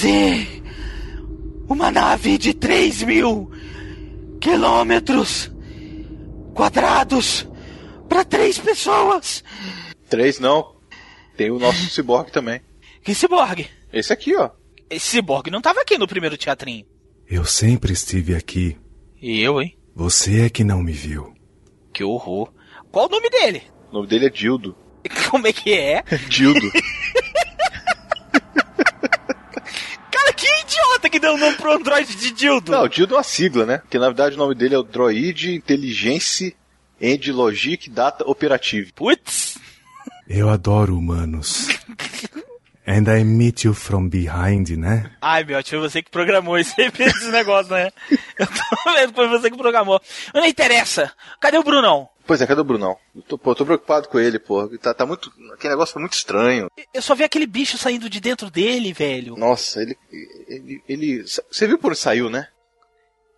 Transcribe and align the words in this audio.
Fazer 0.01 0.63
uma 1.69 1.91
nave 1.91 2.35
de 2.39 2.55
3 2.55 3.03
mil 3.03 3.51
quilômetros 4.41 5.51
quadrados 6.55 7.47
para 8.09 8.25
três 8.25 8.57
pessoas. 8.57 9.43
Três 10.09 10.39
não. 10.39 10.75
Tem 11.37 11.51
o 11.51 11.59
nosso 11.59 11.87
ciborgue 11.91 12.31
também. 12.31 12.61
Que 13.03 13.13
ciborgue? 13.13 13.69
Esse 13.93 14.11
aqui, 14.11 14.35
ó. 14.35 14.49
Esse 14.89 15.05
ciborgue 15.05 15.51
não 15.51 15.61
tava 15.61 15.81
aqui 15.81 15.99
no 15.99 16.07
primeiro 16.07 16.35
teatrinho. 16.35 16.83
Eu 17.29 17.45
sempre 17.45 17.93
estive 17.93 18.33
aqui. 18.33 18.75
E 19.21 19.39
eu, 19.39 19.61
hein? 19.61 19.77
Você 19.95 20.45
é 20.45 20.49
que 20.49 20.63
não 20.63 20.81
me 20.81 20.93
viu. 20.93 21.31
Que 21.93 22.03
horror. 22.03 22.51
Qual 22.91 23.05
o 23.05 23.11
nome 23.11 23.29
dele? 23.29 23.61
O 23.91 23.97
nome 23.97 24.07
dele 24.07 24.25
é 24.25 24.29
Dildo. 24.31 24.75
Como 25.29 25.45
é 25.45 25.53
que 25.53 25.71
é? 25.71 26.03
Dildo. 26.27 26.71
Cara, 30.11 30.30
que 30.41 30.61
idiota 30.61 31.09
que 31.09 31.19
deu 31.19 31.35
o 31.35 31.37
nome 31.37 31.55
pro 31.55 31.71
Android 31.71 32.15
de 32.15 32.31
Dildo. 32.31 32.71
Não, 32.71 32.84
o 32.84 32.89
Dildo 32.89 33.13
é 33.13 33.17
uma 33.17 33.23
sigla, 33.23 33.63
né? 33.63 33.77
Porque 33.77 33.99
na 33.99 34.07
verdade 34.07 34.35
o 34.35 34.39
nome 34.39 34.55
dele 34.55 34.73
é 34.73 34.77
o 34.77 34.83
Droid 34.83 35.53
Intelligence 35.53 36.55
and 36.99 37.31
Logic 37.31 37.87
Data 37.89 38.23
Operative. 38.27 38.91
Putz. 38.93 39.59
Eu 40.27 40.49
adoro 40.49 40.98
humanos. 40.98 41.67
And 42.87 43.03
I 43.07 43.23
meet 43.23 43.63
you 43.63 43.75
from 43.75 44.09
behind, 44.09 44.70
né? 44.71 45.11
Ai, 45.21 45.43
meu, 45.43 45.63
foi 45.63 45.77
você 45.77 46.01
que 46.01 46.09
programou 46.09 46.57
esse, 46.57 46.73
esse 46.81 47.29
negócio, 47.29 47.71
né? 47.71 47.91
Eu 48.39 48.48
tô 48.48 48.93
vendo 48.95 49.09
que 49.09 49.15
foi 49.15 49.27
você 49.27 49.51
que 49.51 49.57
programou. 49.57 50.01
Mas 50.33 50.41
não 50.41 50.49
interessa. 50.49 51.13
Cadê 51.39 51.59
o 51.59 51.63
Brunão? 51.63 52.09
Pois 52.25 52.41
é, 52.41 52.47
cadê 52.47 52.61
o 52.61 52.65
Brunão? 52.65 52.97
Eu 53.15 53.21
tô, 53.23 53.37
pô, 53.37 53.55
tô 53.55 53.65
preocupado 53.65 54.07
com 54.07 54.19
ele, 54.19 54.39
pô. 54.39 54.67
Tá, 54.77 54.93
tá 54.93 55.05
muito. 55.05 55.31
Aquele 55.53 55.73
negócio 55.73 55.93
foi 55.93 56.01
muito 56.01 56.13
estranho. 56.13 56.69
Eu 56.93 57.01
só 57.01 57.15
vi 57.15 57.23
aquele 57.23 57.45
bicho 57.45 57.77
saindo 57.77 58.09
de 58.09 58.19
dentro 58.19 58.49
dele, 58.49 58.93
velho. 58.93 59.35
Nossa, 59.35 59.81
ele. 59.81 59.97
Ele. 60.47 60.83
ele 60.87 61.23
você 61.23 61.67
viu 61.67 61.77
por 61.77 61.91
onde 61.91 61.99
saiu, 61.99 62.29
né? 62.29 62.47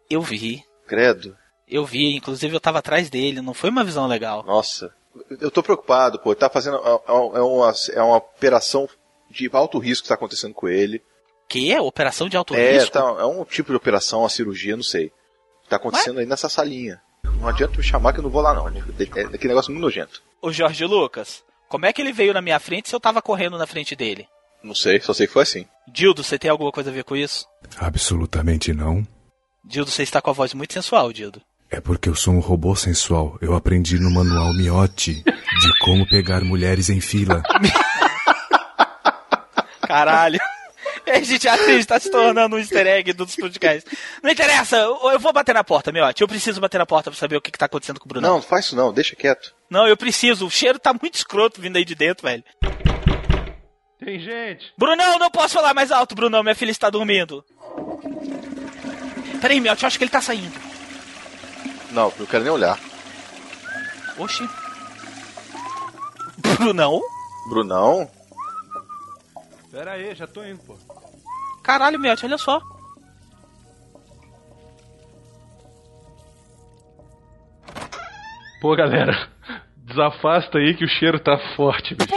Eu 0.10 0.22
vi. 0.22 0.64
Credo. 0.88 1.36
Eu 1.68 1.86
vi, 1.86 2.16
inclusive 2.16 2.56
eu 2.56 2.60
tava 2.60 2.80
atrás 2.80 3.10
dele, 3.10 3.42
não 3.42 3.54
foi 3.54 3.70
uma 3.70 3.84
visão 3.84 4.06
legal. 4.06 4.44
Nossa. 4.44 4.94
Eu 5.40 5.50
tô 5.50 5.64
preocupado, 5.64 6.20
pô. 6.20 6.32
Ele 6.32 6.40
tá 6.40 6.50
fazendo. 6.50 6.78
É 6.78 7.10
é 7.10 7.42
uma, 7.42 7.74
é 7.94 8.02
uma 8.02 8.18
operação 8.18 8.88
de 9.30 9.50
alto 9.52 9.80
risco 9.80 10.04
que 10.04 10.10
tá 10.10 10.16
acontecendo 10.16 10.54
com 10.54 10.68
ele. 10.68 11.02
Que 11.48 11.72
é? 11.72 11.82
Operação 11.82 12.30
de 12.30 12.38
alto 12.38 12.56
é, 12.56 12.74
risco? 12.74 12.92
Tá, 12.92 13.00
é 13.00 13.26
um 13.26 13.44
tipo 13.46 13.72
de 13.72 13.78
operação, 13.78 14.22
uma 14.22 14.30
cirurgia, 14.30 14.76
não 14.76 14.84
sei. 14.84 15.12
Tá 15.70 15.78
acontecendo 15.78 16.16
Mas... 16.16 16.24
aí 16.24 16.26
nessa 16.26 16.50
salinha. 16.50 17.02
Não 17.24 17.48
adianta 17.48 17.78
me 17.78 17.84
chamar 17.84 18.14
que 18.14 18.20
eu 18.20 18.24
não 18.24 18.30
vou 18.30 18.42
lá, 18.42 18.54
não. 18.54 18.68
É 18.68 18.70
aquele 18.70 19.48
negócio 19.50 19.72
muito 19.72 19.82
nojento. 19.82 20.22
Ô 20.42 20.52
Jorge 20.52 20.86
Lucas, 20.86 21.44
como 21.68 21.86
é 21.86 21.94
que 21.94 22.02
ele 22.02 22.14
veio 22.14 22.34
na 22.34 22.42
minha 22.42 22.60
frente 22.60 22.90
se 22.90 22.96
eu 22.96 23.00
tava 23.00 23.22
correndo 23.22 23.58
na 23.58 23.68
frente 23.68 23.96
dele? 23.96 24.28
Não 24.64 24.76
sei, 24.76 25.00
só 25.02 25.14
sei 25.14 25.28
que 25.28 25.34
foi 25.34 25.44
assim. 25.44 25.66
Dildo, 25.88 26.24
você 26.24 26.40
tem 26.40 26.50
alguma 26.50 26.72
coisa 26.72 26.90
a 26.90 26.94
ver 26.94 27.04
com 27.04 27.16
isso? 27.16 27.46
Absolutamente 27.78 28.74
não. 28.74 29.06
Dildo, 29.66 29.92
você 29.92 30.04
está 30.04 30.22
com 30.22 30.30
a 30.30 30.34
voz 30.34 30.54
muito 30.54 30.74
sensual, 30.74 31.12
Dildo. 31.12 31.42
É 31.70 31.82
porque 31.82 32.08
eu 32.08 32.16
sou 32.16 32.34
um 32.34 32.40
robô 32.40 32.76
sensual. 32.76 33.38
Eu 33.42 33.56
aprendi 33.56 34.00
no 34.00 34.12
manual 34.12 34.54
Miotti 34.54 35.24
de 35.24 35.80
como 35.80 36.08
pegar 36.08 36.42
mulheres 36.44 36.90
em 36.90 37.02
fila. 37.02 37.42
Caralho. 39.82 40.40
Esse 41.06 41.38
teatro 41.38 41.70
está 41.72 42.00
se 42.00 42.10
tornando 42.10 42.56
um 42.56 42.60
easter 42.60 42.88
egg 42.88 43.14
dos 43.14 43.36
podcasts. 43.36 43.92
Não 44.22 44.32
interessa, 44.32 44.78
eu 44.78 45.20
vou 45.20 45.34
bater 45.34 45.54
na 45.54 45.64
porta, 45.64 45.92
meu. 45.92 46.06
Eu 46.20 46.28
preciso 46.28 46.62
bater 46.62 46.78
na 46.78 46.86
porta 46.86 47.12
pra 47.12 47.20
saber 47.20 47.38
o 47.38 47.42
que, 47.42 47.50
está 47.50 47.66
acontecendo 47.66 48.00
com 48.00 48.06
o 48.06 48.10
Bruno. 48.10 48.26
Não, 48.26 48.36
não 48.36 48.42
faz 48.42 48.66
isso 48.66 48.76
não, 48.76 48.94
deixa 48.94 49.16
quieto. 49.16 49.54
Não, 49.70 49.88
eu 49.88 49.98
preciso. 49.98 50.46
O 50.46 50.52
cheiro 50.52 50.80
tá 50.80 50.94
muito 50.94 51.16
escroto 51.16 51.62
vindo 51.62 51.78
aí 51.78 51.86
de 51.86 51.96
dentro, 51.96 52.28
velho. 52.28 52.44
Tem 54.04 54.20
gente. 54.20 54.74
Brunão, 54.78 55.18
não 55.18 55.32
posso 55.32 55.54
falar 55.54 55.74
mais 55.74 55.92
alto, 55.92 56.16
Brunão. 56.16 56.44
Minha 56.44 56.56
filha 56.56 56.72
está 56.72 56.90
dormindo. 56.90 57.44
Peraí, 59.42 59.60
meu, 59.60 59.74
eu 59.74 59.88
acho 59.88 59.98
que 59.98 60.04
ele 60.04 60.12
tá 60.12 60.22
saindo. 60.22 60.54
Não, 61.92 62.12
não 62.18 62.26
quero 62.26 62.44
nem 62.44 62.54
olhar. 62.54 62.80
Oxi. 64.18 64.48
Brunão? 66.58 67.02
Brunão? 67.50 68.10
Pera 69.74 69.94
aí, 69.94 70.14
já 70.14 70.28
tô 70.28 70.44
indo, 70.44 70.62
pô. 70.64 70.78
Caralho, 71.64 72.00
meu, 72.00 72.14
olha 72.24 72.38
só. 72.38 72.62
Pô, 78.62 78.76
galera, 78.76 79.30
desafasta 79.76 80.60
aí 80.60 80.76
que 80.76 80.86
o 80.86 80.88
cheiro 80.88 81.20
tá 81.20 81.40
forte, 81.56 81.96
bicho. 81.96 82.14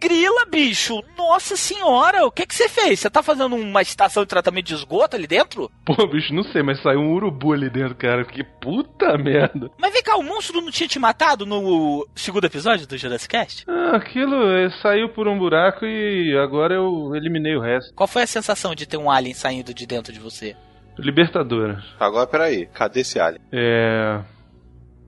Grila, 0.00 0.46
bicho. 0.50 1.02
Nossa 1.16 1.56
senhora, 1.56 2.24
o 2.24 2.30
que 2.30 2.46
que 2.46 2.54
você 2.54 2.70
fez? 2.70 3.00
Você 3.00 3.10
tá 3.10 3.22
fazendo 3.22 3.54
uma 3.54 3.82
estação 3.82 4.22
de 4.22 4.28
tratamento 4.30 4.66
de 4.66 4.74
esgoto 4.74 5.14
ali 5.14 5.26
dentro? 5.26 5.70
Pô, 5.84 6.06
bicho, 6.06 6.32
não 6.32 6.42
sei, 6.42 6.62
mas 6.62 6.80
saiu 6.82 7.00
um 7.00 7.12
urubu 7.12 7.52
ali 7.52 7.68
dentro, 7.68 7.94
cara. 7.94 8.24
Que 8.24 8.42
puta 8.42 9.18
merda. 9.18 9.70
Mas 9.78 9.92
vem 9.92 10.02
cá, 10.02 10.16
o 10.16 10.22
monstro 10.22 10.62
não 10.62 10.70
tinha 10.70 10.88
te 10.88 10.98
matado 10.98 11.44
no 11.44 12.08
segundo 12.14 12.46
episódio 12.46 12.86
do 12.86 12.96
Jurassic 12.96 13.30
Cast? 13.30 13.64
Ah, 13.68 13.96
aquilo 13.96 14.50
eh, 14.50 14.70
saiu 14.80 15.10
por 15.10 15.28
um 15.28 15.38
buraco 15.38 15.84
e 15.84 16.34
agora 16.38 16.74
eu 16.74 17.14
eliminei 17.14 17.54
o 17.54 17.60
resto. 17.60 17.92
Qual 17.94 18.08
foi 18.08 18.22
a 18.22 18.26
sensação 18.26 18.74
de 18.74 18.86
ter 18.86 18.96
um 18.96 19.10
alien 19.10 19.34
saindo 19.34 19.74
de 19.74 19.86
dentro 19.86 20.14
de 20.14 20.18
você? 20.18 20.56
Libertadora. 20.98 21.82
Agora, 21.98 22.26
peraí, 22.26 22.66
cadê 22.66 23.00
esse 23.00 23.20
alien? 23.20 23.42
É. 23.52 24.20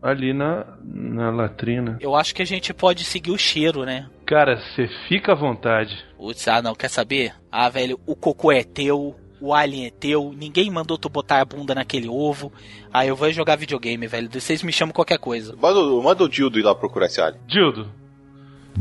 Ali 0.02 0.32
na, 0.32 0.66
na 0.82 1.30
latrina. 1.30 1.96
Eu 2.00 2.16
acho 2.16 2.34
que 2.34 2.42
a 2.42 2.46
gente 2.46 2.74
pode 2.74 3.04
seguir 3.04 3.30
o 3.30 3.38
cheiro, 3.38 3.84
né? 3.84 4.08
Cara, 4.32 4.56
você 4.56 4.88
fica 5.08 5.32
à 5.32 5.34
vontade. 5.34 6.02
Putz, 6.16 6.48
ah 6.48 6.62
não, 6.62 6.74
quer 6.74 6.88
saber? 6.88 7.34
Ah, 7.50 7.68
velho, 7.68 8.00
o 8.06 8.16
cocô 8.16 8.50
é 8.50 8.62
teu, 8.64 9.14
o 9.40 9.52
alien 9.52 9.86
é 9.86 9.90
teu, 9.90 10.32
ninguém 10.34 10.70
mandou 10.70 10.96
tu 10.96 11.08
botar 11.10 11.40
a 11.40 11.44
bunda 11.44 11.74
naquele 11.74 12.08
ovo. 12.08 12.50
Ah, 12.90 13.04
eu 13.04 13.14
vou 13.14 13.30
jogar 13.30 13.56
videogame, 13.56 14.06
velho. 14.06 14.30
Vocês 14.32 14.62
me 14.62 14.72
chamam 14.72 14.94
qualquer 14.94 15.18
coisa. 15.18 15.54
Manda, 15.60 15.80
manda 16.02 16.24
o 16.24 16.28
Dildo 16.28 16.58
ir 16.58 16.62
lá 16.62 16.74
procurar 16.74 17.06
esse 17.06 17.20
alien. 17.20 17.42
Dildo. 17.46 17.90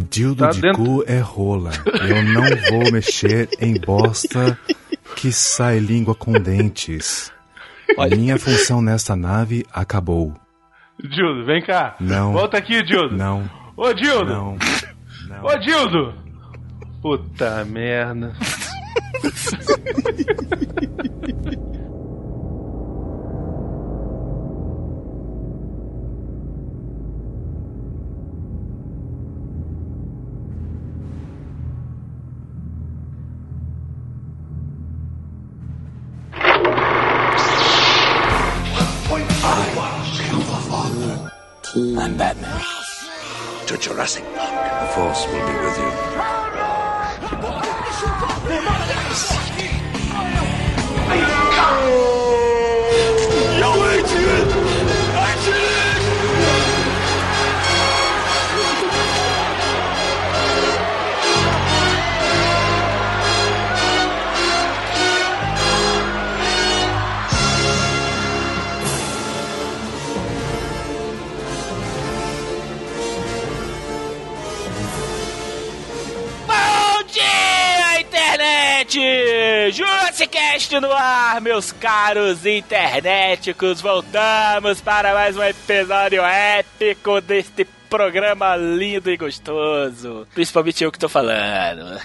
Dildo 0.10 0.46
Tá 0.46 0.52
de 0.52 0.62
dentro- 0.62 0.84
cu 0.86 1.04
é 1.06 1.20
rola. 1.20 1.72
Eu 2.08 2.24
não 2.24 2.44
vou 2.70 2.92
mexer 2.94 3.50
em 3.60 3.74
bosta 3.78 4.58
que 5.18 5.34
sai 5.34 5.80
língua 5.80 6.16
com 6.16 6.32
dentes. 6.32 7.30
Olha. 7.98 8.16
Minha 8.16 8.40
função 8.40 8.82
nesta 8.82 9.18
nave 9.18 9.66
acabou. 9.74 10.34
Dildo, 10.98 11.44
vem 11.46 11.62
cá. 11.62 11.98
Não. 12.00 12.32
Volta 12.32 12.58
aqui, 12.58 12.82
Dildo. 12.84 13.18
Não, 13.18 13.50
Ô, 13.76 13.92
Dildo. 13.94 14.26
não, 14.32 14.52
não. 14.52 14.58
Ô, 15.44 15.58
Dildo. 15.58 16.14
Puta 17.02 17.66
merda. 17.66 18.34
I'm 41.74 42.18
Batman. 42.18 42.81
To 43.72 43.78
Jurassic 43.78 44.26
Park. 44.36 44.82
The 44.82 44.88
Force 44.96 45.26
will 45.28 45.48
be 45.48 45.54
with 45.64 45.78
you. 45.78 45.92
Bom 47.42 47.62
Jussicast 79.72 80.80
no 80.82 80.92
ar, 80.92 81.40
meus 81.40 81.72
caros 81.72 82.46
internéticos! 82.46 83.80
Voltamos 83.80 84.82
para 84.82 85.14
mais 85.14 85.38
um 85.38 85.44
episódio 85.44 86.22
épico 86.26 87.22
deste 87.22 87.66
programa 87.90 88.58
lindo 88.58 89.10
e 89.10 89.16
gostoso. 89.16 90.28
Principalmente 90.34 90.84
eu 90.84 90.92
que 90.92 91.00
tô 91.00 91.08
falando. 91.08 92.02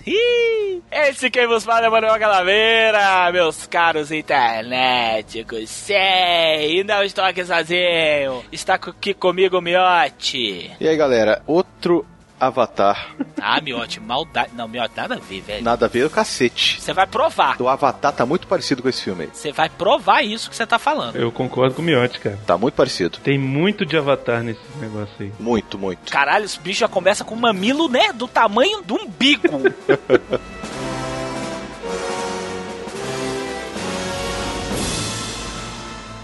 Esse 0.93 1.29
quem 1.29 1.49
vos 1.49 1.65
fala 1.65 1.87
é 1.87 1.91
Manuel 1.91 2.19
Galaveira, 2.21 3.33
meus 3.33 3.67
caros 3.67 4.13
internéticos. 4.13 5.69
Sei, 5.69 6.85
não 6.85 7.03
estou 7.03 7.25
aqui 7.25 7.45
sozinho. 7.45 8.45
Está 8.53 8.75
aqui 8.75 9.13
comigo 9.13 9.59
o 9.59 9.61
Miote. 9.61 10.71
E 10.81 10.89
aí, 10.89 10.97
galera, 10.97 11.43
outro 11.49 12.07
Avatar. 12.39 13.15
Ah, 13.41 13.61
Miote, 13.61 14.01
maldade. 14.01 14.51
Não, 14.55 14.69
Miote, 14.69 14.95
nada 14.97 15.15
a 15.15 15.19
ver, 15.19 15.41
velho. 15.41 15.65
Nada 15.65 15.87
a 15.87 15.89
ver 15.89 16.05
o 16.05 16.11
cacete. 16.11 16.81
Você 16.81 16.93
vai 16.93 17.07
provar. 17.07 17.61
O 17.61 17.69
Avatar 17.69 18.13
tá 18.13 18.27
muito 18.27 18.47
parecido 18.47 18.83
com 18.83 18.89
esse 18.89 19.03
filme 19.03 19.25
aí. 19.25 19.31
Você 19.33 19.53
vai 19.53 19.69
provar 19.69 20.23
isso 20.23 20.51
que 20.51 20.57
você 20.57 20.67
tá 20.67 20.79
falando. 20.79 21.17
Eu 21.17 21.33
concordo 21.33 21.75
com 21.75 21.83
o 21.83 21.85
Miotti, 21.85 22.21
cara. 22.21 22.39
Tá 22.47 22.59
muito 22.59 22.75
parecido. 22.75 23.19
Tem 23.19 23.39
muito 23.39 23.87
de 23.87 23.97
Avatar 23.97 24.43
nesse 24.43 24.61
negócio 24.79 25.15
aí. 25.21 25.33
Muito, 25.39 25.79
muito. 25.79 26.11
Caralho, 26.11 26.45
os 26.45 26.57
bichos 26.57 26.79
já 26.79 26.89
começam 26.89 27.27
com 27.27 27.35
um 27.35 27.41
mamilo, 27.41 27.89
né? 27.89 28.13
Do 28.13 28.29
tamanho 28.29 28.83
do 28.83 28.95
umbigo. 28.97 29.49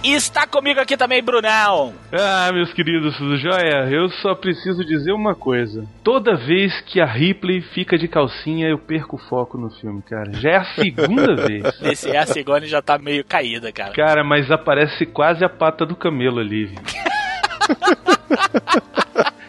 E 0.05 0.15
está 0.15 0.47
comigo 0.47 0.81
aqui 0.81 0.97
também, 0.97 1.23
Brunão. 1.23 1.95
Ah, 2.13 2.51
meus 2.53 2.73
queridos, 2.73 3.17
tudo 3.17 3.37
jóia? 3.37 3.89
Eu 3.89 4.09
só 4.09 4.35
preciso 4.35 4.85
dizer 4.85 5.13
uma 5.13 5.35
coisa. 5.35 5.87
Toda 6.03 6.35
vez 6.35 6.81
que 6.81 7.01
a 7.01 7.07
Ripley 7.07 7.61
fica 7.61 7.97
de 7.97 8.09
calcinha, 8.09 8.67
eu 8.67 8.79
perco 8.79 9.15
o 9.15 9.19
foco 9.19 9.57
no 9.57 9.71
filme, 9.71 10.03
cara. 10.03 10.33
Já 10.33 10.51
é 10.51 10.57
a 10.57 10.65
segunda 10.65 11.37
vez. 11.47 11.65
Esse 11.83 12.11
é 12.11 12.19
a 12.19 12.27
Sigone 12.27 12.67
já 12.67 12.83
tá 12.83 12.99
meio 12.99 13.25
caída, 13.25 13.71
cara. 13.71 13.93
Cara, 13.93 14.25
mas 14.25 14.51
aparece 14.51 15.07
quase 15.07 15.45
a 15.45 15.49
pata 15.49 15.87
do 15.87 15.95
camelo 15.95 16.41
ali, 16.41 16.67
viu? 16.67 16.79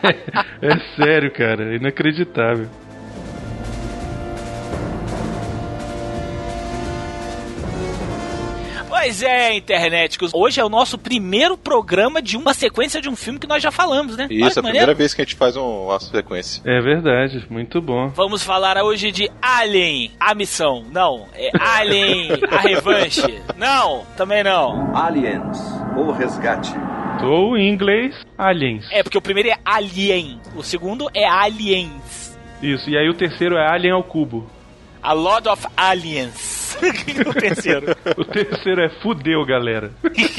é 0.61 0.79
sério, 0.95 1.31
cara. 1.31 1.73
É 1.73 1.75
inacreditável. 1.75 2.67
Pois 9.03 9.21
é, 9.21 9.53
internéticos. 9.53 10.31
Hoje 10.33 10.61
é 10.61 10.63
o 10.63 10.69
nosso 10.69 10.97
primeiro 10.97 11.57
programa 11.57 12.21
de 12.21 12.37
uma 12.37 12.53
sequência 12.53 13.01
de 13.01 13.09
um 13.09 13.17
filme 13.17 13.37
que 13.37 13.45
nós 13.45 13.61
já 13.61 13.69
falamos, 13.69 14.15
né? 14.15 14.27
Isso, 14.31 14.59
é 14.59 14.61
a 14.61 14.63
primeira 14.63 14.93
vez 14.93 15.13
que 15.13 15.21
a 15.21 15.25
gente 15.25 15.35
faz 15.35 15.57
um- 15.57 15.87
uma 15.87 15.99
sequência. 15.99 16.61
É 16.65 16.79
verdade, 16.79 17.45
muito 17.49 17.81
bom. 17.81 18.07
Vamos 18.15 18.43
falar 18.45 18.81
hoje 18.81 19.11
de 19.11 19.29
Alien, 19.41 20.11
a 20.17 20.33
missão. 20.33 20.85
Não, 20.89 21.25
é 21.35 21.49
Alien, 21.59 22.29
a 22.49 22.57
revanche. 22.61 23.41
Não, 23.57 24.05
também 24.15 24.41
não. 24.41 24.95
Aliens, 24.95 25.59
o 25.97 26.09
resgate. 26.13 26.71
Ou 27.25 27.57
em 27.57 27.67
inglês, 27.73 28.15
Aliens. 28.37 28.85
É 28.89 29.03
porque 29.03 29.17
o 29.17 29.21
primeiro 29.21 29.49
é 29.49 29.57
Alien, 29.65 30.39
o 30.55 30.63
segundo 30.63 31.09
é 31.13 31.27
Aliens. 31.27 32.39
Isso, 32.61 32.89
e 32.89 32.97
aí 32.97 33.09
o 33.09 33.13
terceiro 33.13 33.57
é 33.57 33.69
Alien 33.69 33.95
ao 33.95 34.03
cubo. 34.05 34.49
A 35.03 35.11
Lord 35.11 35.49
of 35.49 35.67
Aliens. 35.75 36.77
o 37.27 37.33
terceiro. 37.33 37.95
O 38.17 38.23
terceiro 38.23 38.81
é 38.81 38.89
Fudeu, 39.01 39.45
galera. 39.45 39.91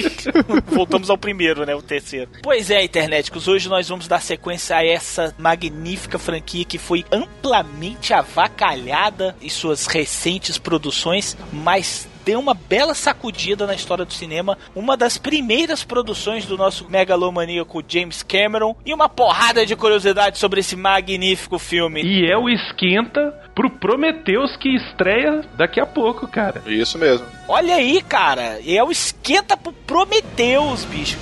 Voltamos 0.67 1.11
ao 1.11 1.19
primeiro, 1.19 1.67
né? 1.67 1.75
O 1.75 1.83
terceiro. 1.83 2.31
Pois 2.43 2.71
é, 2.71 2.83
internéticos, 2.83 3.47
hoje 3.47 3.69
nós 3.69 3.89
vamos 3.89 4.09
dar 4.09 4.23
sequência 4.23 4.77
a 4.77 4.85
essa 4.85 5.35
magnífica 5.39 6.19
franquia 6.19 6.65
que 6.65 6.79
foi 6.79 7.05
amplamente 7.13 8.15
avacalhada 8.15 9.37
em 9.43 9.51
suas 9.51 9.87
recentes 9.87 10.57
produções, 10.57 11.37
mas 11.53 12.09
deu 12.25 12.41
uma 12.41 12.55
bela 12.55 12.95
sacudida 12.95 13.67
na 13.67 13.75
história 13.75 14.05
do 14.05 14.13
cinema, 14.13 14.57
uma 14.75 14.97
das 14.97 15.19
primeiras 15.19 15.85
produções 15.85 16.47
do 16.47 16.57
nosso 16.57 16.89
megalomaníaco 16.89 17.85
James 17.87 18.23
Cameron 18.23 18.75
e 18.85 18.95
uma 18.95 19.09
porrada 19.09 19.67
de 19.67 19.77
curiosidades 19.77 20.41
sobre 20.41 20.61
esse 20.61 20.75
magnífico 20.75 21.59
filme. 21.59 22.03
E 22.03 22.31
é 22.31 22.37
o 22.37 22.49
esquenta 22.49 23.33
pro 23.55 23.71
Prometheus 23.71 24.57
que 24.57 24.75
estreia 24.75 25.43
daqui 25.57 25.81
a 25.81 25.87
pouco, 25.87 26.27
cara. 26.27 26.63
Isso 26.67 26.99
mesmo. 26.99 27.27
Olha 27.47 27.77
aí, 27.77 28.01
cara, 28.03 28.59
é 28.67 28.83
o 28.83 28.91
esquenta 28.91 29.57
pro 29.57 29.73
Prometheus, 29.73 30.85
bicho. 30.85 31.19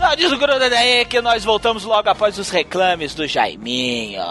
Não 0.00 0.14
desgruda 0.14 0.70
daí 0.70 1.04
que 1.04 1.20
nós 1.20 1.44
voltamos 1.44 1.84
logo 1.84 2.08
após 2.08 2.38
os 2.38 2.48
reclames 2.48 3.14
do 3.14 3.26
Jaiminho. 3.26 4.22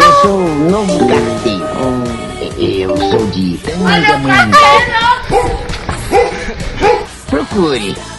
Eu 0.00 0.12
sou 0.20 0.36
o 0.36 0.70
novo 0.70 0.98
carteiro. 1.08 1.64
Eu 2.58 2.96
sou 2.96 3.26
de 3.30 3.58
Tangamanga. 3.58 4.58
Procure. 7.28 8.13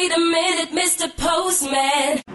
Wait 0.00 0.12
a 0.12 0.20
minute, 0.20 0.70
Mr. 0.70 1.10
Postman. 1.16 2.27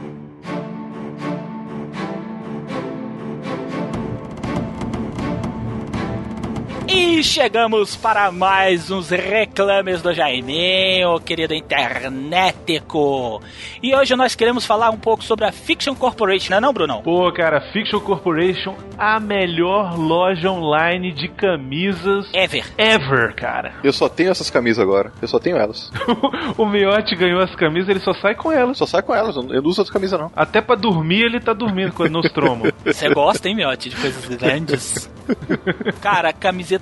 E 6.95 7.23
chegamos 7.23 7.95
para 7.95 8.31
mais 8.31 8.91
uns 8.91 9.09
reclames 9.09 9.99
do 10.03 10.13
Jaiminho, 10.13 11.19
querido 11.21 11.55
internetico. 11.55 13.41
E 13.81 13.95
hoje 13.95 14.15
nós 14.15 14.35
queremos 14.35 14.63
falar 14.63 14.91
um 14.91 14.97
pouco 14.97 15.23
sobre 15.23 15.43
a 15.43 15.51
Fiction 15.51 15.95
Corporation, 15.95 16.51
não 16.51 16.57
é 16.59 16.61
não, 16.61 16.71
Brunão? 16.71 17.01
Pô, 17.01 17.31
cara, 17.33 17.59
Fiction 17.73 17.99
Corporation, 17.99 18.75
a 18.95 19.19
melhor 19.19 19.97
loja 19.97 20.51
online 20.51 21.11
de 21.11 21.29
camisas 21.29 22.29
Ever. 22.31 22.63
ever, 22.77 23.33
cara. 23.33 23.73
Eu 23.83 23.91
só 23.91 24.07
tenho 24.07 24.29
essas 24.29 24.51
camisas 24.51 24.77
agora. 24.77 25.11
Eu 25.19 25.27
só 25.27 25.39
tenho 25.39 25.57
elas. 25.57 25.91
o 26.55 26.63
Miotti 26.63 27.15
ganhou 27.15 27.41
as 27.41 27.55
camisas, 27.55 27.89
ele 27.89 28.01
só 28.01 28.13
sai 28.13 28.35
com 28.35 28.51
elas. 28.51 28.77
Só 28.77 28.85
sai 28.85 29.01
com 29.01 29.15
elas. 29.15 29.35
Eu 29.35 29.41
não 29.41 29.69
uso 29.69 29.81
outras 29.81 29.89
camisas, 29.89 30.19
não. 30.19 30.31
Até 30.35 30.61
pra 30.61 30.75
dormir 30.75 31.23
ele 31.23 31.39
tá 31.39 31.53
dormindo 31.53 31.91
quando 31.91 32.11
nos 32.11 32.31
tromam. 32.31 32.71
Você 32.85 33.09
gosta, 33.09 33.49
hein, 33.49 33.55
Miotti, 33.55 33.89
de 33.89 33.95
coisas 33.95 34.27
grandes? 34.27 35.09
Cara, 36.01 36.33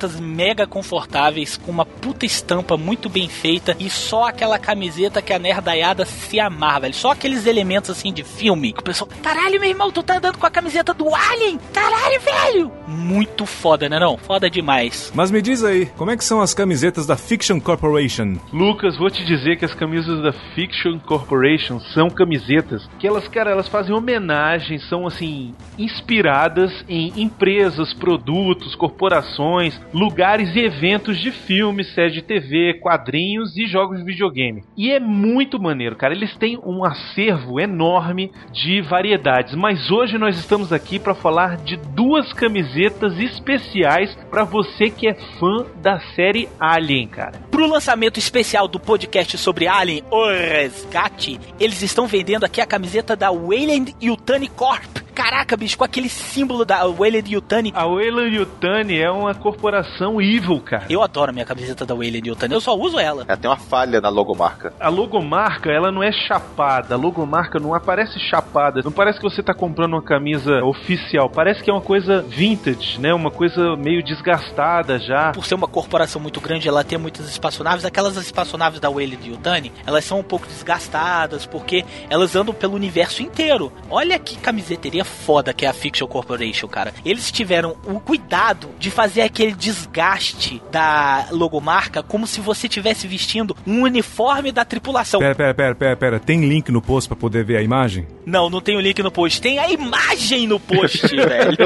camisetas 0.02 0.20
mega 0.20 0.66
confortáveis, 0.66 1.58
com 1.58 1.72
uma 1.72 1.86
puta 1.86 2.26
estampa 2.26 2.76
muito 2.76 3.10
bem 3.10 3.28
feita 3.30 3.76
e 3.80 3.90
só 3.90 4.28
aquela 4.28 4.58
camiseta 4.58 5.22
que 5.22 5.34
a 5.34 5.40
nerdaiada 5.40 6.06
se 6.06 6.40
amarra, 6.40 6.82
velho. 6.82 6.94
Só 6.94 7.12
aqueles 7.12 7.46
elementos 7.46 7.90
assim 7.90 8.12
de 8.12 8.24
filme 8.24 8.74
que 8.74 8.80
o 8.80 8.84
pessoal, 8.84 9.10
caralho, 9.22 9.60
meu 9.60 9.70
irmão, 9.70 9.92
tu 9.92 10.02
tá 10.02 10.18
andando 10.18 10.38
com 10.38 10.46
a 10.46 10.50
camiseta 10.50 10.94
do 10.94 11.14
Alien? 11.14 11.60
Caralho, 11.74 12.22
velho! 12.22 12.72
Muito 12.88 13.46
foda, 13.46 13.88
né 13.88 14.00
não? 14.00 14.18
Foda 14.18 14.50
demais. 14.50 15.12
Mas 15.14 15.30
me 15.30 15.42
diz 15.42 15.64
aí, 15.64 15.86
como 15.98 16.12
é 16.12 16.18
que 16.18 16.24
são 16.24 16.42
as 16.42 16.54
camisetas 16.54 17.06
da 17.06 17.16
Fiction 17.16 17.60
Corporation? 17.60 18.38
Lucas, 18.52 18.98
vou 18.98 19.10
te 19.10 19.24
dizer 19.26 19.58
que 19.58 19.66
as 19.66 19.74
camisas 19.74 20.22
da 20.24 20.34
Fiction 20.56 21.00
Corporation 21.00 21.80
são 21.94 22.10
camisetas 22.10 22.88
que 23.00 23.08
elas, 23.08 23.28
cara, 23.28 23.52
elas 23.52 23.68
fazem 23.68 23.94
homenagem, 23.94 24.80
são 24.80 25.06
assim, 25.06 25.54
inspiradas 25.78 26.72
em 26.88 27.22
empresas, 27.22 27.94
produtos, 27.94 28.76
corporações, 28.76 29.80
lugares 29.94 30.56
e 30.56 30.60
eventos 30.60 31.20
de 31.20 31.32
filmes, 31.32 31.94
séries 31.94 32.14
de 32.14 32.22
TV, 32.22 32.80
quadrinhos 32.82 33.56
e 33.58 33.66
jogos 33.66 34.00
de 34.00 34.06
videogame. 34.06 34.64
E 34.78 34.92
é 34.92 35.00
muito 35.00 35.62
maneiro, 35.62 35.96
cara. 35.96 36.14
Eles 36.14 36.36
têm 36.38 36.58
um 36.64 36.84
acervo 36.84 37.60
enorme 37.60 38.32
de 38.52 38.82
variedades, 38.82 39.56
mas 39.56 39.92
hoje 39.92 40.18
nós 40.18 40.38
estamos 40.38 40.72
aqui 40.72 41.00
para 41.00 41.16
falar 41.16 41.58
de 41.58 41.78
duas 41.78 42.32
camisetas 42.34 43.20
especiais 43.20 44.16
para 44.30 44.44
você 44.44 44.90
que 44.90 45.08
é 45.08 45.14
fã 45.14 45.66
da 45.82 46.00
série 46.16 46.48
Alien, 46.60 47.08
cara. 47.08 47.40
Pro 47.52 47.68
lançamento 47.68 48.18
especial 48.18 48.68
do 48.68 48.80
podcast 48.80 49.38
sobre 49.38 49.68
Alien, 49.68 50.04
o 50.10 50.28
Resgate, 50.28 51.40
eles 51.60 51.82
estão 51.82 52.08
vendendo 52.08 52.44
aqui 52.44 52.62
a 52.62 52.66
camiseta 52.66 53.16
da 53.16 53.32
Wayland 53.32 53.96
Yutani 54.02 54.48
Corp. 54.48 55.11
Caraca, 55.14 55.58
bicho, 55.58 55.78
com 55.78 55.84
aquele 55.84 56.10
símbolo 56.10 56.64
da 56.64 56.86
Wayland 56.88 57.34
Yutani. 57.34 57.72
A 57.76 57.86
Wayland 57.86 58.36
Yutani 58.36 59.00
é 59.00 59.12
uma 59.12 59.36
corporação 59.36 60.22
evil, 60.22 60.60
cara. 60.62 60.86
Eu 60.90 61.02
adoro 61.02 61.32
a 61.32 61.34
minha 61.34 61.46
camiseta 61.46 61.86
da 61.86 61.94
Wayland 61.94 62.30
Yutani, 62.30 62.54
eu 62.54 62.62
só 62.62 62.76
uso 62.78 62.98
ela. 62.98 63.26
Ela 63.28 63.38
tem 63.38 63.50
uma 63.50 63.58
falha 63.58 64.00
na 64.00 64.10
logomarca. 64.10 64.74
A 64.80 64.90
logomarca, 64.90 65.70
ela 65.70 65.92
não 65.92 66.02
é 66.02 66.12
chapada. 66.12 66.96
A 66.96 66.98
logomarca 66.98 67.60
não 67.60 67.74
aparece 67.74 68.20
chapada. 68.20 68.82
Não 68.84 68.92
parece 68.92 69.20
que 69.20 69.24
você 69.24 69.44
tá 69.44 69.54
comprando 69.54 69.94
uma 69.94 70.02
camisa 70.02 70.64
oficial. 70.64 71.30
Parece 71.30 71.64
que 71.64 71.70
é 71.70 71.74
uma 71.74 71.82
coisa 71.82 72.22
vintage, 72.22 73.00
né? 73.00 73.14
Uma 73.14 73.32
coisa 73.32 73.76
meio 73.76 74.04
desgastada 74.04 74.98
já. 75.00 75.32
Por 75.32 75.46
ser 75.46 75.56
uma 75.56 75.68
corporação 75.68 76.22
muito 76.22 76.40
grande, 76.40 76.68
ela 76.68 76.84
tem 76.84 76.98
muitas 76.98 77.30
espaçonaves. 77.30 77.86
Aquelas 77.86 78.16
espaçonaves 78.16 78.80
da 78.80 78.90
Wayland 78.90 79.30
Yutani, 79.30 79.72
elas 79.86 80.06
são 80.06 80.20
um 80.20 80.24
pouco 80.24 80.48
desgastadas, 80.48 81.46
porque 81.46 81.84
elas 82.10 82.36
andam 82.36 82.54
pelo 82.54 82.76
universo 82.76 83.22
inteiro. 83.22 83.72
Olha 83.90 84.18
que 84.18 84.38
camiseteria 84.38 85.01
foda 85.04 85.54
que 85.54 85.66
é 85.66 85.70
a 85.70 85.74
Fiction 85.74 86.08
Corporation, 86.08 86.68
cara. 86.68 86.94
Eles 87.06 87.32
tiveram 87.32 87.76
o 87.86 88.00
cuidado 88.00 88.70
de 88.80 88.92
fazer 88.92 89.22
aquele 89.22 89.54
desgaste 89.54 90.62
da 90.72 91.28
logomarca 91.32 92.04
como 92.04 92.28
se 92.28 92.42
você 92.42 92.68
estivesse 92.68 93.08
vestindo 93.08 93.56
um 93.66 93.82
uniforme 93.84 94.52
da 94.52 94.66
tripulação. 94.66 95.20
Pera, 95.20 95.36
pera, 95.36 95.54
pera, 95.54 95.76
pera, 95.76 95.98
pera. 95.98 96.20
Tem 96.20 96.46
link 96.48 96.72
no 96.72 96.82
post 96.82 97.08
pra 97.08 97.16
poder 97.16 97.44
ver 97.44 97.58
a 97.58 97.62
imagem? 97.62 98.08
Não, 98.26 98.50
não 98.50 98.62
tem 98.62 98.76
o 98.76 98.80
link 98.80 99.02
no 99.02 99.12
post. 99.12 99.42
Tem 99.42 99.60
a 99.60 99.70
imagem 99.70 100.48
no 100.48 100.60
post, 100.60 101.08
velho. 101.16 101.58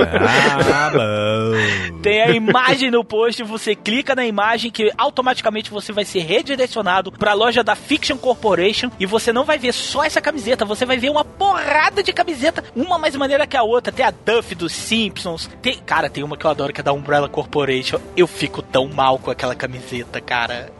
Ah, 0.74 0.92
bom. 0.92 2.00
Tem 2.02 2.22
a 2.22 2.32
imagem 2.32 2.92
no 2.92 3.04
post, 3.04 3.44
você 3.44 3.76
clica 3.76 4.16
na 4.16 4.26
imagem 4.26 4.72
que 4.72 4.92
automaticamente 4.98 5.70
você 5.70 5.92
vai 5.92 6.06
ser 6.06 6.20
redirecionado 6.20 7.12
pra 7.12 7.34
loja 7.34 7.64
da 7.64 7.76
Fiction 7.76 8.18
Corporation 8.18 8.90
e 9.00 9.06
você 9.06 9.32
não 9.34 9.44
vai 9.44 9.58
ver 9.58 9.74
só 9.74 10.04
essa 10.04 10.22
camiseta, 10.22 10.66
você 10.66 10.86
vai 10.86 10.98
ver 10.98 11.10
uma 11.10 11.24
porrada 11.24 12.04
de 12.04 12.14
camiseta, 12.14 12.64
uma 12.76 12.98
mais 12.98 13.16
maneira 13.26 13.48
que 13.48 13.58
a 13.58 13.64
outra. 13.64 13.92
Tem 13.92 14.06
a 14.06 14.12
Duff 14.12 14.54
dos 14.56 14.72
Simpsons, 14.72 15.50
tem, 15.62 15.78
cara, 15.80 16.10
tem 16.10 16.24
uma 16.24 16.38
que 16.38 16.46
eu 16.46 16.52
adoro 16.52 16.72
que 16.72 16.80
é 16.80 16.84
da 16.84 16.94
Umbrella 16.94 17.28
Corporation. 17.28 18.00
Eu 18.16 18.28
fico 18.28 18.62
tão 18.62 18.88
mal 18.88 19.18
com 19.20 19.32
aquela 19.32 19.56
camiseta, 19.56 20.22
cara. 20.22 20.72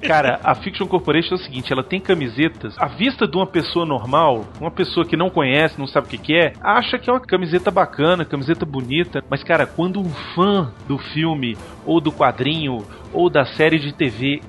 Cara, 0.00 0.40
a 0.42 0.54
Fiction 0.54 0.86
Corporation 0.86 1.34
é 1.34 1.34
o 1.34 1.42
seguinte, 1.42 1.70
ela 1.70 1.84
tem 1.84 2.00
camisetas. 2.00 2.74
À 2.78 2.86
vista 2.86 3.28
de 3.28 3.36
uma 3.36 3.46
pessoa 3.46 3.84
normal, 3.84 4.46
uma 4.58 4.70
pessoa 4.70 5.04
que 5.04 5.16
não 5.16 5.28
conhece, 5.28 5.78
não 5.78 5.86
sabe 5.86 6.06
o 6.06 6.10
que, 6.10 6.16
que 6.16 6.34
é, 6.34 6.54
acha 6.62 6.98
que 6.98 7.10
é 7.10 7.12
uma 7.12 7.20
camiseta 7.20 7.70
bacana, 7.70 8.24
camiseta 8.24 8.64
bonita. 8.64 9.22
Mas, 9.28 9.44
cara, 9.44 9.66
quando 9.66 10.00
um 10.00 10.08
fã 10.34 10.72
do 10.86 10.96
filme, 10.96 11.58
ou 11.84 12.00
do 12.00 12.10
quadrinho, 12.10 12.86
ou 13.12 13.28
da 13.28 13.44
série 13.44 13.78
de 13.78 13.92
TV 13.92 14.40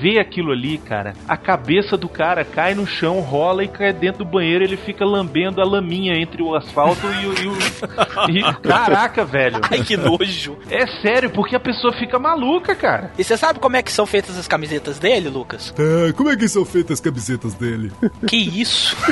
vê 0.00 0.18
aquilo 0.18 0.52
ali, 0.52 0.78
cara, 0.78 1.14
a 1.28 1.36
cabeça 1.36 1.96
do 1.96 2.08
cara 2.08 2.44
cai 2.44 2.74
no 2.74 2.86
chão, 2.86 3.20
rola 3.20 3.64
e 3.64 3.68
cai 3.68 3.92
dentro 3.92 4.24
do 4.24 4.30
banheiro, 4.30 4.64
ele 4.64 4.76
fica 4.76 5.04
lambendo 5.04 5.60
a 5.60 5.64
laminha 5.64 6.14
entre 6.20 6.42
o 6.42 6.54
asfalto 6.54 7.06
e 7.06 7.26
o. 7.26 7.34
E 7.38 7.46
o- 7.48 7.58
e- 8.50 8.54
caraca, 8.62 9.24
velho. 9.24 9.60
Ai, 9.70 9.82
que 9.82 9.96
nojo. 9.96 10.56
É 10.70 10.86
sério, 11.00 11.30
porque 11.30 11.56
a 11.56 11.60
pessoa 11.60 11.92
fica 11.94 12.18
maluca, 12.18 12.74
cara. 12.74 13.10
E 13.18 13.24
você 13.24 13.36
sabe 13.36 13.58
como 13.58 13.76
é 13.76 13.82
que 13.82 13.92
são 13.92 14.06
feitas 14.06 14.36
as 14.38 14.46
camisetas 14.48 14.98
dele, 14.98 15.28
Lucas? 15.28 15.70
Tá, 15.72 15.82
como 16.16 16.30
é 16.30 16.36
que 16.36 16.48
são 16.48 16.64
feitas 16.64 16.94
as 16.94 17.00
camisetas 17.00 17.54
dele? 17.54 17.90
Que 18.26 18.36
isso? 18.36 18.96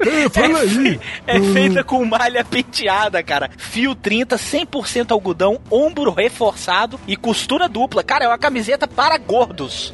É, 0.00 0.28
fala 0.28 0.60
aí. 0.60 1.00
É 1.26 1.40
feita 1.40 1.82
com 1.84 2.04
malha 2.04 2.44
penteada, 2.44 3.22
cara. 3.22 3.50
Fio 3.56 3.94
30, 3.94 4.36
100% 4.36 5.10
algodão, 5.12 5.58
ombro 5.70 6.10
reforçado 6.10 6.98
e 7.06 7.16
costura 7.16 7.68
dupla. 7.68 8.02
Cara, 8.02 8.24
é 8.24 8.28
uma 8.28 8.38
camiseta 8.38 8.86
para 8.86 9.16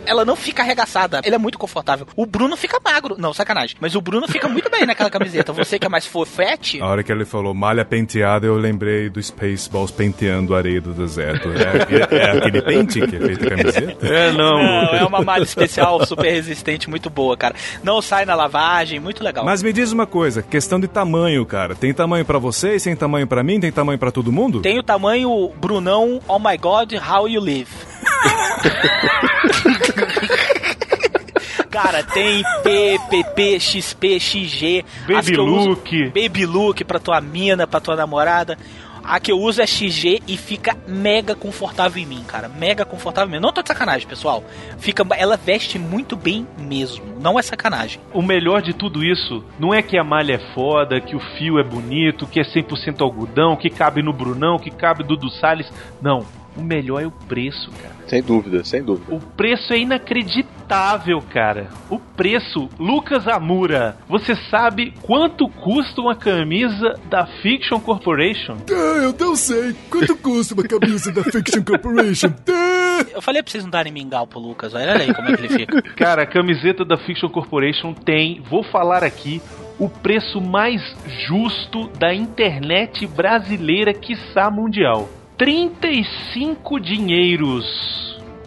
Ela 0.07 0.25
não 0.25 0.37
fica 0.37 0.63
arregaçada. 0.63 1.21
Ela 1.25 1.35
é 1.37 1.39
muito 1.39 1.59
confortável. 1.59 2.07
O 2.17 2.25
Bruno 2.27 2.57
fica 2.57 2.79
magro. 2.83 3.17
Não, 3.19 3.33
sacanagem. 3.35 3.77
Mas 3.81 3.95
o 3.95 4.01
Bruno 4.01 4.27
fica 4.29 4.49
muito 4.49 4.71
bem 4.71 4.87
naquela 4.87 5.11
camiseta. 5.11 5.53
Você 5.53 5.79
que 5.79 5.87
é 5.87 5.89
mais 5.89 6.07
fofete... 6.07 6.81
A 6.81 6.87
hora 6.87 7.03
que 7.03 7.11
ele 7.13 7.25
falou 7.25 7.53
malha 7.55 7.85
penteada, 7.85 8.47
eu 8.47 8.57
lembrei 8.57 9.09
do 9.09 9.23
Spaceballs 9.23 9.91
penteando 9.91 10.55
a 10.55 10.59
areia 10.59 10.81
do 10.81 10.93
deserto. 10.93 11.49
É, 11.51 12.17
é- 12.17 12.19
é 12.19 12.39
aquele 12.39 12.63
pente 12.63 13.07
que 13.07 13.17
é 13.17 13.21
feito 13.21 13.47
a 13.47 13.51
camiseta? 13.51 14.07
É, 14.07 14.33
não. 14.33 14.51
Não, 14.63 14.95
é 14.95 15.05
uma 15.05 15.23
malha 15.23 15.43
especial, 15.43 16.05
super 16.07 16.31
resistente, 16.31 16.89
muito 16.89 17.09
boa, 17.11 17.37
cara. 17.37 17.55
Não 17.83 18.01
sai 18.03 18.25
na 18.25 18.35
lavagem, 18.35 18.99
muito 19.01 19.23
legal. 19.23 19.45
Mas 19.45 19.63
me 19.63 19.73
diz 19.73 19.93
uma 19.93 20.07
coisa, 20.07 20.43
questão 20.43 20.79
de 20.81 20.89
tamanho, 20.89 21.45
cara. 21.47 21.75
Tem 21.75 21.93
tamanho 21.93 22.25
pra 22.25 22.39
vocês, 22.39 22.83
tem 22.83 22.95
tamanho 22.97 23.27
pra 23.27 23.43
mim, 23.43 23.61
tem 23.61 23.71
tamanho 23.73 23.99
pra 23.99 24.11
todo 24.11 24.33
mundo? 24.33 24.61
Tem 24.61 24.79
o 24.79 24.83
tamanho 24.83 25.51
Brunão, 25.61 26.21
oh 26.29 26.39
my 26.39 26.57
god, 26.57 26.93
how 26.95 27.29
you 27.29 27.41
live. 27.41 27.69
Cara, 31.71 32.03
tem 32.03 32.43
P, 32.65 32.99
PP, 33.09 33.61
XP, 33.61 34.19
XG. 34.19 34.85
Baby 35.07 35.35
eu 35.35 35.45
uso- 35.45 35.69
look. 35.71 36.07
Baby 36.09 36.45
look 36.47 36.85
pra 36.85 36.99
tua 36.99 37.21
mina, 37.21 37.67
pra 37.67 37.81
tua 37.81 37.95
namorada. 37.97 38.59
A 39.03 39.19
que 39.19 39.33
eu 39.33 39.39
uso 39.39 39.63
é 39.63 39.67
XG 39.67 40.21
e 40.29 40.37
fica 40.37 40.77
mega 40.87 41.35
confortável 41.35 42.03
em 42.03 42.07
mim, 42.07 42.23
cara. 42.27 42.49
Mega 42.49 42.85
confortável 42.85 43.31
mesmo. 43.31 43.47
Não 43.47 43.53
tô 43.53 43.63
de 43.63 43.69
sacanagem, 43.69 44.07
pessoal. 44.07 44.45
Fica, 44.79 45.07
ela 45.17 45.37
veste 45.39 45.79
muito 45.79 46.17
bem 46.17 46.47
mesmo. 46.59 47.19
Não 47.19 47.39
é 47.39 47.43
sacanagem. 47.43 47.99
O 48.13 48.21
melhor 48.21 48.61
de 48.61 48.75
tudo 48.75 49.03
isso 49.03 49.43
não 49.59 49.73
é 49.73 49.81
que 49.81 49.97
a 49.97 50.05
malha 50.05 50.35
é 50.35 50.55
foda, 50.55 51.01
que 51.01 51.17
o 51.17 51.21
fio 51.39 51.59
é 51.59 51.65
bonito, 51.65 52.27
que 52.27 52.41
é 52.41 52.45
100% 52.45 53.01
algodão, 53.01 53.57
que 53.57 53.71
cabe 53.71 54.03
no 54.03 54.13
Brunão, 54.13 54.59
que 54.59 54.71
cabe 54.71 55.03
do 55.03 55.17
do 55.17 55.31
Salles. 55.31 55.73
Não. 56.03 56.27
O 56.57 56.63
melhor 56.63 57.03
é 57.03 57.07
o 57.07 57.11
preço, 57.11 57.71
cara. 57.83 57.95
Sem 58.07 58.23
dúvida, 58.23 58.65
sem 58.65 58.83
dúvida. 58.83 59.15
O 59.15 59.21
preço 59.21 59.73
é 59.73 59.79
inacreditável, 59.79 61.23
cara. 61.33 61.69
O 61.89 61.99
preço, 61.99 62.69
Lucas 62.79 63.27
Amura, 63.29 63.97
você 64.09 64.35
sabe 64.51 64.93
quanto 65.03 65.49
custa 65.49 66.01
uma 66.01 66.15
camisa 66.17 66.95
da 67.09 67.27
Fiction 67.27 67.79
Corporation? 67.81 68.57
Ah, 68.81 69.03
eu 69.03 69.15
não 69.19 69.37
sei. 69.37 69.75
Quanto 69.91 70.17
custa 70.17 70.55
uma 70.55 70.65
camisa 70.65 71.13
da 71.13 71.23
Fiction 71.23 71.63
Corporation? 71.63 72.33
Eu 73.15 73.23
falei 73.23 73.43
pra 73.43 73.51
vocês 73.51 73.65
não 73.65 73.71
darem 73.71 73.93
mingau 73.93 74.27
pro 74.27 74.39
Lucas. 74.39 74.75
Olha 74.75 74.95
aí 74.95 75.13
como 75.15 75.29
é 75.29 75.37
que 75.37 75.43
ele 75.43 75.49
fica. 75.49 75.83
Cara, 75.97 76.23
a 76.23 76.27
camiseta 76.27 76.85
da 76.85 76.99
Fiction 76.99 77.29
Corporation 77.29 77.95
tem, 77.95 78.43
vou 78.43 78.63
falar 78.65 79.03
aqui, 79.03 79.41
o 79.79 79.89
preço 79.89 80.41
mais 80.41 80.83
justo 81.27 81.89
da 81.99 82.13
internet 82.15 83.07
brasileira, 83.07 83.95
quiçá 83.95 84.51
mundial. 84.51 85.09
35 85.41 86.79
dinheiros. 86.79 87.65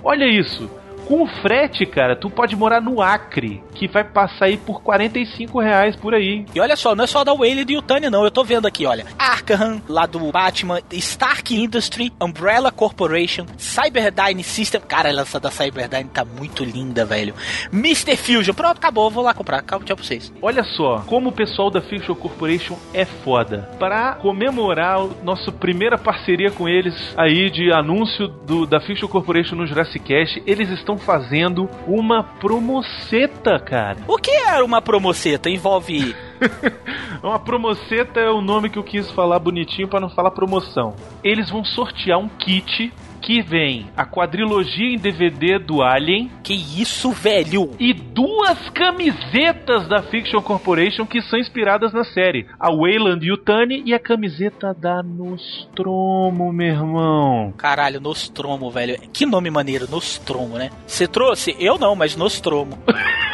Olha 0.03 0.25
isso. 0.27 0.69
Com 1.05 1.23
o 1.23 1.27
frete, 1.41 1.85
cara, 1.85 2.15
tu 2.15 2.29
pode 2.29 2.55
morar 2.55 2.81
no 2.81 3.01
Acre, 3.01 3.63
que 3.75 3.87
vai 3.87 4.03
passar 4.03 4.45
aí 4.45 4.57
por 4.57 4.81
45 4.81 5.59
reais 5.59 5.95
por 5.95 6.13
aí. 6.13 6.45
E 6.55 6.59
olha 6.59 6.75
só, 6.75 6.95
não 6.95 7.03
é 7.03 7.07
só 7.07 7.23
da 7.23 7.33
Wayland 7.33 7.71
e 7.71 7.75
Yutani, 7.75 8.09
não. 8.09 8.23
Eu 8.23 8.31
tô 8.31 8.43
vendo 8.43 8.67
aqui, 8.67 8.85
olha. 8.85 9.05
Arkham, 9.17 9.81
lá 9.87 10.05
do 10.05 10.19
Batman, 10.31 10.79
Stark 10.91 11.53
Industry, 11.55 12.11
Umbrella 12.21 12.71
Corporation, 12.71 13.45
Cyberdyne 13.57 14.43
System. 14.43 14.81
Cara, 14.81 15.09
essa 15.09 15.39
da 15.39 15.51
Cyberdyne 15.51 16.09
tá 16.09 16.23
muito 16.23 16.63
linda, 16.63 17.05
velho. 17.05 17.33
Mr. 17.71 18.15
Fusion. 18.15 18.53
Pronto, 18.53 18.77
acabou. 18.77 19.09
Vou 19.09 19.23
lá 19.23 19.33
comprar. 19.33 19.59
Acabou, 19.59 19.85
tchau 19.85 19.95
pra 19.95 20.05
vocês. 20.05 20.33
Olha 20.41 20.63
só, 20.63 21.03
como 21.07 21.29
o 21.29 21.33
pessoal 21.33 21.69
da 21.69 21.81
Fiction 21.81 22.15
Corporation 22.15 22.77
é 22.93 23.05
foda. 23.05 23.69
Para 23.79 24.13
comemorar 24.15 24.99
a 24.99 25.09
nossa 25.23 25.51
primeira 25.51 25.97
parceria 25.97 26.51
com 26.51 26.67
eles 26.67 27.13
aí 27.17 27.49
de 27.49 27.71
anúncio 27.71 28.27
do, 28.27 28.65
da 28.65 28.79
Fiction 28.81 29.07
Corporation 29.07 29.55
no 29.55 29.65
Jurassic 29.67 29.99
Cast, 29.99 30.41
eles 30.45 30.69
estão 30.69 30.92
fazendo 30.97 31.69
uma 31.87 32.23
promoceta, 32.23 33.59
cara. 33.59 33.99
O 34.07 34.17
que 34.17 34.31
é 34.31 34.61
uma 34.63 34.81
promoceta? 34.81 35.49
Envolve. 35.49 36.15
Uma 37.23 37.39
promoceta 37.39 38.19
é 38.19 38.29
o 38.29 38.41
nome 38.41 38.69
que 38.69 38.77
eu 38.77 38.83
quis 38.83 39.09
falar 39.11 39.39
bonitinho 39.39 39.87
para 39.87 40.01
não 40.01 40.09
falar 40.09 40.31
promoção. 40.31 40.93
Eles 41.23 41.49
vão 41.49 41.63
sortear 41.63 42.19
um 42.19 42.27
kit 42.27 42.91
que 43.23 43.41
vem 43.41 43.87
a 43.95 44.05
quadrilogia 44.05 44.93
em 44.93 44.97
DVD 44.97 45.57
do 45.57 45.81
Alien 45.81 46.29
Que 46.43 46.53
isso, 46.53 47.11
velho? 47.11 47.71
e 47.79 47.93
duas 47.93 48.69
camisetas 48.71 49.87
da 49.87 50.03
Fiction 50.03 50.41
Corporation 50.41 51.05
que 51.05 51.21
são 51.23 51.39
inspiradas 51.39 51.93
na 51.93 52.03
série. 52.03 52.45
A 52.59 52.69
Wayland 52.69 53.25
Yutani 53.25 53.81
e 53.85 53.93
a 53.93 53.99
camiseta 53.99 54.73
da 54.73 55.01
Nostromo, 55.01 56.51
meu 56.51 56.67
irmão. 56.67 57.53
Caralho, 57.57 58.01
Nostromo, 58.01 58.69
velho. 58.69 58.97
Que 59.13 59.25
nome 59.25 59.49
maneiro, 59.49 59.89
Nostromo, 59.89 60.57
né? 60.57 60.69
Você 60.85 61.07
trouxe? 61.07 61.55
Eu 61.59 61.77
não, 61.79 61.95
mas 61.95 62.15
Nostromo. 62.17 62.77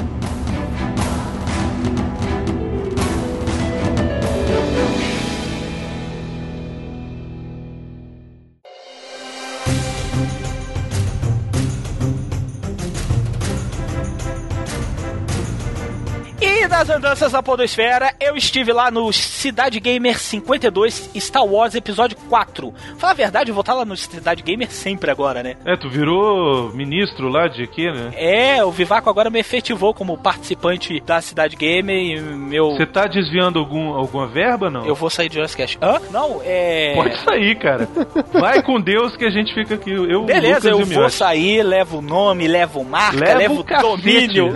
E 16.83 16.85
nas 16.85 16.92
andanças 17.03 17.33
da 17.33 17.43
Podosfera, 17.43 18.13
eu 18.17 18.37
estive 18.37 18.71
lá 18.71 18.89
no 18.89 19.11
Cidade 19.11 19.77
Gamer 19.81 20.17
52 20.17 21.09
Star 21.17 21.45
Wars 21.45 21.75
Episódio 21.75 22.15
4. 22.29 22.73
Fala 22.97 23.11
a 23.11 23.15
verdade, 23.15 23.51
eu 23.51 23.53
vou 23.53 23.59
estar 23.59 23.73
lá 23.73 23.83
no 23.83 23.97
Cidade 23.97 24.41
Gamer 24.41 24.71
sempre 24.71 25.11
agora, 25.11 25.43
né? 25.43 25.57
É, 25.65 25.75
tu 25.75 25.89
virou 25.89 26.71
ministro 26.71 27.27
lá 27.27 27.49
de 27.49 27.67
quê, 27.67 27.91
né? 27.91 28.11
É, 28.15 28.63
o 28.63 28.71
Vivaco 28.71 29.09
agora 29.09 29.29
me 29.29 29.37
efetivou 29.37 29.93
como 29.93 30.17
participante 30.17 31.01
da 31.01 31.19
Cidade 31.19 31.57
Gamer 31.57 31.93
e 31.93 32.21
meu. 32.21 32.71
Você 32.71 32.85
tá 32.85 33.05
desviando 33.05 33.59
algum, 33.59 33.93
alguma 33.93 34.25
verba, 34.25 34.69
não? 34.69 34.85
Eu 34.85 34.95
vou 34.95 35.09
sair 35.09 35.27
de 35.27 35.35
Jurassic 35.35 35.61
Cast. 35.61 35.77
Hã? 35.81 35.99
Não, 36.09 36.39
é. 36.45 36.93
Pode 36.95 37.17
sair, 37.19 37.55
cara. 37.59 37.89
Vai 38.31 38.63
com 38.63 38.79
Deus 38.79 39.17
que 39.17 39.25
a 39.25 39.29
gente 39.29 39.53
fica 39.53 39.75
aqui. 39.75 39.91
Eu, 39.91 40.23
Beleza, 40.23 40.69
eu 40.69 40.85
vou 40.85 41.09
sair, 41.09 41.63
levo 41.63 41.97
o 41.97 42.01
nome, 42.01 42.47
levo 42.47 42.81
marca, 42.85 43.19
Leva 43.19 43.39
levo 43.39 43.59
o 43.59 43.81
domínio. 43.81 44.53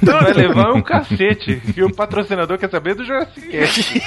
Vai 0.00 0.32
levar 0.32 0.72
um 0.74 0.80
cacete. 0.80 1.60
O 1.88 1.94
patrocinador 1.94 2.58
quer 2.58 2.70
saber 2.70 2.94
do 2.94 3.04
Jurassic 3.04 3.40
Cast. 3.48 4.02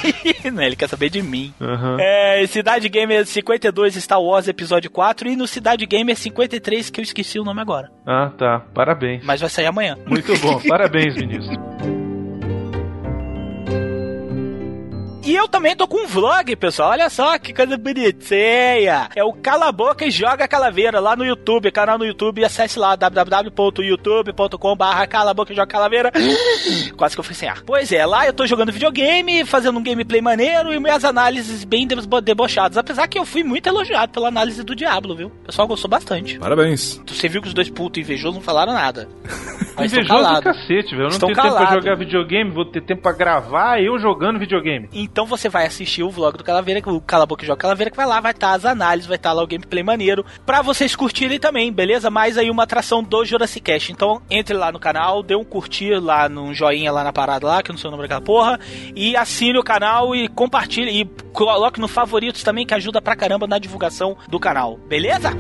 Ele 0.46 0.76
quer 0.76 0.88
saber 0.90 1.10
de 1.10 1.22
mim. 1.22 1.54
Aham. 1.60 1.98
É, 2.00 2.46
Cidade 2.48 2.88
Gamer 2.90 3.26
52 3.26 3.96
Star 3.96 4.22
Wars 4.22 4.48
Episódio 4.48 4.90
4 4.90 5.30
e 5.30 5.36
no 5.36 5.48
Cidade 5.48 5.86
Gamer 5.86 6.16
53, 6.16 6.90
que 6.90 7.00
eu 7.00 7.04
esqueci 7.04 7.40
o 7.40 7.44
nome 7.44 7.62
agora. 7.62 7.90
Ah, 8.06 8.32
tá. 8.38 8.62
Parabéns. 8.74 9.24
Mas 9.24 9.40
vai 9.42 9.50
sair 9.50 9.66
amanhã. 9.68 9.98
Muito 10.06 10.36
bom. 10.40 10.60
Parabéns, 10.68 11.16
ministro. 11.16 12.01
E 15.24 15.36
eu 15.36 15.48
também 15.48 15.76
tô 15.76 15.88
com 15.88 16.04
um 16.04 16.08
vlog, 16.08 16.56
pessoal. 16.56 16.90
Olha 16.92 17.10
só 17.10 17.38
que 17.38 17.54
coisa 17.54 17.78
bonitinha. 17.78 19.10
É 19.16 19.24
o 19.24 19.34
Cala 19.34 19.68
a 19.68 19.72
Boca 19.72 20.04
e 20.06 20.12
Joga 20.12 20.48
Calaveira 20.48 21.00
lá 21.00 21.16
no 21.16 21.24
YouTube, 21.24 21.72
canal 21.72 21.98
no 21.98 22.06
YouTube. 22.06 22.44
Acesse 22.44 22.80
lá 22.80 22.96
www.youtube.com/barra 22.96 25.06
Cala 25.08 25.32
a 25.32 25.34
Boca 25.34 25.54
e 25.54 25.56
Joga 25.56 25.68
Calaveira. 25.68 26.12
Quase 26.98 27.16
que 27.16 27.20
eu 27.20 27.24
fui 27.24 27.36
sem 27.36 27.48
ar. 27.48 27.62
Pois 27.64 27.92
é, 27.92 28.04
lá 28.06 28.26
eu 28.26 28.34
tô 28.34 28.46
jogando 28.48 28.72
videogame, 28.72 29.46
fazendo 29.46 29.78
um 29.80 29.84
gameplay 29.84 30.22
maneiro 30.22 30.74
e 30.74 30.80
minhas 30.80 31.06
análises 31.06 31.64
bem 31.64 31.86
debo- 31.86 32.20
debochadas. 32.22 32.78
Apesar 32.78 33.08
que 33.08 33.20
eu 33.20 33.26
fui 33.26 33.44
muito 33.44 33.68
elogiado 33.68 34.12
pela 34.12 34.28
análise 34.28 34.64
do 34.64 34.76
Diablo, 34.76 35.16
viu? 35.16 35.28
O 35.28 35.46
pessoal 35.46 35.68
gostou 35.68 35.90
bastante. 35.90 36.40
Parabéns. 36.40 37.00
Você 37.08 37.28
viu 37.30 37.42
que 37.44 37.48
os 37.48 37.54
dois 37.54 37.70
putos 37.70 38.02
invejosos 38.02 38.36
não 38.38 38.42
falaram 38.44 38.74
nada. 38.74 39.08
Mas 39.78 39.94
Invejoso 39.94 40.36
do 40.36 40.42
cacete, 40.42 40.90
velho. 40.92 40.94
Eu 40.94 41.00
não 41.04 41.08
Estão 41.10 41.30
tenho 41.30 41.42
tempo 41.42 41.56
pra 41.56 41.74
jogar 41.76 41.96
videogame, 41.96 42.52
vou 42.52 42.66
ter 42.66 42.82
tempo 42.82 43.02
pra 43.02 43.14
gravar 43.14 43.82
eu 43.82 43.98
jogando 44.00 44.38
videogame. 44.38 44.90
Então 44.92 45.11
você 45.26 45.50
vai 45.50 45.66
assistir 45.66 46.04
o 46.04 46.10
vlog 46.10 46.38
do 46.38 46.44
Calaveira, 46.44 46.82
o 46.90 47.02
Cala 47.02 47.24
a 47.24 47.28
Boca 47.28 47.44
e 47.44 47.48
Joga 47.48 47.62
Calaveira, 47.62 47.92
que 47.92 47.98
vai 47.98 48.06
lá, 48.06 48.20
vai 48.20 48.32
estar 48.32 48.54
as 48.54 48.66
análises, 48.66 49.08
vai 49.08 49.18
estar 49.18 49.34
lá 49.34 49.44
o 49.44 49.48
gameplay 49.48 49.84
maneiro, 49.84 50.26
pra 50.46 50.62
vocês 50.62 50.96
curtirem 50.96 51.40
também, 51.40 51.72
beleza? 51.72 52.10
Mais 52.10 52.38
aí 52.38 52.50
uma 52.50 52.64
atração 52.64 53.04
do 53.04 53.26
Jurassic 53.26 53.62
Cast. 53.62 53.92
Então 53.92 54.22
entre 54.30 54.56
lá 54.56 54.72
no 54.72 54.80
canal, 54.80 55.22
dê 55.22 55.36
um 55.36 55.44
curtir 55.44 56.00
lá, 56.00 56.30
num 56.30 56.54
joinha 56.54 56.92
lá 56.92 57.04
na 57.04 57.14
parada 57.14 57.46
lá, 57.46 57.62
que 57.62 57.72
eu 57.72 57.74
não 57.74 57.80
sei 57.80 57.88
o 57.88 57.92
nome 57.92 58.04
daquela 58.04 58.22
porra, 58.22 58.60
e 58.96 59.16
assine 59.16 59.58
o 59.58 59.64
canal 59.64 60.16
e 60.16 60.28
compartilhe, 60.28 61.02
e 61.02 61.06
coloque 61.32 61.80
no 61.80 61.88
favoritos 61.88 62.44
também, 62.44 62.66
que 62.66 62.74
ajuda 62.74 63.02
pra 63.02 63.16
caramba 63.16 63.48
na 63.48 63.60
divulgação 63.60 64.18
do 64.28 64.40
canal, 64.40 64.78
beleza? 64.78 65.32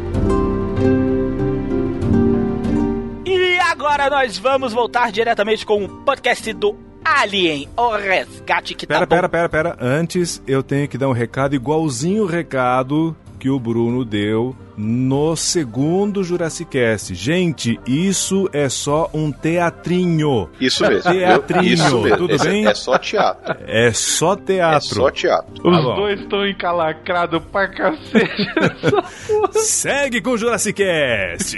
E 3.25 3.59
agora 3.59 4.09
nós 4.09 4.37
vamos 4.37 4.73
voltar 4.73 5.11
diretamente 5.11 5.65
com 5.65 5.85
o 5.85 5.89
podcast 6.03 6.51
do 6.53 6.90
Alien, 7.03 7.67
o 7.75 7.95
resgate 7.95 8.73
que 8.75 8.85
Pera, 8.87 9.01
tá 9.01 9.05
bom. 9.05 9.15
pera, 9.15 9.29
pera, 9.29 9.49
pera. 9.49 9.77
Antes 9.79 10.41
eu 10.47 10.61
tenho 10.63 10.87
que 10.87 10.97
dar 10.97 11.09
um 11.09 11.13
recado 11.13 11.55
igualzinho 11.55 12.23
o 12.23 12.27
recado 12.27 13.15
que 13.39 13.49
o 13.49 13.59
Bruno 13.59 14.05
deu 14.05 14.55
no 14.77 15.35
segundo 15.35 16.23
Jurassic 16.23 16.69
Cast. 16.77 17.15
Gente, 17.15 17.79
isso 17.87 18.47
é 18.53 18.69
só 18.69 19.09
um 19.15 19.31
teatrinho. 19.31 20.47
Isso 20.59 20.83
mesmo. 20.87 21.09
Teatrinho, 21.11 21.63
Eu- 21.63 21.73
isso 21.73 22.01
mesmo. 22.01 22.17
tudo 22.17 22.33
Esse 22.35 22.47
é- 22.47 22.51
bem? 22.51 22.67
É 22.67 22.73
só 22.75 22.97
teatro. 22.99 23.55
É 23.67 23.91
só 23.93 24.33
É 24.33 24.35
teatro. 24.37 24.87
só 24.95 25.09
teatro. 25.09 25.53
Os 25.67 25.75
Tá 25.85 25.95
dois 25.95 26.19
estão 26.19 26.47
encalacrados 26.47 27.41
pra 27.51 27.67
cacete. 27.67 28.47
Segue 29.59 30.21
com 30.21 30.31
o 30.31 30.37
Jurassic 30.37 30.77
Cast. 30.83 31.57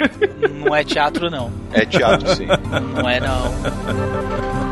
Não 0.65 0.73
é 0.73 0.86
teatro, 0.86 1.29
não. 1.29 1.51
É 1.73 1.86
teatro, 1.86 2.34
sim. 2.34 2.47
Não 2.95 3.10
é, 3.10 3.19
não. 3.19 4.62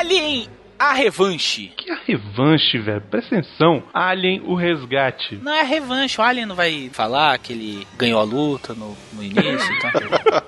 Alien, 0.00 0.48
a 0.78 0.92
revanche. 0.92 1.72
que 1.76 1.90
a 1.90 1.98
revanche, 2.06 2.78
velho? 2.78 3.00
Presta 3.02 3.36
atenção. 3.36 3.82
Alien, 3.92 4.42
o 4.44 4.54
resgate. 4.54 5.36
Não 5.36 5.52
é 5.52 5.60
a 5.60 5.64
revanche, 5.64 6.20
o 6.20 6.24
Alien 6.24 6.46
não 6.46 6.56
vai 6.56 6.90
falar 6.92 7.38
que 7.38 7.52
ele 7.52 7.86
ganhou 7.96 8.18
a 8.18 8.24
luta 8.24 8.74
no, 8.74 8.96
no 9.12 9.22
início, 9.22 9.72
então. 9.76 9.90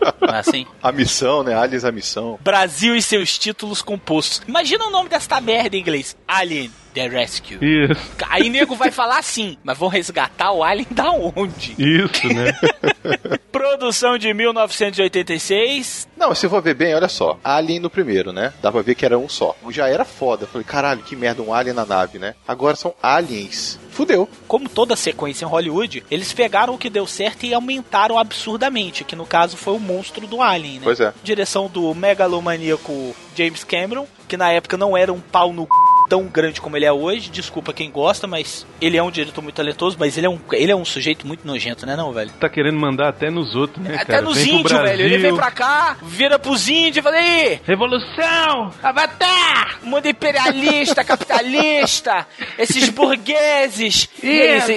Não 0.26 0.34
é 0.34 0.38
assim? 0.38 0.66
A 0.82 0.92
missão, 0.92 1.42
né? 1.42 1.54
Aliens, 1.54 1.84
a 1.84 1.92
missão. 1.92 2.38
Brasil 2.42 2.94
e 2.94 3.02
seus 3.02 3.38
títulos 3.38 3.82
compostos. 3.82 4.42
Imagina 4.46 4.86
o 4.86 4.90
nome 4.90 5.08
desta 5.08 5.40
merda 5.40 5.76
em 5.76 5.80
inglês: 5.80 6.16
Alien 6.26 6.70
The 6.94 7.08
Rescue. 7.08 7.58
Isso, 7.60 8.00
Aí 8.28 8.48
nego 8.50 8.76
vai 8.76 8.90
falar 8.90 9.18
assim, 9.18 9.56
mas 9.64 9.78
vão 9.78 9.88
resgatar 9.88 10.52
o 10.52 10.62
Alien 10.62 10.86
da 10.90 11.10
onde? 11.10 11.74
isso, 11.78 12.28
né? 12.28 12.52
Produção 13.50 14.16
de 14.18 14.32
1986. 14.32 16.08
Não, 16.16 16.34
se 16.34 16.48
for 16.48 16.62
ver 16.62 16.74
bem, 16.74 16.94
olha 16.94 17.08
só. 17.08 17.38
Alien 17.42 17.80
no 17.80 17.90
primeiro, 17.90 18.32
né? 18.32 18.52
Dá 18.62 18.70
pra 18.70 18.82
ver 18.82 18.94
que 18.94 19.04
era 19.04 19.18
um 19.18 19.28
só. 19.28 19.56
Já 19.70 19.88
era 19.88 20.04
foda. 20.04 20.46
Falei, 20.46 20.64
caralho, 20.64 21.02
que 21.02 21.16
merda, 21.16 21.42
um 21.42 21.52
alien 21.52 21.74
na 21.74 21.84
nave, 21.84 22.18
né? 22.18 22.34
Agora 22.46 22.76
são 22.76 22.94
aliens. 23.02 23.78
Fudeu. 23.92 24.28
Como 24.48 24.68
toda 24.68 24.96
sequência 24.96 25.44
em 25.44 25.48
Hollywood, 25.48 26.02
eles 26.10 26.32
pegaram 26.32 26.74
o 26.74 26.78
que 26.78 26.90
deu 26.90 27.06
certo 27.06 27.44
e 27.44 27.54
aumentaram 27.54 28.18
absurdamente, 28.18 29.04
que 29.04 29.14
no 29.14 29.26
caso 29.26 29.56
foi 29.56 29.74
o 29.74 29.80
monstro 29.80 30.26
do 30.26 30.42
Alien, 30.42 30.76
né? 30.76 30.80
Pois 30.84 30.98
é. 30.98 31.12
Direção 31.22 31.68
do 31.68 31.94
megalomaníaco 31.94 33.14
James 33.36 33.64
Cameron, 33.64 34.06
que 34.26 34.36
na 34.36 34.50
época 34.50 34.76
não 34.76 34.96
era 34.96 35.12
um 35.12 35.20
pau 35.20 35.52
no 35.52 35.64
c... 35.64 35.68
tão 36.12 36.24
grande 36.24 36.60
como 36.60 36.76
ele 36.76 36.84
é 36.84 36.92
hoje. 36.92 37.30
Desculpa 37.30 37.72
quem 37.72 37.90
gosta, 37.90 38.26
mas 38.26 38.66
ele 38.82 38.98
é 38.98 39.02
um 39.02 39.10
diretor 39.10 39.40
muito 39.40 39.54
talentoso, 39.54 39.96
mas 39.98 40.18
ele 40.18 40.26
é 40.26 40.28
um, 40.28 40.38
ele 40.52 40.70
é 40.70 40.76
um 40.76 40.84
sujeito 40.84 41.26
muito 41.26 41.46
nojento, 41.46 41.86
né, 41.86 41.96
não, 41.96 42.12
velho? 42.12 42.30
Tá 42.38 42.50
querendo 42.50 42.78
mandar 42.78 43.08
até 43.08 43.30
nos 43.30 43.54
outros, 43.54 43.82
né, 43.82 43.94
Até 43.94 44.04
cara? 44.04 44.20
nos 44.20 44.38
índios, 44.38 44.70
velho. 44.70 45.02
Ele 45.02 45.16
vem 45.16 45.34
pra 45.34 45.50
cá, 45.50 45.96
vira 46.02 46.38
pros 46.38 46.68
índios 46.68 46.98
e 46.98 47.02
fala 47.02 47.16
aí, 47.16 47.58
Revolução! 47.64 48.74
Avatar! 48.82 49.78
Mundo 49.82 50.06
imperialista, 50.06 51.02
capitalista, 51.04 52.26
esses 52.58 52.90
burgueses. 52.90 54.06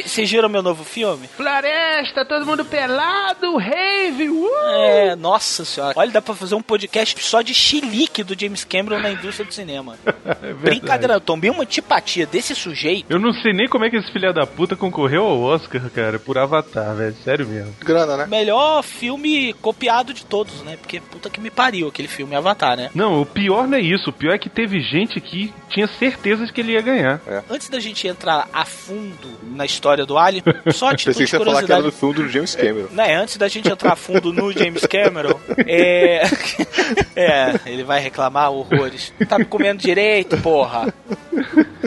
Vocês 0.05 0.31
viram 0.31 0.47
meu 0.47 0.63
novo 0.63 0.85
filme? 0.85 1.27
Floresta, 1.35 2.23
todo 2.23 2.45
mundo 2.45 2.63
pelado, 2.63 3.57
rave, 3.57 4.29
uh! 4.29 4.47
É, 4.73 5.15
nossa 5.17 5.65
senhora. 5.65 5.93
Olha, 5.97 6.11
dá 6.11 6.21
pra 6.21 6.33
fazer 6.33 6.55
um 6.55 6.61
podcast 6.61 7.21
só 7.21 7.41
de 7.41 7.53
chilique 7.53 8.23
do 8.23 8.39
James 8.39 8.63
Cameron 8.63 8.99
na 8.99 9.11
indústria 9.11 9.45
do 9.45 9.53
cinema. 9.53 9.97
É. 10.45 10.53
Brincadeira, 10.53 11.19
tomei 11.25 11.49
uma 11.49 11.63
antipatia 11.63 12.25
desse 12.25 12.55
sujeito. 12.55 13.05
Eu 13.09 13.19
não 13.19 13.33
sei 13.33 13.51
nem 13.53 13.67
como 13.67 13.85
é 13.85 13.89
que 13.89 13.97
esse 13.97 14.11
filho 14.11 14.33
da 14.33 14.45
puta 14.45 14.75
concorreu 14.75 15.23
ao 15.23 15.41
Oscar, 15.41 15.81
cara, 15.89 16.19
por 16.19 16.37
Avatar, 16.37 16.95
velho. 16.95 17.15
Sério 17.23 17.47
mesmo. 17.47 17.73
Grana, 17.83 18.17
né? 18.17 18.27
Melhor 18.27 18.83
filme 18.83 19.53
copiado 19.53 20.13
de 20.13 20.25
todos, 20.25 20.61
né? 20.63 20.77
Porque 20.77 20.99
puta 20.99 21.29
que 21.29 21.39
me 21.39 21.49
pariu 21.49 21.87
aquele 21.87 22.07
filme 22.07 22.35
Avatar, 22.35 22.77
né? 22.77 22.89
Não, 22.93 23.21
o 23.21 23.25
pior 23.25 23.67
não 23.67 23.77
é 23.77 23.81
isso. 23.81 24.09
O 24.09 24.13
pior 24.13 24.33
é 24.33 24.37
que 24.37 24.49
teve 24.49 24.79
gente 24.81 25.19
que 25.19 25.53
tinha 25.69 25.87
certeza 25.87 26.45
de 26.45 26.53
que 26.53 26.61
ele 26.61 26.73
ia 26.73 26.81
ganhar. 26.81 27.21
Antes 27.49 27.69
da 27.69 27.79
gente 27.79 28.07
entrar 28.07 28.47
a 28.53 28.65
fundo 28.65 29.29
na 29.43 29.65
história 29.65 30.05
do 30.05 30.17
Alien, 30.17 30.43
só 30.73 30.89
a 30.89 30.95
título 30.95 31.15
que 31.15 31.25
de 31.25 31.35
ia 31.35 31.39
falar 31.39 31.63
que 31.63 31.71
era 31.71 31.81
curiosidade. 31.81 31.83
do 31.83 31.91
filme 31.91 32.15
do 32.15 32.29
James 32.29 32.55
Cameron. 32.55 32.87
Né, 32.91 33.15
antes 33.15 33.37
da 33.37 33.47
gente 33.47 33.69
entrar 33.69 33.93
a 33.93 33.95
fundo 33.95 34.31
no 34.31 34.51
James 34.51 34.85
Cameron, 34.85 35.39
é. 35.65 36.23
É, 37.15 37.53
ele 37.65 37.83
vai 37.83 37.99
reclamar 37.99 38.51
horrores. 38.51 39.13
Tá 39.27 39.39
me 39.39 39.45
comendo 39.45 39.81
direito, 39.81 40.37
porra. 40.37 40.93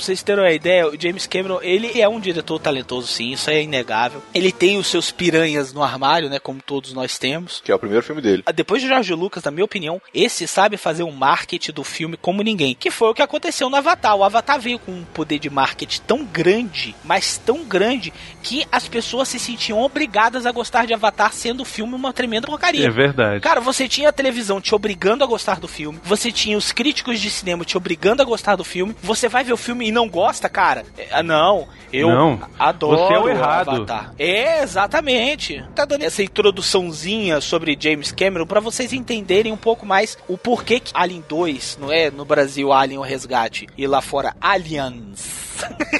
Pra 0.00 0.06
vocês 0.06 0.22
terem 0.22 0.42
uma 0.42 0.50
ideia, 0.50 0.88
o 0.88 0.98
James 0.98 1.26
Cameron, 1.26 1.58
ele 1.60 2.00
é 2.00 2.08
um 2.08 2.18
diretor 2.18 2.58
talentoso, 2.58 3.06
sim, 3.06 3.32
isso 3.32 3.50
é 3.50 3.62
inegável. 3.62 4.22
Ele 4.32 4.50
tem 4.50 4.78
os 4.78 4.86
seus 4.86 5.10
piranhas 5.10 5.74
no 5.74 5.82
armário, 5.82 6.30
né, 6.30 6.38
como 6.38 6.60
todos 6.62 6.94
nós 6.94 7.18
temos. 7.18 7.60
Que 7.62 7.70
é 7.70 7.74
o 7.74 7.78
primeiro 7.78 8.04
filme 8.04 8.22
dele. 8.22 8.42
Ah, 8.46 8.52
Depois 8.52 8.80
de 8.80 8.88
George 8.88 9.12
Lucas, 9.12 9.44
na 9.44 9.50
minha 9.50 9.64
opinião, 9.64 10.00
esse 10.14 10.46
sabe 10.46 10.76
fazer 10.78 11.02
um 11.02 11.10
marketing 11.10 11.72
do 11.72 11.84
filme 11.84 12.16
como 12.16 12.42
ninguém. 12.42 12.74
Que 12.74 12.90
foi 12.90 13.08
o 13.10 13.14
que 13.14 13.20
aconteceu 13.20 13.68
no 13.68 13.76
Avatar. 13.76 14.16
O 14.16 14.24
Avatar 14.24 14.58
veio 14.58 14.78
com 14.78 14.92
um 14.92 15.04
poder 15.04 15.38
de 15.38 15.50
marketing 15.50 16.00
tão 16.06 16.24
grande, 16.24 16.94
mas 17.04 17.36
tão 17.36 17.64
grande, 17.64 18.12
que 18.42 18.64
as 18.72 18.88
pessoas 18.88 19.28
se 19.28 19.38
sentiam 19.38 19.80
obrigadas 19.80 20.46
a 20.46 20.52
gostar 20.52 20.86
de 20.86 20.94
Avatar, 20.94 21.32
sendo 21.32 21.60
o 21.60 21.66
filme 21.66 21.94
uma 21.94 22.12
tremenda 22.12 22.46
porcaria. 22.46 22.86
É 22.86 22.90
verdade. 22.90 23.40
Cara, 23.40 23.60
você 23.60 23.86
tinha 23.88 24.08
a 24.08 24.12
televisão 24.12 24.60
te 24.60 24.74
obrigando 24.74 25.24
a 25.24 25.26
gostar 25.26 25.60
do 25.60 25.68
filme, 25.68 26.00
você 26.02 26.32
tinha 26.32 26.56
os 26.56 26.72
críticos 26.72 27.20
de 27.20 27.30
cinema 27.30 27.64
te 27.64 27.76
obrigando 27.76 28.22
a 28.22 28.24
gostar 28.24 28.56
do 28.56 28.59
filme, 28.64 28.94
você 29.02 29.28
vai 29.28 29.44
ver 29.44 29.52
o 29.52 29.56
filme 29.56 29.88
e 29.88 29.92
não 29.92 30.08
gosta, 30.08 30.48
cara? 30.48 30.84
É, 30.96 31.08
ah, 31.12 31.22
não, 31.22 31.68
eu 31.92 32.08
Não, 32.08 32.40
adoro 32.58 32.98
você 32.98 33.14
é 33.14 33.18
o 33.18 33.28
errado. 33.28 33.70
Avatar. 33.70 34.14
É, 34.18 34.62
exatamente. 34.62 35.64
Tá 35.74 35.84
dando 35.84 36.02
essa 36.02 36.22
introduçãozinha 36.22 37.40
sobre 37.40 37.76
James 37.78 38.12
Cameron 38.12 38.46
pra 38.46 38.60
vocês 38.60 38.92
entenderem 38.92 39.52
um 39.52 39.56
pouco 39.56 39.84
mais 39.84 40.16
o 40.28 40.38
porquê 40.38 40.80
que 40.80 40.92
Alien 40.94 41.24
2, 41.28 41.78
não 41.80 41.92
é 41.92 42.10
no 42.10 42.24
Brasil 42.24 42.72
Alien 42.72 42.98
o 42.98 43.02
Resgate 43.02 43.66
e 43.76 43.86
lá 43.86 44.00
fora 44.00 44.34
Aliens. 44.40 45.50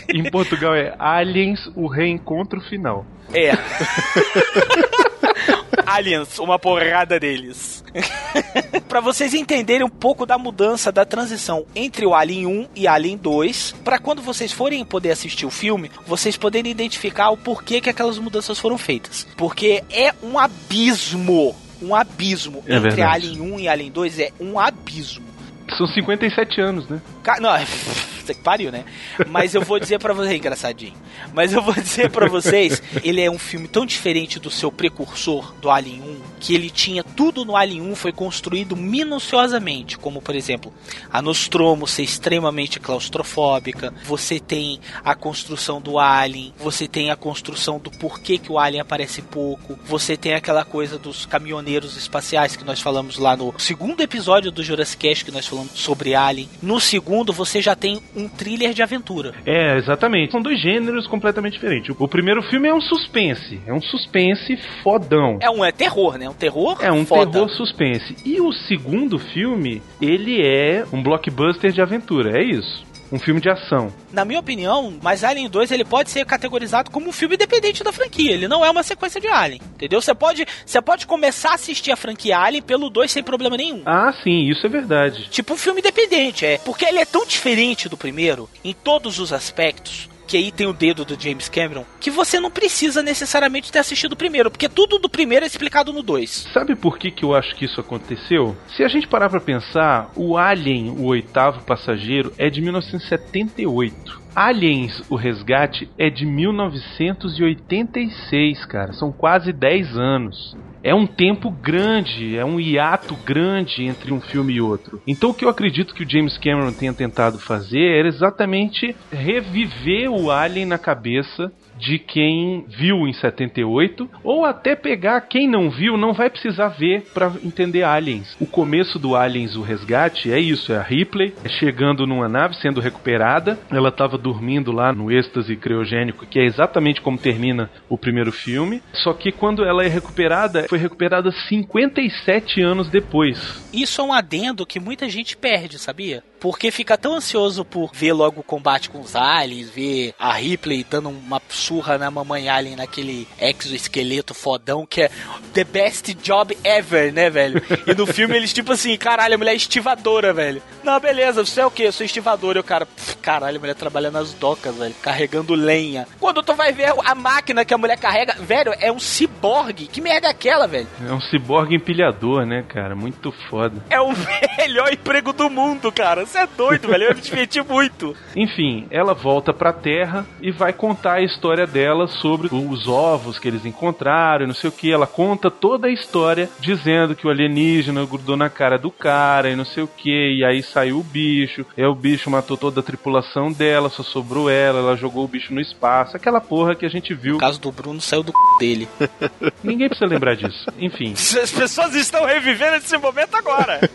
Em 0.09 0.31
Portugal 0.31 0.75
é 0.75 0.95
Aliens, 0.99 1.61
o 1.77 1.87
reencontro 1.87 2.61
final. 2.63 3.05
É. 3.33 3.53
Aliens, 5.87 6.39
uma 6.39 6.59
porrada 6.59 7.19
deles. 7.19 7.85
Pra 8.89 9.01
vocês 9.01 9.35
entenderem 9.35 9.85
um 9.87 9.91
pouco 9.91 10.27
da 10.27 10.37
mudança 10.37 10.91
da 10.91 11.05
transição 11.05 11.65
entre 11.75 12.05
o 12.05 12.15
Alien 12.15 12.47
1 12.47 12.69
e 12.75 12.89
Alien 12.89 13.17
2, 13.17 13.77
pra 13.85 13.99
quando 13.99 14.21
vocês 14.21 14.53
forem 14.53 14.85
poder 14.85 15.13
assistir 15.13 15.47
o 15.47 15.51
filme, 15.51 15.91
vocês 16.07 16.37
poderem 16.37 16.73
identificar 16.73 17.31
o 17.31 17.37
porquê 17.37 17.81
que 17.81 17.91
aquelas 17.91 18.19
mudanças 18.19 18.59
foram 18.59 18.77
feitas. 18.77 19.27
Porque 19.37 19.85
é 19.91 20.13
um 20.23 20.39
abismo, 20.39 21.55
um 21.81 21.95
abismo 21.95 22.65
É 22.67 22.77
entre 22.77 22.91
verdade. 22.91 23.29
Alien 23.29 23.41
1 23.41 23.61
e 23.61 23.69
Alien 23.69 23.91
2 23.93 24.19
é 24.19 24.33
um 24.41 24.59
abismo. 24.59 25.30
São 25.77 25.87
57 25.87 26.61
anos, 26.61 26.89
né? 26.89 27.01
Ca- 27.23 27.41
Não, 27.41 27.51
você 28.25 28.35
pariu, 28.35 28.71
né? 28.71 28.85
Mas 29.29 29.55
eu 29.55 29.63
vou 29.63 29.79
dizer 29.81 29.99
pra 29.99 30.13
vocês, 30.13 30.35
engraçadinho. 30.39 30.95
Mas 31.33 31.53
eu 31.53 31.63
vou 31.63 31.75
dizer 31.75 32.11
pra 32.11 32.29
vocês, 32.29 32.83
ele 33.03 33.21
é 33.21 33.31
um 33.31 33.39
filme 33.39 33.67
tão 33.69 33.85
diferente 33.87 34.39
do 34.39 34.51
seu 34.51 34.71
precursor, 34.71 35.53
do 35.61 35.71
Alien 35.71 36.01
1, 36.03 36.21
que 36.41 36.55
ele 36.55 36.71
tinha 36.71 37.05
tudo 37.05 37.45
no 37.45 37.57
Alien 37.57 37.83
1 37.83 37.95
foi 37.95 38.13
construído 38.13 38.75
minuciosamente, 38.75 39.99
como 39.99 40.23
por 40.23 40.35
exemplo, 40.35 40.73
a 41.13 41.21
Nostromo 41.21 41.87
ser 41.87 42.03
extremamente 42.03 42.81
claustrofóbica, 42.81 43.93
você 44.05 44.41
tem 44.41 44.81
a 45.05 45.15
construção 45.15 45.81
do 45.81 45.99
Alien, 45.99 46.55
você 46.59 46.89
tem 46.89 47.11
a 47.11 47.17
construção 47.17 47.79
do 47.79 47.91
porquê 47.91 48.39
que 48.39 48.51
o 48.51 48.59
Alien 48.59 48.81
aparece 48.81 49.23
pouco, 49.23 49.79
você 49.85 50.17
tem 50.17 50.35
aquela 50.35 50.65
coisa 50.65 50.99
dos 50.99 51.27
caminhoneiros 51.27 51.97
espaciais 51.97 52.57
que 52.57 52.65
nós 52.65 52.81
falamos 52.81 53.19
lá 53.19 53.37
no 53.37 53.55
segundo 53.59 54.01
episódio 54.01 54.51
do 54.51 54.63
Jurassic 54.63 55.01
Cast 55.01 55.25
que 55.25 55.31
nós 55.31 55.47
falamos 55.47 55.73
sobre 55.73 56.15
Alien. 56.15 56.49
No 56.63 56.81
segundo, 56.81 57.33
você 57.33 57.61
já 57.61 57.75
tem 57.75 58.01
um 58.15 58.29
thriller 58.29 58.73
de 58.73 58.83
aventura. 58.83 59.35
É, 59.45 59.77
exatamente. 59.77 60.33
São 60.33 60.41
dois 60.41 60.61
gêneros 60.61 61.07
completamente 61.07 61.55
diferentes. 61.55 61.95
O 61.99 62.09
primeiro 62.09 62.43
filme 62.43 62.69
é 62.69 62.75
um 62.75 62.81
suspense. 62.81 63.61
É 63.67 63.73
um 63.73 63.81
suspense 63.81 64.57
fodão. 64.83 65.39
É 65.41 65.51
um 65.51 65.65
é 65.65 65.73
terror, 65.73 66.17
né? 66.17 66.30
Um 66.31 66.35
terror 66.35 66.77
É 66.81 66.93
um 66.93 67.05
foda. 67.05 67.31
terror 67.33 67.49
suspense. 67.51 68.17
E 68.25 68.41
o 68.41 68.53
segundo 68.53 69.19
filme, 69.19 69.83
ele 70.01 70.41
é 70.41 70.85
um 70.93 71.03
blockbuster 71.03 71.73
de 71.73 71.81
aventura. 71.83 72.39
É 72.39 72.43
isso. 72.45 72.89
Um 73.13 73.19
filme 73.19 73.41
de 73.41 73.51
ação. 73.51 73.93
Na 74.13 74.25
minha 74.25 74.39
opinião, 74.39 74.95
mas 75.03 75.25
Alien 75.25 75.49
2 75.51 75.73
ele 75.73 75.85
pode 75.85 76.11
ser 76.11 76.25
categorizado 76.25 76.93
como 76.93 77.09
um 77.09 77.13
filme 77.13 77.35
independente 77.35 77.83
da 77.83 77.91
franquia. 77.91 78.31
Ele 78.31 78.47
não 78.47 78.65
é 78.65 78.71
uma 78.71 78.85
sequência 78.85 79.21
de 79.21 79.27
Alien, 79.27 79.61
entendeu? 79.75 80.01
Você 80.01 80.15
pode, 80.15 80.47
você 80.65 80.81
pode 80.81 81.09
começar 81.09 81.51
a 81.51 81.55
assistir 81.55 81.91
a 81.91 81.97
franquia 81.97 82.39
Alien 82.39 82.63
pelo 82.63 82.89
2 82.89 83.11
sem 83.11 83.23
problema 83.25 83.57
nenhum. 83.57 83.83
Ah, 83.85 84.13
sim, 84.23 84.49
isso 84.49 84.65
é 84.65 84.69
verdade. 84.71 85.29
Tipo 85.29 85.55
um 85.55 85.57
filme 85.57 85.81
independente, 85.81 86.47
é. 86.47 86.59
Porque 86.59 86.85
ele 86.85 87.01
é 87.01 87.05
tão 87.05 87.27
diferente 87.27 87.89
do 87.89 87.97
primeiro, 87.97 88.49
em 88.65 88.73
todos 88.73 89.19
os 89.19 89.33
aspectos, 89.33 90.09
que 90.31 90.37
aí 90.37 90.53
tem 90.53 90.69
o 90.69 90.73
dedo 90.73 91.05
do 91.05 91.21
James 91.21 91.49
Cameron, 91.49 91.85
que 91.99 92.09
você 92.09 92.39
não 92.39 92.53
precisa 92.53 93.03
necessariamente 93.03 93.73
ter 93.73 93.81
assistido 93.81 94.13
o 94.13 94.17
primeiro, 94.17 94.49
porque 94.49 94.69
tudo 94.69 94.97
do 94.97 95.09
primeiro 95.09 95.45
é 95.45 95.49
explicado 95.49 95.93
no 95.93 96.05
2. 96.05 96.51
Sabe 96.55 96.77
por 96.77 96.99
que, 96.99 97.11
que 97.11 97.25
eu 97.25 97.35
acho 97.35 97.53
que 97.57 97.65
isso 97.65 97.81
aconteceu? 97.81 98.57
Se 98.77 98.85
a 98.85 98.89
gente 98.89 99.09
parar 99.09 99.29
pra 99.29 99.41
pensar, 99.41 100.13
o 100.15 100.37
Alien, 100.37 100.91
o 100.91 101.07
oitavo 101.07 101.65
passageiro, 101.65 102.33
é 102.39 102.49
de 102.49 102.61
1978. 102.61 104.20
Aliens, 104.35 105.03
o 105.11 105.17
resgate, 105.17 105.91
é 105.99 106.09
de 106.09 106.25
1986, 106.25 108.65
cara. 108.67 108.93
São 108.93 109.11
quase 109.13 109.53
10 109.53 109.97
anos. 109.97 110.57
É 110.83 110.95
um 110.95 111.07
tempo 111.07 111.51
grande, 111.51 112.39
é 112.39 112.45
um 112.45 112.59
hiato 112.59 113.15
grande 113.17 113.85
entre 113.85 114.15
um 114.15 114.21
filme 114.21 114.55
e 114.55 114.61
outro. 114.61 115.01
Então 115.07 115.31
o 115.31 115.35
que 115.35 115.45
eu 115.45 115.51
acredito 115.51 115.95
que 115.95 116.05
o 116.05 116.09
James 116.09 116.39
Cameron 116.39 116.73
tenha 116.73 116.95
tentado 116.95 117.39
fazer 117.39 117.99
era 117.99 118.09
exatamente 118.09 118.97
reviver 119.13 120.11
o 120.11 120.31
Alien 120.31 120.65
na 120.65 120.79
cabeça 120.79 121.53
de 121.81 121.99
quem 121.99 122.65
viu 122.69 123.09
em 123.09 123.13
78, 123.13 124.09
ou 124.23 124.45
até 124.45 124.77
pegar 124.77 125.23
quem 125.23 125.49
não 125.49 125.71
viu, 125.71 125.97
não 125.97 126.13
vai 126.13 126.29
precisar 126.29 126.69
ver 126.69 127.07
para 127.15 127.33
entender 127.43 127.83
Aliens. 127.83 128.37
O 128.39 128.47
começo 128.47 128.99
do 128.99 129.17
Aliens, 129.17 129.57
o 129.57 129.63
resgate, 129.63 130.31
é 130.31 130.39
isso: 130.39 130.73
é 130.73 130.77
a 130.77 130.83
Ripley 130.83 131.35
chegando 131.59 132.07
numa 132.07 132.29
nave, 132.29 132.55
sendo 132.57 132.81
recuperada. 132.81 133.59
Ela 133.71 133.89
estava 133.89 134.19
dormindo 134.19 134.71
lá 134.71 134.93
no 134.93 135.11
êxtase 135.11 135.57
criogênico, 135.57 136.27
que 136.27 136.39
é 136.39 136.45
exatamente 136.45 137.01
como 137.01 137.19
termina 137.19 137.71
o 137.89 137.97
primeiro 137.97 138.31
filme. 138.31 138.83
Só 138.93 139.13
que 139.13 139.33
quando 139.33 139.65
ela 139.65 139.85
é 139.85 139.89
recuperada, 139.89 140.67
foi 140.69 140.79
recuperada 140.79 141.31
57 141.31 142.61
anos 142.61 142.91
depois. 142.91 143.69
Isso 143.73 144.01
é 144.01 144.05
um 144.05 144.13
adendo 144.13 144.67
que 144.67 144.79
muita 144.79 145.09
gente 145.09 145.37
perde, 145.37 145.79
sabia? 145.79 146.23
Porque 146.41 146.71
fica 146.71 146.97
tão 146.97 147.15
ansioso 147.15 147.65
por 147.65 147.91
ver 147.93 148.13
logo 148.13 148.41
o 148.41 148.45
combate 148.45 148.89
com 148.91 149.01
os 149.01 149.15
aliens, 149.15 149.69
ver 149.71 150.15
a 150.19 150.33
Ripley 150.33 150.85
dando 150.89 151.11
uma 151.11 151.41
surra 151.49 151.99
na 151.99 152.11
mamãe 152.11 152.49
alien 152.49 152.77
naquele 152.77 153.29
exoesqueleto 153.41 154.35
fodão 154.35 154.87
que 154.87 155.03
é 155.03 155.11
the 155.53 155.65
best 155.65 156.15
job 156.15 156.57
ever, 156.65 157.13
né, 157.13 157.29
velho? 157.31 157.63
E 157.87 157.95
no 157.95 158.07
filme 158.07 158.37
eles 158.37 158.53
tipo 158.53 158.73
assim, 158.73 158.97
caralho, 158.97 159.35
a 159.35 159.39
mulher 159.39 159.53
é 159.53 159.57
estivadora, 159.57 160.33
velho. 160.33 160.63
Não, 160.83 160.99
beleza, 160.99 161.45
você 161.45 161.61
é 161.61 161.67
o 161.67 161.71
quê? 161.71 161.85
Eu 161.85 161.93
sou 161.93 162.07
estivadora. 162.07 162.59
E 162.59 162.61
o 162.61 162.65
cara, 162.65 162.87
"Pff, 162.87 163.17
caralho, 163.19 163.57
a 163.57 163.61
mulher 163.61 163.75
trabalha 163.75 164.11
nas 164.11 164.33
docas, 164.33 164.75
velho, 164.75 164.95
carregando 165.03 165.55
lenha. 165.55 166.07
Quando 166.19 166.43
tu 166.43 166.55
vai 166.55 166.73
ver 166.73 166.93
a 167.05 167.15
máquina 167.15 167.65
que 167.65 167.75
a 167.75 167.79
mulher 167.79 167.99
carrega, 167.99 168.35
velho, 168.41 168.75
é 168.81 168.91
um 168.91 168.99
ciborgue. 168.99 169.87
Que 169.87 170.01
merda 170.01 170.29
é 170.29 170.31
aquela, 170.31 170.67
velho? 170.67 170.89
É 171.07 171.13
um 171.13 171.21
ciborgue 171.21 171.77
empilhador, 171.77 172.47
né, 172.47 172.65
cara? 172.67 172.95
Muito 172.97 173.31
foda. 173.49 173.85
É 173.91 174.01
o 174.01 174.11
melhor 174.59 174.93
emprego 174.93 175.33
do 175.33 175.51
mundo, 175.51 175.93
cara. 175.93 176.25
Você 176.31 176.39
é 176.39 176.47
doido, 176.47 176.89
velho. 176.89 177.05
Eu 177.05 177.15
me 177.15 177.21
diverti 177.21 177.61
muito. 177.63 178.17
Enfim, 178.37 178.87
ela 178.91 179.13
volta 179.13 179.53
pra 179.53 179.73
Terra 179.73 180.25
e 180.41 180.51
vai 180.53 180.73
contar 180.73 181.15
a 181.15 181.23
história 181.23 181.67
dela 181.67 182.07
sobre 182.07 182.49
os 182.53 182.87
ovos 182.87 183.39
que 183.39 183.49
eles 183.49 183.67
encontraram 183.67 184.45
e 184.45 184.47
não 184.47 184.55
sei 184.55 184.69
o 184.69 184.73
que. 184.73 184.93
Ela 184.93 185.07
conta 185.07 185.51
toda 185.51 185.89
a 185.89 185.91
história 185.91 186.49
dizendo 186.61 187.17
que 187.17 187.27
o 187.27 187.31
alienígena 187.31 188.05
grudou 188.05 188.37
na 188.37 188.49
cara 188.49 188.79
do 188.79 188.91
cara 188.91 189.51
e 189.51 189.57
não 189.57 189.65
sei 189.65 189.83
o 189.83 189.89
que. 189.89 190.39
E 190.39 190.45
aí 190.45 190.63
saiu 190.63 191.01
o 191.01 191.03
bicho. 191.03 191.67
E 191.77 191.83
aí 191.83 191.89
o 191.89 191.95
bicho 191.95 192.31
matou 192.31 192.57
toda 192.57 192.81
a 192.81 192.83
tripulação 192.83 193.51
dela, 193.53 193.89
só 193.89 194.03
sobrou 194.03 194.49
ela. 194.49 194.79
Ela 194.79 194.97
jogou 194.97 195.25
o 195.25 195.29
bicho 195.29 195.53
no 195.53 195.61
espaço. 195.61 196.17
Aquela 196.17 196.41
porra 196.41 196.75
que 196.75 196.87
a 196.87 196.91
gente 196.91 197.13
viu. 197.13 197.37
O 197.37 197.41
caso 197.41 197.61
do 197.61 197.73
Bruno 197.73 198.01
saiu 198.01 198.23
do 198.23 198.33
c... 198.33 198.39
dele. 198.61 198.89
Ninguém 199.65 199.89
precisa 199.89 200.09
lembrar 200.09 200.37
disso. 200.37 200.67
Enfim. 200.79 201.13
As 201.13 201.51
pessoas 201.51 201.95
estão 201.95 202.25
revivendo 202.25 202.77
esse 202.77 202.97
momento 202.97 203.35
agora. 203.35 203.81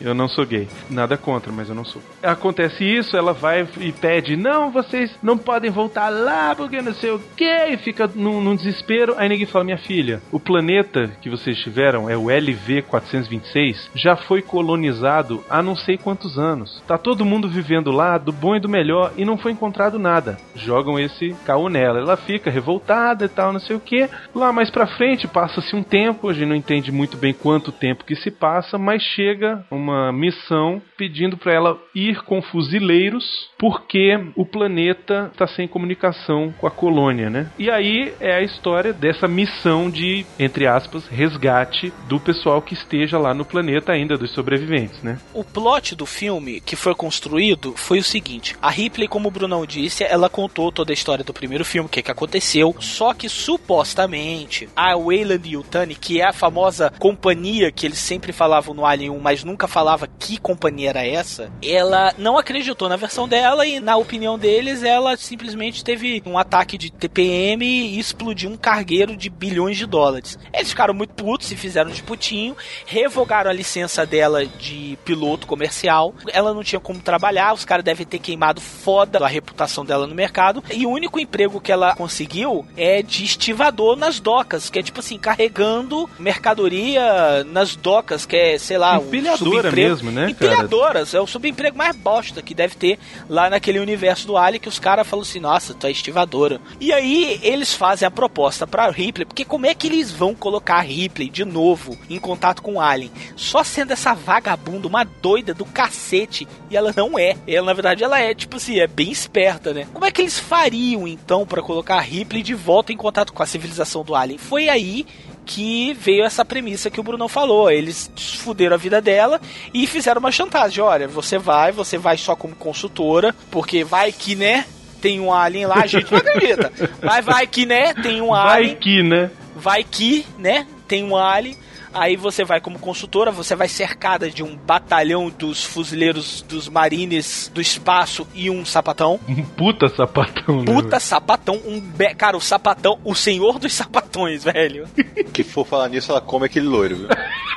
Eu 0.00 0.14
não 0.14 0.28
sou 0.28 0.46
gay. 0.46 0.68
Nada 0.88 1.16
contra, 1.16 1.52
mas 1.52 1.68
eu 1.68 1.74
não 1.74 1.84
sou. 1.84 2.02
Acontece 2.22 2.84
isso, 2.84 3.16
ela 3.16 3.32
vai 3.32 3.66
e 3.80 3.92
pede: 3.92 4.36
Não, 4.36 4.70
vocês 4.70 5.14
não 5.22 5.36
podem 5.36 5.70
voltar 5.70 6.08
lá 6.08 6.54
porque 6.54 6.80
não 6.80 6.94
sei 6.94 7.10
o 7.10 7.20
que. 7.36 7.44
E 7.44 7.76
fica 7.76 8.10
num, 8.14 8.40
num 8.40 8.56
desespero. 8.56 9.14
Aí 9.16 9.28
ninguém 9.28 9.46
fala: 9.46 9.64
Minha 9.64 9.78
filha, 9.78 10.22
o 10.32 10.40
planeta 10.40 11.10
que 11.20 11.30
vocês 11.30 11.58
tiveram 11.58 12.08
é 12.08 12.16
o 12.16 12.24
LV-426, 12.24 13.90
já 13.94 14.16
foi 14.16 14.42
colonizado 14.42 15.44
há 15.48 15.62
não 15.62 15.76
sei 15.76 15.96
quantos 15.96 16.38
anos. 16.38 16.82
Tá 16.86 16.96
todo 16.96 17.24
mundo 17.24 17.48
vivendo 17.48 17.90
lá, 17.90 18.18
do 18.18 18.32
bom 18.32 18.56
e 18.56 18.60
do 18.60 18.68
melhor, 18.68 19.12
e 19.16 19.24
não 19.24 19.36
foi 19.36 19.52
encontrado 19.52 19.98
nada. 19.98 20.38
Jogam 20.54 20.98
esse 20.98 21.34
caô 21.44 21.68
nela. 21.68 22.00
Ela 22.00 22.16
fica 22.16 22.50
revoltada 22.50 23.24
e 23.24 23.28
tal, 23.28 23.52
não 23.52 23.60
sei 23.60 23.76
o 23.76 23.80
que. 23.80 24.08
Lá 24.34 24.52
mais 24.52 24.70
pra 24.70 24.86
frente, 24.86 25.28
passa-se 25.28 25.74
um 25.74 25.82
tempo, 25.82 26.28
a 26.28 26.32
gente 26.32 26.48
não 26.48 26.56
entende 26.56 26.90
muito 26.90 27.16
bem 27.16 27.32
quanto 27.32 27.72
tempo 27.72 28.04
que 28.04 28.16
se 28.16 28.30
passa, 28.30 28.78
mas 28.78 29.02
chega 29.02 29.64
uma 29.70 30.12
missão 30.12 30.82
pedindo 30.96 31.36
para 31.36 31.52
ela 31.52 31.78
ir 31.94 32.22
com 32.24 32.42
fuzileiros 32.42 33.24
porque 33.58 34.18
o 34.34 34.44
planeta 34.44 35.30
está 35.32 35.46
sem 35.46 35.68
comunicação 35.68 36.52
com 36.58 36.66
a 36.66 36.70
colônia, 36.70 37.28
né? 37.28 37.50
E 37.58 37.70
aí 37.70 38.12
é 38.20 38.34
a 38.34 38.42
história 38.42 38.92
dessa 38.92 39.28
missão 39.28 39.90
de, 39.90 40.24
entre 40.38 40.66
aspas, 40.66 41.06
resgate 41.06 41.92
do 42.08 42.18
pessoal 42.18 42.62
que 42.62 42.74
esteja 42.74 43.18
lá 43.18 43.34
no 43.34 43.44
planeta 43.44 43.92
ainda, 43.92 44.16
dos 44.16 44.32
sobreviventes, 44.32 45.02
né? 45.02 45.18
O 45.34 45.44
plot 45.44 45.94
do 45.94 46.06
filme 46.06 46.60
que 46.60 46.76
foi 46.76 46.94
construído 46.94 47.74
foi 47.76 47.98
o 47.98 48.04
seguinte: 48.04 48.56
a 48.60 48.70
Ripley, 48.70 49.08
como 49.08 49.28
o 49.28 49.30
Brunão 49.30 49.66
disse, 49.66 50.04
ela 50.04 50.28
contou 50.28 50.72
toda 50.72 50.92
a 50.92 50.94
história 50.94 51.24
do 51.24 51.32
primeiro 51.32 51.64
filme, 51.64 51.86
o 51.86 51.90
que, 51.90 52.02
que 52.02 52.10
aconteceu. 52.10 52.74
Só 52.80 53.12
que 53.12 53.28
supostamente 53.28 54.68
a 54.74 54.96
Wayland 54.96 55.48
Yutani, 55.48 55.94
que 55.94 56.20
é 56.20 56.28
a 56.28 56.32
famosa 56.32 56.92
companhia 56.98 57.70
que 57.70 57.86
eles 57.86 57.98
sempre 57.98 58.32
falavam 58.32 58.74
no 58.74 58.86
Alien 58.86 59.10
1, 59.10 59.20
mas 59.20 59.44
nunca 59.44 59.59
falava 59.66 60.08
que 60.18 60.38
companhia 60.38 60.90
era 60.90 61.06
essa, 61.06 61.50
ela 61.64 62.14
não 62.18 62.38
acreditou 62.38 62.88
na 62.88 62.96
versão 62.96 63.28
dela 63.28 63.66
e, 63.66 63.80
na 63.80 63.96
opinião 63.96 64.38
deles, 64.38 64.82
ela 64.82 65.16
simplesmente 65.16 65.84
teve 65.84 66.22
um 66.26 66.38
ataque 66.38 66.76
de 66.76 66.90
TPM 66.90 67.64
e 67.64 67.98
explodiu 67.98 68.50
um 68.50 68.56
cargueiro 68.56 69.16
de 69.16 69.30
bilhões 69.30 69.76
de 69.76 69.86
dólares. 69.86 70.38
Eles 70.52 70.70
ficaram 70.70 70.94
muito 70.94 71.14
putos, 71.14 71.48
se 71.48 71.56
fizeram 71.56 71.90
de 71.90 72.02
putinho, 72.02 72.56
revogaram 72.86 73.50
a 73.50 73.54
licença 73.54 74.04
dela 74.04 74.44
de 74.46 74.98
piloto 75.04 75.46
comercial. 75.46 76.14
Ela 76.32 76.52
não 76.54 76.62
tinha 76.62 76.80
como 76.80 77.00
trabalhar, 77.00 77.52
os 77.52 77.64
caras 77.64 77.84
devem 77.84 78.06
ter 78.06 78.18
queimado 78.18 78.60
foda 78.60 79.24
a 79.24 79.28
reputação 79.28 79.84
dela 79.84 80.06
no 80.06 80.14
mercado. 80.14 80.62
E 80.72 80.86
o 80.86 80.90
único 80.90 81.18
emprego 81.18 81.60
que 81.60 81.72
ela 81.72 81.94
conseguiu 81.94 82.66
é 82.76 83.02
de 83.02 83.24
estivador 83.24 83.96
nas 83.96 84.20
docas, 84.20 84.70
que 84.70 84.78
é 84.78 84.82
tipo 84.82 85.00
assim, 85.00 85.18
carregando 85.18 86.08
mercadoria 86.18 87.44
nas 87.44 87.76
docas, 87.76 88.26
que 88.26 88.36
é, 88.36 88.58
sei 88.58 88.78
lá, 88.78 88.98
Empilhadora 89.48 89.76
mesmo, 89.76 90.10
né, 90.10 90.20
cara? 90.20 90.30
Empilhadoras, 90.30 91.14
é 91.14 91.20
o 91.20 91.26
subemprego 91.26 91.76
mais 91.76 91.96
bosta 91.96 92.42
que 92.42 92.54
deve 92.54 92.74
ter 92.74 92.98
lá 93.28 93.50
naquele 93.50 93.78
universo 93.78 94.26
do 94.26 94.36
Alien, 94.36 94.60
que 94.60 94.68
os 94.68 94.78
caras 94.78 95.06
falam 95.06 95.22
assim, 95.22 95.40
nossa, 95.40 95.74
tu 95.74 95.86
é 95.86 95.90
estivadora. 95.90 96.60
E 96.80 96.92
aí 96.92 97.40
eles 97.42 97.74
fazem 97.74 98.06
a 98.06 98.10
proposta 98.10 98.66
pra 98.66 98.90
Ripley, 98.90 99.24
porque 99.24 99.44
como 99.44 99.66
é 99.66 99.74
que 99.74 99.86
eles 99.86 100.10
vão 100.10 100.34
colocar 100.34 100.76
a 100.76 100.82
Ripley 100.82 101.28
de 101.28 101.44
novo 101.44 101.96
em 102.08 102.18
contato 102.18 102.62
com 102.62 102.74
o 102.74 102.80
Alien? 102.80 103.10
Só 103.36 103.62
sendo 103.64 103.92
essa 103.92 104.14
vagabunda, 104.14 104.88
uma 104.88 105.04
doida 105.04 105.54
do 105.54 105.64
cacete, 105.64 106.46
e 106.70 106.76
ela 106.76 106.92
não 106.96 107.18
é. 107.18 107.36
Ela, 107.46 107.66
na 107.66 107.72
verdade, 107.72 108.04
ela 108.04 108.20
é, 108.20 108.34
tipo 108.34 108.56
assim, 108.56 108.78
é 108.78 108.86
bem 108.86 109.10
esperta, 109.10 109.72
né? 109.72 109.86
Como 109.92 110.04
é 110.04 110.10
que 110.10 110.20
eles 110.20 110.38
fariam, 110.38 111.06
então, 111.06 111.46
para 111.46 111.62
colocar 111.62 111.96
a 111.96 112.00
Ripley 112.00 112.42
de 112.42 112.54
volta 112.54 112.92
em 112.92 112.96
contato 112.96 113.32
com 113.32 113.42
a 113.42 113.46
civilização 113.46 114.04
do 114.04 114.14
Alien? 114.14 114.38
Foi 114.38 114.68
aí 114.68 115.06
que 115.44 115.92
veio 115.94 116.24
essa 116.24 116.44
premissa 116.44 116.90
que 116.90 117.00
o 117.00 117.02
Bruno 117.02 117.28
falou. 117.28 117.70
Eles 117.70 118.10
fuderam 118.38 118.74
a 118.74 118.78
vida 118.78 119.00
dela 119.00 119.40
e 119.74 119.86
fizeram 119.86 120.20
uma 120.20 120.32
chantagem. 120.32 120.82
Olha, 120.82 121.08
você 121.08 121.38
vai, 121.38 121.72
você 121.72 121.98
vai 121.98 122.16
só 122.16 122.36
como 122.36 122.54
consultora, 122.54 123.34
porque 123.50 123.82
vai 123.84 124.12
que, 124.12 124.34
né? 124.36 124.64
Tem 125.00 125.18
um 125.18 125.32
alien 125.32 125.66
lá, 125.66 125.76
a 125.76 125.86
gente 125.86 126.10
não 126.10 126.18
acredita. 126.18 126.72
Mas 127.02 127.24
vai 127.24 127.46
que, 127.46 127.64
né? 127.64 127.94
Tem 127.94 128.20
um 128.20 128.28
Vai 128.28 128.62
alien. 128.62 128.76
que, 128.76 129.02
né? 129.02 129.30
Vai 129.56 129.82
que, 129.84 130.26
né? 130.38 130.66
Tem 130.86 131.02
um 131.04 131.16
alien. 131.16 131.56
Aí 131.92 132.14
você 132.16 132.44
vai 132.44 132.60
como 132.60 132.78
consultora, 132.78 133.30
você 133.32 133.56
vai 133.56 133.66
cercada 133.68 134.30
de 134.30 134.42
um 134.44 134.56
batalhão 134.56 135.28
dos 135.28 135.64
fuzileiros 135.64 136.40
dos 136.42 136.68
marines 136.68 137.50
do 137.52 137.60
espaço 137.60 138.26
e 138.34 138.48
um 138.48 138.64
sapatão. 138.64 139.18
Um 139.28 139.42
puta 139.42 139.88
sapatão, 139.88 140.58
né? 140.62 140.64
Puta 140.72 141.00
sapatão, 141.00 141.60
um 141.66 141.80
be... 141.80 142.14
cara, 142.14 142.36
o 142.36 142.40
sapatão, 142.40 142.98
o 143.04 143.14
senhor 143.14 143.58
dos 143.58 143.72
sapatões, 143.72 144.44
velho. 144.44 144.86
Que 145.32 145.42
for 145.42 145.66
falar 145.66 145.88
nisso, 145.88 146.12
ela 146.12 146.20
come 146.20 146.46
aquele 146.46 146.66
loiro, 146.66 146.94
viu? 146.96 147.08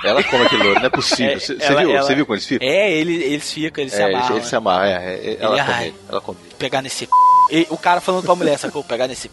Ela 0.03 0.23
come 0.23 0.45
aquele 0.45 0.63
loiro, 0.63 0.79
não 0.79 0.87
é 0.87 0.89
possível. 0.89 1.33
É, 1.33 1.39
Você 1.39 1.55
ela- 1.59 1.81
viu? 1.81 1.91
ela- 1.91 2.01
Você 2.03 2.15
viu 2.15 2.25
como 2.25 2.35
eles 2.35 2.45
ficam? 2.47 2.67
É, 2.67 2.91
ele, 2.91 3.13
eles 3.23 3.53
ficam, 3.53 3.81
eles 3.83 3.93
se 3.93 4.01
É, 4.01 4.05
amarram. 4.05 4.25
ele, 4.29 4.35
ele 4.37 4.45
se 4.45 4.55
amarra, 4.55 4.87
é, 4.87 4.91
é, 4.93 5.37
ela, 5.39 5.55
Ele- 5.55 5.63
come, 5.65 5.73
ai. 5.77 5.93
ela 6.09 6.21
come. 6.21 6.37
pegar 6.57 6.81
nesse. 6.81 7.07
E 7.49 7.67
o 7.69 7.77
cara 7.77 8.01
falando 8.01 8.25
pra 8.25 8.35
mulher, 8.35 8.57
sacou? 8.57 8.83
Pegar 8.83 9.07
nesse. 9.07 9.29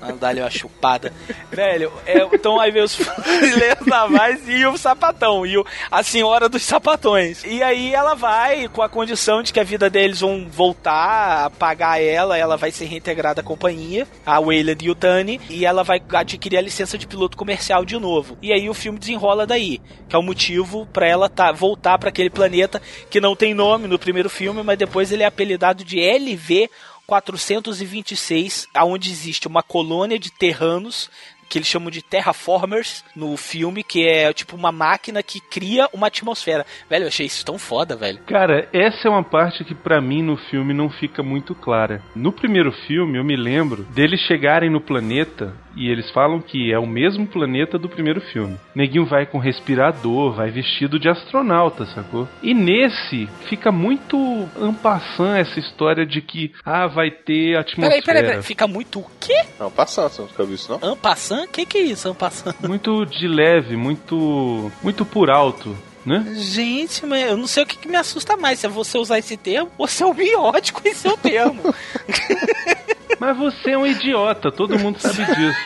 Mandar-lhe 0.00 0.40
uma 0.40 0.50
chupada. 0.50 1.12
Velho, 1.50 1.92
é, 2.06 2.18
então 2.32 2.58
aí 2.58 2.70
veio 2.70 2.84
os 2.84 2.94
fuzileiros 2.94 3.86
navais 3.86 4.40
e 4.48 4.64
o 4.64 4.76
sapatão. 4.78 5.44
E 5.44 5.58
o, 5.58 5.66
a 5.90 6.02
senhora 6.02 6.48
dos 6.48 6.62
sapatões. 6.62 7.42
E 7.44 7.62
aí 7.62 7.94
ela 7.94 8.14
vai 8.14 8.68
com 8.68 8.80
a 8.80 8.88
condição 8.88 9.42
de 9.42 9.52
que 9.52 9.60
a 9.60 9.64
vida 9.64 9.90
deles 9.90 10.20
vão 10.20 10.46
voltar 10.48 11.46
a 11.46 11.50
pagar 11.50 12.00
ela. 12.00 12.38
Ela 12.38 12.56
vai 12.56 12.70
ser 12.70 12.86
reintegrada 12.86 13.40
à 13.40 13.44
companhia, 13.44 14.06
a 14.24 14.40
Wayland 14.40 14.86
Yutani. 14.86 15.40
E 15.50 15.66
ela 15.66 15.82
vai 15.82 16.00
adquirir 16.14 16.56
a 16.56 16.62
licença 16.62 16.96
de 16.96 17.06
piloto 17.06 17.36
comercial 17.36 17.84
de 17.84 17.98
novo. 17.98 18.38
E 18.40 18.52
aí 18.52 18.70
o 18.70 18.74
filme 18.74 18.98
desenrola 18.98 19.46
daí. 19.46 19.80
Que 20.08 20.16
é 20.16 20.18
o 20.18 20.22
motivo 20.22 20.86
pra 20.86 21.06
ela 21.06 21.28
tá, 21.28 21.52
voltar 21.52 21.98
pra 21.98 22.08
aquele 22.08 22.30
planeta 22.30 22.80
que 23.10 23.20
não 23.20 23.36
tem 23.36 23.52
nome 23.52 23.88
no 23.88 23.98
primeiro 23.98 24.30
filme, 24.30 24.62
mas 24.62 24.78
depois 24.78 25.12
ele 25.12 25.22
é 25.22 25.26
apelidado 25.26 25.84
de 25.84 26.00
LV 26.00 26.70
426, 27.08 28.68
aonde 28.74 29.10
existe 29.10 29.48
uma 29.48 29.62
colônia 29.62 30.18
de 30.18 30.30
terranos 30.30 31.10
que 31.48 31.56
eles 31.56 31.66
chamam 31.66 31.90
de 31.90 32.02
terraformers 32.02 33.02
no 33.16 33.34
filme, 33.36 33.82
que 33.82 34.06
é 34.06 34.30
tipo 34.32 34.54
uma 34.54 34.70
máquina 34.70 35.22
que 35.22 35.40
cria 35.40 35.88
uma 35.92 36.08
atmosfera. 36.08 36.66
Velho, 36.88 37.04
eu 37.04 37.08
achei 37.08 37.24
isso 37.24 37.44
tão 37.44 37.58
foda, 37.58 37.96
velho. 37.96 38.18
Cara, 38.26 38.68
essa 38.72 39.08
é 39.08 39.10
uma 39.10 39.24
parte 39.24 39.64
que 39.64 39.74
pra 39.74 40.00
mim 40.00 40.22
no 40.22 40.36
filme 40.36 40.74
não 40.74 40.90
fica 40.90 41.22
muito 41.22 41.54
clara. 41.54 42.02
No 42.14 42.30
primeiro 42.30 42.70
filme, 42.86 43.18
eu 43.18 43.24
me 43.24 43.36
lembro 43.36 43.84
deles 43.84 44.20
chegarem 44.26 44.70
no 44.70 44.80
planeta 44.80 45.56
e 45.78 45.88
eles 45.88 46.10
falam 46.10 46.40
que 46.40 46.72
é 46.72 46.78
o 46.78 46.86
mesmo 46.86 47.26
planeta 47.26 47.78
do 47.78 47.88
primeiro 47.88 48.20
filme. 48.20 48.58
Neguinho 48.74 49.06
vai 49.06 49.24
com 49.24 49.38
respirador, 49.38 50.32
vai 50.32 50.50
vestido 50.50 50.98
de 50.98 51.08
astronauta, 51.08 51.86
sacou? 51.86 52.28
E 52.42 52.52
nesse 52.52 53.28
fica 53.48 53.70
muito 53.70 54.48
ampassant 54.60 55.38
essa 55.38 55.60
história 55.60 56.04
de 56.04 56.20
que 56.20 56.52
ah, 56.64 56.88
vai 56.88 57.10
ter 57.10 57.56
atmosfera. 57.56 57.88
Peraí, 57.88 58.02
peraí, 58.02 58.22
peraí. 58.24 58.42
Fica 58.42 58.66
muito 58.66 58.98
o 58.98 59.06
quê? 59.20 59.44
Não, 59.58 59.70
passando, 59.70 60.10
você 60.10 60.22
nunca 60.22 60.44
viu 60.44 60.54
isso, 60.54 60.72
não? 60.72 60.92
Ampassan? 60.92 61.44
O 61.44 61.48
que, 61.48 61.64
que 61.64 61.78
é 61.78 61.82
isso, 61.82 62.08
Ampassan? 62.08 62.54
Muito 62.66 63.06
de 63.06 63.28
leve, 63.28 63.76
muito 63.76 64.70
muito 64.82 65.04
por 65.04 65.30
alto, 65.30 65.76
né? 66.04 66.24
Gente, 66.34 67.06
mas 67.06 67.30
eu 67.30 67.36
não 67.36 67.46
sei 67.46 67.62
o 67.62 67.66
que, 67.66 67.76
que 67.76 67.88
me 67.88 67.96
assusta 67.96 68.36
mais, 68.36 68.58
se 68.58 68.66
é 68.66 68.68
você 68.68 68.98
usar 68.98 69.18
esse 69.18 69.36
termo 69.36 69.70
ou 69.78 69.86
se 69.86 70.02
é 70.02 70.06
o 70.06 70.14
biótico 70.14 70.80
esse 70.84 71.06
é 71.06 71.12
o 71.12 71.16
termo. 71.16 71.62
Mas 73.18 73.36
você 73.36 73.72
é 73.72 73.78
um 73.78 73.86
idiota, 73.86 74.50
todo 74.50 74.78
mundo 74.78 74.98
sabe 74.98 75.24
disso. 75.34 75.58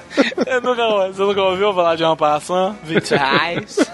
eu 0.46 0.60
nunca, 0.60 1.08
você 1.08 1.22
nunca 1.22 1.42
ouviu 1.42 1.72
falar 1.74 1.96
de 1.96 2.04
Ampassan? 2.04 2.76
20 2.84 3.10
reais. 3.14 3.90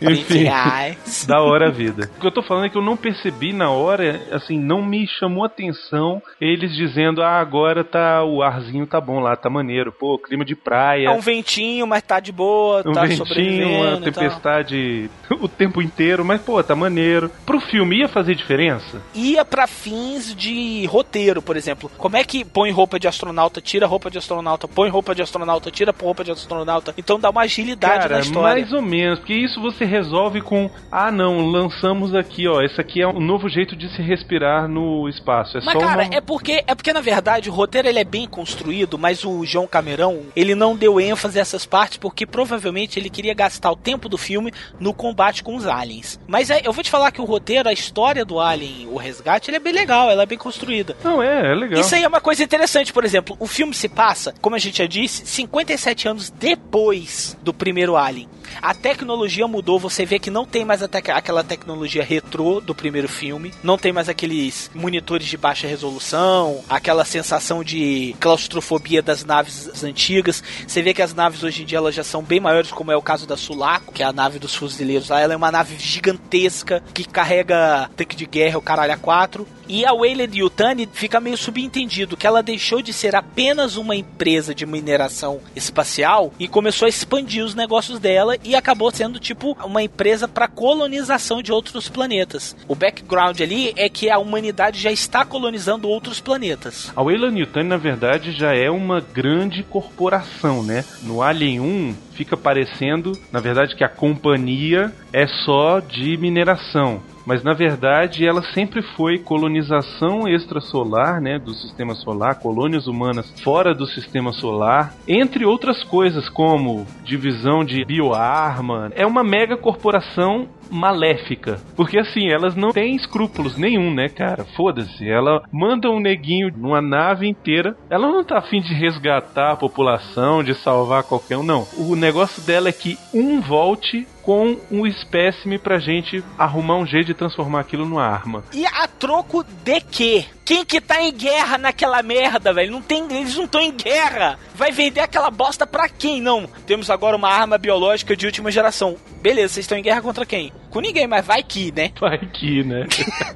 20 0.00 0.20
Enfim. 0.20 0.38
reais. 0.44 1.24
Da 1.26 1.40
hora 1.40 1.68
a 1.68 1.70
vida. 1.70 2.10
O 2.16 2.20
que 2.20 2.26
eu 2.26 2.30
tô 2.32 2.42
falando 2.42 2.66
é 2.66 2.68
que 2.68 2.76
eu 2.76 2.82
não 2.82 2.96
percebi 2.96 3.52
na 3.52 3.70
hora, 3.70 4.20
assim, 4.32 4.58
não 4.58 4.82
me 4.84 5.06
chamou 5.06 5.44
atenção 5.44 6.22
eles 6.40 6.74
dizendo, 6.74 7.22
ah, 7.22 7.38
agora 7.40 7.84
tá, 7.84 8.22
o 8.24 8.42
arzinho 8.42 8.86
tá 8.86 9.00
bom 9.00 9.20
lá, 9.20 9.36
tá 9.36 9.48
maneiro, 9.48 9.92
pô, 9.92 10.18
clima 10.18 10.44
de 10.44 10.54
praia. 10.54 11.08
É 11.08 11.10
um 11.10 11.20
ventinho, 11.20 11.86
mas 11.86 12.02
tá 12.02 12.20
de 12.20 12.32
boa, 12.32 12.82
um 12.86 12.92
tá 12.92 13.04
ventinho, 13.04 13.68
uma 13.68 13.90
tal. 13.92 14.00
tempestade 14.00 15.10
o 15.40 15.48
tempo 15.48 15.80
inteiro, 15.80 16.24
mas 16.24 16.40
pô, 16.40 16.62
tá 16.62 16.74
maneiro. 16.74 17.30
Pro 17.46 17.60
filme 17.60 17.98
ia 17.98 18.08
fazer 18.08 18.34
diferença? 18.34 19.00
Ia 19.14 19.44
pra 19.44 19.66
fins 19.66 20.34
de 20.34 20.86
roteiro, 20.86 21.03
por 21.42 21.56
exemplo. 21.56 21.90
Como 21.96 22.16
é 22.16 22.24
que 22.24 22.44
põe 22.44 22.70
roupa 22.70 22.98
de 22.98 23.06
astronauta, 23.06 23.60
tira 23.60 23.86
roupa 23.86 24.10
de 24.10 24.18
astronauta, 24.18 24.66
põe 24.66 24.88
roupa 24.88 25.14
de 25.14 25.22
astronauta, 25.22 25.70
tira 25.70 25.94
roupa 25.98 26.24
de 26.24 26.30
astronauta. 26.30 26.94
Então 26.98 27.18
dá 27.18 27.30
uma 27.30 27.42
agilidade 27.42 27.94
Cara, 27.94 28.08
cara, 28.08 28.20
história. 28.20 28.62
mais 28.62 28.72
ou 28.72 28.82
menos, 28.82 29.18
porque 29.18 29.34
isso 29.34 29.60
você 29.60 29.84
resolve 29.84 30.40
com 30.40 30.70
ah 30.90 31.10
não, 31.10 31.46
lançamos 31.50 32.14
aqui, 32.14 32.48
ó, 32.48 32.60
esse 32.60 32.80
aqui 32.80 33.00
é 33.00 33.06
um 33.06 33.20
novo 33.20 33.48
jeito 33.48 33.76
de 33.76 33.88
se 33.94 34.02
respirar 34.02 34.68
no 34.68 35.08
espaço. 35.08 35.58
É 35.58 35.60
Mas, 35.64 35.72
só 35.72 35.80
cara, 35.80 36.04
uma... 36.04 36.14
é 36.14 36.20
porque 36.20 36.64
é 36.66 36.74
porque 36.74 36.92
na 36.92 37.00
verdade 37.00 37.48
o 37.48 37.52
roteiro 37.52 37.88
ele 37.88 37.98
é 37.98 38.04
bem 38.04 38.26
construído, 38.26 38.98
mas 38.98 39.24
o 39.24 39.44
João 39.44 39.66
Camerão 39.66 40.22
ele 40.34 40.54
não 40.54 40.76
deu 40.76 41.00
ênfase 41.00 41.38
a 41.38 41.42
essas 41.42 41.66
partes 41.66 41.98
porque 41.98 42.26
provavelmente 42.26 42.98
ele 42.98 43.10
queria 43.10 43.34
gastar 43.34 43.70
o 43.70 43.76
tempo 43.76 44.08
do 44.08 44.18
filme 44.18 44.52
no 44.80 44.92
combate 44.92 45.42
com 45.42 45.56
os 45.56 45.66
aliens. 45.66 46.18
Mas 46.26 46.50
é, 46.50 46.62
eu 46.64 46.72
vou 46.72 46.82
te 46.82 46.90
falar 46.90 47.10
que 47.10 47.20
o 47.20 47.24
roteiro, 47.24 47.68
a 47.68 47.72
história 47.72 48.24
do 48.24 48.40
Alien, 48.40 48.88
o 48.88 48.96
resgate, 48.96 49.50
ele 49.50 49.56
é 49.56 49.60
bem 49.60 49.72
legal, 49.72 50.10
ela 50.10 50.22
é 50.22 50.26
bem 50.26 50.38
construída. 50.38 50.93
Não, 51.02 51.22
é, 51.22 51.50
é 51.50 51.54
legal. 51.54 51.80
Isso 51.80 51.94
aí 51.94 52.02
é 52.02 52.08
uma 52.08 52.20
coisa 52.20 52.42
interessante, 52.42 52.92
por 52.92 53.04
exemplo, 53.04 53.36
o 53.38 53.46
filme 53.46 53.74
se 53.74 53.88
passa, 53.88 54.34
como 54.40 54.56
a 54.56 54.58
gente 54.58 54.78
já 54.78 54.86
disse, 54.86 55.26
57 55.26 56.08
anos 56.08 56.30
depois 56.30 57.36
do 57.42 57.52
primeiro 57.52 57.96
Alien. 57.96 58.28
A 58.60 58.74
tecnologia 58.74 59.46
mudou, 59.46 59.78
você 59.78 60.04
vê 60.04 60.18
que 60.18 60.30
não 60.30 60.44
tem 60.44 60.64
mais 60.64 60.82
a 60.82 60.88
tec- 60.88 61.10
aquela 61.10 61.44
tecnologia 61.44 62.02
retrô 62.02 62.60
do 62.60 62.74
primeiro 62.74 63.08
filme, 63.08 63.52
não 63.62 63.76
tem 63.78 63.92
mais 63.92 64.08
aqueles 64.08 64.70
monitores 64.74 65.26
de 65.26 65.36
baixa 65.36 65.66
resolução, 65.66 66.62
aquela 66.68 67.04
sensação 67.04 67.62
de 67.62 68.14
claustrofobia 68.20 69.02
das 69.02 69.24
naves 69.24 69.82
antigas. 69.84 70.42
Você 70.66 70.82
vê 70.82 70.94
que 70.94 71.02
as 71.02 71.14
naves 71.14 71.42
hoje 71.42 71.62
em 71.62 71.66
dia 71.66 71.78
elas 71.78 71.94
já 71.94 72.04
são 72.04 72.22
bem 72.22 72.40
maiores, 72.40 72.70
como 72.70 72.92
é 72.92 72.96
o 72.96 73.02
caso 73.02 73.26
da 73.26 73.36
Sulaco, 73.36 73.92
que 73.92 74.02
é 74.02 74.06
a 74.06 74.12
nave 74.12 74.38
dos 74.38 74.54
fuzileiros. 74.54 75.10
Ela 75.10 75.34
é 75.34 75.36
uma 75.36 75.50
nave 75.50 75.76
gigantesca 75.78 76.82
que 76.92 77.04
carrega 77.04 77.90
tanque 77.96 78.16
de 78.16 78.26
guerra, 78.26 78.58
o 78.58 78.62
caralho 78.62 78.92
a 78.92 78.96
quatro. 78.96 79.46
E 79.66 79.84
a 79.86 79.94
Wayland 79.94 80.38
Yutani 80.38 80.88
fica 80.92 81.20
meio 81.20 81.38
subentendido 81.38 82.16
que 82.16 82.26
ela 82.26 82.42
deixou 82.42 82.82
de 82.82 82.92
ser 82.92 83.16
apenas 83.16 83.76
uma 83.76 83.96
empresa 83.96 84.54
de 84.54 84.66
mineração 84.66 85.40
espacial 85.56 86.32
e 86.38 86.46
começou 86.46 86.84
a 86.84 86.88
expandir 86.88 87.42
os 87.42 87.54
negócios 87.54 87.98
dela 87.98 88.36
e 88.44 88.54
acabou 88.54 88.90
sendo 88.90 89.18
tipo 89.18 89.56
uma 89.64 89.82
empresa 89.82 90.28
para 90.28 90.46
colonização 90.48 91.42
de 91.42 91.52
outros 91.52 91.88
planetas. 91.88 92.56
O 92.68 92.74
background 92.74 93.40
ali 93.40 93.72
é 93.76 93.88
que 93.88 94.10
a 94.10 94.18
humanidade 94.18 94.80
já 94.80 94.92
está 94.92 95.24
colonizando 95.24 95.88
outros 95.88 96.20
planetas. 96.20 96.92
A 96.94 97.02
Weyland 97.02 97.40
Yutani, 97.40 97.68
na 97.68 97.76
verdade, 97.76 98.32
já 98.32 98.54
é 98.54 98.70
uma 98.70 99.00
grande 99.00 99.62
corporação, 99.62 100.62
né? 100.62 100.84
No 101.02 101.22
Alien 101.22 101.60
1 101.60 101.94
fica 102.12 102.36
parecendo, 102.36 103.12
na 103.32 103.40
verdade, 103.40 103.74
que 103.74 103.84
a 103.84 103.88
companhia 103.88 104.92
é 105.12 105.26
só 105.26 105.80
de 105.80 106.16
mineração. 106.16 107.02
Mas 107.26 107.42
na 107.42 107.52
verdade 107.52 108.26
ela 108.26 108.42
sempre 108.42 108.82
foi 108.82 109.18
colonização 109.18 110.28
extrasolar, 110.28 111.20
né, 111.20 111.38
do 111.38 111.52
sistema 111.54 111.94
solar, 111.94 112.40
colônias 112.40 112.86
humanas 112.86 113.32
fora 113.42 113.74
do 113.74 113.86
sistema 113.86 114.32
solar, 114.32 114.94
entre 115.08 115.44
outras 115.44 115.82
coisas 115.84 116.28
como 116.28 116.86
divisão 117.02 117.64
de 117.64 117.84
bioarma. 117.84 118.90
É 118.94 119.06
uma 119.06 119.24
mega 119.24 119.56
corporação 119.56 120.48
maléfica. 120.70 121.60
Porque 121.76 121.98
assim, 121.98 122.28
elas 122.30 122.54
não 122.54 122.70
têm 122.70 122.96
escrúpulos 122.96 123.56
nenhum, 123.56 123.92
né, 123.92 124.08
cara? 124.08 124.44
Foda-se. 124.56 125.08
Ela 125.08 125.42
manda 125.52 125.90
um 125.90 126.00
neguinho 126.00 126.52
numa 126.56 126.80
nave 126.80 127.28
inteira. 127.28 127.76
Ela 127.90 128.10
não 128.10 128.24
tá 128.24 128.38
afim 128.38 128.60
de 128.60 128.74
resgatar 128.74 129.52
a 129.52 129.56
população, 129.56 130.42
de 130.42 130.54
salvar 130.54 131.04
qualquer 131.04 131.36
um, 131.36 131.42
não. 131.42 131.66
O 131.76 131.94
negócio 131.94 132.42
dela 132.42 132.68
é 132.68 132.72
que 132.72 132.98
um 133.12 133.40
volte 133.40 134.06
com 134.24 134.56
um 134.70 134.86
espécime 134.86 135.58
pra 135.58 135.78
gente 135.78 136.24
arrumar 136.38 136.76
um 136.76 136.86
jeito 136.86 137.08
de 137.08 137.14
transformar 137.14 137.60
aquilo 137.60 137.84
numa 137.84 138.06
arma. 138.06 138.42
E 138.54 138.64
a 138.64 138.88
troco 138.88 139.44
de 139.44 139.80
quê? 139.82 140.24
Quem 140.44 140.64
que 140.64 140.80
tá 140.80 141.02
em 141.02 141.12
guerra 141.12 141.58
naquela 141.58 142.02
merda, 142.02 142.52
velho? 142.52 142.72
Não 142.72 142.82
tem, 142.82 143.04
eles 143.10 143.36
não 143.36 143.44
estão 143.44 143.60
em 143.60 143.72
guerra. 143.72 144.38
Vai 144.54 144.72
vender 144.72 145.00
aquela 145.00 145.30
bosta 145.30 145.66
pra 145.66 145.88
quem? 145.88 146.20
Não. 146.20 146.46
Temos 146.66 146.90
agora 146.90 147.16
uma 147.16 147.28
arma 147.28 147.58
biológica 147.58 148.16
de 148.16 148.26
última 148.26 148.50
geração. 148.50 148.96
Beleza, 149.22 149.54
vocês 149.54 149.64
estão 149.64 149.78
em 149.78 149.82
guerra 149.82 150.02
contra 150.02 150.26
quem? 150.26 150.52
Com 150.70 150.80
ninguém, 150.80 151.06
mas 151.06 151.24
vai 151.24 151.42
que, 151.42 151.70
né? 151.70 151.92
Vai 152.00 152.18
que, 152.18 152.64
né? 152.64 152.86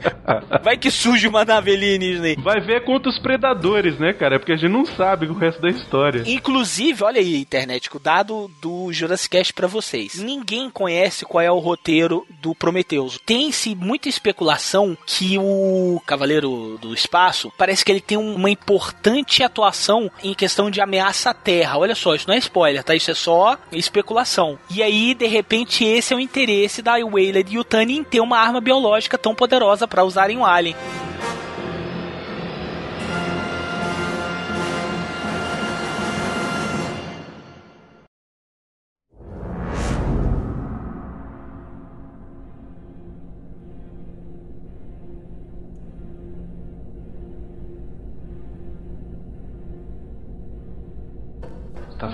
Vai 0.62 0.76
que 0.76 0.90
surge 0.90 1.28
uma 1.28 1.44
nave 1.44 1.72
alienígena 1.72 2.26
aí. 2.26 2.36
Vai 2.36 2.60
ver 2.60 2.84
contra 2.84 3.08
os 3.08 3.18
predadores, 3.18 3.96
né, 3.98 4.12
cara? 4.12 4.38
Porque 4.38 4.52
a 4.52 4.56
gente 4.56 4.70
não 4.70 4.84
sabe 4.84 5.26
o 5.26 5.34
resto 5.34 5.62
da 5.62 5.70
história. 5.70 6.24
Inclusive, 6.26 7.04
olha 7.04 7.20
aí, 7.20 7.36
internet, 7.40 7.88
o 7.94 7.98
dado 8.00 8.50
do 8.60 8.92
Jurassic 8.92 9.30
Cast 9.30 9.54
pra 9.54 9.68
vocês. 9.68 10.18
Ninguém 10.18 10.68
conhece 10.68 11.24
qual 11.24 11.40
é 11.40 11.50
o 11.50 11.58
roteiro 11.58 12.26
do 12.40 12.54
Prometheus. 12.54 13.18
Tem-se 13.24 13.74
muita 13.74 14.08
especulação 14.08 14.96
que 15.06 15.38
o 15.38 16.00
Cavaleiro 16.06 16.78
do 16.80 16.94
Espaço 16.94 17.52
parece 17.58 17.84
que 17.84 17.90
ele 17.92 18.00
tem 18.00 18.16
um- 18.16 18.34
uma 18.36 18.50
importante 18.50 19.42
atuação 19.42 20.10
em 20.22 20.34
questão 20.34 20.70
de 20.70 20.80
ameaça 20.80 21.30
à 21.30 21.34
Terra. 21.34 21.78
Olha 21.78 21.94
só, 21.94 22.14
isso 22.14 22.28
não 22.28 22.34
é 22.34 22.38
spoiler, 22.38 22.84
tá? 22.84 22.94
Isso 22.94 23.10
é 23.10 23.14
só 23.14 23.58
especulação. 23.72 24.58
E 24.70 24.82
aí, 24.82 25.14
de 25.14 25.26
repente, 25.26 25.84
esse 25.84 26.12
é 26.12 26.16
o 26.16 26.20
interesse 26.20 26.82
da 26.82 26.92
Wayland 26.98 27.54
Yutani 27.56 27.98
em 27.98 28.04
ter 28.04 28.20
uma 28.20 28.38
arma 28.38 28.60
biológica 28.60 29.18
tão 29.18 29.34
poderosa 29.34 29.88
pra 29.88 30.04
usar 30.04 30.30
em 30.30 30.36
um 30.36 30.44
alien. 30.46 30.76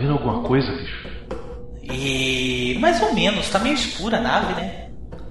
Vendo 0.04 0.12
alguma 0.12 0.42
coisa, 0.42 0.70
bicho? 0.72 1.08
E 1.82 2.76
mais 2.80 3.00
ou 3.02 3.12
menos, 3.14 3.48
tá 3.50 3.58
meio 3.58 3.74
escura 3.74 4.18
a 4.18 4.20
nave, 4.20 4.54
né? 4.54 4.88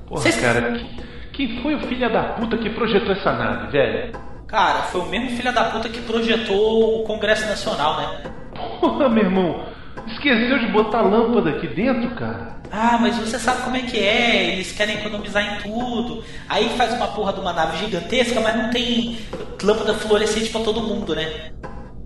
Porra, 0.07 0.21
Vocês- 0.21 0.39
cara, 0.39 0.71
que- 0.73 1.03
quem 1.33 1.61
foi 1.61 1.75
o 1.75 1.81
filho 1.81 2.11
da 2.11 2.23
puta 2.33 2.57
que 2.57 2.69
projetou 2.71 3.11
essa 3.11 3.31
nave, 3.33 3.71
velho? 3.71 4.11
Cara, 4.47 4.83
foi 4.83 5.01
o 5.01 5.05
mesmo 5.05 5.31
filho 5.31 5.51
da 5.53 5.63
puta 5.65 5.89
que 5.89 5.99
projetou 6.01 7.01
o 7.01 7.03
Congresso 7.05 7.47
Nacional, 7.47 7.97
né? 7.97 8.31
Porra, 8.79 9.09
meu 9.09 9.23
irmão, 9.23 9.65
esqueceu 10.07 10.59
de 10.59 10.67
botar 10.67 11.01
lâmpada 11.01 11.49
aqui 11.51 11.67
dentro, 11.67 12.11
cara? 12.15 12.53
Ah, 12.71 12.97
mas 12.99 13.17
você 13.17 13.37
sabe 13.39 13.63
como 13.63 13.75
é 13.75 13.81
que 13.81 13.99
é, 13.99 14.53
eles 14.53 14.71
querem 14.71 14.95
economizar 14.97 15.43
em 15.43 15.61
tudo. 15.61 16.23
Aí 16.49 16.69
faz 16.69 16.93
uma 16.93 17.07
porra 17.07 17.33
de 17.33 17.39
uma 17.39 17.53
nave 17.53 17.77
gigantesca, 17.77 18.39
mas 18.41 18.55
não 18.55 18.69
tem 18.69 19.17
lâmpada 19.63 19.93
fluorescente 19.95 20.49
pra 20.51 20.61
todo 20.61 20.81
mundo, 20.81 21.15
né? 21.15 21.51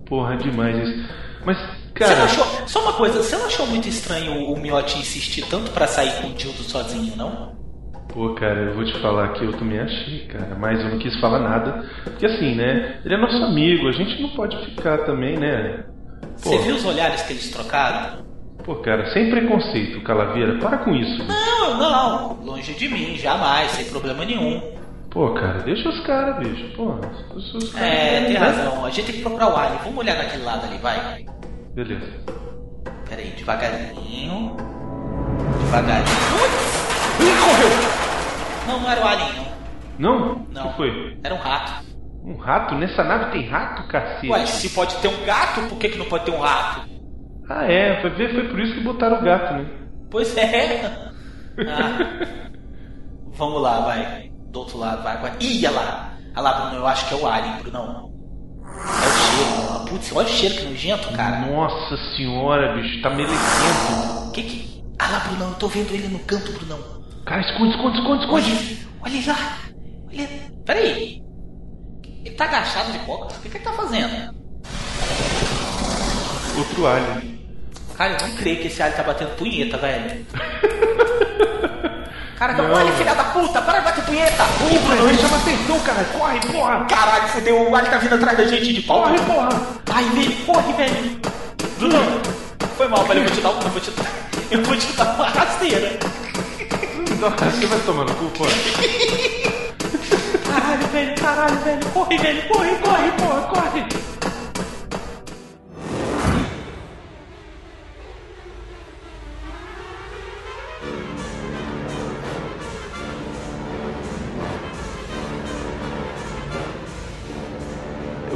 Porra, 0.06 0.36
demais 0.36 0.76
isso. 0.88 1.08
Mas, 1.44 1.58
cara, 1.98 2.24
achou, 2.24 2.44
só 2.66 2.82
uma 2.82 2.92
coisa, 2.92 3.22
você 3.22 3.36
não 3.36 3.46
achou 3.46 3.66
muito 3.66 3.88
estranho 3.88 4.50
o 4.50 4.58
Miotti 4.58 4.98
insistir 4.98 5.42
tanto 5.48 5.70
pra 5.70 5.86
sair 5.86 6.20
com 6.20 6.28
o 6.28 6.34
Dildo 6.34 6.62
sozinho, 6.62 7.16
não? 7.16 7.56
pô, 8.18 8.34
cara, 8.34 8.62
eu 8.62 8.74
vou 8.74 8.84
te 8.84 8.98
falar 9.00 9.28
que 9.34 9.44
eu 9.44 9.52
também 9.52 9.78
achei, 9.78 10.26
cara, 10.26 10.56
mas 10.58 10.80
eu 10.80 10.90
não 10.90 10.98
quis 10.98 11.18
falar 11.20 11.38
nada. 11.38 11.88
Porque 12.02 12.26
assim, 12.26 12.56
né? 12.56 13.00
Ele 13.04 13.14
é 13.14 13.16
nosso 13.16 13.36
amigo, 13.44 13.86
a 13.86 13.92
gente 13.92 14.20
não 14.20 14.30
pode 14.30 14.56
ficar 14.64 14.98
também, 15.04 15.38
né? 15.38 15.84
Pô, 16.42 16.50
Você 16.50 16.58
viu 16.58 16.74
os 16.74 16.84
olhares 16.84 17.22
que 17.22 17.32
eles 17.32 17.50
trocaram? 17.50 18.26
pô, 18.64 18.74
cara, 18.76 19.10
sem 19.12 19.30
preconceito, 19.30 20.02
Calaveira, 20.02 20.58
para 20.58 20.78
com 20.78 20.94
isso. 20.94 21.24
Não, 21.24 21.78
não, 21.78 22.44
longe 22.44 22.74
de 22.74 22.88
mim, 22.88 23.16
jamais, 23.16 23.70
sem 23.70 23.86
problema 23.86 24.24
nenhum. 24.24 24.60
Pô, 25.10 25.32
cara, 25.32 25.60
deixa 25.60 25.88
os 25.88 26.00
caras, 26.04 26.38
bicho. 26.38 26.76
Pô, 26.76 26.98
os, 27.34 27.54
os 27.54 27.72
caras. 27.72 27.88
É, 27.88 28.24
tem 28.24 28.34
né? 28.34 28.38
razão, 28.38 28.84
a 28.84 28.90
gente 28.90 29.06
tem 29.06 29.14
que 29.14 29.22
procurar 29.22 29.48
o 29.48 29.56
alien, 29.56 29.78
vamos 29.84 29.98
olhar 29.98 30.18
naquele 30.18 30.44
lado 30.44 30.66
ali, 30.66 30.76
vai. 30.78 31.24
Beleza. 31.78 32.10
Pera 33.08 33.22
aí, 33.22 33.30
devagarinho. 33.36 34.56
Devagarinho. 35.60 36.16
Ih, 37.20 37.36
correu! 37.38 37.68
Não, 38.66 38.80
não 38.80 38.90
era 38.90 39.00
o 39.00 39.06
alien, 39.06 39.32
não. 39.96 40.44
Não? 40.50 40.66
O 40.66 40.70
que 40.70 40.76
foi? 40.76 41.18
Era 41.22 41.36
um 41.36 41.38
rato. 41.38 41.86
Um 42.24 42.36
rato? 42.36 42.74
Nessa 42.74 43.04
nave 43.04 43.30
tem 43.30 43.48
rato, 43.48 43.86
cacete? 43.86 44.28
Ué, 44.28 44.44
se 44.44 44.70
pode 44.70 44.96
ter 44.96 45.06
um 45.06 45.24
gato, 45.24 45.68
por 45.68 45.78
que, 45.78 45.90
que 45.90 45.98
não 45.98 46.06
pode 46.06 46.24
ter 46.24 46.32
um 46.32 46.40
rato? 46.40 46.88
Ah, 47.48 47.64
é, 47.70 48.00
foi 48.02 48.10
foi 48.10 48.48
por 48.48 48.58
isso 48.58 48.74
que 48.74 48.80
botaram 48.80 49.20
o 49.20 49.22
gato, 49.22 49.54
né? 49.54 49.70
Pois 50.10 50.36
é. 50.36 51.08
Ah. 51.60 52.38
Vamos 53.34 53.60
lá, 53.60 53.80
vai. 53.80 54.30
Do 54.50 54.60
outro 54.60 54.78
lado, 54.78 55.02
vai, 55.02 55.16
vai. 55.20 55.32
Ih, 55.40 55.66
olha 55.66 55.76
lá. 55.76 56.12
Olha 56.34 56.40
lá, 56.42 56.60
Bruno, 56.60 56.76
eu 56.76 56.86
acho 56.86 57.08
que 57.08 57.14
é 57.14 57.16
o 57.16 57.26
alien, 57.26 57.56
Brunão. 57.62 58.12
É 58.64 58.68
o 58.68 59.10
cheiro. 59.10 59.77
Putz, 59.88 60.12
olha 60.12 60.26
o 60.26 60.30
cheiro 60.30 60.54
que 60.54 60.64
nojento, 60.64 61.12
cara. 61.12 61.46
Nossa 61.46 61.96
senhora, 62.16 62.74
bicho, 62.74 63.00
tá 63.02 63.10
melecento. 63.10 64.32
Que 64.32 64.42
que... 64.42 64.84
Ah 64.98 65.10
lá, 65.10 65.20
Brunão, 65.20 65.48
eu 65.48 65.54
tô 65.54 65.68
vendo 65.68 65.92
ele 65.94 66.08
no 66.08 66.18
canto, 66.20 66.52
Brunão. 66.52 66.78
Cara, 67.24 67.40
esconde, 67.40 67.74
esconde, 67.74 67.98
esconde, 67.98 68.24
esconde. 68.24 68.86
Olha, 69.00 69.12
olha 69.12 69.16
ele 69.16 69.26
lá. 69.26 69.58
Olha. 70.08 70.28
Peraí. 70.66 71.22
Ele 72.24 72.34
tá 72.34 72.44
agachado 72.44 72.92
de 72.92 72.98
coca? 73.00 73.34
O 73.34 73.40
que, 73.40 73.48
que 73.48 73.56
ele 73.56 73.64
tá 73.64 73.72
fazendo? 73.72 74.34
Outro 76.58 76.86
alien. 76.86 77.38
Cara, 77.96 78.16
eu 78.20 78.28
não 78.28 78.36
creio 78.36 78.60
que 78.60 78.66
esse 78.66 78.82
alien 78.82 78.96
tá 78.96 79.02
batendo 79.02 79.36
punheta, 79.36 79.78
velho. 79.78 80.26
Cara, 82.38 82.52
não, 82.52 82.72
olha, 82.72 82.92
filha 82.92 83.16
da 83.16 83.24
puta, 83.24 83.60
para 83.60 83.80
de 83.80 83.84
bater 83.84 84.04
punheta! 84.04 84.44
Ih, 84.70 84.78
Bruno, 84.78 85.08
Ele 85.08 85.18
chama 85.18 85.36
atenção, 85.38 85.80
cara. 85.80 86.04
Corre, 86.04 86.38
porra. 86.52 86.84
Caralho, 86.84 87.28
fudeu, 87.30 87.68
o 87.68 87.74
alien 87.74 87.90
tá 87.90 87.98
vindo 87.98 88.14
atrás 88.14 88.38
da 88.38 88.44
gente 88.44 88.72
de 88.74 88.82
pau. 88.82 89.02
Corre, 89.02 89.18
porra. 89.18 89.48
Ai, 89.92 90.04
velho, 90.04 90.36
corre, 90.46 90.72
velho. 90.74 91.20
Bruno, 91.78 92.22
foi 92.76 92.86
mal, 92.86 93.04
velho, 93.06 93.22
eu 93.22 93.24
vou 93.24 93.34
te 93.34 93.40
dar 93.40 93.50
um, 93.50 93.60
eu 93.60 93.70
vou 93.70 93.80
te 93.80 93.90
dar. 93.90 94.06
Eu 94.50 94.62
vou 94.62 94.74
te 94.78 94.92
dar 94.94 95.14
uma 95.14 95.28
rasteira. 95.28 95.98
Você 97.20 97.66
vai 97.66 97.78
tomar 97.80 98.04
no 98.04 98.14
cu, 98.14 98.30
pô. 98.30 98.44
Caralho, 100.50 100.86
velho, 100.86 101.14
caralho, 101.20 101.58
velho. 101.58 101.86
Corre, 101.92 102.16
velho, 102.16 102.48
corre, 102.48 102.76
corre, 102.76 103.10
porra, 103.12 103.40
corre. 103.42 104.07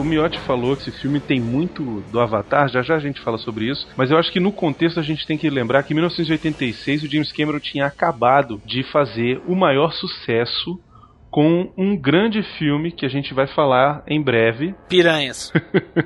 O 0.02 0.04
Miotti 0.04 0.40
falou 0.40 0.76
que 0.76 0.90
esse 0.90 1.00
filme 1.00 1.20
tem 1.20 1.40
muito 1.40 2.02
do 2.10 2.18
Avatar, 2.18 2.68
já 2.68 2.82
já 2.82 2.96
a 2.96 2.98
gente 2.98 3.20
fala 3.20 3.38
sobre 3.38 3.70
isso, 3.70 3.86
mas 3.96 4.10
eu 4.10 4.18
acho 4.18 4.32
que 4.32 4.40
no 4.40 4.52
contexto 4.52 4.98
a 4.98 5.02
gente 5.02 5.24
tem 5.28 5.38
que 5.38 5.48
lembrar 5.48 5.84
que 5.84 5.92
em 5.92 5.94
1986 5.94 7.04
o 7.04 7.08
James 7.08 7.30
Cameron 7.30 7.60
tinha 7.60 7.86
acabado 7.86 8.60
de 8.66 8.82
fazer 8.82 9.40
o 9.46 9.54
maior 9.54 9.92
sucesso 9.92 10.76
com 11.32 11.72
um 11.78 11.96
grande 11.96 12.42
filme 12.58 12.92
que 12.92 13.04
a 13.04 13.08
gente 13.08 13.32
vai 13.34 13.48
falar 13.48 14.04
em 14.06 14.22
breve, 14.22 14.74
Piranhas. 14.88 15.50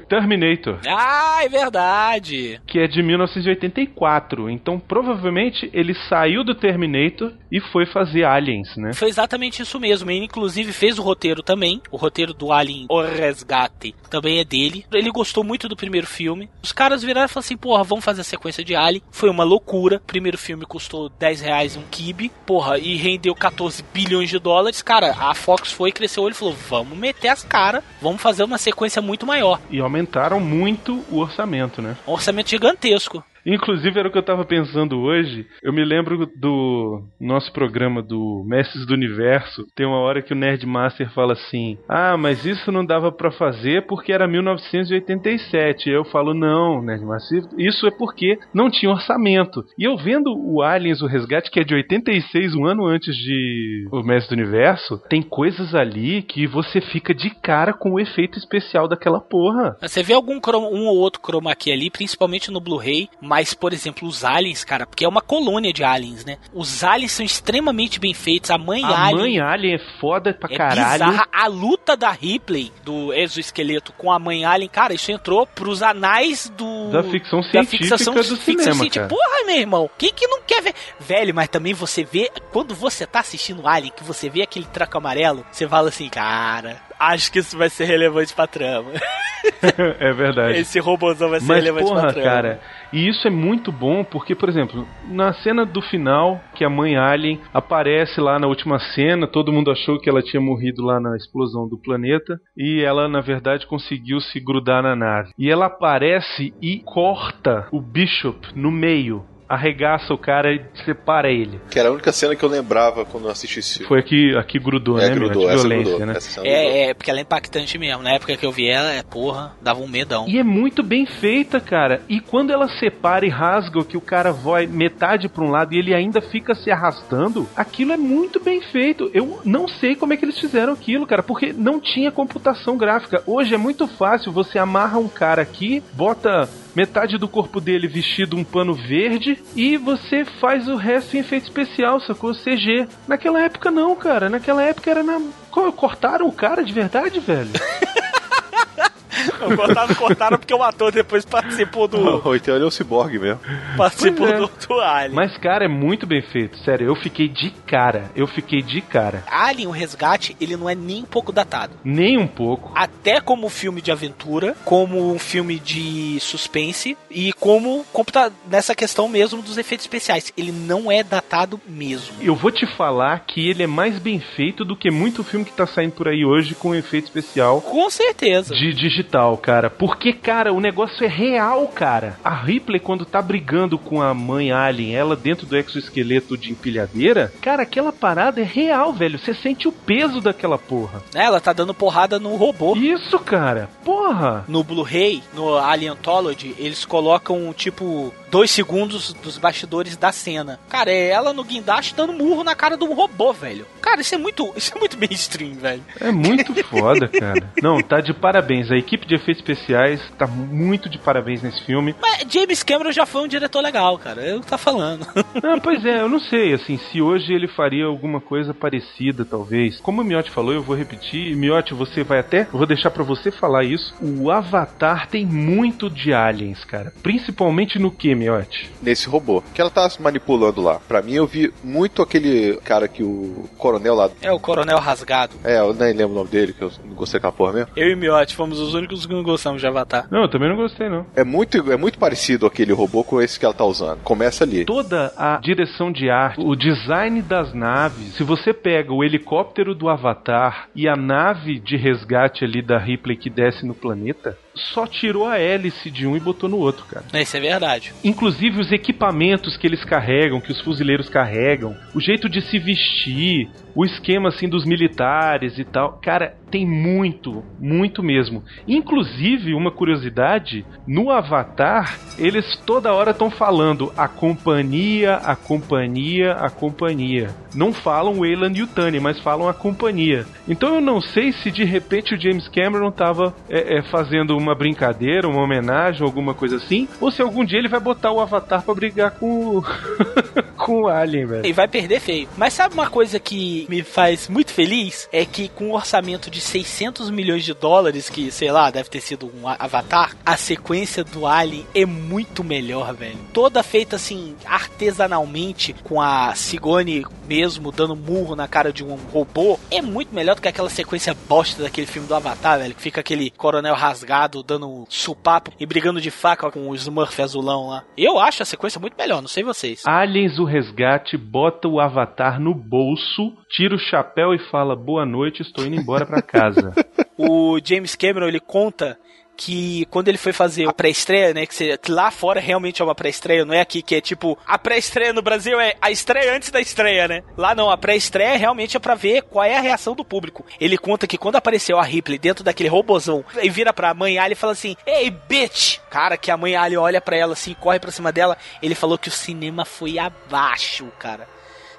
Terminator, 0.08 0.78
Ah, 0.88 1.40
é 1.42 1.48
verdade. 1.48 2.60
que 2.66 2.78
é 2.78 2.86
de 2.86 3.02
1984. 3.02 4.48
Então 4.48 4.78
provavelmente 4.78 5.68
ele 5.72 5.94
saiu 6.08 6.44
do 6.44 6.54
Terminator 6.54 7.32
e 7.50 7.60
foi 7.60 7.86
fazer 7.86 8.24
Aliens, 8.24 8.76
né? 8.76 8.92
Foi 8.92 9.08
exatamente 9.08 9.62
isso 9.62 9.78
mesmo. 9.80 10.10
Ele, 10.10 10.24
inclusive, 10.26 10.72
fez 10.72 10.98
o 10.98 11.02
roteiro 11.02 11.42
também. 11.42 11.80
O 11.90 11.96
roteiro 11.96 12.32
do 12.32 12.52
Alien 12.52 12.86
O 12.88 13.00
Resgate 13.02 13.94
também 14.10 14.38
é 14.38 14.44
dele. 14.44 14.84
Ele 14.92 15.10
gostou 15.10 15.42
muito 15.42 15.68
do 15.68 15.76
primeiro 15.76 16.06
filme. 16.06 16.48
Os 16.62 16.72
caras 16.72 17.02
viraram 17.02 17.26
e 17.26 17.28
falaram 17.28 17.44
assim: 17.46 17.56
porra, 17.56 17.82
vamos 17.82 18.04
fazer 18.04 18.20
a 18.20 18.24
sequência 18.24 18.62
de 18.64 18.74
Alien. 18.76 19.02
Foi 19.10 19.28
uma 19.28 19.42
loucura. 19.44 19.96
O 19.96 20.00
primeiro 20.06 20.38
filme 20.38 20.64
custou 20.64 21.08
10 21.08 21.40
reais 21.40 21.76
um 21.76 21.82
kibe. 21.90 22.30
Porra, 22.46 22.78
e 22.78 22.94
rendeu 22.96 23.34
14 23.34 23.84
bilhões 23.92 24.30
de 24.30 24.38
dólares. 24.38 24.82
Cara, 24.82 25.15
a 25.18 25.34
Fox 25.34 25.72
foi, 25.72 25.92
cresceu 25.92 26.22
o 26.22 26.26
olho 26.26 26.32
e 26.32 26.36
falou: 26.36 26.54
vamos 26.68 26.98
meter 26.98 27.28
as 27.28 27.42
caras. 27.42 27.82
Vamos 28.00 28.20
fazer 28.20 28.44
uma 28.44 28.58
sequência 28.58 29.00
muito 29.00 29.26
maior. 29.26 29.60
E 29.70 29.80
aumentaram 29.80 30.40
muito 30.40 31.04
o 31.10 31.18
orçamento, 31.18 31.80
né? 31.80 31.96
Um 32.06 32.12
orçamento 32.12 32.50
gigantesco. 32.50 33.24
Inclusive, 33.46 33.98
era 33.98 34.08
o 34.08 34.12
que 34.12 34.18
eu 34.18 34.22
tava 34.22 34.44
pensando 34.44 34.98
hoje. 34.98 35.46
Eu 35.62 35.72
me 35.72 35.84
lembro 35.84 36.26
do 36.36 37.02
nosso 37.20 37.52
programa 37.52 38.02
do 38.02 38.44
Mestres 38.46 38.84
do 38.84 38.94
Universo. 38.94 39.64
Tem 39.74 39.86
uma 39.86 39.98
hora 39.98 40.20
que 40.20 40.32
o 40.32 40.36
Nerdmaster 40.36 41.10
fala 41.12 41.34
assim: 41.34 41.78
Ah, 41.88 42.16
mas 42.16 42.44
isso 42.44 42.72
não 42.72 42.84
dava 42.84 43.12
pra 43.12 43.30
fazer 43.30 43.86
porque 43.86 44.12
era 44.12 44.26
1987. 44.26 45.88
E 45.88 45.92
eu 45.92 46.04
falo: 46.04 46.34
Não, 46.34 46.82
Nerdmaster, 46.82 47.42
isso 47.56 47.86
é 47.86 47.90
porque 47.90 48.38
não 48.52 48.70
tinha 48.70 48.90
orçamento. 48.90 49.64
E 49.78 49.84
eu 49.84 49.96
vendo 49.96 50.34
o 50.36 50.62
Aliens, 50.62 51.00
o 51.00 51.06
Resgate, 51.06 51.50
que 51.50 51.60
é 51.60 51.64
de 51.64 51.74
86, 51.74 52.54
um 52.54 52.66
ano 52.66 52.86
antes 52.86 53.14
de 53.14 53.86
O 53.92 54.02
Mestre 54.02 54.36
do 54.36 54.40
Universo, 54.40 55.00
tem 55.08 55.22
coisas 55.22 55.74
ali 55.74 56.22
que 56.22 56.46
você 56.46 56.80
fica 56.80 57.14
de 57.14 57.30
cara 57.30 57.72
com 57.72 57.92
o 57.92 58.00
efeito 58.00 58.38
especial 58.38 58.88
daquela 58.88 59.20
porra. 59.20 59.76
Você 59.80 60.02
vê 60.02 60.14
algum 60.14 60.40
um 60.56 60.86
ou 60.86 60.96
outro 60.96 61.20
chroma 61.20 61.54
key 61.54 61.72
ali, 61.72 61.90
principalmente 61.90 62.50
no 62.50 62.60
Blu-ray, 62.60 63.08
mas, 63.20 63.35
por 63.54 63.72
exemplo, 63.72 64.06
os 64.08 64.24
aliens, 64.24 64.64
cara, 64.64 64.86
porque 64.86 65.04
é 65.04 65.08
uma 65.08 65.20
colônia 65.20 65.72
de 65.72 65.82
aliens, 65.84 66.24
né? 66.24 66.36
Os 66.52 66.82
aliens 66.84 67.12
são 67.12 67.24
extremamente 67.24 67.98
bem 68.00 68.14
feitos, 68.14 68.50
a 68.50 68.58
mãe 68.58 68.82
A 68.84 69.06
alien 69.06 69.16
mãe 69.16 69.40
Alien 69.40 69.74
é 69.76 70.00
foda 70.00 70.32
pra 70.34 70.52
é 70.52 70.56
caralho. 70.56 71.04
bizarra. 71.04 71.26
A 71.32 71.46
luta 71.46 71.96
da 71.96 72.10
Ripley, 72.10 72.72
do 72.84 73.12
exoesqueleto 73.12 73.92
com 73.92 74.10
a 74.10 74.18
mãe 74.18 74.44
alien, 74.44 74.68
cara, 74.68 74.94
isso 74.94 75.10
entrou 75.12 75.46
pros 75.46 75.82
anais 75.82 76.52
do... 76.56 76.90
Da 76.90 77.02
ficção 77.02 77.40
da 77.40 77.50
científica 77.50 77.78
fixação- 77.84 78.14
do 78.14 78.20
ficção 78.22 78.36
cinema, 78.38 78.62
científica. 78.74 78.94
cara. 79.00 79.08
Porra, 79.08 79.46
meu 79.46 79.56
irmão, 79.56 79.90
quem 79.98 80.12
que 80.12 80.26
não 80.26 80.40
quer 80.42 80.62
ver? 80.62 80.74
Velho, 80.98 81.34
mas 81.34 81.48
também 81.48 81.74
você 81.74 82.02
vê, 82.04 82.30
quando 82.52 82.74
você 82.74 83.06
tá 83.06 83.20
assistindo 83.20 83.66
Alien, 83.66 83.92
que 83.96 84.04
você 84.04 84.28
vê 84.28 84.42
aquele 84.42 84.66
traco 84.66 84.96
amarelo, 84.98 85.44
você 85.50 85.66
fala 85.68 85.88
assim, 85.88 86.08
cara, 86.08 86.80
acho 86.98 87.30
que 87.32 87.38
isso 87.40 87.56
vai 87.58 87.68
ser 87.68 87.84
relevante 87.84 88.32
pra 88.34 88.46
trama. 88.46 88.92
é 90.00 90.12
verdade. 90.12 90.58
Esse 90.58 90.78
robôzão 90.80 91.30
vai 91.30 91.40
ser 91.40 91.46
Mas, 91.46 91.56
relevante 91.58 91.86
porra, 91.88 92.00
pra 92.02 92.12
trama. 92.12 92.28
cara, 92.30 92.60
e 92.92 93.08
isso 93.08 93.26
é 93.26 93.30
muito 93.30 93.72
bom 93.72 94.04
porque, 94.04 94.34
por 94.34 94.48
exemplo, 94.48 94.86
na 95.08 95.32
cena 95.32 95.64
do 95.64 95.82
final, 95.82 96.40
que 96.54 96.64
a 96.64 96.70
mãe 96.70 96.96
Alien 96.96 97.40
aparece 97.52 98.20
lá 98.20 98.38
na 98.38 98.46
última 98.46 98.78
cena, 98.78 99.26
todo 99.26 99.52
mundo 99.52 99.70
achou 99.70 99.98
que 99.98 100.08
ela 100.08 100.22
tinha 100.22 100.40
morrido 100.40 100.82
lá 100.82 101.00
na 101.00 101.16
explosão 101.16 101.68
do 101.68 101.78
planeta, 101.78 102.40
e 102.56 102.82
ela, 102.82 103.08
na 103.08 103.20
verdade, 103.20 103.66
conseguiu 103.66 104.20
se 104.20 104.40
grudar 104.40 104.82
na 104.82 104.96
nave. 104.96 105.30
E 105.38 105.50
ela 105.50 105.66
aparece 105.66 106.54
e 106.62 106.80
corta 106.84 107.68
o 107.72 107.80
Bishop 107.80 108.48
no 108.54 108.70
meio. 108.70 109.24
Arregaça 109.48 110.12
o 110.12 110.18
cara 110.18 110.52
e 110.52 110.60
separa 110.84 111.30
ele. 111.30 111.60
Que 111.70 111.78
era 111.78 111.88
a 111.88 111.92
única 111.92 112.10
cena 112.12 112.34
que 112.34 112.44
eu 112.44 112.48
lembrava 112.48 113.04
quando 113.04 113.24
eu 113.24 113.30
assisti 113.30 113.60
esse 113.60 113.74
filme. 113.74 113.88
Foi 113.88 114.00
aqui, 114.00 114.36
aqui 114.36 114.58
grudou, 114.58 114.98
É, 114.98 115.02
né, 115.02 115.10
meu? 115.10 115.18
grudou, 115.28 115.42
De 115.42 115.48
essa 115.54 115.56
violência, 115.62 115.84
grudou. 115.90 116.06
né? 116.06 116.12
Essa 116.16 116.30
cena 116.30 116.46
grudou. 116.46 116.60
É, 116.62 116.78
é, 116.90 116.94
porque 116.94 117.10
ela 117.10 117.20
é 117.20 117.22
impactante 117.22 117.78
mesmo. 117.78 118.02
Na 118.02 118.12
época 118.12 118.36
que 118.36 118.44
eu 118.44 118.50
vi 118.52 118.68
ela, 118.68 118.92
é 118.92 119.02
porra, 119.02 119.54
dava 119.62 119.80
um 119.80 119.86
medão. 119.88 120.26
E 120.28 120.38
é 120.38 120.42
muito 120.42 120.82
bem 120.82 121.06
feita, 121.06 121.60
cara. 121.60 122.02
E 122.08 122.20
quando 122.20 122.52
ela 122.52 122.68
separa 122.78 123.24
e 123.24 123.28
rasga, 123.28 123.84
que 123.84 123.96
o 123.96 124.00
cara 124.00 124.32
vai 124.32 124.66
metade 124.66 125.28
pra 125.28 125.44
um 125.44 125.50
lado 125.50 125.74
e 125.74 125.78
ele 125.78 125.94
ainda 125.94 126.20
fica 126.20 126.54
se 126.54 126.70
arrastando, 126.70 127.48
aquilo 127.56 127.92
é 127.92 127.96
muito 127.96 128.40
bem 128.42 128.60
feito. 128.60 129.10
Eu 129.14 129.40
não 129.44 129.68
sei 129.68 129.94
como 129.94 130.12
é 130.12 130.16
que 130.16 130.24
eles 130.24 130.38
fizeram 130.38 130.72
aquilo, 130.72 131.06
cara, 131.06 131.22
porque 131.22 131.52
não 131.52 131.80
tinha 131.80 132.10
computação 132.10 132.76
gráfica. 132.76 133.22
Hoje 133.26 133.54
é 133.54 133.58
muito 133.58 133.86
fácil, 133.86 134.32
você 134.32 134.58
amarra 134.58 134.98
um 134.98 135.08
cara 135.08 135.42
aqui, 135.42 135.82
bota 135.92 136.48
metade 136.76 137.16
do 137.16 137.26
corpo 137.26 137.58
dele 137.60 137.88
vestido 137.88 138.36
um 138.36 138.44
pano 138.44 138.74
verde 138.74 139.42
e 139.56 139.78
você 139.78 140.26
faz 140.26 140.68
o 140.68 140.76
resto 140.76 141.16
em 141.16 141.20
efeito 141.20 141.44
especial, 141.44 141.98
sacou? 142.00 142.34
CG. 142.34 142.86
Naquela 143.08 143.40
época 143.42 143.70
não, 143.70 143.96
cara. 143.96 144.28
Naquela 144.28 144.62
época 144.62 144.90
era 144.90 145.02
na. 145.02 145.18
Co- 145.50 145.72
Cortaram 145.72 146.28
o 146.28 146.32
cara 146.32 146.62
de 146.62 146.72
verdade, 146.74 147.18
velho? 147.18 147.48
Cortaram, 149.56 149.94
cortaram 149.94 150.38
porque 150.38 150.54
o 150.54 150.62
ator 150.62 150.92
depois 150.92 151.24
participou 151.24 151.88
do. 151.88 152.22
Ou 152.26 152.36
então 152.36 152.54
ele 152.54 152.64
é 152.64 152.66
um 152.66 152.70
ciborgue 152.70 153.18
mesmo. 153.18 153.40
participou 153.76 154.28
é. 154.28 154.38
do, 154.38 154.50
do 154.68 154.80
Alien. 154.80 155.14
Mas, 155.14 155.36
cara, 155.38 155.64
é 155.64 155.68
muito 155.68 156.06
bem 156.06 156.22
feito. 156.22 156.58
Sério, 156.58 156.86
eu 156.86 156.96
fiquei 156.96 157.28
de 157.28 157.50
cara. 157.66 158.10
Eu 158.14 158.26
fiquei 158.26 158.62
de 158.62 158.80
cara. 158.80 159.24
Alien, 159.30 159.68
o 159.68 159.70
resgate, 159.70 160.36
ele 160.40 160.56
não 160.56 160.68
é 160.68 160.74
nem 160.74 161.02
um 161.02 161.06
pouco 161.06 161.32
datado. 161.32 161.74
Nem 161.84 162.18
um 162.18 162.26
pouco. 162.26 162.72
Até 162.74 163.20
como 163.20 163.48
filme 163.48 163.80
de 163.80 163.90
aventura, 163.90 164.56
como 164.64 165.12
um 165.12 165.18
filme 165.18 165.58
de 165.58 166.18
suspense 166.20 166.96
e 167.10 167.32
como 167.34 167.84
computa 167.92 168.32
nessa 168.50 168.74
questão 168.74 169.08
mesmo 169.08 169.42
dos 169.42 169.58
efeitos 169.58 169.84
especiais. 169.84 170.32
Ele 170.36 170.52
não 170.52 170.90
é 170.90 171.02
datado 171.02 171.60
mesmo. 171.68 172.16
Eu 172.20 172.34
vou 172.34 172.50
te 172.50 172.66
falar 172.76 173.20
que 173.20 173.48
ele 173.48 173.62
é 173.62 173.66
mais 173.66 173.98
bem 173.98 174.20
feito 174.20 174.64
do 174.64 174.76
que 174.76 174.90
muito 174.90 175.24
filme 175.24 175.44
que 175.44 175.52
tá 175.52 175.66
saindo 175.66 175.92
por 175.92 176.08
aí 176.08 176.24
hoje 176.24 176.54
com 176.54 176.74
efeito 176.74 177.04
especial 177.04 177.60
Com 177.60 177.88
certeza. 177.90 178.54
de 178.54 178.72
digital, 178.72 179.25
cara. 179.34 179.70
Porque, 179.70 180.12
cara, 180.12 180.52
o 180.52 180.60
negócio 180.60 181.02
é 181.02 181.08
real, 181.08 181.66
cara. 181.68 182.18
A 182.22 182.34
Ripley, 182.34 182.78
quando 182.78 183.06
tá 183.06 183.22
brigando 183.22 183.78
com 183.78 184.02
a 184.02 184.12
mãe 184.12 184.52
Alien, 184.52 184.94
ela 184.94 185.16
dentro 185.16 185.46
do 185.46 185.56
exoesqueleto 185.56 186.36
de 186.36 186.50
empilhadeira, 186.50 187.32
cara, 187.40 187.62
aquela 187.62 187.92
parada 187.92 188.42
é 188.42 188.44
real, 188.44 188.92
velho. 188.92 189.18
Você 189.18 189.32
sente 189.32 189.66
o 189.66 189.72
peso 189.72 190.20
daquela 190.20 190.58
porra. 190.58 191.02
Né, 191.14 191.24
Ela 191.24 191.40
tá 191.40 191.54
dando 191.54 191.72
porrada 191.72 192.18
no 192.18 192.36
robô. 192.36 192.76
Isso, 192.76 193.18
cara. 193.18 193.70
Porra. 193.82 194.44
No 194.46 194.62
Blu-ray, 194.62 195.22
no 195.32 195.56
Alien 195.56 195.92
Anthology, 195.92 196.54
eles 196.58 196.84
colocam 196.84 197.52
tipo 197.54 198.12
dois 198.30 198.50
segundos 198.50 199.12
dos 199.14 199.38
bastidores 199.38 199.96
da 199.96 200.12
cena. 200.12 200.60
Cara, 200.68 200.90
é 200.90 201.08
ela 201.08 201.32
no 201.32 201.44
guindaste 201.44 201.94
dando 201.94 202.12
murro 202.12 202.44
na 202.44 202.54
cara 202.54 202.76
do 202.76 202.92
robô, 202.92 203.32
velho. 203.32 203.66
Cara, 203.80 204.00
isso 204.00 204.14
é 204.14 204.18
muito, 204.18 204.52
isso 204.56 204.72
é 204.74 204.78
muito 204.78 204.98
mainstream, 204.98 205.54
velho. 205.54 205.82
É 206.00 206.10
muito 206.10 206.52
foda, 206.64 207.08
cara. 207.08 207.50
Não, 207.62 207.80
tá 207.80 208.00
de 208.00 208.12
parabéns. 208.12 208.70
A 208.70 208.76
equipe 208.76 209.06
de 209.06 209.15
efeitos 209.16 209.42
especiais 209.42 210.00
tá 210.18 210.26
muito 210.26 210.88
de 210.88 210.98
parabéns 210.98 211.42
nesse 211.42 211.62
filme. 211.64 211.94
Mas 212.00 212.26
James 212.32 212.62
Cameron 212.62 212.92
já 212.92 213.06
foi 213.06 213.22
um 213.22 213.28
diretor 213.28 213.60
legal, 213.60 213.98
cara. 213.98 214.22
É 214.22 214.38
que 214.38 214.46
tá 214.46 214.58
falando. 214.58 215.06
Ah, 215.42 215.60
pois 215.62 215.84
é, 215.84 216.00
eu 216.00 216.08
não 216.08 216.18
sei, 216.18 216.54
assim, 216.54 216.76
se 216.76 217.00
hoje 217.00 217.32
ele 217.32 217.46
faria 217.46 217.84
alguma 217.84 218.20
coisa 218.20 218.52
parecida, 218.54 219.24
talvez. 219.24 219.78
Como 219.80 220.00
o 220.00 220.04
Miotti 220.04 220.30
falou, 220.30 220.52
eu 220.52 220.62
vou 220.62 220.74
repetir. 220.74 221.36
Miotti, 221.36 221.74
você 221.74 222.02
vai 222.02 222.18
até. 222.18 222.42
Eu 222.42 222.58
vou 222.58 222.66
deixar 222.66 222.90
pra 222.90 223.04
você 223.04 223.30
falar 223.30 223.62
isso. 223.64 223.94
O 224.00 224.30
Avatar 224.30 225.06
tem 225.08 225.24
muito 225.24 225.88
de 225.90 226.12
aliens, 226.12 226.64
cara. 226.64 226.92
Principalmente 227.02 227.78
no 227.78 227.90
que, 227.90 228.14
Miotti? 228.14 228.70
Nesse 228.82 229.08
robô. 229.08 229.42
Que 229.54 229.60
ela 229.60 229.70
tá 229.70 229.88
se 229.88 230.00
manipulando 230.02 230.60
lá. 230.62 230.80
Pra 230.88 231.02
mim, 231.02 231.14
eu 231.14 231.26
vi 231.26 231.52
muito 231.62 232.02
aquele 232.02 232.56
cara 232.64 232.88
que 232.88 233.02
o 233.02 233.48
coronel 233.56 233.94
lá. 233.94 234.10
É 234.20 234.32
o 234.32 234.40
Coronel 234.40 234.78
Rasgado. 234.78 235.36
É, 235.44 235.58
eu 235.58 235.72
nem 235.72 235.92
lembro 235.92 236.12
o 236.12 236.18
nome 236.18 236.30
dele, 236.30 236.52
que 236.52 236.62
eu 236.62 236.72
não 236.84 236.94
gostei 236.94 237.20
daquela 237.20 237.32
porra 237.32 237.52
mesmo. 237.52 237.70
Eu 237.76 237.88
e 237.88 237.96
Miotti 237.96 238.34
fomos 238.34 238.58
os 238.58 238.74
únicos 238.74 239.05
que 239.06 239.14
não 239.14 239.22
gostamos 239.22 239.60
de 239.60 239.66
Avatar. 239.66 240.06
Não, 240.10 240.22
eu 240.22 240.28
também 240.28 240.48
não 240.48 240.56
gostei, 240.56 240.88
não. 240.88 241.06
É 241.14 241.24
muito, 241.24 241.72
é 241.72 241.76
muito 241.76 241.98
parecido 241.98 242.46
aquele 242.46 242.72
robô 242.72 243.04
com 243.04 243.20
esse 243.20 243.38
que 243.38 243.44
ela 243.44 243.54
tá 243.54 243.64
usando. 243.64 244.02
Começa 244.02 244.44
ali. 244.44 244.64
Toda 244.64 245.12
a 245.16 245.38
direção 245.38 245.90
de 245.90 246.10
arte, 246.10 246.40
o 246.40 246.54
design 246.54 247.22
das 247.22 247.52
naves, 247.54 248.14
se 248.14 248.22
você 248.22 248.52
pega 248.52 248.92
o 248.92 249.04
helicóptero 249.04 249.74
do 249.74 249.88
Avatar 249.88 250.68
e 250.74 250.88
a 250.88 250.96
nave 250.96 251.58
de 251.58 251.76
resgate 251.76 252.44
ali 252.44 252.62
da 252.62 252.78
Ripley 252.78 253.16
que 253.16 253.30
desce 253.30 253.66
no 253.66 253.74
planeta, 253.74 254.36
só 254.56 254.86
tirou 254.86 255.26
a 255.26 255.38
hélice 255.38 255.90
de 255.90 256.06
um 256.06 256.16
e 256.16 256.20
botou 256.20 256.48
no 256.48 256.58
outro, 256.58 256.84
cara. 256.86 257.04
Isso 257.14 257.36
é 257.36 257.40
verdade. 257.40 257.92
Inclusive 258.02 258.60
os 258.60 258.72
equipamentos 258.72 259.56
que 259.56 259.66
eles 259.66 259.84
carregam, 259.84 260.40
que 260.40 260.52
os 260.52 260.60
fuzileiros 260.60 261.08
carregam, 261.08 261.76
o 261.94 262.00
jeito 262.00 262.28
de 262.28 262.40
se 262.40 262.58
vestir, 262.58 263.48
o 263.74 263.84
esquema 263.84 264.30
assim 264.30 264.48
dos 264.48 264.64
militares 264.64 265.58
e 265.58 265.64
tal. 265.64 265.98
Cara, 266.02 266.34
tem 266.50 266.66
muito, 266.66 267.44
muito 267.58 268.02
mesmo. 268.02 268.42
Inclusive, 268.66 269.52
uma 269.54 269.70
curiosidade, 269.70 270.64
no 270.86 271.10
Avatar, 271.10 271.98
eles 272.18 272.56
toda 272.64 272.94
hora 272.94 273.10
estão 273.10 273.30
falando 273.30 273.92
a 273.96 274.08
companhia, 274.08 275.16
a 275.16 275.36
companhia, 275.36 276.32
a 276.32 276.48
companhia. 276.48 277.28
Não 277.54 277.72
falam 277.72 278.20
Wayland 278.20 278.58
Yutani, 278.58 279.00
mas 279.00 279.18
falam 279.20 279.48
a 279.48 279.54
companhia. 279.54 280.24
Então 280.48 280.76
eu 280.76 280.80
não 280.80 281.00
sei 281.00 281.32
se 281.32 281.50
de 281.50 281.64
repente 281.64 282.14
o 282.14 282.20
James 282.20 282.48
Cameron 282.48 282.90
tava 282.90 283.34
é, 283.48 283.78
é, 283.78 283.82
fazendo 283.82 284.36
uma 284.36 284.45
brincadeira, 284.54 285.28
uma 285.28 285.42
homenagem, 285.42 286.02
alguma 286.02 286.34
coisa 286.34 286.56
assim, 286.56 286.88
ou 287.00 287.10
se 287.10 287.22
algum 287.22 287.44
dia 287.44 287.58
ele 287.58 287.68
vai 287.68 287.80
botar 287.80 288.12
o 288.12 288.20
Avatar 288.20 288.62
pra 288.62 288.74
brigar 288.74 289.12
com 289.12 289.58
o, 289.58 289.64
com 290.56 290.82
o 290.82 290.88
Alien, 290.88 291.26
velho. 291.26 291.46
E 291.46 291.52
vai 291.52 291.68
perder 291.68 292.00
feio. 292.00 292.28
Mas 292.36 292.52
sabe 292.54 292.74
uma 292.74 292.88
coisa 292.88 293.18
que 293.18 293.66
me 293.68 293.82
faz 293.82 294.28
muito 294.28 294.52
feliz? 294.52 295.08
É 295.12 295.24
que 295.24 295.48
com 295.48 295.68
um 295.68 295.74
orçamento 295.74 296.30
de 296.30 296.40
600 296.40 297.10
milhões 297.10 297.44
de 297.44 297.54
dólares, 297.54 298.08
que 298.10 298.30
sei 298.30 298.50
lá, 298.50 298.70
deve 298.70 298.88
ter 298.88 299.00
sido 299.00 299.26
um 299.26 299.48
Avatar, 299.48 300.16
a 300.24 300.36
sequência 300.36 301.04
do 301.04 301.26
Alien 301.26 301.66
é 301.74 301.84
muito 301.84 302.42
melhor, 302.42 302.94
velho. 302.94 303.18
Toda 303.32 303.62
feita 303.62 303.96
assim, 303.96 304.34
artesanalmente, 304.44 305.74
com 305.84 306.00
a 306.00 306.34
Sigone 306.34 307.04
mesmo 307.26 307.72
dando 307.72 307.96
murro 307.96 308.36
na 308.36 308.46
cara 308.48 308.72
de 308.72 308.84
um 308.84 308.94
robô, 308.94 309.58
é 309.70 309.82
muito 309.82 310.14
melhor 310.14 310.34
do 310.34 310.42
que 310.42 310.48
aquela 310.48 310.70
sequência 310.70 311.16
bosta 311.28 311.62
daquele 311.62 311.86
filme 311.86 312.06
do 312.06 312.14
Avatar, 312.14 312.58
velho. 312.58 312.74
Que 312.74 312.82
fica 312.82 313.00
aquele 313.00 313.30
coronel 313.30 313.74
rasgado 313.74 314.35
dando 314.42 314.84
supapo 314.88 315.52
e 315.58 315.66
brigando 315.66 316.00
de 316.00 316.10
faca 316.10 316.50
com 316.50 316.68
o 316.68 316.74
Smurf 316.74 317.20
azulão 317.20 317.68
lá. 317.68 317.84
Eu 317.96 318.18
acho 318.18 318.42
a 318.42 318.46
sequência 318.46 318.80
muito 318.80 318.96
melhor, 318.96 319.20
não 319.20 319.28
sei 319.28 319.42
vocês. 319.42 319.82
Aliens 319.86 320.38
o 320.38 320.44
resgate 320.44 321.16
bota 321.16 321.68
o 321.68 321.80
Avatar 321.80 322.40
no 322.40 322.54
bolso, 322.54 323.32
tira 323.50 323.74
o 323.74 323.78
chapéu 323.78 324.34
e 324.34 324.38
fala 324.50 324.76
boa 324.76 325.04
noite, 325.04 325.42
estou 325.42 325.66
indo 325.66 325.76
embora 325.76 326.06
pra 326.06 326.22
casa. 326.22 326.72
o 327.16 327.58
James 327.62 327.94
Cameron 327.94 328.28
ele 328.28 328.40
conta 328.40 328.98
que 329.36 329.86
quando 329.90 330.08
ele 330.08 330.18
foi 330.18 330.32
fazer 330.32 330.68
a 330.68 330.72
pré-estreia, 330.72 331.34
né, 331.34 331.46
que, 331.46 331.76
que 331.76 331.92
lá 331.92 332.10
fora 332.10 332.40
realmente 332.40 332.80
é 332.80 332.84
uma 332.84 332.94
pré-estreia, 332.94 333.44
não 333.44 333.54
é 333.54 333.60
aqui 333.60 333.82
que 333.82 333.94
é 333.94 334.00
tipo 334.00 334.38
a 334.46 334.58
pré-estreia 334.58 335.12
no 335.12 335.22
Brasil 335.22 335.60
é 335.60 335.74
a 335.80 335.90
estreia 335.90 336.34
antes 336.34 336.50
da 336.50 336.60
estreia, 336.60 337.06
né? 337.06 337.22
Lá 337.36 337.54
não, 337.54 337.70
a 337.70 337.76
pré-estreia 337.76 338.36
realmente 338.36 338.76
é 338.76 338.80
pra 338.80 338.94
ver 338.94 339.22
qual 339.22 339.44
é 339.44 339.56
a 339.56 339.60
reação 339.60 339.94
do 339.94 340.04
público. 340.04 340.44
Ele 340.60 340.78
conta 340.78 341.06
que 341.06 341.18
quando 341.18 341.36
apareceu 341.36 341.78
a 341.78 341.84
Ripley 341.84 342.18
dentro 342.18 342.42
daquele 342.42 342.68
robozão, 342.68 343.24
e 343.42 343.50
vira 343.50 343.72
pra 343.72 343.94
mãe 343.94 344.18
Ali 344.18 344.32
e 344.32 344.36
fala 344.36 344.52
assim: 344.52 344.76
"Ei, 344.86 345.10
bitch!" 345.10 345.78
Cara, 345.90 346.16
que 346.16 346.30
a 346.30 346.36
mãe 346.36 346.56
Ali 346.56 346.76
olha 346.76 347.00
pra 347.00 347.16
ela 347.16 347.34
assim, 347.34 347.54
corre 347.54 347.78
pra 347.78 347.92
cima 347.92 348.10
dela, 348.12 348.36
ele 348.62 348.74
falou 348.74 348.98
que 348.98 349.08
o 349.08 349.12
cinema 349.12 349.64
foi 349.64 349.98
abaixo, 349.98 350.86
cara. 350.98 351.28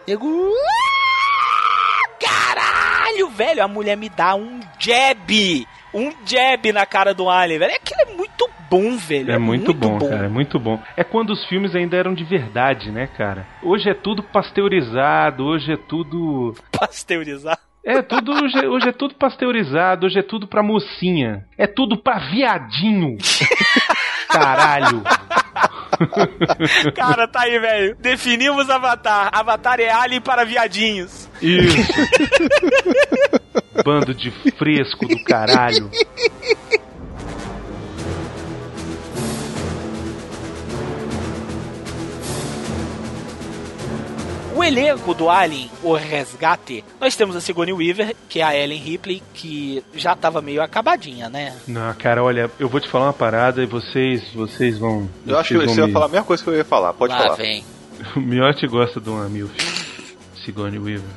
Nego, 0.07 0.53
Caralho, 2.19 3.29
velho, 3.29 3.63
a 3.63 3.67
mulher 3.67 3.95
me 3.95 4.09
dá 4.09 4.35
um 4.35 4.59
jab. 4.79 5.67
Um 5.97 6.13
jab 6.25 6.71
na 6.71 6.85
cara 6.85 7.13
do 7.13 7.27
Alien, 7.29 7.57
velho. 7.59 7.73
Aquilo 7.75 8.01
é 8.01 8.13
muito 8.15 8.47
bom, 8.69 8.97
velho. 8.97 9.31
É 9.31 9.37
muito, 9.39 9.73
bom, 9.73 9.97
cara, 9.97 10.25
é 10.25 10.29
muito 10.29 10.59
bom. 10.59 10.79
É 10.95 11.03
quando 11.03 11.31
os 11.31 11.43
filmes 11.47 11.73
ainda 11.75 11.97
eram 11.97 12.13
de 12.13 12.23
verdade, 12.23 12.91
né, 12.91 13.07
cara? 13.17 13.47
Hoje 13.63 13.89
é 13.89 13.93
tudo 13.95 14.21
pasteurizado, 14.21 15.43
hoje 15.43 15.71
é 15.73 15.77
tudo. 15.77 16.53
Pasteurizar. 16.71 17.57
É, 17.83 18.01
tudo 18.01 18.33
hoje, 18.33 18.57
é- 18.59 18.67
hoje 18.67 18.89
é 18.89 18.91
tudo 18.91 19.15
pasteurizado, 19.15 20.05
hoje 20.05 20.19
é 20.19 20.21
tudo 20.23 20.45
pra 20.45 20.61
mocinha. 20.61 21.45
É 21.57 21.65
tudo 21.65 21.97
pra 21.97 22.19
viadinho. 22.19 23.17
Caralho. 24.29 25.01
Cara, 26.93 27.27
tá 27.27 27.41
aí, 27.43 27.57
velho. 27.57 27.95
Definimos 27.95 28.69
Avatar. 28.69 29.29
Avatar 29.31 29.79
é 29.79 29.89
Alien 29.89 30.19
para 30.21 30.43
viadinhos. 30.43 31.29
Isso. 31.41 31.77
Bando 33.83 34.13
de 34.13 34.31
fresco 34.57 35.07
do 35.07 35.23
caralho. 35.23 35.89
O 44.55 44.63
elenco 44.63 45.13
do 45.13 45.29
Alien, 45.29 45.69
o 45.83 45.93
Resgate, 45.93 46.83
nós 46.99 47.15
temos 47.15 47.35
a 47.35 47.41
Sigourney 47.41 47.73
Weaver, 47.73 48.15
que 48.27 48.39
é 48.39 48.43
a 48.43 48.55
Ellen 48.57 48.79
Ripley, 48.81 49.21
que 49.31 49.83
já 49.93 50.15
tava 50.15 50.41
meio 50.41 50.63
acabadinha, 50.63 51.29
né? 51.29 51.55
Não, 51.67 51.93
cara, 51.93 52.23
olha, 52.23 52.49
eu 52.59 52.67
vou 52.67 52.79
te 52.81 52.89
falar 52.89 53.05
uma 53.05 53.13
parada 53.13 53.61
e 53.61 53.67
vocês, 53.67 54.23
vocês 54.33 54.79
vão. 54.79 55.07
Eu 55.27 55.37
acho 55.37 55.49
que 55.49 55.55
vocês 55.57 55.69
você 55.71 55.75
vão 55.75 55.81
vai 55.81 55.87
me- 55.87 55.93
falar 55.93 56.05
a 56.07 56.09
mesma 56.09 56.25
coisa 56.25 56.43
que 56.43 56.49
eu 56.49 56.55
ia 56.55 56.65
falar. 56.65 56.91
Pode 56.93 57.13
Lá 57.13 57.19
falar. 57.21 57.35
vem. 57.35 57.63
O 58.15 58.19
Miotti 58.19 58.65
gosta 58.67 58.99
de 59.01 59.09
uma 59.09 59.27
milf. 59.29 59.51
Sigourney 60.43 60.79
Weaver. 60.79 61.09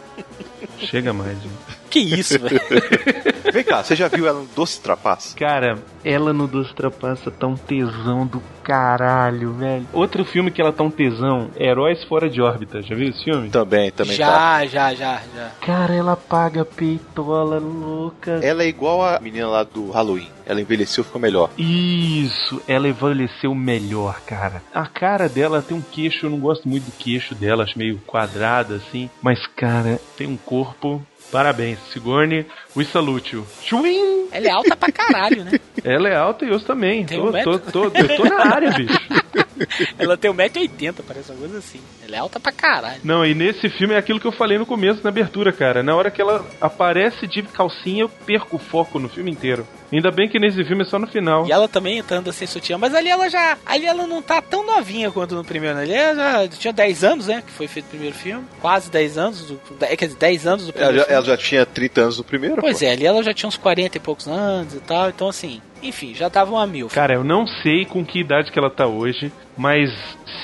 Chega 0.78 1.12
mais, 1.12 1.36
gente. 1.40 1.69
Que 1.90 1.98
isso, 1.98 2.38
velho. 2.38 2.60
Vem 3.52 3.64
cá, 3.64 3.82
você 3.82 3.96
já 3.96 4.06
viu 4.06 4.28
ela 4.28 4.40
no 4.40 4.46
Doce 4.46 4.80
Trapaça? 4.80 5.36
Cara, 5.36 5.76
ela 6.04 6.32
no 6.32 6.46
Doce 6.46 6.72
Trapaça 6.72 7.30
tá 7.32 7.48
um 7.48 7.56
tesão 7.56 8.24
do 8.24 8.40
caralho, 8.62 9.52
velho. 9.54 9.88
Outro 9.92 10.24
filme 10.24 10.52
que 10.52 10.60
ela 10.62 10.72
tá 10.72 10.84
um 10.84 10.90
tesão 10.90 11.50
Heróis 11.58 12.04
Fora 12.04 12.30
de 12.30 12.40
Órbita. 12.40 12.80
Já 12.80 12.94
viu 12.94 13.08
esse 13.08 13.24
filme? 13.24 13.50
Também, 13.50 13.90
também 13.90 14.16
tá. 14.16 14.64
já, 14.64 14.66
já, 14.66 14.94
já, 14.94 15.22
já. 15.34 15.50
Cara, 15.60 15.92
ela 15.92 16.16
paga 16.16 16.64
peitola 16.64 17.58
louca. 17.58 18.38
Ela 18.42 18.62
é 18.62 18.68
igual 18.68 19.02
a 19.02 19.18
menina 19.18 19.48
lá 19.48 19.64
do 19.64 19.90
Halloween. 19.90 20.30
Ela 20.46 20.60
envelheceu 20.60 21.02
e 21.02 21.04
ficou 21.04 21.20
melhor. 21.20 21.50
Isso, 21.58 22.62
ela 22.68 22.88
envelheceu 22.88 23.54
melhor, 23.54 24.20
cara. 24.20 24.62
A 24.72 24.86
cara 24.86 25.28
dela 25.28 25.62
tem 25.62 25.76
um 25.76 25.82
queixo, 25.82 26.26
eu 26.26 26.30
não 26.30 26.38
gosto 26.38 26.68
muito 26.68 26.84
do 26.84 26.92
queixo 26.92 27.34
dela, 27.34 27.64
acho 27.64 27.78
meio 27.78 27.98
quadrado 28.06 28.74
assim. 28.74 29.10
Mas, 29.22 29.44
cara, 29.48 30.00
tem 30.16 30.26
um 30.26 30.36
corpo. 30.36 31.04
Parabéns, 31.30 31.78
Sigourney, 31.92 32.44
we 32.76 32.84
salute 32.84 33.34
you. 33.34 33.46
Chuim! 33.62 34.28
Ela 34.32 34.48
é 34.48 34.50
alta 34.50 34.76
pra 34.76 34.90
caralho, 34.90 35.44
né? 35.44 35.60
Ela 35.84 36.08
é 36.08 36.16
alta 36.16 36.44
e 36.44 36.48
eu 36.48 36.60
também. 36.60 37.04
Tem 37.06 37.18
Tô, 37.18 37.28
um 37.28 37.42
tô, 37.42 37.58
tô, 37.58 37.84
eu 37.84 38.16
tô 38.16 38.24
na 38.24 38.54
área, 38.54 38.70
bicho. 38.72 38.98
Ela 39.98 40.16
tem 40.16 40.30
1,80m, 40.32 40.94
parece 41.06 41.30
uma 41.32 41.38
coisa 41.38 41.58
assim. 41.58 41.80
Ela 42.06 42.16
é 42.16 42.18
alta 42.18 42.38
pra 42.40 42.52
caralho. 42.52 43.00
Não, 43.04 43.24
e 43.24 43.34
nesse 43.34 43.68
filme 43.68 43.94
é 43.94 43.98
aquilo 43.98 44.20
que 44.20 44.26
eu 44.26 44.32
falei 44.32 44.58
no 44.58 44.66
começo, 44.66 45.00
na 45.02 45.10
abertura, 45.10 45.52
cara. 45.52 45.82
Na 45.82 45.94
hora 45.94 46.10
que 46.10 46.20
ela 46.20 46.44
aparece 46.60 47.26
de 47.26 47.42
calcinha, 47.42 48.02
eu 48.02 48.08
perco 48.08 48.56
o 48.56 48.58
foco 48.58 48.98
no 48.98 49.08
filme 49.08 49.30
inteiro. 49.30 49.66
Ainda 49.92 50.10
bem 50.12 50.28
que 50.28 50.38
nesse 50.38 50.64
filme 50.64 50.82
é 50.82 50.84
só 50.86 51.00
no 51.00 51.06
final. 51.08 51.46
E 51.48 51.52
ela 51.52 51.66
também 51.66 51.98
entrando 51.98 52.32
sem 52.32 52.46
sutiã, 52.46 52.78
mas 52.78 52.94
ali 52.94 53.08
ela 53.08 53.28
já. 53.28 53.58
Ali 53.66 53.86
ela 53.86 54.06
não 54.06 54.22
tá 54.22 54.40
tão 54.40 54.64
novinha 54.64 55.10
quanto 55.10 55.34
no 55.34 55.44
primeiro, 55.44 55.76
né? 55.76 55.82
Ali 55.82 55.92
ela 55.94 56.42
já 56.44 56.48
tinha 56.48 56.72
10 56.72 57.02
anos, 57.04 57.26
né? 57.26 57.42
Que 57.44 57.50
foi 57.52 57.66
feito 57.66 57.86
o 57.86 57.88
primeiro 57.88 58.14
filme. 58.14 58.44
Quase 58.60 58.88
10 58.88 59.18
anos. 59.18 59.40
Do, 59.46 59.60
é, 59.80 59.96
quer 59.96 60.06
dizer, 60.06 60.18
10 60.18 60.46
anos 60.46 60.66
do 60.66 60.68
Ela 60.70 60.72
primeiro 60.74 60.98
já, 60.98 61.04
filme. 61.04 61.16
ela 61.16 61.26
já 61.26 61.36
tinha 61.36 61.66
30 61.66 62.00
anos 62.02 62.18
no 62.18 62.24
primeiro? 62.24 62.60
Pois 62.60 62.78
pô. 62.78 62.84
é, 62.84 62.90
ali 62.92 63.04
ela 63.04 63.20
já 63.24 63.34
tinha 63.34 63.48
uns 63.48 63.56
40 63.56 63.96
e 63.96 64.00
poucos 64.00 64.28
anos 64.28 64.74
e 64.74 64.78
tal. 64.80 65.08
Então, 65.08 65.28
assim, 65.28 65.60
enfim, 65.82 66.14
já 66.14 66.28
tava 66.30 66.52
uma 66.52 66.66
mil. 66.66 66.88
Cara, 66.88 67.14
eu 67.14 67.24
não 67.24 67.46
sei 67.46 67.84
com 67.84 68.04
que 68.04 68.20
idade 68.20 68.50
que 68.52 68.58
ela 68.58 68.70
tá 68.70 68.86
hoje, 68.86 69.32
mas 69.56 69.90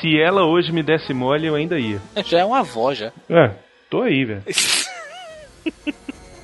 se 0.00 0.18
ela 0.18 0.44
hoje 0.44 0.72
me 0.72 0.82
desse 0.82 1.12
mole, 1.14 1.46
eu 1.46 1.54
ainda 1.54 1.78
ia. 1.78 2.00
Já 2.24 2.40
é 2.40 2.44
uma 2.44 2.60
avó 2.60 2.92
já. 2.94 3.12
É, 3.28 3.50
tô 3.90 4.02
aí, 4.02 4.24
velho. 4.24 4.42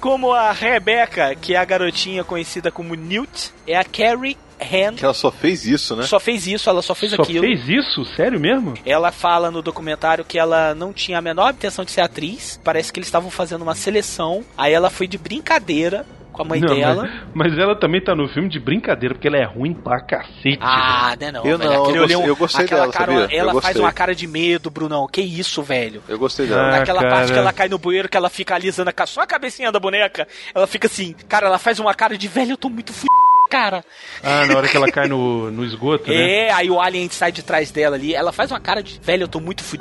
Como 0.01 0.33
a 0.33 0.51
Rebecca, 0.51 1.33
que 1.37 1.55
é 1.55 1.59
a 1.59 1.65
garotinha 1.65 2.25
conhecida 2.25 2.73
como 2.73 2.97
Newt, 2.97 3.53
é 3.69 3.77
a 3.77 3.85
Carrie 3.85 4.37
Hand. 4.61 4.97
Que 4.97 5.05
ela 5.05 5.15
só 5.15 5.31
fez 5.31 5.65
isso, 5.65 5.95
né? 5.95 6.03
Só 6.03 6.19
fez 6.19 6.45
isso, 6.49 6.69
ela 6.69 6.83
só 6.83 6.93
fez 6.93 7.13
Só 7.13 7.23
aquilo. 7.23 7.47
fez 7.47 7.69
isso? 7.69 8.05
Sério 8.17 8.41
mesmo? 8.41 8.75
Ela 8.85 9.13
fala 9.13 9.49
no 9.49 9.63
documentário 9.63 10.25
que 10.25 10.41
ela 10.41 10.75
não 10.75 10.93
tinha 10.93 11.19
a 11.19 11.23
menor 11.23 11.53
intenção 11.53 11.85
de 11.85 11.93
ser 11.93 12.01
atriz. 12.01 12.61
Parece 12.65 12.93
que 12.93 12.99
eles 12.99 13.07
estavam 13.07 13.31
fazendo 13.31 13.63
uma 13.63 13.77
seleção. 13.77 14.43
Aí 14.59 14.73
ela 14.73 14.91
foi 14.91 15.07
de 15.07 15.17
brincadeira 15.17 16.05
com 16.33 16.43
a 16.43 16.45
mãe 16.45 16.61
Não, 16.61 16.75
dela. 16.75 17.09
Mas, 17.35 17.51
mas 17.53 17.59
ela 17.59 17.77
também 17.77 18.01
tá 18.01 18.15
no 18.15 18.29
filme 18.29 18.49
de 18.49 18.59
brincadeira, 18.59 19.15
porque 19.15 19.29
ela 19.29 19.37
é 19.37 19.45
ruim 19.45 19.73
pra 19.75 20.01
cacete. 20.01 20.59
Ah, 20.61 21.15
né 21.21 21.31
não. 21.31 21.45
Eu 21.45 21.59
velho. 21.59 21.71
não, 21.71 21.83
Aquele 21.83 21.99
eu 21.99 22.01
gostei- 22.03 22.17
olhão- 22.17 22.27
eu 22.29 22.37
gostei 22.37 22.67
dela, 22.67 22.93
cara, 22.93 23.13
sabia? 23.13 23.37
Eu 23.37 23.41
Ela 23.49 23.61
faz 23.63 23.77
uma 23.77 23.93
cara 23.93 24.15
de 24.15 24.27
medo, 24.27 24.71
Brunão. 24.71 25.07
Que 25.07 25.21
isso, 25.21 25.63
velho? 25.63 26.03
Eu 26.09 26.19
gostei 26.19 26.47
dela. 26.47 26.69
Ah, 26.69 26.79
Naquela 26.79 27.01
cara. 27.03 27.15
parte 27.15 27.33
que 27.33 27.39
ela 27.39 27.53
cai 27.53 27.69
no 27.69 27.79
bueiro, 27.79 28.09
que 28.09 28.17
ela 28.17 28.31
fica 28.31 28.55
alisando 28.55 28.91
a 28.97 29.07
só 29.07 29.21
a 29.21 29.27
cabecinha 29.27 29.71
da 29.73 29.79
boneca, 29.81 30.27
ela 30.55 30.67
fica 30.67 30.87
assim, 30.87 31.15
cara, 31.29 31.47
ela 31.47 31.59
faz 31.59 31.79
uma 31.79 31.93
cara 31.95 32.17
de 32.17 32.29
velho, 32.29 32.53
eu 32.53 32.57
tô 32.57 32.69
muito 32.71 32.93
f... 32.93 33.07
cara. 33.51 33.85
Ah, 34.23 34.47
na 34.47 34.57
hora 34.57 34.69
que 34.69 34.77
ela 34.77 34.91
cai 34.91 35.09
no, 35.09 35.51
no 35.51 35.65
esgoto, 35.65 36.09
né? 36.09 36.47
É, 36.47 36.53
aí 36.53 36.71
o 36.71 36.81
alien 36.81 37.09
sai 37.11 37.31
de 37.33 37.43
trás 37.43 37.71
dela 37.71 37.97
ali, 37.97 38.15
ela 38.15 38.33
faz 38.33 38.51
uma 38.51 38.61
cara 38.61 38.83
de 38.83 38.99
velho, 39.03 39.25
eu 39.25 39.29
tô 39.29 39.41
muito 39.41 39.63
f... 39.63 39.77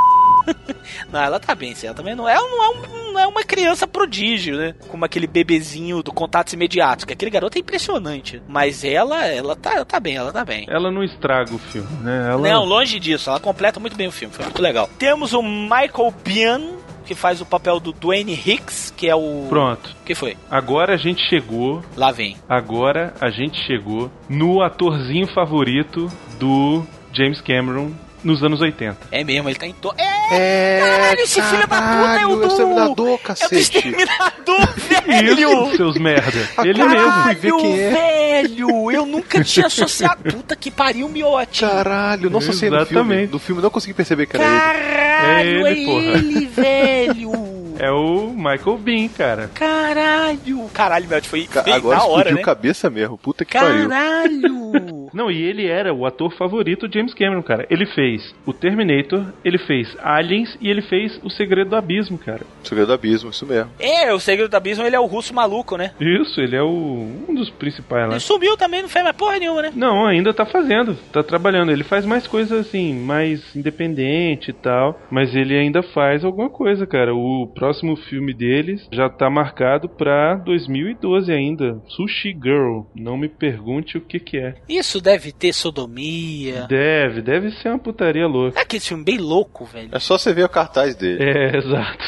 não, 1.11 1.21
ela 1.21 1.39
tá 1.39 1.53
bem, 1.55 1.73
ela 1.83 1.93
também 1.93 2.15
não 2.15 2.27
é, 2.27 2.35
não, 2.35 2.63
é 2.63 2.69
um- 2.69 3.11
não 3.13 3.19
é 3.19 3.27
uma 3.27 3.43
criança 3.43 3.87
prodígio, 3.87 4.57
né? 4.57 4.75
Como 4.87 5.03
aquele 5.05 5.27
bebezinho 5.27 6.01
do 6.01 6.11
contatos 6.13 6.53
imediatos, 6.53 7.05
que 7.05 7.13
aquele 7.13 7.31
garoto 7.31 7.57
é 7.57 7.61
impressionante. 7.61 8.41
Mas 8.47 8.83
ela, 8.83 9.25
ela 9.25 9.55
tá, 9.55 9.73
ela 9.75 9.85
tá 9.85 9.99
bem, 9.99 10.15
ela 10.15 10.31
tá 10.31 10.43
bem. 10.45 10.65
Ela 10.69 10.91
não 10.91 11.03
estraga 11.03 11.53
o 11.53 11.59
filme, 11.59 11.89
né? 12.01 12.29
Ela... 12.31 12.41
Não, 12.49 12.65
longe 12.65 12.99
disso, 12.99 13.29
ela 13.29 13.39
completa 13.39 13.79
muito 13.79 13.95
bem 13.95 14.07
o 14.07 14.11
filme, 14.11 14.33
foi 14.33 14.45
muito 14.45 14.61
legal. 14.61 14.89
Temos 14.97 15.33
o 15.33 15.41
Michael 15.41 16.13
Biehn, 16.23 16.75
que 17.05 17.15
faz 17.15 17.41
o 17.41 17.45
papel 17.45 17.79
do 17.79 17.91
Dwayne 17.91 18.33
Hicks, 18.33 18.93
que 18.95 19.09
é 19.09 19.15
o. 19.15 19.47
Pronto. 19.49 19.89
O 20.01 20.05
que 20.05 20.15
foi? 20.15 20.37
Agora 20.49 20.93
a 20.93 20.97
gente 20.97 21.21
chegou. 21.29 21.83
Lá 21.97 22.11
vem. 22.11 22.37
Agora 22.47 23.13
a 23.19 23.29
gente 23.29 23.57
chegou 23.65 24.09
no 24.29 24.61
atorzinho 24.61 25.27
favorito 25.33 26.07
do 26.39 26.85
James 27.11 27.41
Cameron 27.41 27.91
nos 28.23 28.43
anos 28.43 28.61
80. 28.61 28.97
É 29.11 29.23
mesmo, 29.23 29.49
ele 29.49 29.57
tá 29.57 29.65
em 29.67 29.73
to... 29.73 29.93
É! 29.97 30.21
É, 30.33 30.79
Caralho, 30.79 31.19
esse 31.21 31.41
filho 31.41 31.67
da 31.67 31.81
puta 31.81 31.81
é 31.81 31.97
o 31.97 32.01
caralho, 32.05 32.27
do... 32.37 32.43
é 32.43 32.45
o 32.45 32.47
Exterminador, 32.47 33.07
É 33.07 33.11
o 33.11 33.17
do 33.17 33.17
cacete. 33.17 33.55
Exterminador, 33.55 34.73
velho! 34.77 35.67
Isso, 35.67 35.75
seus 35.77 35.97
merda. 35.97 36.49
Ele 36.63 36.73
Caralho, 36.79 37.39
mesmo. 37.41 37.57
quem 37.59 37.79
é. 37.81 37.89
velho! 37.89 38.91
Eu 38.91 39.05
nunca 39.05 39.43
tinha 39.43 39.65
associado. 39.67 40.23
Puta 40.31 40.55
que 40.55 40.71
pariu, 40.71 41.09
miote! 41.09 41.61
Caralho, 41.61 42.29
não 42.29 42.39
associei 42.39 42.69
no 42.69 42.85
filme. 42.85 43.27
No 43.27 43.39
filme 43.39 43.61
não 43.61 43.69
consegui 43.69 43.93
perceber 43.93 44.25
que 44.27 44.37
era 44.37 44.45
ele. 44.45 44.59
Caralho, 44.59 45.67
É 45.67 45.69
é 45.69 45.71
ele, 45.71 45.85
porra. 45.85 46.01
ele, 46.17 46.45
velho! 46.45 47.31
É 47.79 47.89
o 47.91 48.29
Michael 48.29 48.77
Bean, 48.77 49.07
cara. 49.09 49.49
Caralho! 49.53 50.69
Caralho, 50.73 51.07
Miotti, 51.09 51.27
foi 51.27 51.47
Ca- 51.47 51.63
bem 51.63 51.73
Agora 51.73 51.97
na 51.97 52.03
hora, 52.03 52.13
explodiu 52.29 52.35
né? 52.37 52.41
cabeça 52.43 52.89
mesmo. 52.89 53.17
Puta 53.17 53.43
que 53.43 53.57
pariu. 53.57 53.89
Caralho! 53.89 55.00
Não, 55.13 55.29
e 55.31 55.41
ele 55.41 55.67
era 55.67 55.93
o 55.93 56.05
ator 56.05 56.31
favorito 56.33 56.87
do 56.87 56.93
James 56.93 57.13
Cameron, 57.13 57.43
cara. 57.43 57.65
Ele 57.69 57.85
fez 57.85 58.33
o 58.45 58.53
Terminator, 58.53 59.25
ele 59.43 59.57
fez 59.57 59.95
Aliens 60.01 60.57
e 60.61 60.69
ele 60.69 60.81
fez 60.81 61.19
O 61.23 61.29
Segredo 61.29 61.71
do 61.71 61.75
Abismo, 61.75 62.17
cara. 62.17 62.41
Segredo 62.63 62.87
do 62.87 62.93
abismo, 62.93 63.29
isso 63.29 63.45
mesmo. 63.45 63.69
é, 63.79 64.13
o 64.13 64.19
segredo 64.19 64.49
do 64.49 64.55
abismo, 64.55 64.85
ele 64.85 64.95
é 64.95 64.99
o 64.99 65.05
russo 65.05 65.33
maluco, 65.33 65.75
né? 65.77 65.91
Isso, 65.99 66.39
ele 66.39 66.55
é 66.55 66.61
o, 66.61 67.07
um 67.27 67.33
dos 67.33 67.49
principais 67.49 68.03
lá. 68.07 68.13
Ele 68.13 68.19
sumiu 68.19 68.55
também, 68.57 68.81
não 68.81 68.89
fez 68.89 69.03
mais 69.03 69.15
porra 69.15 69.37
nenhuma, 69.39 69.61
né? 69.63 69.71
Não, 69.75 70.05
ainda 70.05 70.33
tá 70.33 70.45
fazendo, 70.45 70.95
tá 71.11 71.23
trabalhando. 71.23 71.71
Ele 71.71 71.83
faz 71.83 72.05
mais 72.05 72.27
coisas 72.27 72.51
assim, 72.67 72.93
mais 72.93 73.55
independente 73.55 74.49
e 74.51 74.53
tal, 74.53 74.99
mas 75.09 75.35
ele 75.35 75.57
ainda 75.57 75.81
faz 75.83 76.23
alguma 76.23 76.49
coisa, 76.49 76.85
cara. 76.85 77.13
O 77.13 77.47
próximo 77.53 77.95
filme 77.95 78.33
deles 78.33 78.87
já 78.91 79.09
tá 79.09 79.29
marcado 79.29 79.89
pra 79.89 80.35
2012 80.35 81.31
ainda. 81.31 81.81
Sushi 81.87 82.37
Girl. 82.41 82.81
Não 82.95 83.17
me 83.17 83.27
pergunte 83.27 83.97
o 83.97 84.01
que 84.01 84.19
que 84.19 84.37
é. 84.37 84.55
Isso 84.69 85.00
deve 85.01 85.31
ter 85.31 85.53
sodomia. 85.53 86.67
Deve, 86.67 87.21
deve 87.21 87.51
ser 87.51 87.69
uma 87.69 87.79
putaria 87.79 88.27
louca. 88.27 88.59
É 88.59 88.63
aquele 88.63 88.81
filme 88.81 89.03
bem 89.03 89.17
louco, 89.17 89.65
velho. 89.65 89.89
É 89.91 89.99
só 89.99 90.17
você 90.17 90.33
ver 90.33 90.45
o 90.45 90.49
cartaz 90.49 90.95
dele. 90.95 91.23
É, 91.23 91.57
exato. 91.57 92.03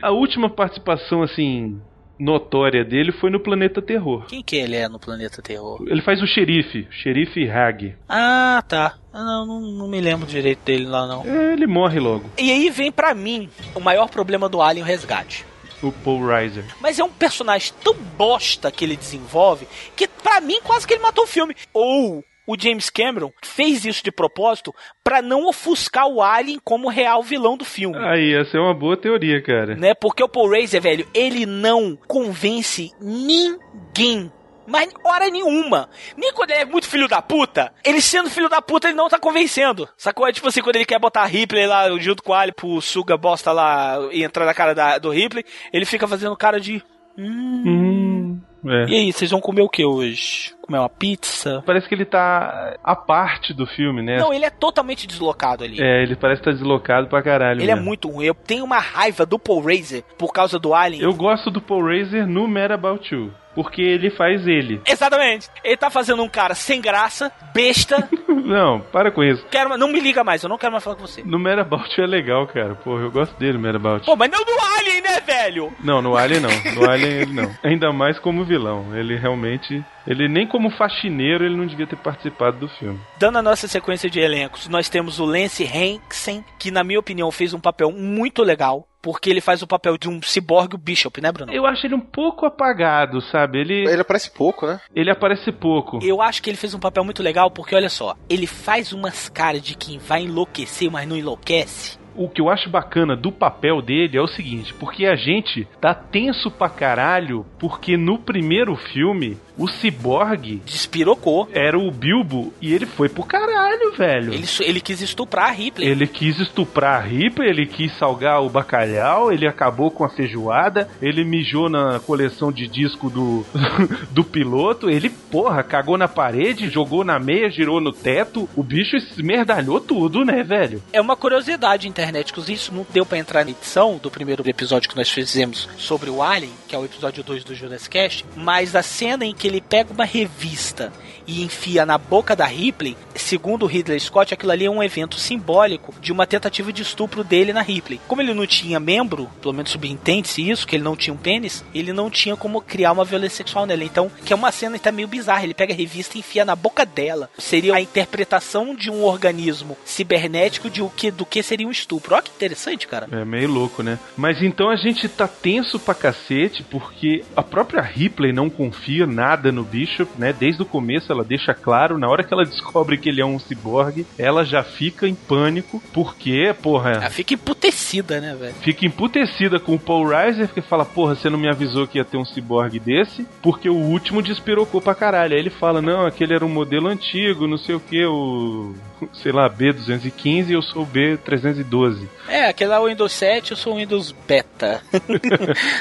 A 0.00 0.10
última 0.10 0.48
participação 0.48 1.22
assim 1.22 1.80
notória 2.18 2.84
dele 2.84 3.10
foi 3.12 3.30
no 3.30 3.40
Planeta 3.40 3.82
Terror. 3.82 4.26
Quem 4.26 4.42
que 4.42 4.56
ele 4.56 4.76
é 4.76 4.88
no 4.88 4.98
Planeta 4.98 5.42
Terror? 5.42 5.82
Ele 5.86 6.00
faz 6.02 6.22
o 6.22 6.26
xerife, 6.26 6.86
xerife 6.90 7.48
Hag. 7.50 7.96
Ah, 8.08 8.62
tá. 8.66 8.94
Ah, 9.12 9.24
não, 9.24 9.46
não, 9.46 9.60
não 9.60 9.88
me 9.88 10.00
lembro 10.00 10.26
direito 10.26 10.60
dele 10.64 10.86
lá, 10.86 11.06
não. 11.06 11.24
É, 11.24 11.52
ele 11.52 11.66
morre 11.66 11.98
logo. 11.98 12.30
E 12.38 12.50
aí 12.50 12.70
vem 12.70 12.92
pra 12.92 13.12
mim 13.12 13.48
o 13.74 13.80
maior 13.80 14.08
problema 14.08 14.48
do 14.48 14.62
Alien 14.62 14.86
Resgate. 14.86 15.44
O 15.82 15.90
Paul 15.90 16.26
Reiser. 16.26 16.64
Mas 16.80 16.98
é 16.98 17.04
um 17.04 17.10
personagem 17.10 17.72
tão 17.82 17.94
bosta 17.94 18.70
que 18.70 18.84
ele 18.84 18.96
desenvolve 18.96 19.66
que 19.96 20.06
pra 20.06 20.40
mim 20.40 20.60
quase 20.62 20.86
que 20.86 20.94
ele 20.94 21.02
matou 21.02 21.24
o 21.24 21.26
filme. 21.28 21.56
Ou 21.72 22.24
o 22.46 22.56
James 22.58 22.90
Cameron 22.90 23.32
fez 23.42 23.84
isso 23.84 24.02
de 24.02 24.10
propósito 24.10 24.74
pra 25.02 25.22
não 25.22 25.46
ofuscar 25.46 26.06
o 26.06 26.20
Alien 26.20 26.60
como 26.64 26.88
real 26.88 27.22
vilão 27.22 27.56
do 27.56 27.64
filme. 27.64 27.96
Aí, 27.98 28.34
essa 28.34 28.56
é 28.56 28.60
uma 28.60 28.74
boa 28.74 28.96
teoria, 28.96 29.40
cara. 29.42 29.76
Né? 29.76 29.94
Porque 29.94 30.22
o 30.22 30.28
Paul 30.28 30.50
Reiser, 30.50 30.80
velho, 30.80 31.06
ele 31.14 31.46
não 31.46 31.96
convence 32.06 32.92
ninguém. 33.00 34.30
Mas 34.66 34.92
hora 35.04 35.28
nenhuma. 35.28 35.88
Nem 36.16 36.32
quando 36.32 36.50
ele 36.50 36.60
é 36.60 36.64
muito 36.64 36.86
filho 36.88 37.08
da 37.08 37.20
puta, 37.20 37.72
ele 37.84 38.00
sendo 38.00 38.30
filho 38.30 38.48
da 38.48 38.62
puta, 38.62 38.88
ele 38.88 38.96
não 38.96 39.08
tá 39.08 39.18
convencendo. 39.18 39.88
Sacou? 39.96 40.26
É 40.26 40.32
tipo 40.32 40.48
assim, 40.48 40.62
quando 40.62 40.76
ele 40.76 40.84
quer 40.86 40.98
botar 40.98 41.22
a 41.22 41.26
Ripley 41.26 41.66
lá 41.66 41.88
junto 41.98 42.22
com 42.22 42.32
o 42.32 42.34
Ali 42.34 42.52
pro 42.52 42.80
Suga 42.80 43.16
bosta 43.16 43.52
lá 43.52 43.98
e 44.12 44.22
entrar 44.22 44.44
na 44.46 44.54
cara 44.54 44.74
da- 44.74 44.98
do 44.98 45.10
Ripley, 45.10 45.44
ele 45.72 45.84
fica 45.84 46.06
fazendo 46.06 46.36
cara 46.36 46.60
de. 46.60 46.82
Hum. 47.18 47.62
Hum, 47.66 48.40
é. 48.70 48.84
E 48.88 48.94
aí, 48.96 49.12
vocês 49.12 49.30
vão 49.30 49.40
comer 49.40 49.60
o 49.62 49.68
que 49.68 49.84
hoje? 49.84 50.54
Comer 50.62 50.78
uma 50.78 50.88
pizza? 50.88 51.62
Parece 51.66 51.86
que 51.88 51.94
ele 51.94 52.06
tá 52.06 52.76
a 52.82 52.96
parte 52.96 53.52
do 53.52 53.66
filme, 53.66 54.02
né? 54.02 54.18
Não, 54.18 54.32
ele 54.32 54.44
é 54.46 54.50
totalmente 54.50 55.06
deslocado 55.06 55.62
ali. 55.64 55.76
É, 55.82 56.02
ele 56.02 56.16
parece 56.16 56.40
estar 56.40 56.52
deslocado 56.52 57.08
pra 57.08 57.22
caralho. 57.22 57.60
Ele 57.60 57.70
é 57.70 57.74
mesmo. 57.74 57.86
muito 57.86 58.08
ruim. 58.08 58.24
Eu 58.26 58.34
tenho 58.34 58.64
uma 58.64 58.78
raiva 58.78 59.26
do 59.26 59.38
Paul 59.38 59.60
Reiser 59.62 60.02
por 60.16 60.32
causa 60.32 60.58
do 60.58 60.72
Alien. 60.74 61.02
Eu 61.02 61.12
gosto 61.12 61.50
do 61.50 61.60
Paul 61.60 61.84
Reiser 61.86 62.26
no 62.26 62.48
Mad 62.48 62.70
About 62.70 63.14
You. 63.14 63.30
Porque 63.54 63.82
ele 63.82 64.10
faz 64.10 64.46
ele. 64.46 64.80
Exatamente. 64.86 65.48
Ele 65.62 65.76
tá 65.76 65.90
fazendo 65.90 66.22
um 66.22 66.28
cara 66.28 66.54
sem 66.54 66.80
graça, 66.80 67.30
besta. 67.54 68.08
Não, 68.28 68.80
para 68.80 69.10
com 69.10 69.22
isso. 69.22 69.44
quero, 69.50 69.76
não 69.78 69.88
me 69.88 70.00
liga 70.00 70.24
mais, 70.24 70.42
eu 70.42 70.48
não 70.48 70.58
quero 70.58 70.72
mais 70.72 70.82
falar 70.82 70.96
com 70.96 71.06
você. 71.06 71.22
No 71.22 71.38
Mad 71.38 71.60
About 71.60 71.88
You 71.96 72.04
é 72.04 72.06
legal, 72.08 72.46
cara. 72.48 72.74
Porra, 72.74 73.02
eu 73.02 73.10
gosto 73.10 73.38
dele, 73.38 73.52
no 73.54 73.60
Mad 73.60 73.76
About 73.76 74.00
You. 74.00 74.06
Pô, 74.06 74.16
mas 74.16 74.30
não 74.30 74.44
do 74.44 74.52
Alien, 74.78 75.00
né, 75.00 75.20
velho? 75.20 75.72
Não, 75.80 76.02
no 76.02 76.16
Alien 76.16 76.40
não. 76.40 76.50
No 76.74 76.90
Alien 76.90 77.12
ele 77.12 77.32
não. 77.32 77.54
Ainda 77.62 77.92
mais 77.92 78.18
como 78.18 78.44
vilão. 78.44 78.96
Ele 78.96 79.16
realmente. 79.16 79.82
Ele 80.06 80.28
nem 80.28 80.46
como 80.46 80.70
faxineiro 80.70 81.44
ele 81.44 81.56
não 81.56 81.66
devia 81.66 81.86
ter 81.86 81.96
participado 81.96 82.58
do 82.58 82.68
filme. 82.68 82.98
Dando 83.18 83.38
a 83.38 83.42
nossa 83.42 83.68
sequência 83.68 84.10
de 84.10 84.18
elencos, 84.18 84.68
nós 84.68 84.88
temos 84.88 85.20
o 85.20 85.24
Lance 85.24 85.62
Henriksen, 85.62 86.44
que 86.58 86.70
na 86.70 86.82
minha 86.82 86.98
opinião 86.98 87.30
fez 87.30 87.54
um 87.54 87.60
papel 87.60 87.92
muito 87.92 88.42
legal. 88.42 88.86
Porque 89.02 89.28
ele 89.28 89.40
faz 89.40 89.60
o 89.62 89.66
papel 89.66 89.98
de 89.98 90.08
um 90.08 90.22
ciborgue 90.22 90.76
Bishop, 90.76 91.20
né, 91.20 91.32
Bruno? 91.32 91.52
Eu 91.52 91.66
acho 91.66 91.84
ele 91.86 91.94
um 91.96 92.00
pouco 92.00 92.46
apagado, 92.46 93.20
sabe? 93.20 93.58
Ele, 93.58 93.84
Ele 93.90 94.00
aparece 94.00 94.30
pouco, 94.30 94.66
né? 94.66 94.80
ele 94.94 95.10
aparece 95.10 95.50
pouco. 95.50 95.98
Eu 96.02 96.22
acho 96.22 96.40
que 96.40 96.48
ele 96.48 96.56
fez 96.56 96.72
um 96.72 96.78
papel 96.78 97.04
muito 97.04 97.22
legal, 97.22 97.50
porque 97.50 97.74
olha 97.74 97.90
só, 97.90 98.14
ele 98.28 98.46
faz 98.46 98.92
umas 98.92 99.28
caras 99.28 99.60
de 99.60 99.74
quem 99.74 99.98
vai 99.98 100.22
enlouquecer, 100.22 100.90
mas 100.90 101.08
não 101.08 101.16
enlouquece. 101.16 102.00
O 102.14 102.28
que 102.28 102.42
eu 102.42 102.50
acho 102.50 102.68
bacana 102.68 103.16
do 103.16 103.32
papel 103.32 103.80
dele 103.80 104.18
é 104.18 104.20
o 104.20 104.26
seguinte, 104.26 104.74
porque 104.74 105.06
a 105.06 105.16
gente 105.16 105.66
tá 105.80 105.94
tenso 105.94 106.50
pra 106.50 106.68
caralho, 106.68 107.46
porque 107.58 107.96
no 107.96 108.18
primeiro 108.18 108.76
filme, 108.76 109.38
o 109.56 109.68
ciborgue 109.68 110.62
Despirocou. 110.64 111.48
era 111.52 111.78
o 111.78 111.90
Bilbo 111.90 112.52
e 112.60 112.72
ele 112.72 112.86
foi 112.86 113.08
pro 113.08 113.24
caralho, 113.24 113.92
velho. 113.96 114.32
Ele, 114.32 114.46
ele 114.60 114.80
quis 114.80 115.00
estuprar 115.00 115.48
a 115.48 115.52
Ripley. 115.52 115.88
Ele 115.88 116.06
quis 116.06 116.38
estuprar 116.38 117.00
a 117.00 117.04
Ripa, 117.04 117.44
ele 117.44 117.66
quis 117.66 117.96
salgar 117.98 118.42
o 118.42 118.48
bacalhau, 118.48 119.32
ele 119.32 119.46
acabou 119.46 119.90
com 119.90 120.04
a 120.04 120.08
feijoada, 120.08 120.88
ele 121.00 121.24
mijou 121.24 121.68
na 121.68 122.00
coleção 122.00 122.50
de 122.50 122.66
disco 122.66 123.10
do, 123.10 123.44
do 124.10 124.24
piloto, 124.24 124.90
ele, 124.90 125.08
porra, 125.08 125.62
cagou 125.62 125.98
na 125.98 126.08
parede, 126.08 126.68
jogou 126.68 127.04
na 127.04 127.18
meia, 127.18 127.50
girou 127.50 127.80
no 127.80 127.92
teto, 127.92 128.48
o 128.56 128.62
bicho 128.62 128.96
esmerdalhou 128.96 129.80
tudo, 129.80 130.24
né, 130.24 130.42
velho? 130.42 130.82
É 130.92 131.00
uma 131.00 131.16
curiosidade 131.16 131.88
internet, 131.88 132.32
que 132.32 132.52
isso 132.52 132.74
não 132.74 132.86
deu 132.92 133.04
pra 133.04 133.18
entrar 133.18 133.44
na 133.44 133.50
edição 133.50 133.98
do 134.02 134.10
primeiro 134.10 134.48
episódio 134.48 134.88
que 134.88 134.96
nós 134.96 135.10
fizemos 135.10 135.68
sobre 135.76 136.10
o 136.10 136.22
Alien, 136.22 136.52
que 136.72 136.76
é 136.76 136.78
o 136.78 136.86
episódio 136.86 137.22
2 137.22 137.44
do 137.44 137.54
Jurassic 137.54 137.90
Cast, 137.90 138.24
mas 138.34 138.74
a 138.74 138.82
cena 138.82 139.26
em 139.26 139.34
que 139.34 139.46
ele 139.46 139.60
pega 139.60 139.92
uma 139.92 140.06
revista 140.06 140.90
e 141.26 141.42
enfia 141.42 141.86
na 141.86 141.98
boca 141.98 142.34
da 142.34 142.44
Ripley, 142.44 142.96
segundo 143.14 143.64
o 143.64 143.66
Ridley 143.66 144.00
Scott, 144.00 144.34
aquilo 144.34 144.52
ali 144.52 144.64
é 144.64 144.70
um 144.70 144.82
evento 144.82 145.18
simbólico 145.18 145.94
de 146.00 146.12
uma 146.12 146.26
tentativa 146.26 146.72
de 146.72 146.82
estupro 146.82 147.24
dele 147.24 147.52
na 147.52 147.62
Ripley. 147.62 148.00
Como 148.06 148.20
ele 148.20 148.34
não 148.34 148.46
tinha 148.46 148.80
membro, 148.80 149.28
pelo 149.40 149.54
menos 149.54 149.70
subentende-se 149.70 150.48
isso, 150.48 150.66
que 150.66 150.76
ele 150.76 150.84
não 150.84 150.96
tinha 150.96 151.14
um 151.14 151.18
pênis, 151.18 151.64
ele 151.74 151.92
não 151.92 152.10
tinha 152.10 152.36
como 152.36 152.60
criar 152.60 152.92
uma 152.92 153.04
violência 153.04 153.38
sexual 153.38 153.66
nela. 153.66 153.84
Então, 153.84 154.10
que 154.24 154.32
é 154.32 154.36
uma 154.36 154.52
cena 154.52 154.78
que 154.78 154.84
tá 154.84 154.92
meio 154.92 155.08
bizarra, 155.08 155.44
ele 155.44 155.54
pega 155.54 155.72
a 155.72 155.76
revista 155.76 156.16
e 156.16 156.20
enfia 156.20 156.44
na 156.44 156.56
boca 156.56 156.84
dela. 156.84 157.30
Seria 157.38 157.74
a 157.74 157.80
interpretação 157.80 158.74
de 158.74 158.90
um 158.90 159.02
organismo 159.04 159.76
cibernético 159.84 160.70
de 160.70 160.82
o 160.82 160.90
que, 160.90 161.10
do 161.10 161.26
que 161.26 161.42
seria 161.42 161.66
um 161.66 161.70
estupro. 161.70 162.14
Olha 162.14 162.22
que 162.22 162.30
interessante, 162.30 162.86
cara. 162.86 163.08
É 163.10 163.24
meio 163.24 163.50
louco, 163.50 163.82
né? 163.82 163.98
Mas 164.16 164.42
então 164.42 164.70
a 164.70 164.76
gente 164.76 165.08
tá 165.08 165.28
tenso 165.28 165.78
pra 165.78 165.94
cacete 165.94 166.62
porque 166.62 167.24
a 167.36 167.42
própria 167.42 167.82
Ripley 167.82 168.32
não 168.32 168.48
confia 168.48 169.06
nada 169.06 169.52
no 169.52 169.64
Bishop, 169.64 170.10
né? 170.18 170.32
Desde 170.32 170.62
o 170.62 170.66
começo 170.66 171.11
ela 171.12 171.24
deixa 171.24 171.54
claro, 171.54 171.98
na 171.98 172.08
hora 172.08 172.24
que 172.24 172.32
ela 172.32 172.44
descobre 172.44 172.96
que 172.98 173.08
ele 173.08 173.20
é 173.20 173.24
um 173.24 173.38
ciborgue, 173.38 174.06
ela 174.18 174.44
já 174.44 174.62
fica 174.62 175.06
em 175.06 175.14
pânico 175.14 175.82
porque, 175.92 176.54
porra, 176.62 176.92
Ela 176.92 177.10
fica 177.10 177.34
emputecida, 177.34 178.20
né, 178.20 178.34
velho? 178.34 178.54
fica 178.60 178.86
emputecida 178.86 179.58
com 179.60 179.74
o 179.74 179.78
Paul 179.78 180.08
Reiser, 180.08 180.48
que 180.48 180.60
fala, 180.60 180.84
porra, 180.84 181.14
você 181.14 181.28
não 181.30 181.38
me 181.38 181.48
avisou 181.48 181.86
que 181.86 181.98
ia 181.98 182.04
ter 182.04 182.16
um 182.16 182.24
ciborgue 182.24 182.78
desse, 182.78 183.26
porque 183.42 183.68
o 183.68 183.74
último 183.76 184.22
despirocou 184.22 184.80
pra 184.80 184.94
caralho. 184.94 185.34
Aí 185.34 185.38
ele 185.40 185.50
fala, 185.50 185.80
não, 185.82 186.06
aquele 186.06 186.34
era 186.34 186.44
um 186.44 186.48
modelo 186.48 186.88
antigo, 186.88 187.46
não 187.46 187.58
sei 187.58 187.74
o 187.74 187.80
que, 187.80 188.04
o, 188.04 188.74
sei 189.12 189.32
lá, 189.32 189.48
B215 189.48 190.48
e 190.48 190.52
eu 190.52 190.62
sou 190.62 190.82
o 190.82 190.86
B312. 190.86 192.06
É, 192.28 192.46
aquele 192.48 192.70
lá 192.70 192.76
é 192.76 192.80
o 192.80 192.86
Windows 192.88 193.12
7, 193.12 193.50
eu 193.50 193.56
sou 193.56 193.74
o 193.74 193.76
Windows 193.76 194.12
Beta. 194.26 194.80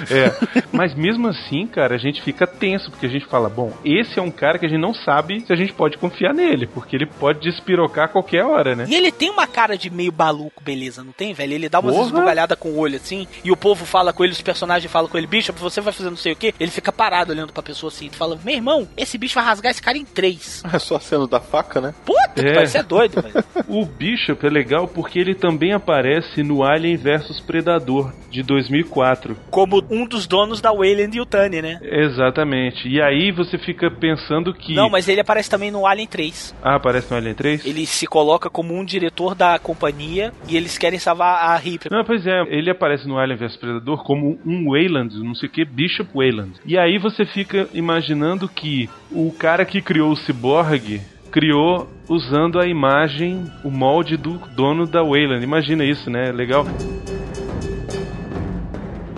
É, 0.09 0.31
mas 0.71 0.93
mesmo 0.95 1.27
assim, 1.27 1.65
cara, 1.67 1.95
a 1.95 1.97
gente 1.97 2.21
fica 2.21 2.45
tenso, 2.47 2.89
porque 2.89 3.05
a 3.05 3.09
gente 3.09 3.25
fala: 3.25 3.49
bom, 3.49 3.71
esse 3.85 4.17
é 4.19 4.21
um 4.21 4.31
cara 4.31 4.57
que 4.57 4.65
a 4.65 4.69
gente 4.69 4.81
não 4.81 4.93
sabe 4.93 5.20
se 5.45 5.51
a 5.51 5.55
gente 5.55 5.73
pode 5.73 5.97
confiar 5.97 6.33
nele, 6.33 6.67
porque 6.67 6.95
ele 6.95 7.05
pode 7.05 7.39
despirocar 7.39 8.05
a 8.05 8.07
qualquer 8.07 8.43
hora, 8.43 8.75
né? 8.75 8.85
E 8.87 8.95
ele 8.95 9.11
tem 9.11 9.29
uma 9.29 9.47
cara 9.47 9.77
de 9.77 9.89
meio 9.89 10.13
maluco, 10.17 10.63
beleza, 10.63 11.03
não 11.03 11.11
tem, 11.11 11.33
velho? 11.33 11.53
Ele 11.53 11.69
dá 11.69 11.79
umas 11.79 11.95
esbugalhadas 11.97 12.57
com 12.57 12.69
o 12.69 12.77
olho 12.77 12.95
assim, 12.95 13.27
e 13.43 13.51
o 13.51 13.57
povo 13.57 13.85
fala 13.85 14.11
com 14.13 14.23
ele, 14.23 14.33
os 14.33 14.41
personagens 14.41 14.91
falam 14.91 15.09
com 15.09 15.17
ele, 15.17 15.27
bicho, 15.27 15.53
você 15.53 15.81
vai 15.81 15.93
fazer 15.93 16.09
não 16.09 16.17
sei 16.17 16.33
o 16.33 16.35
que. 16.35 16.53
Ele 16.59 16.71
fica 16.71 16.91
parado 16.91 17.31
olhando 17.31 17.53
pra 17.53 17.63
pessoa 17.63 17.89
assim, 17.89 18.07
e 18.11 18.15
fala: 18.15 18.37
meu 18.43 18.53
irmão, 18.55 18.87
esse 18.97 19.17
bicho 19.17 19.35
vai 19.35 19.43
rasgar 19.43 19.71
esse 19.71 19.81
cara 19.81 19.97
em 19.97 20.05
três. 20.05 20.63
É 20.73 20.79
só 20.79 20.95
a 20.95 20.99
cena 20.99 21.27
da 21.27 21.39
faca, 21.39 21.79
né? 21.81 21.93
Puta, 22.05 22.41
É. 22.41 22.65
você 22.65 22.77
é 22.79 22.83
doido, 22.83 23.21
velho. 23.21 23.43
O 23.67 23.85
Bishop 23.85 24.45
é 24.45 24.49
legal 24.49 24.87
porque 24.87 25.17
ele 25.19 25.33
também 25.33 25.71
aparece 25.73 26.43
no 26.43 26.63
Alien 26.63 26.97
vs 26.97 27.39
Predador 27.39 28.11
de 28.29 28.43
2004. 28.43 29.37
Como 29.49 29.81
um 29.89 30.05
dos 30.05 30.27
donos 30.27 30.59
da 30.59 30.71
Wayland 30.73 31.15
e 31.17 31.21
o 31.21 31.25
Tani, 31.25 31.61
né? 31.61 31.79
Exatamente. 31.81 32.87
E 32.87 33.01
aí 33.01 33.31
você 33.31 33.57
fica 33.57 33.89
pensando 33.89 34.53
que. 34.53 34.73
Não, 34.75 34.89
mas 34.89 35.07
ele 35.11 35.21
aparece 35.21 35.49
também 35.49 35.71
no 35.71 35.85
Alien 35.85 36.07
3. 36.07 36.55
Ah, 36.63 36.75
aparece 36.75 37.11
no 37.11 37.17
Alien 37.17 37.35
3? 37.35 37.65
Ele 37.65 37.85
se 37.85 38.07
coloca 38.07 38.49
como 38.49 38.73
um 38.73 38.83
diretor 38.83 39.35
da 39.35 39.59
companhia 39.59 40.31
e 40.47 40.57
eles 40.57 40.77
querem 40.77 40.99
salvar 40.99 41.43
a 41.43 41.55
Ripley. 41.57 41.89
Não, 41.91 42.05
pois 42.05 42.25
é, 42.25 42.41
ele 42.47 42.69
aparece 42.69 43.07
no 43.07 43.17
Alien 43.17 43.37
vs 43.37 43.57
Predador 43.57 44.03
como 44.03 44.39
um 44.45 44.71
Wayland, 44.71 45.17
não 45.19 45.35
sei 45.35 45.49
o 45.49 45.51
que, 45.51 45.65
Bishop 45.65 46.09
Wayland. 46.13 46.53
E 46.65 46.77
aí 46.77 46.97
você 46.97 47.25
fica 47.25 47.67
imaginando 47.73 48.47
que 48.47 48.89
o 49.11 49.31
cara 49.31 49.65
que 49.65 49.81
criou 49.81 50.11
o 50.11 50.15
Cyborg 50.15 51.01
criou 51.31 51.89
usando 52.09 52.59
a 52.59 52.67
imagem, 52.67 53.45
o 53.63 53.71
molde 53.71 54.17
do 54.17 54.37
dono 54.55 54.85
da 54.85 55.01
Wayland. 55.01 55.43
Imagina 55.43 55.83
isso, 55.85 56.09
né? 56.09 56.31
Legal. 56.31 56.65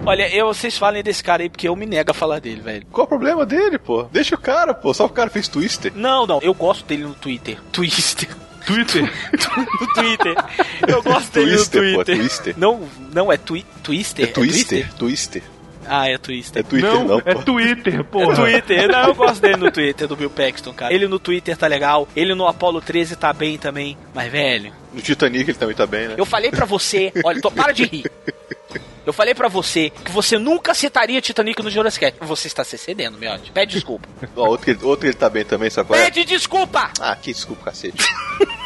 Olha, 0.05 0.27
eu, 0.35 0.47
vocês 0.47 0.77
falem 0.77 1.01
desse 1.01 1.23
cara 1.23 1.43
aí 1.43 1.49
porque 1.49 1.67
eu 1.67 1.75
me 1.77 1.85
nego 1.85 2.11
a 2.11 2.13
falar 2.13 2.39
dele, 2.39 2.59
velho. 2.59 2.85
Qual 2.91 3.05
o 3.05 3.07
problema 3.07 3.45
dele, 3.45 3.79
pô? 3.79 4.03
Deixa 4.11 4.35
o 4.35 4.37
cara, 4.37 4.73
pô. 4.73 4.93
Só 4.93 5.05
o 5.05 5.09
cara 5.09 5.29
fez 5.29 5.47
Twister. 5.47 5.93
Não, 5.95 6.27
não, 6.27 6.39
eu 6.41 6.53
gosto 6.53 6.85
dele 6.85 7.03
no 7.03 7.13
Twitter. 7.13 7.57
Twister. 7.71 8.27
Twitter. 8.65 9.03
no 9.31 9.93
Twitter. 9.93 10.35
Eu 10.85 11.01
gosto 11.01 11.31
dele 11.31 11.55
Twister, 11.55 11.81
no 11.81 11.89
pô, 11.89 12.03
Twitter. 12.03 12.17
Twister. 12.17 12.55
Não, 12.57 12.89
não 13.13 13.31
é 13.31 13.37
twi 13.37 13.65
Twister? 13.81 14.25
É 14.25 14.27
Twister? 14.27 14.93
Twister. 14.95 15.43
Ah, 15.85 16.09
é 16.09 16.17
Twister. 16.17 16.59
É 16.61 16.63
Twitter 16.63 16.93
não, 16.93 17.03
não, 17.05 17.19
é 17.19 17.33
pô. 17.33 17.41
Twitter, 17.41 18.03
porra. 18.03 18.49
É 18.49 18.61
Twitter. 18.61 18.87
Não, 18.89 19.07
eu 19.07 19.15
gosto 19.15 19.41
dele 19.41 19.57
no 19.57 19.71
Twitter, 19.71 20.07
do 20.07 20.15
Bill 20.17 20.29
Paxton, 20.29 20.73
cara. 20.73 20.93
Ele 20.93 21.07
no 21.07 21.19
Twitter 21.19 21.55
tá 21.57 21.67
legal. 21.67 22.07
Ele 22.15 22.35
no 22.35 22.47
Apollo 22.47 22.81
13 22.81 23.15
tá 23.15 23.31
bem 23.31 23.57
também. 23.57 23.97
Mas, 24.13 24.31
velho, 24.31 24.73
No 24.93 25.01
Titanic 25.01 25.49
ele 25.49 25.57
também 25.57 25.75
tá 25.75 25.85
bem, 25.85 26.09
né? 26.09 26.15
eu 26.17 26.25
falei 26.25 26.51
pra 26.51 26.65
você... 26.65 27.11
Olha, 27.23 27.41
tô, 27.41 27.49
para 27.49 27.71
de 27.73 27.85
rir. 27.85 28.11
Eu 29.05 29.13
falei 29.13 29.35
pra 29.35 29.47
você 29.47 29.89
que 29.89 30.11
você 30.11 30.37
nunca 30.37 30.73
citaria 30.73 31.21
Titanic 31.21 31.61
no 31.61 31.69
Jurassic. 31.69 32.13
Você 32.21 32.47
está 32.47 32.63
se 32.63 32.75
excedendo, 32.75 33.17
meu. 33.17 33.37
Pede 33.53 33.73
desculpa. 33.73 34.07
Outro, 34.35 34.87
outro 34.87 35.07
ele 35.07 35.13
tá 35.13 35.29
bem 35.29 35.43
também, 35.43 35.69
qual 35.69 35.99
é? 35.99 36.05
Pede 36.05 36.25
desculpa! 36.25 36.91
Ah, 36.99 37.15
que 37.15 37.33
desculpa, 37.33 37.65
cacete. 37.65 38.03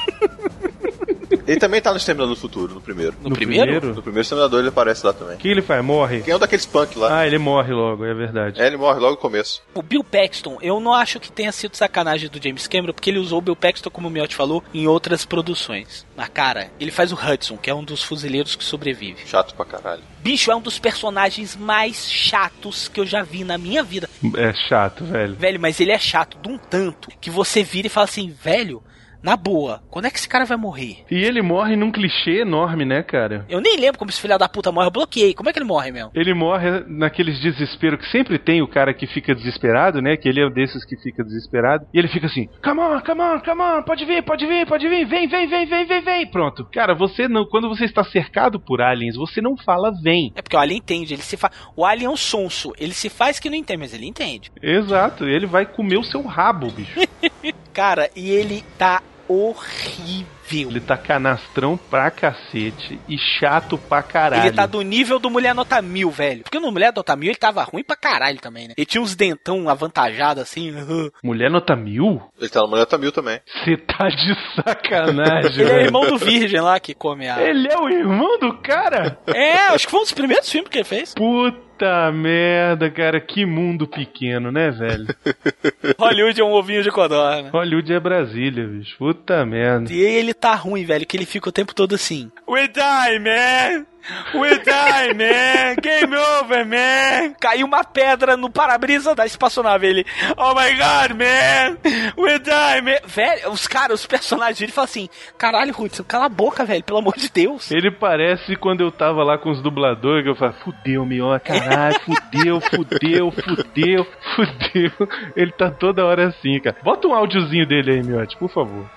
ele 1.30 1.60
também 1.60 1.82
tá 1.82 1.92
no 1.92 1.98
Exterminador 1.98 2.36
do 2.36 2.40
Futuro, 2.40 2.74
no 2.74 2.82
primeiro. 2.82 3.16
No, 3.22 3.32
primeiro? 3.32 3.94
No 3.94 4.02
primeiro 4.02 4.22
Exterminador 4.22 4.60
ele 4.60 4.70
aparece 4.70 5.06
lá 5.06 5.14
também. 5.14 5.36
O 5.36 5.38
que 5.38 5.48
ele 5.48 5.62
faz? 5.62 5.84
Morre? 5.84 6.22
Quem 6.22 6.34
é 6.34 6.36
um 6.36 6.40
daqueles 6.40 6.66
punk 6.66 6.98
lá? 6.98 7.20
Ah, 7.20 7.28
ele 7.28 7.38
morre 7.38 7.74
logo, 7.74 8.06
é 8.06 8.14
verdade. 8.14 8.62
É, 8.62 8.68
ele 8.68 8.78
morre 8.78 9.00
logo 9.00 9.12
no 9.12 9.18
começo. 9.18 9.62
O 9.74 9.82
Bill 9.82 10.04
Paxton, 10.04 10.58
eu 10.62 10.80
não 10.80 10.94
acho 10.94 11.20
que 11.20 11.32
tenha 11.32 11.52
sido 11.52 11.76
sacanagem 11.76 12.30
do 12.30 12.42
James 12.42 12.68
Cameron, 12.68 12.94
porque 12.94 13.10
ele 13.10 13.20
usou 13.20 13.40
o 13.40 13.42
Bill 13.42 13.56
Paxton, 13.56 13.90
como 13.90 14.08
o 14.08 14.12
Miotti 14.12 14.36
falou, 14.36 14.64
em 14.74 14.88
outras 14.88 15.26
produções. 15.26 16.06
Na 16.16 16.28
cara, 16.28 16.72
ele 16.80 16.92
faz 16.92 17.12
o 17.12 17.16
Hudson, 17.16 17.58
que 17.58 17.70
é 17.70 17.76
um 17.76 17.84
dos 17.84 18.04
fuzileiros 18.04 18.56
que 18.56 18.64
sobrevive. 18.64 19.26
Chato 19.26 19.56
pra 19.56 19.66
caralho. 19.66 20.04
Bicho 20.20 20.52
é 20.52 20.56
um 20.56 20.62
dos 20.62 20.80
personagens 20.80 21.56
mais 21.56 22.10
chatos 22.10 22.88
que 22.88 23.00
eu 23.00 23.06
já 23.06 23.24
vi 23.24 23.44
na 23.44 23.58
minha 23.58 23.84
vida. 23.84 24.10
É 24.36 24.54
chato, 24.68 25.06
velho. 25.06 25.36
Velho, 25.36 25.60
mas 25.60 25.80
ele 25.80 25.92
é 25.92 26.00
chato 26.00 26.38
de 26.38 26.50
um 26.50 26.58
tanto 26.58 27.10
que 27.22 27.30
você 27.30 27.64
vira 27.64 27.88
e 27.88 27.90
fala 27.90 28.06
assim, 28.06 28.30
velho, 28.30 28.84
na 29.28 29.36
boa, 29.36 29.82
quando 29.90 30.06
é 30.06 30.10
que 30.10 30.18
esse 30.18 30.30
cara 30.30 30.46
vai 30.46 30.56
morrer? 30.56 31.04
E 31.12 31.16
ele 31.16 31.42
morre 31.42 31.76
num 31.76 31.92
clichê 31.92 32.44
enorme, 32.44 32.86
né, 32.86 33.04
cara? 33.04 33.46
Eu 33.50 33.60
nem 33.60 33.78
lembro 33.78 34.00
como 34.00 34.10
esse 34.10 34.22
filho 34.22 34.38
da 34.38 34.48
puta 34.48 34.72
morre, 34.72 34.88
eu 34.88 34.92
bloqueei. 34.92 35.34
Como 35.34 35.50
é 35.50 35.52
que 35.52 35.60
ele 35.60 35.66
morre 35.66 35.92
mesmo? 35.92 36.12
Ele 36.16 36.34
morre 36.34 36.86
naqueles 36.88 37.38
desespero 37.42 37.98
que 37.98 38.10
sempre 38.10 38.40
tem 38.40 38.62
o 38.62 38.70
cara 38.70 38.94
que 38.94 39.06
fica 39.06 39.36
desesperado, 39.36 40.02
né? 40.02 40.16
Que 40.16 40.30
ele 40.30 40.40
é 40.40 40.48
um 40.48 40.50
desses 40.50 40.86
que 40.86 40.96
fica 40.96 41.26
desesperado. 41.26 41.86
E 41.94 42.00
ele 42.00 42.08
fica 42.08 42.28
assim: 42.28 42.48
Come 42.64 42.80
on, 42.80 43.02
come 43.02 43.22
on, 43.22 43.40
come 43.42 43.62
on, 43.62 43.84
pode 43.84 44.06
vir, 44.06 44.24
pode 44.24 44.46
vir, 44.46 44.66
pode 44.66 44.88
vir, 44.88 45.06
vem, 45.06 45.28
vem, 45.28 45.46
vem, 45.46 45.66
vem, 45.66 45.86
vem, 45.86 46.02
vem. 46.02 46.32
Pronto. 46.32 46.66
Cara, 46.72 46.96
você 46.96 47.28
não. 47.28 47.46
Quando 47.46 47.68
você 47.68 47.84
está 47.84 48.06
cercado 48.06 48.62
por 48.62 48.82
aliens, 48.82 49.18
você 49.18 49.42
não 49.42 49.58
fala 49.58 49.92
vem. 50.02 50.32
É 50.36 50.42
porque 50.42 50.56
o 50.56 50.60
Alien 50.60 50.78
entende, 50.78 51.14
ele 51.14 51.22
se 51.22 51.36
faz. 51.36 51.54
O 51.76 51.84
Alien 51.84 52.08
é 52.08 52.10
um 52.10 52.16
sonso, 52.16 52.72
ele 52.80 52.94
se 52.94 53.10
faz 53.10 53.40
que 53.40 53.50
não 53.50 53.58
entende, 53.58 53.80
mas 53.80 53.94
ele 53.94 54.06
entende. 54.06 54.50
Exato, 54.62 55.26
ele 55.26 55.46
vai 55.46 55.66
comer 55.66 55.98
o 55.98 56.04
seu 56.04 56.22
rabo, 56.22 56.72
bicho. 56.72 56.98
Cara, 57.74 58.10
e 58.16 58.30
ele 58.30 58.64
tá 58.78 59.02
horrível. 59.28 60.70
Ele 60.70 60.80
tá 60.80 60.98
canastrão 60.98 61.76
pra 61.76 62.10
cacete 62.10 63.00
e 63.08 63.18
chato 63.18 63.78
pra 63.78 64.02
caralho. 64.02 64.44
Ele 64.44 64.56
tá 64.56 64.66
do 64.66 64.82
nível 64.82 65.20
do 65.20 65.30
Mulher 65.30 65.54
Nota 65.54 65.82
Mil, 65.82 66.10
velho. 66.10 66.44
Porque 66.44 66.60
no 66.60 66.72
Mulher 66.72 66.94
Nota 66.96 67.16
Mil 67.16 67.30
ele 67.30 67.38
tava 67.38 67.64
ruim 67.64 67.84
pra 67.84 67.98
caralho 67.98 68.40
também, 68.40 68.70
né? 68.70 68.74
Ele 68.78 68.86
tinha 68.86 69.02
uns 69.02 69.16
dentão 69.16 69.68
avantajados 69.70 70.42
assim. 70.42 70.74
Mulher 71.24 71.50
nota 71.52 71.76
mil? 71.76 72.22
Ele 72.40 72.50
tá 72.50 72.62
no 72.62 72.68
Mulher 72.68 72.86
Tamil 72.86 73.12
também. 73.12 73.40
Você 73.46 73.78
tá 73.78 74.08
de 74.08 74.36
sacanagem, 74.56 75.62
Ele 75.66 75.72
é 75.72 75.84
irmão 75.84 76.08
do 76.08 76.18
Virgem 76.18 76.62
lá 76.62 76.80
que 76.80 76.94
come 76.94 77.28
a. 77.28 77.42
Ele 77.42 77.68
é 77.68 77.78
o 77.78 77.90
irmão 77.90 78.40
do 78.40 78.58
cara? 78.60 79.18
É, 79.28 79.68
acho 79.68 79.86
que 79.86 79.92
foi 79.92 80.00
um 80.00 80.04
dos 80.04 80.14
primeiros 80.14 80.50
filmes 80.50 80.70
que 80.70 80.78
ele 80.78 80.86
fez. 80.86 81.14
Puta 81.14 81.67
merda, 82.14 82.90
cara, 82.90 83.20
que 83.20 83.46
mundo 83.46 83.88
pequeno, 83.88 84.52
né, 84.52 84.72
velho? 84.72 85.08
Hollywood 85.98 86.42
é 86.42 86.44
um 86.44 86.52
ovinho 86.54 86.84
de 86.84 86.92
codorna. 86.92 87.50
Hollywood 87.50 87.94
é 87.94 88.00
Brasília, 88.00 88.66
bicho. 88.66 88.98
Puta 88.98 89.46
merda. 89.46 89.92
E 89.92 90.00
ele 90.00 90.34
tá 90.34 90.56
ruim, 90.56 90.84
velho, 90.86 91.06
que 91.06 91.16
ele 91.16 91.26
fica 91.26 91.50
o 91.50 91.52
tempo 91.52 91.74
todo 91.74 91.96
assim. 91.96 92.32
We 92.48 92.68
die, 92.68 93.20
man! 93.20 93.86
We 94.34 94.60
die, 94.60 95.14
man! 95.14 95.76
Game 95.82 96.16
over, 96.16 96.66
man! 96.66 97.34
Caiu 97.40 97.66
uma 97.66 97.84
pedra 97.84 98.38
no 98.38 98.50
para-brisa 98.50 99.14
da 99.14 99.26
espaçonave. 99.26 99.88
Ele, 99.88 100.06
oh 100.38 100.54
my 100.54 100.74
god, 100.76 101.18
man! 101.18 101.78
We 102.18 102.40
die, 102.40 102.82
man! 102.82 103.00
Velho, 103.06 103.52
os 103.52 103.68
caras, 103.68 104.02
os 104.02 104.06
personagens, 104.06 104.62
ele 104.62 104.72
fala 104.72 104.86
assim: 104.86 105.10
caralho, 105.38 105.76
Hudson, 105.78 106.04
cala 106.04 106.26
a 106.26 106.30
boca, 106.30 106.66
velho, 106.66 106.84
pelo 106.84 107.00
amor 107.00 107.16
de 107.18 107.30
Deus. 107.30 107.70
Ele 107.72 107.92
parece 107.92 108.56
quando 108.56 108.82
eu 108.82 108.92
tava 108.92 109.24
lá 109.24 109.38
com 109.38 109.52
os 109.52 109.62
dubladores, 109.62 110.24
que 110.24 110.30
eu 110.30 110.36
falo, 110.36 110.54
fudeu, 110.64 111.06
meu, 111.06 111.28
caralho, 111.44 112.00
fudeu, 112.02 112.62
fudeu, 112.62 113.32
fudeu, 113.32 114.08
fudeu. 114.36 115.10
Ele 115.36 115.52
tá 115.52 115.70
toda 115.70 116.06
hora 116.06 116.28
assim, 116.28 116.60
cara. 116.60 116.78
Bota 116.84 117.08
um 117.08 117.14
áudiozinho 117.14 117.68
dele 117.68 117.92
aí, 117.92 118.04
Miotti, 118.04 118.38
por 118.38 118.50
favor. 118.50 118.90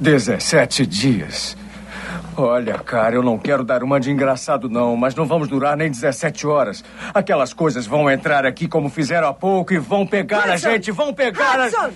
17 0.00 0.86
dias. 0.86 1.56
Olha, 2.36 2.78
cara, 2.78 3.14
eu 3.14 3.22
não 3.22 3.36
quero 3.38 3.62
dar 3.62 3.82
uma 3.82 4.00
de 4.00 4.10
engraçado, 4.10 4.68
não, 4.68 4.96
mas 4.96 5.14
não 5.14 5.26
vamos 5.26 5.48
durar 5.48 5.76
nem 5.76 5.90
17 5.90 6.46
horas. 6.46 6.82
Aquelas 7.12 7.52
coisas 7.52 7.86
vão 7.86 8.10
entrar 8.10 8.46
aqui 8.46 8.66
como 8.66 8.88
fizeram 8.88 9.28
há 9.28 9.34
pouco 9.34 9.74
e 9.74 9.78
vão 9.78 10.06
pegar 10.06 10.48
a 10.48 10.54
Hudson! 10.54 10.70
gente, 10.70 10.90
vão 10.90 11.12
pegar 11.12 11.60
a 11.60 11.66
Hudson! 11.66 11.90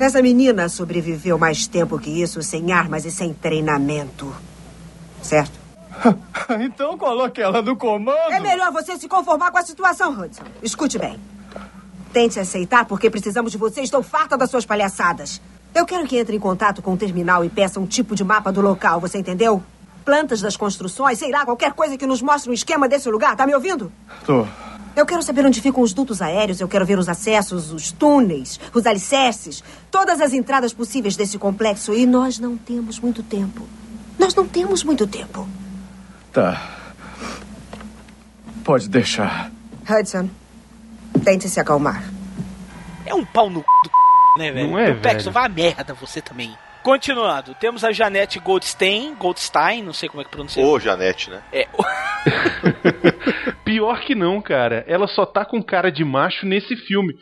Essa 0.00 0.20
menina 0.20 0.68
sobreviveu 0.68 1.38
mais 1.38 1.66
tempo 1.66 1.98
que 1.98 2.10
isso 2.22 2.42
sem 2.42 2.72
armas 2.72 3.04
e 3.04 3.10
sem 3.10 3.32
treinamento. 3.32 4.34
Certo? 5.22 5.60
Então 6.60 6.98
coloque 6.98 7.40
ela 7.40 7.62
no 7.62 7.76
comando. 7.76 8.32
É 8.32 8.40
melhor 8.40 8.72
você 8.72 8.98
se 8.98 9.06
conformar 9.08 9.52
com 9.52 9.58
a 9.58 9.62
situação, 9.62 10.10
Hudson. 10.12 10.42
Escute 10.60 10.98
bem. 10.98 11.18
Tente 12.12 12.38
aceitar 12.40 12.84
porque 12.84 13.08
precisamos 13.08 13.52
de 13.52 13.58
você. 13.58 13.80
Estou 13.80 14.02
farta 14.02 14.36
das 14.36 14.50
suas 14.50 14.66
palhaçadas. 14.66 15.40
Eu 15.74 15.86
quero 15.86 16.06
que 16.06 16.18
entre 16.18 16.36
em 16.36 16.40
contato 16.40 16.82
com 16.82 16.92
o 16.92 16.96
terminal 16.96 17.44
e 17.44 17.48
peça 17.48 17.80
um 17.80 17.86
tipo 17.86 18.14
de 18.14 18.22
mapa 18.22 18.52
do 18.52 18.60
local, 18.60 19.00
você 19.00 19.18
entendeu? 19.18 19.62
Plantas 20.04 20.40
das 20.40 20.56
construções, 20.56 21.18
sei 21.18 21.30
lá, 21.30 21.44
qualquer 21.44 21.72
coisa 21.72 21.96
que 21.96 22.06
nos 22.06 22.20
mostre 22.20 22.50
um 22.50 22.52
esquema 22.52 22.88
desse 22.88 23.08
lugar, 23.08 23.34
tá 23.36 23.46
me 23.46 23.54
ouvindo? 23.54 23.90
Tô. 24.26 24.46
Eu 24.94 25.06
quero 25.06 25.22
saber 25.22 25.46
onde 25.46 25.60
ficam 25.62 25.82
os 25.82 25.94
dutos 25.94 26.20
aéreos, 26.20 26.60
eu 26.60 26.68
quero 26.68 26.84
ver 26.84 26.98
os 26.98 27.08
acessos, 27.08 27.72
os 27.72 27.90
túneis, 27.90 28.60
os 28.74 28.84
alicerces, 28.84 29.64
todas 29.90 30.20
as 30.20 30.34
entradas 30.34 30.74
possíveis 30.74 31.16
desse 31.16 31.38
complexo. 31.38 31.94
E 31.94 32.04
nós 32.04 32.38
não 32.38 32.58
temos 32.58 33.00
muito 33.00 33.22
tempo. 33.22 33.66
Nós 34.18 34.34
não 34.34 34.46
temos 34.46 34.84
muito 34.84 35.06
tempo. 35.06 35.48
Tá. 36.30 36.60
Pode 38.62 38.88
deixar. 38.90 39.50
Hudson, 39.88 40.28
tente 41.24 41.48
se 41.48 41.58
acalmar. 41.58 42.04
É 43.06 43.14
um 43.14 43.24
pau 43.24 43.48
no 43.48 43.60
c... 43.60 43.66
do 43.84 43.88
c... 43.88 44.01
né, 44.38 44.50
velho? 44.52 44.68
Não 44.68 44.78
é, 44.78 44.90
O 44.90 44.94
velho? 44.96 45.30
vai 45.30 45.46
a 45.46 45.48
merda 45.48 45.94
você 45.94 46.20
também. 46.20 46.56
Continuando, 46.82 47.54
temos 47.54 47.84
a 47.84 47.92
Janete 47.92 48.40
Goldstein, 48.40 49.14
Goldstein, 49.14 49.82
não 49.84 49.92
sei 49.92 50.08
como 50.08 50.20
é 50.20 50.24
que 50.24 50.30
pronuncia. 50.30 50.64
Ô, 50.64 50.80
Janete, 50.80 51.30
né? 51.30 51.40
É, 51.52 51.68
Pior 53.64 54.00
que 54.00 54.14
não, 54.14 54.40
cara. 54.42 54.84
Ela 54.88 55.06
só 55.06 55.24
tá 55.24 55.44
com 55.44 55.62
cara 55.62 55.90
de 55.92 56.04
macho 56.04 56.44
nesse 56.44 56.76
filme. 56.76 57.14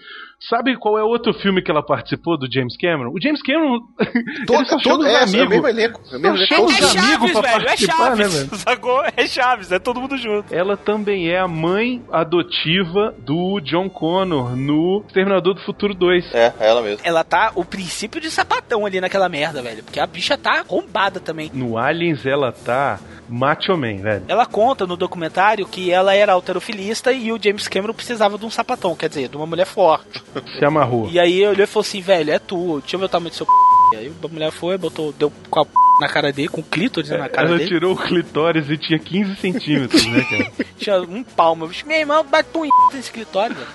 Sabe 0.49 0.77
qual 0.79 0.99
é 0.99 1.03
outro 1.05 1.35
filme 1.35 1.63
que 1.63 1.71
ela 1.71 1.83
participou 1.85 2.39
do 2.39 2.51
James 2.51 2.75
Cameron? 2.79 3.11
O 3.13 3.21
James 3.21 3.43
Cameron. 3.43 3.79
Todo, 4.47 4.57
ele 4.61 4.65
só 4.69 4.79
todo, 4.79 4.83
chama 4.83 4.99
os 5.01 5.07
é, 5.07 5.13
é 5.13 5.19
o 5.19 5.23
amigos. 5.23 5.49
mesmo 5.51 5.69
elenco. 5.69 6.01
É 6.11 6.17
o 6.17 6.21
mesmo 6.21 6.37
elenco. 6.39 6.57
todos 6.57 6.73
os 6.75 6.81
É 6.81 6.85
os 6.85 6.97
amigos. 6.97 7.05
amigos 7.05 7.31
Chaves, 7.31 7.33
pra 7.33 7.41
velho, 7.51 7.63
é 7.63 7.67
participar, 7.67 8.17
né, 8.17 8.25
Chaves. 8.25 8.35
velho? 8.35 8.57
Sacou? 8.57 9.03
É 9.17 9.27
Chaves, 9.27 9.73
é 9.73 9.79
todo 9.79 10.01
mundo 10.01 10.17
junto. 10.17 10.55
Ela 10.55 10.77
também 10.79 11.29
é 11.29 11.39
a 11.39 11.47
mãe 11.47 12.03
adotiva 12.11 13.15
do 13.19 13.61
John 13.61 13.91
Connor 13.91 14.57
no 14.57 15.05
Exterminador 15.07 15.55
do 15.55 15.61
Futuro 15.61 15.93
2. 15.95 16.35
É, 16.35 16.55
é 16.59 16.69
ela 16.69 16.81
mesmo. 16.81 17.01
Ela 17.05 17.23
tá 17.23 17.53
o 17.55 17.65
princípio 17.65 18.21
de 18.21 18.31
sapatão 18.31 18.87
ali 18.87 19.01
naquela 19.01 19.29
merda, 19.29 19.61
velho. 19.63 19.83
Porque 19.85 20.01
a 20.01 20.07
bicha 20.07 20.39
tá 20.39 20.61
arrombada 20.61 21.21
também. 21.21 21.51
No 21.53 21.77
Aliens 21.77 22.25
ela 22.25 22.51
tá 22.51 22.99
macho 23.29 23.77
man, 23.77 23.97
velho. 23.99 24.25
Ela 24.27 24.47
conta 24.47 24.87
no 24.87 24.97
documentário 24.97 25.67
que 25.67 25.91
ela 25.93 26.15
era 26.15 26.33
alterofilista 26.33 27.13
e 27.13 27.31
o 27.31 27.39
James 27.41 27.69
Cameron 27.69 27.93
precisava 27.95 28.37
de 28.39 28.45
um 28.45 28.51
sapatão, 28.51 28.97
quer 28.97 29.09
dizer, 29.09 29.29
de 29.29 29.37
uma 29.37 29.47
mulher 29.47 29.67
forte. 29.67 30.23
Se 30.59 30.65
amarrou. 30.65 31.09
E 31.11 31.19
aí 31.19 31.43
ele 31.43 31.63
e 31.63 31.67
falou 31.67 31.83
assim, 31.87 32.01
velho, 32.01 32.31
é 32.31 32.39
tu, 32.39 32.81
deixa 32.81 32.97
eu 32.97 33.01
ver 33.01 33.07
o 33.07 33.09
tamanho 33.09 33.31
do 33.31 33.37
seu 33.37 33.47
p. 33.47 33.53
Aí 33.97 34.13
a 34.23 34.29
mulher 34.29 34.53
foi, 34.53 34.79
botou, 34.79 35.13
deu 35.13 35.33
com 35.51 35.61
a 35.61 35.65
p 35.65 35.71
na 36.01 36.09
cara 36.09 36.33
dele, 36.33 36.49
com 36.49 36.61
o 36.63 36.65
clítoris 36.65 37.11
na 37.11 37.29
cara 37.29 37.49
Ela 37.49 37.59
dele. 37.59 37.69
tirou 37.69 37.93
o 37.93 37.97
clitóris 37.97 38.71
e 38.71 38.79
tinha 38.79 38.99
15 38.99 39.37
centímetros, 39.37 40.07
né, 40.07 40.25
cara? 40.31 40.53
Tinha 40.79 41.01
um 41.03 41.23
palmo. 41.23 41.67
Eu 41.67 41.69
disse, 41.69 41.87
Meu 41.87 41.99
irmão, 41.99 42.25
bate 42.25 42.49
um 42.57 42.63
nesse 42.87 42.99
escritório, 43.01 43.55
velho. 43.55 43.69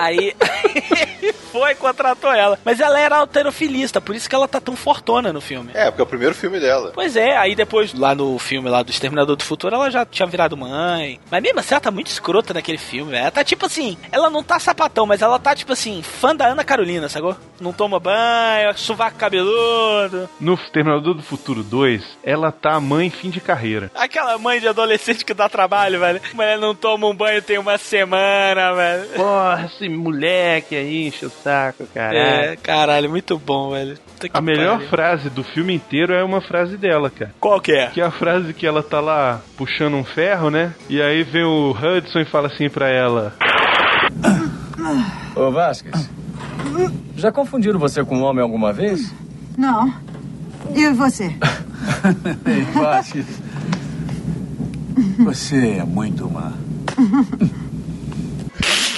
Aí 0.00 0.34
foi 1.52 1.72
e 1.72 1.74
contratou 1.74 2.32
ela. 2.32 2.58
Mas 2.64 2.80
ela 2.80 2.98
era 2.98 3.16
alterofilista, 3.16 4.00
por 4.00 4.14
isso 4.14 4.28
que 4.28 4.34
ela 4.34 4.48
tá 4.48 4.60
tão 4.60 4.76
fortona 4.76 5.32
no 5.32 5.40
filme. 5.40 5.70
É, 5.74 5.86
porque 5.86 6.00
é 6.00 6.04
o 6.04 6.06
primeiro 6.06 6.34
filme 6.34 6.60
dela. 6.60 6.92
Pois 6.94 7.16
é, 7.16 7.36
aí 7.36 7.54
depois, 7.54 7.94
lá 7.94 8.14
no 8.14 8.38
filme 8.38 8.68
lá 8.68 8.82
do 8.82 8.90
Exterminador 8.90 9.36
do 9.36 9.44
Futuro, 9.44 9.74
ela 9.74 9.90
já 9.90 10.04
tinha 10.04 10.26
virado 10.26 10.56
mãe. 10.56 11.18
Mas 11.30 11.42
mesmo 11.42 11.60
assim, 11.60 11.74
ela 11.74 11.80
tá 11.80 11.90
muito 11.90 12.08
escrota 12.08 12.52
naquele 12.52 12.78
filme, 12.78 13.12
velho. 13.12 13.22
Ela 13.22 13.30
tá 13.30 13.44
tipo 13.44 13.66
assim, 13.66 13.96
ela 14.12 14.28
não 14.30 14.42
tá 14.42 14.58
sapatão, 14.58 15.06
mas 15.06 15.22
ela 15.22 15.38
tá 15.38 15.54
tipo 15.54 15.72
assim, 15.72 16.02
fã 16.02 16.34
da 16.34 16.46
Ana 16.46 16.64
Carolina, 16.64 17.08
sacou? 17.08 17.36
Não 17.60 17.72
toma 17.72 17.98
banho, 17.98 18.76
sovaco 18.76 19.16
cabeludo. 19.16 20.28
No 20.38 20.54
Exterminador 20.54 21.14
do 21.14 21.22
Futuro 21.22 21.62
2, 21.62 22.18
ela 22.22 22.52
tá 22.52 22.78
mãe 22.80 23.10
fim 23.10 23.30
de 23.30 23.40
carreira. 23.40 23.90
Aquela 23.94 24.36
mãe 24.38 24.60
de 24.60 24.68
adolescente 24.68 25.24
que 25.24 25.34
dá 25.34 25.48
trabalho, 25.48 26.00
velho. 26.00 26.20
Mas 26.34 26.60
não 26.60 26.74
toma 26.74 27.06
um 27.06 27.14
banho 27.14 27.42
tem 27.42 27.58
uma 27.58 27.78
semana, 27.78 28.74
velho. 28.74 29.08
Porra, 29.14 29.70
esse 29.86 29.88
moleque 29.88 30.74
aí 30.74 31.06
enche 31.06 31.24
o 31.24 31.30
saco, 31.30 31.86
cara. 31.94 32.16
É, 32.16 32.56
caralho, 32.56 33.08
muito 33.08 33.38
bom, 33.38 33.70
velho. 33.70 33.96
A 34.32 34.40
melhor 34.40 34.76
pariu. 34.76 34.88
frase 34.90 35.30
do 35.30 35.44
filme 35.44 35.74
inteiro 35.74 36.12
é 36.12 36.24
uma 36.24 36.40
frase 36.40 36.76
dela, 36.76 37.08
cara. 37.08 37.32
Qual 37.40 37.60
que 37.60 37.72
é? 37.72 37.86
Que 37.88 38.00
é 38.00 38.04
a 38.04 38.10
frase 38.10 38.52
que 38.52 38.66
ela 38.66 38.82
tá 38.82 39.00
lá 39.00 39.40
puxando 39.56 39.94
um 39.94 40.04
ferro, 40.04 40.50
né? 40.50 40.74
E 40.88 41.00
aí 41.00 41.22
vem 41.22 41.44
o 41.44 41.70
Hudson 41.70 42.20
e 42.20 42.24
fala 42.24 42.48
assim 42.48 42.68
pra 42.68 42.88
ela: 42.88 43.32
Ô, 45.34 45.50
Vasquez, 45.50 46.10
já 47.16 47.30
confundiram 47.30 47.78
você 47.78 48.04
com 48.04 48.18
um 48.18 48.22
homem 48.22 48.42
alguma 48.42 48.72
vez? 48.72 49.12
Não. 49.56 49.92
E 50.74 50.88
você? 50.90 51.24
Ei, 52.46 52.62
Vasquez. 52.74 53.26
Você 55.18 55.78
é 55.78 55.84
muito 55.84 56.28
má. 56.30 56.52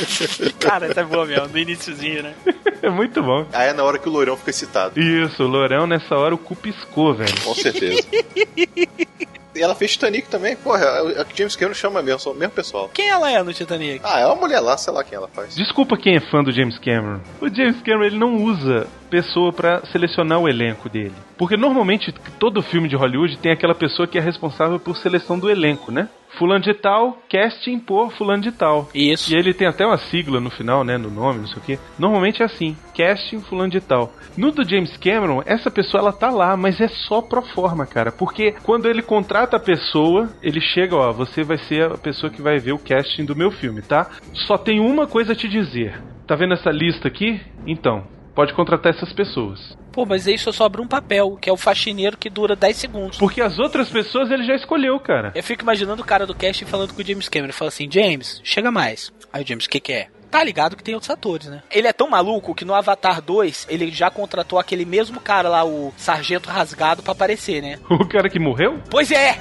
Cara, 0.60 0.86
essa 0.86 1.00
é 1.00 1.04
boa 1.04 1.26
mesmo, 1.26 1.48
no 1.48 1.58
iniciozinho, 1.58 2.22
né? 2.22 2.34
É 2.82 2.90
muito 2.90 3.22
bom. 3.22 3.46
Aí 3.52 3.68
é 3.68 3.72
na 3.72 3.82
hora 3.82 3.98
que 3.98 4.08
o 4.08 4.12
loirão 4.12 4.36
fica 4.36 4.50
excitado. 4.50 4.98
Isso, 4.98 5.42
o 5.42 5.46
Lorão 5.46 5.86
nessa 5.86 6.14
hora 6.16 6.34
o 6.34 6.38
cu 6.38 6.54
piscou, 6.54 7.14
velho. 7.14 7.40
Com 7.42 7.54
certeza. 7.54 8.06
E 9.58 9.62
ela 9.62 9.74
fez 9.74 9.92
Titanic 9.92 10.28
também. 10.28 10.54
Porra, 10.54 10.84
a 11.20 11.24
que 11.24 11.36
James 11.36 11.56
Cameron 11.56 11.74
chama 11.74 12.00
mesmo, 12.00 12.30
o 12.30 12.34
mesmo 12.34 12.54
pessoal. 12.54 12.88
Quem 12.94 13.08
ela 13.08 13.28
é 13.28 13.42
no 13.42 13.52
Titanic? 13.52 14.00
Ah, 14.04 14.20
é 14.20 14.26
uma 14.26 14.36
mulher 14.36 14.60
lá, 14.60 14.78
sei 14.78 14.92
lá 14.92 15.02
quem 15.02 15.16
ela 15.16 15.26
faz. 15.26 15.56
Desculpa 15.56 15.96
quem 15.96 16.14
é 16.14 16.20
fã 16.20 16.44
do 16.44 16.52
James 16.52 16.78
Cameron. 16.78 17.20
O 17.40 17.48
James 17.48 17.82
Cameron 17.82 18.04
ele 18.04 18.18
não 18.18 18.36
usa 18.36 18.86
pessoa 19.10 19.52
pra 19.52 19.84
selecionar 19.86 20.38
o 20.38 20.48
elenco 20.48 20.88
dele. 20.88 21.14
Porque 21.36 21.56
normalmente 21.56 22.12
todo 22.38 22.62
filme 22.62 22.88
de 22.88 22.94
Hollywood 22.94 23.36
tem 23.38 23.50
aquela 23.50 23.74
pessoa 23.74 24.06
que 24.06 24.16
é 24.16 24.20
responsável 24.20 24.78
por 24.78 24.96
seleção 24.96 25.36
do 25.36 25.50
elenco, 25.50 25.90
né? 25.90 26.08
Fulano 26.36 26.62
de 26.62 26.74
tal, 26.74 27.18
casting 27.28 27.78
por 27.78 28.12
fulano 28.12 28.42
de 28.42 28.52
tal. 28.52 28.88
Isso. 28.94 29.32
E 29.32 29.36
ele 29.36 29.54
tem 29.54 29.66
até 29.66 29.86
uma 29.86 29.98
sigla 29.98 30.40
no 30.40 30.50
final, 30.50 30.84
né? 30.84 30.98
No 30.98 31.10
nome, 31.10 31.40
não 31.40 31.46
sei 31.46 31.56
o 31.58 31.60
quê. 31.60 31.78
Normalmente 31.98 32.42
é 32.42 32.44
assim: 32.46 32.76
casting 32.96 33.40
fulano 33.40 33.70
de 33.70 33.80
tal. 33.80 34.12
No 34.36 34.52
do 34.52 34.68
James 34.68 34.96
Cameron, 34.96 35.42
essa 35.46 35.70
pessoa 35.70 36.00
ela 36.00 36.12
tá 36.12 36.30
lá, 36.30 36.56
mas 36.56 36.80
é 36.80 36.88
só 36.88 37.20
pro 37.22 37.42
forma, 37.42 37.86
cara. 37.86 38.12
Porque 38.12 38.54
quando 38.62 38.86
ele 38.86 39.02
contrata 39.02 39.56
a 39.56 39.60
pessoa, 39.60 40.28
ele 40.42 40.60
chega, 40.60 40.94
ó, 40.96 41.12
você 41.12 41.42
vai 41.42 41.58
ser 41.58 41.90
a 41.90 41.98
pessoa 41.98 42.30
que 42.30 42.42
vai 42.42 42.58
ver 42.58 42.72
o 42.72 42.78
casting 42.78 43.24
do 43.24 43.36
meu 43.36 43.50
filme, 43.50 43.82
tá? 43.82 44.10
Só 44.32 44.56
tem 44.56 44.80
uma 44.80 45.06
coisa 45.06 45.32
a 45.32 45.36
te 45.36 45.48
dizer. 45.48 46.00
Tá 46.26 46.36
vendo 46.36 46.54
essa 46.54 46.70
lista 46.70 47.08
aqui? 47.08 47.40
Então, 47.66 48.04
pode 48.38 48.54
contratar 48.54 48.94
essas 48.94 49.12
pessoas. 49.12 49.76
Pô, 49.90 50.06
mas 50.06 50.28
aí 50.28 50.38
só 50.38 50.52
sobra 50.52 50.80
um 50.80 50.86
papel, 50.86 51.36
que 51.40 51.50
é 51.50 51.52
o 51.52 51.56
faxineiro 51.56 52.16
que 52.16 52.30
dura 52.30 52.54
10 52.54 52.76
segundos. 52.76 53.18
Porque 53.18 53.40
as 53.40 53.58
outras 53.58 53.88
pessoas 53.88 54.30
ele 54.30 54.44
já 54.44 54.54
escolheu, 54.54 54.96
cara. 55.00 55.32
Eu 55.34 55.42
fico 55.42 55.64
imaginando 55.64 56.02
o 56.02 56.06
cara 56.06 56.24
do 56.24 56.36
casting 56.36 56.64
falando 56.64 56.94
com 56.94 57.02
o 57.02 57.04
James 57.04 57.28
Cameron. 57.28 57.52
Fala 57.52 57.70
assim, 57.70 57.90
James, 57.90 58.40
chega 58.44 58.70
mais. 58.70 59.12
Aí 59.32 59.42
o 59.42 59.46
James, 59.46 59.64
o 59.64 59.68
que 59.68 59.80
que 59.80 59.92
é? 59.92 60.06
Tá 60.30 60.44
ligado 60.44 60.76
que 60.76 60.84
tem 60.84 60.94
outros 60.94 61.10
atores, 61.10 61.48
né? 61.48 61.64
Ele 61.68 61.88
é 61.88 61.92
tão 61.92 62.08
maluco 62.08 62.54
que 62.54 62.64
no 62.64 62.74
Avatar 62.76 63.20
2, 63.20 63.66
ele 63.68 63.90
já 63.90 64.08
contratou 64.08 64.60
aquele 64.60 64.84
mesmo 64.84 65.18
cara 65.18 65.48
lá, 65.48 65.64
o 65.64 65.92
Sargento 65.96 66.48
Rasgado, 66.48 67.02
pra 67.02 67.10
aparecer, 67.10 67.60
né? 67.60 67.80
O 67.90 68.06
cara 68.06 68.30
que 68.30 68.38
morreu? 68.38 68.80
Pois 68.88 69.10
é! 69.10 69.36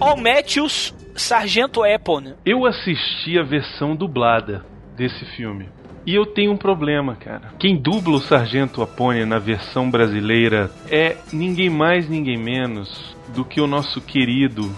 All 0.00 0.16
Matthews, 0.16 0.94
Sargento 1.14 1.84
Epon. 1.84 2.36
Eu 2.46 2.64
assisti 2.64 3.38
a 3.38 3.42
versão 3.42 3.94
dublada 3.94 4.71
desse 4.96 5.24
filme. 5.36 5.68
E 6.04 6.14
eu 6.14 6.26
tenho 6.26 6.52
um 6.52 6.56
problema, 6.56 7.14
cara. 7.14 7.52
Quem 7.58 7.76
dubla 7.76 8.16
o 8.16 8.20
Sargento 8.20 8.82
Apone 8.82 9.24
na 9.24 9.38
versão 9.38 9.88
brasileira 9.88 10.70
é 10.90 11.16
ninguém 11.32 11.70
mais, 11.70 12.08
ninguém 12.08 12.36
menos 12.36 13.16
do 13.28 13.44
que 13.44 13.60
o 13.60 13.68
nosso 13.68 14.00
querido, 14.00 14.68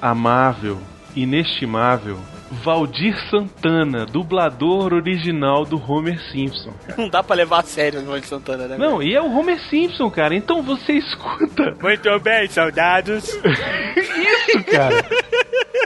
amável, 0.00 0.78
inestimável 1.14 2.18
Valdir 2.50 3.16
Santana, 3.30 4.04
dublador 4.04 4.92
original 4.92 5.64
do 5.64 5.80
Homer 5.80 6.20
Simpson. 6.32 6.72
Não 6.98 7.08
dá 7.08 7.22
pra 7.22 7.36
levar 7.36 7.60
a 7.60 7.62
sério 7.62 8.00
o 8.00 8.20
de 8.20 8.26
Santana, 8.26 8.66
né? 8.66 8.76
Não, 8.76 9.00
e 9.00 9.14
é 9.14 9.22
o 9.22 9.30
Homer 9.30 9.60
Simpson, 9.68 10.10
cara. 10.10 10.34
Então 10.34 10.60
você 10.60 10.94
escuta. 10.94 11.76
Muito 11.80 12.20
bem, 12.20 12.48
soldados. 12.48 13.28
Isso, 13.28 14.64
cara. 14.70 15.04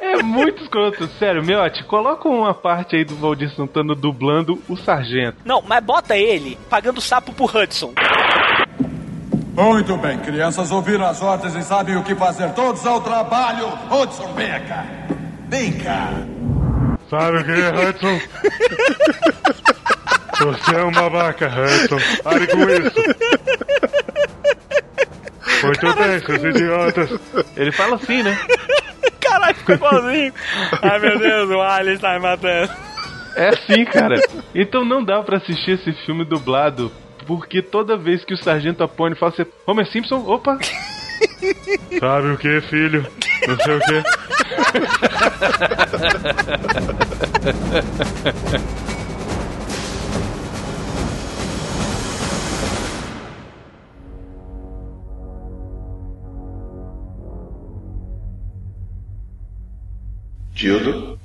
É 0.00 0.22
muito 0.22 0.62
escroto, 0.62 1.06
sério. 1.18 1.44
Miote, 1.44 1.84
coloca 1.84 2.28
uma 2.28 2.54
parte 2.54 2.96
aí 2.96 3.04
do 3.04 3.14
Valdir 3.14 3.50
Santana 3.54 3.94
dublando 3.94 4.58
o 4.68 4.76
sargento. 4.76 5.38
Não, 5.44 5.62
mas 5.62 5.84
bota 5.84 6.16
ele 6.16 6.58
pagando 6.70 7.00
sapo 7.00 7.32
pro 7.32 7.44
Hudson. 7.44 7.92
Muito 9.54 9.96
bem, 9.98 10.18
crianças 10.18 10.72
ouviram 10.72 11.04
as 11.04 11.22
ordens 11.22 11.54
e 11.54 11.62
sabem 11.62 11.96
o 11.96 12.02
que 12.02 12.14
fazer. 12.14 12.52
Todos 12.54 12.84
ao 12.86 13.00
trabalho. 13.02 13.68
Hudson, 13.90 14.32
vem 14.34 14.48
cá. 14.48 14.84
Vem 15.48 15.72
cá. 15.72 16.33
Sabe 17.16 17.38
o 17.38 17.44
que 17.44 17.52
é, 17.52 17.88
Hudson? 17.88 18.20
Você 20.40 20.74
é 20.74 20.84
um 20.84 20.90
babaca, 20.90 21.46
Hudson. 21.46 21.98
Pare 22.22 22.46
com 22.48 22.58
isso. 22.68 23.02
Muito 25.62 25.94
bem, 25.94 26.18
seus 26.20 26.42
idiotas. 26.42 27.20
Ele 27.56 27.72
fala 27.72 27.96
assim, 27.96 28.22
né? 28.22 28.36
Caralho, 29.20 29.54
ficou 29.54 29.74
igualzinho. 29.76 30.34
Ai 30.82 30.98
meu 30.98 31.18
Deus, 31.18 31.50
o 31.50 31.60
Alien 31.60 31.94
está 31.94 32.14
me 32.14 32.20
matando. 32.20 32.72
É 33.36 33.48
assim, 33.48 33.84
cara. 33.84 34.20
Então 34.54 34.84
não 34.84 35.04
dá 35.04 35.22
pra 35.22 35.38
assistir 35.38 35.72
esse 35.72 35.92
filme 36.04 36.24
dublado. 36.24 36.90
Porque 37.26 37.62
toda 37.62 37.96
vez 37.96 38.24
que 38.24 38.34
o 38.34 38.36
Sargento 38.36 38.82
Apone 38.82 39.14
fala 39.14 39.32
assim, 39.32 39.46
Homer 39.66 39.86
Simpson, 39.86 40.24
opa! 40.26 40.58
Sabe 42.00 42.28
o 42.32 42.36
que, 42.38 42.60
filho? 42.62 43.06
Não 43.46 43.56
sei 43.58 43.76
o 43.76 43.80
que. 43.80 44.02
Dildo, 60.52 61.18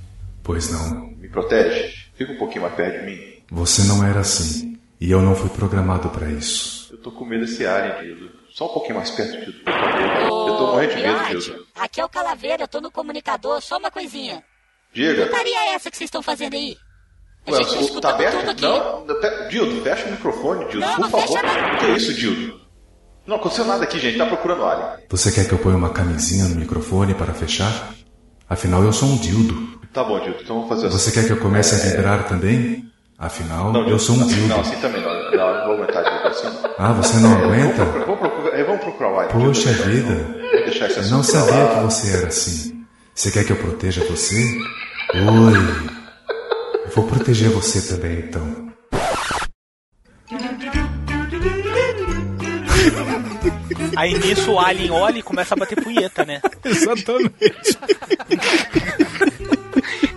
Pois 0.43 0.71
não. 0.71 1.11
me 1.17 1.27
protege. 1.29 1.93
Fica 2.15 2.33
um 2.33 2.37
pouquinho 2.37 2.63
mais 2.63 2.73
perto 2.73 2.99
de 2.99 3.05
mim. 3.05 3.19
Você 3.51 3.83
não 3.83 4.03
era 4.03 4.19
assim. 4.21 4.77
E 4.99 5.11
eu 5.11 5.21
não 5.21 5.35
fui 5.35 5.49
programado 5.49 6.09
para 6.09 6.29
isso. 6.29 6.78
Eu 6.99 7.03
tô 7.03 7.11
com 7.11 7.23
medo 7.23 7.45
desse 7.45 7.65
alien, 7.65 7.97
Dildo. 8.15 8.29
Só 8.51 8.65
um 8.65 8.73
pouquinho 8.73 8.95
mais 8.95 9.09
perto, 9.09 9.31
Dildo, 9.39 9.59
por 9.63 9.71
favor. 9.73 10.49
Eu 10.49 10.57
tô 10.57 10.67
morrendo 10.67 10.95
de 10.95 11.01
medo, 11.01 11.39
Dildo. 11.39 11.65
Aqui 11.75 12.01
é 12.01 12.05
o 12.05 12.09
Calaveira, 12.09 12.63
eu 12.63 12.67
tô 12.67 12.81
no 12.81 12.91
comunicador, 12.91 13.61
só 13.61 13.77
uma 13.77 13.89
coisinha. 13.89 14.43
Diga. 14.93 15.25
Putaria 15.27 15.57
é 15.69 15.75
essa 15.75 15.89
que 15.89 15.95
vocês 15.97 16.07
estão 16.09 16.21
fazendo 16.21 16.55
aí? 16.55 16.75
A 17.47 17.51
Ué, 17.51 17.63
gente 17.63 17.87
tá 17.93 17.97
o- 17.97 18.01
tá 18.01 18.09
aberto? 18.09 18.49
aqui. 18.49 18.61
Não, 18.61 19.05
Dildo, 19.49 19.81
fecha 19.81 20.07
o 20.07 20.11
microfone, 20.11 20.65
Dildo, 20.65 20.79
Não, 20.85 20.93
por 20.95 21.01
não 21.01 21.09
favor. 21.09 21.27
fecha 21.27 21.41
não. 21.43 21.77
Que 21.77 21.85
isso, 21.93 22.13
Dildo? 22.13 22.59
Não 23.25 23.35
aconteceu 23.37 23.63
nada 23.65 23.83
aqui, 23.85 23.97
gente. 23.99 24.17
Tá 24.17 24.25
procurando 24.25 24.65
alien. 24.65 25.05
Você 25.09 25.31
quer 25.31 25.47
que 25.47 25.53
eu 25.53 25.59
ponha 25.59 25.77
uma 25.77 25.91
camisinha 25.91 26.45
no 26.49 26.55
microfone 26.55 27.13
para 27.13 27.33
fechar? 27.33 27.93
Afinal, 28.49 28.83
eu 28.83 28.91
sou 28.91 29.07
um 29.07 29.17
dildo. 29.17 29.79
Tá 29.93 30.03
bom, 30.03 30.19
Dildo, 30.19 30.39
então 30.43 30.55
vamos 30.57 30.69
fazer 30.69 30.87
assim. 30.87 30.97
Você 30.97 31.11
quer 31.11 31.25
que 31.25 31.31
eu 31.33 31.39
comece 31.39 31.75
a 31.75 31.91
vibrar 31.91 32.27
também? 32.27 32.85
Afinal, 33.17 33.71
Não, 33.73 33.87
eu 33.87 33.99
sou 33.99 34.15
um 34.15 34.21
assim, 34.21 34.33
dildo. 34.33 34.47
Não, 34.49 34.59
assim 34.61 34.79
também 34.79 35.01
não. 35.01 35.09
Não, 35.09 35.19
eu 35.31 35.37
não 35.59 35.65
vou 35.65 35.75
aguentar 35.75 36.03
Dildo 36.03 36.08
assim. 36.29 36.45
não. 36.45 36.71
Ah, 36.77 36.93
você 36.93 37.17
não 37.17 37.33
aguenta? 37.33 37.85
Vamos, 37.85 38.05
vamos, 38.05 38.19
procurar, 38.19 38.63
vamos 38.65 38.83
procurar. 38.83 39.27
Poxa 39.27 39.71
vida. 39.71 40.15
Vamos 40.15 40.65
deixar 40.65 40.87
esse 40.87 40.99
Eu 40.99 41.09
não 41.09 41.23
sabia 41.23 41.67
que 41.67 41.79
você 41.81 42.17
era 42.17 42.27
assim. 42.27 42.85
Você 43.13 43.31
quer 43.31 43.43
que 43.45 43.51
eu 43.51 43.57
proteja 43.57 44.03
você? 44.05 44.35
Oi. 45.13 45.89
Eu 46.85 46.91
vou 46.95 47.05
proteger 47.05 47.49
você 47.49 47.81
também, 47.81 48.19
então. 48.19 48.69
Aí 53.95 54.17
nisso 54.17 54.51
o 54.53 54.59
Alien 54.59 54.91
olha 54.91 55.19
e 55.19 55.23
começa 55.23 55.53
a 55.53 55.57
bater 55.57 55.83
punheta, 55.83 56.23
né? 56.23 56.41
Exatamente. 56.63 57.77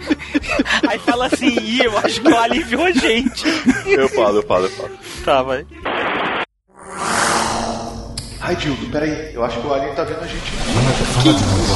Aí 0.89 0.99
fala 0.99 1.27
assim, 1.27 1.57
Ih, 1.61 1.85
eu 1.85 1.99
acho 1.99 2.21
que 2.21 2.29
o 2.29 2.37
Alien 2.39 2.65
viu 2.65 2.85
a 2.85 2.91
gente. 2.91 3.45
Eu 3.87 4.09
falo, 4.11 4.39
eu 4.39 4.43
falo, 4.47 4.67
eu 4.67 4.71
falo. 4.71 4.91
Tá, 5.25 5.43
vai. 5.43 5.67
Ai, 8.41 8.57
Dildo, 8.57 8.87
peraí. 8.91 9.35
Eu 9.35 9.45
acho 9.45 9.61
que 9.61 9.67
o 9.67 9.73
Alien 9.75 9.95
tá 9.95 10.05
vendo 10.05 10.21
a 10.23 10.27
gente. 10.27 10.51
Fala 11.13 11.35
de 11.35 11.45
novo, 11.45 11.75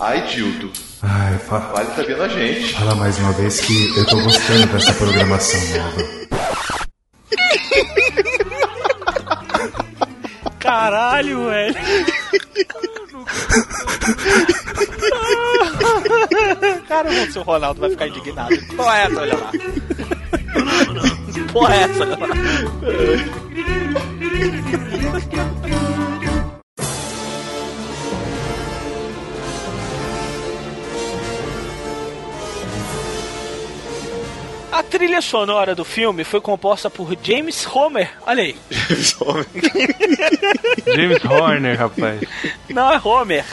ai. 0.00 0.20
Dildo. 0.28 0.70
Ai, 1.02 1.34
O 1.34 1.38
fa 1.38 1.72
Alien 1.76 1.94
tá 1.94 2.02
vendo 2.02 2.22
a 2.22 2.28
gente. 2.28 2.74
fala 2.74 2.94
mais 2.94 3.18
uma 3.18 3.32
vez 3.32 3.60
que 3.60 3.96
eu 3.98 4.06
tô 4.06 4.20
gostando 4.22 4.66
dessa 4.66 4.92
programação 4.94 5.60
nova. 5.78 6.22
Caralho, 10.58 11.48
velho. 11.48 11.74
Cara, 16.88 17.10
o 17.10 17.32
seu 17.32 17.42
Ronaldo 17.42 17.80
vai 17.80 17.90
ficar 17.90 18.08
indignado. 18.08 18.56
Porra 18.76 18.98
é 18.98 19.02
essa, 19.04 19.20
olha 19.20 19.36
lá. 19.36 19.50
Porra 21.52 21.74
é 21.74 21.82
essa, 21.82 22.02
olha 22.02 22.18
lá. 22.18 22.26
A 34.82 34.84
trilha 34.84 35.22
sonora 35.22 35.76
do 35.76 35.84
filme 35.84 36.24
foi 36.24 36.40
composta 36.40 36.90
por 36.90 37.16
James 37.22 37.64
Homer. 37.72 38.10
Olha 38.26 38.42
aí. 38.42 38.56
James 40.92 41.22
Horner, 41.24 41.78
rapaz. 41.78 42.20
Não 42.68 42.92
é 42.92 43.00
Homer. 43.02 43.44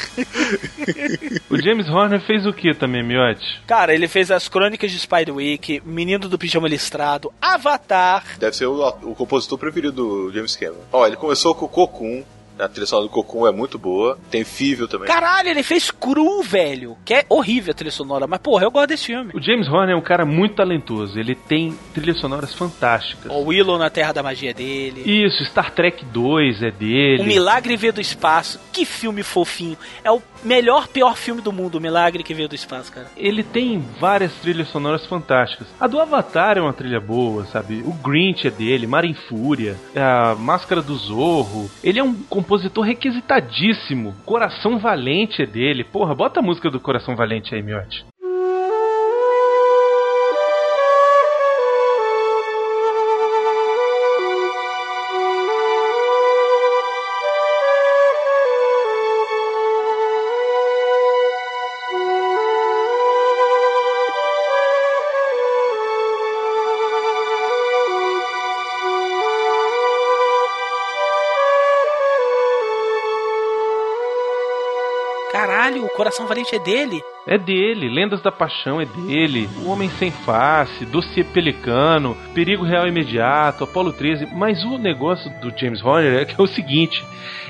O 1.47 1.61
James 1.61 1.87
Horner 1.87 2.19
fez 2.25 2.47
o 2.47 2.51
que 2.51 2.73
também, 2.73 3.03
Miotti? 3.03 3.61
Cara, 3.67 3.93
ele 3.93 4.07
fez 4.07 4.31
as 4.31 4.49
crônicas 4.49 4.91
de 4.91 4.97
Spiderwick, 4.97 5.83
Menino 5.85 6.27
do 6.27 6.37
Pijama 6.37 6.67
Listrado, 6.67 7.31
Avatar. 7.39 8.25
Deve 8.39 8.55
ser 8.55 8.65
o, 8.65 8.87
o 9.03 9.13
compositor 9.13 9.59
preferido 9.59 9.91
do 9.91 10.33
James 10.33 10.55
Cameron. 10.55 10.81
Ó, 10.91 11.05
ele 11.05 11.15
começou 11.15 11.53
com 11.53 11.65
o 11.65 11.69
Cocoon. 11.69 12.23
A 12.59 12.67
trilha 12.67 12.85
sonora 12.85 13.07
do 13.07 13.11
Cocoon 13.11 13.47
é 13.47 13.51
muito 13.51 13.79
boa. 13.79 14.17
Tem 14.29 14.43
Fível 14.43 14.87
também. 14.87 15.07
Caralho, 15.07 15.49
ele 15.49 15.63
fez 15.63 15.89
Cru, 15.89 16.41
velho. 16.43 16.97
Que 17.05 17.13
é 17.13 17.25
horrível 17.29 17.71
a 17.71 17.73
trilha 17.73 17.91
sonora, 17.91 18.27
mas 18.27 18.39
porra, 18.39 18.65
eu 18.65 18.71
gosto 18.71 18.89
desse 18.89 19.05
filme. 19.05 19.31
O 19.33 19.41
James 19.41 19.67
Horner 19.67 19.95
é 19.95 19.97
um 19.97 20.01
cara 20.01 20.25
muito 20.25 20.55
talentoso. 20.55 21.17
Ele 21.17 21.35
tem 21.35 21.77
trilhas 21.93 22.19
sonoras 22.19 22.53
fantásticas. 22.53 23.31
O 23.31 23.45
Willow 23.45 23.77
na 23.77 23.89
Terra 23.89 24.11
da 24.11 24.21
Magia 24.21 24.53
dele. 24.53 25.03
Isso, 25.05 25.43
Star 25.45 25.71
Trek 25.71 26.03
2 26.05 26.63
é 26.63 26.71
dele. 26.71 27.21
O 27.21 27.25
Milagre 27.25 27.77
Veio 27.77 27.93
do 27.93 28.01
Espaço. 28.01 28.59
Que 28.73 28.85
filme 28.85 29.23
fofinho. 29.23 29.77
É 30.03 30.11
o 30.11 30.21
melhor, 30.43 30.87
pior 30.87 31.15
filme 31.17 31.41
do 31.41 31.51
mundo, 31.51 31.75
O 31.75 31.81
Milagre 31.81 32.23
que 32.23 32.33
Veio 32.33 32.49
do 32.49 32.55
Espaço, 32.55 32.91
cara. 32.91 33.07
Ele 33.15 33.43
tem 33.43 33.83
várias 33.99 34.33
trilhas 34.35 34.67
sonoras 34.69 35.05
fantásticas. 35.05 35.67
A 35.79 35.87
do 35.87 35.99
Avatar 35.99 36.57
é 36.57 36.61
uma 36.61 36.73
trilha 36.73 36.99
boa, 36.99 37.45
sabe? 37.45 37.81
O 37.85 37.93
Grinch 37.93 38.47
é 38.47 38.51
dele, 38.51 38.87
Mar 38.87 39.05
em 39.05 39.13
Fúria, 39.13 39.77
a 39.95 40.35
Máscara 40.35 40.81
do 40.81 40.95
Zorro. 40.95 41.69
Ele 41.83 41.99
é 41.99 42.03
um 42.03 42.13
compositor 42.29 42.48
requisitadíssimo. 42.81 44.15
Coração 44.25 44.79
Valente 44.79 45.41
é 45.41 45.45
dele. 45.45 45.83
Porra, 45.83 46.15
bota 46.15 46.39
a 46.39 46.43
música 46.43 46.69
do 46.69 46.79
Coração 46.79 47.15
Valente 47.15 47.53
aí, 47.53 47.61
Miotti. 47.61 48.05
Coração 75.99 76.27
Valente 76.27 76.55
é 76.55 76.59
dele. 76.59 77.03
É 77.27 77.37
dele, 77.37 77.89
Lendas 77.89 78.21
da 78.21 78.31
Paixão 78.31 78.79
é 78.79 78.85
dele, 78.85 79.49
O 79.57 79.69
Homem 79.69 79.89
Sem 79.99 80.09
Face, 80.09 80.85
Dossiê 80.85 81.25
Pelicano, 81.25 82.15
Perigo 82.33 82.63
Real 82.63 82.87
Imediato, 82.87 83.65
Apolo 83.65 83.91
13. 83.91 84.27
Mas 84.27 84.63
o 84.63 84.77
negócio 84.77 85.29
do 85.41 85.51
James 85.53 85.83
Horner 85.83 86.21
é 86.21 86.23
que 86.23 86.39
é 86.39 86.41
o 86.41 86.47
seguinte: 86.47 87.05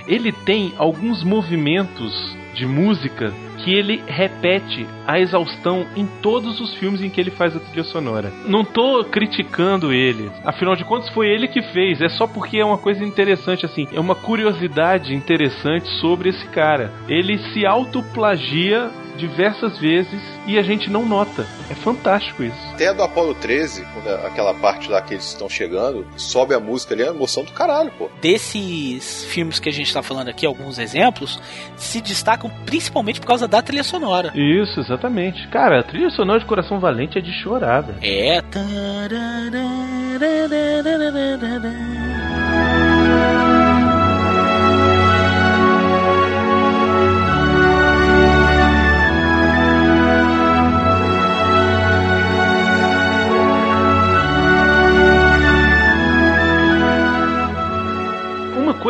ele 0.07 0.31
tem 0.31 0.73
alguns 0.79 1.23
movimentos 1.23 2.35
de 2.55 2.65
música 2.65 3.31
que 3.63 3.73
ele 3.73 4.03
repete 4.07 4.87
a 5.07 5.19
exaustão 5.19 5.85
em 5.95 6.05
todos 6.21 6.59
os 6.59 6.73
filmes 6.75 7.01
em 7.01 7.09
que 7.09 7.19
ele 7.19 7.31
faz 7.31 7.55
a 7.55 7.59
trilha 7.59 7.83
sonora. 7.83 8.31
Não 8.45 8.63
tô 8.63 9.03
criticando 9.05 9.91
ele, 9.91 10.31
afinal 10.43 10.75
de 10.75 10.85
contas 10.85 11.09
foi 11.09 11.27
ele 11.27 11.47
que 11.47 11.61
fez, 11.61 12.01
é 12.01 12.09
só 12.09 12.27
porque 12.27 12.57
é 12.57 12.65
uma 12.65 12.77
coisa 12.77 13.03
interessante 13.03 13.65
assim, 13.65 13.87
é 13.91 13.99
uma 13.99 14.15
curiosidade 14.15 15.13
interessante 15.13 15.87
sobre 15.99 16.29
esse 16.29 16.47
cara. 16.47 16.91
Ele 17.07 17.37
se 17.37 17.65
autoplagia 17.65 18.89
diversas 19.19 19.77
vezes 19.77 20.21
e 20.47 20.57
a 20.57 20.63
gente 20.63 20.89
não 20.89 21.05
nota. 21.05 21.45
É 21.69 21.75
fantástico 21.75 22.43
isso. 22.43 22.57
Até 22.73 22.87
a 22.87 22.93
do 22.93 23.03
Apollo 23.03 23.35
13, 23.35 23.85
quando 23.93 24.07
é 24.09 24.25
aquela 24.25 24.53
parte 24.53 24.89
lá 24.89 25.01
que 25.01 25.13
eles 25.13 25.25
estão 25.25 25.49
chegando, 25.49 26.07
sobe 26.17 26.53
a 26.53 26.59
música 26.59 26.93
ali, 26.93 27.03
é 27.03 27.11
uma 27.11 27.15
emoção 27.15 27.43
do 27.43 27.51
caralho, 27.51 27.91
pô. 27.97 28.09
Desses 28.21 29.25
filmes 29.25 29.59
que 29.59 29.69
a 29.69 29.73
gente 29.73 29.93
tá 29.93 30.01
falando 30.01 30.29
aqui, 30.29 30.45
alguns 30.45 30.79
exemplos, 30.79 31.39
se 31.75 32.01
destacam 32.01 32.49
principalmente 32.65 33.19
por 33.19 33.27
causa 33.27 33.47
da 33.47 33.61
trilha 33.61 33.83
sonora. 33.83 34.31
Isso, 34.35 34.79
exatamente. 34.79 35.47
Cara, 35.49 35.81
a 35.81 35.83
trilha 35.83 36.09
sonora 36.09 36.39
de 36.39 36.45
Coração 36.45 36.79
Valente 36.79 37.17
é 37.17 37.21
de 37.21 37.31
chorar, 37.43 37.81
velho. 37.81 37.99
É. 38.01 38.39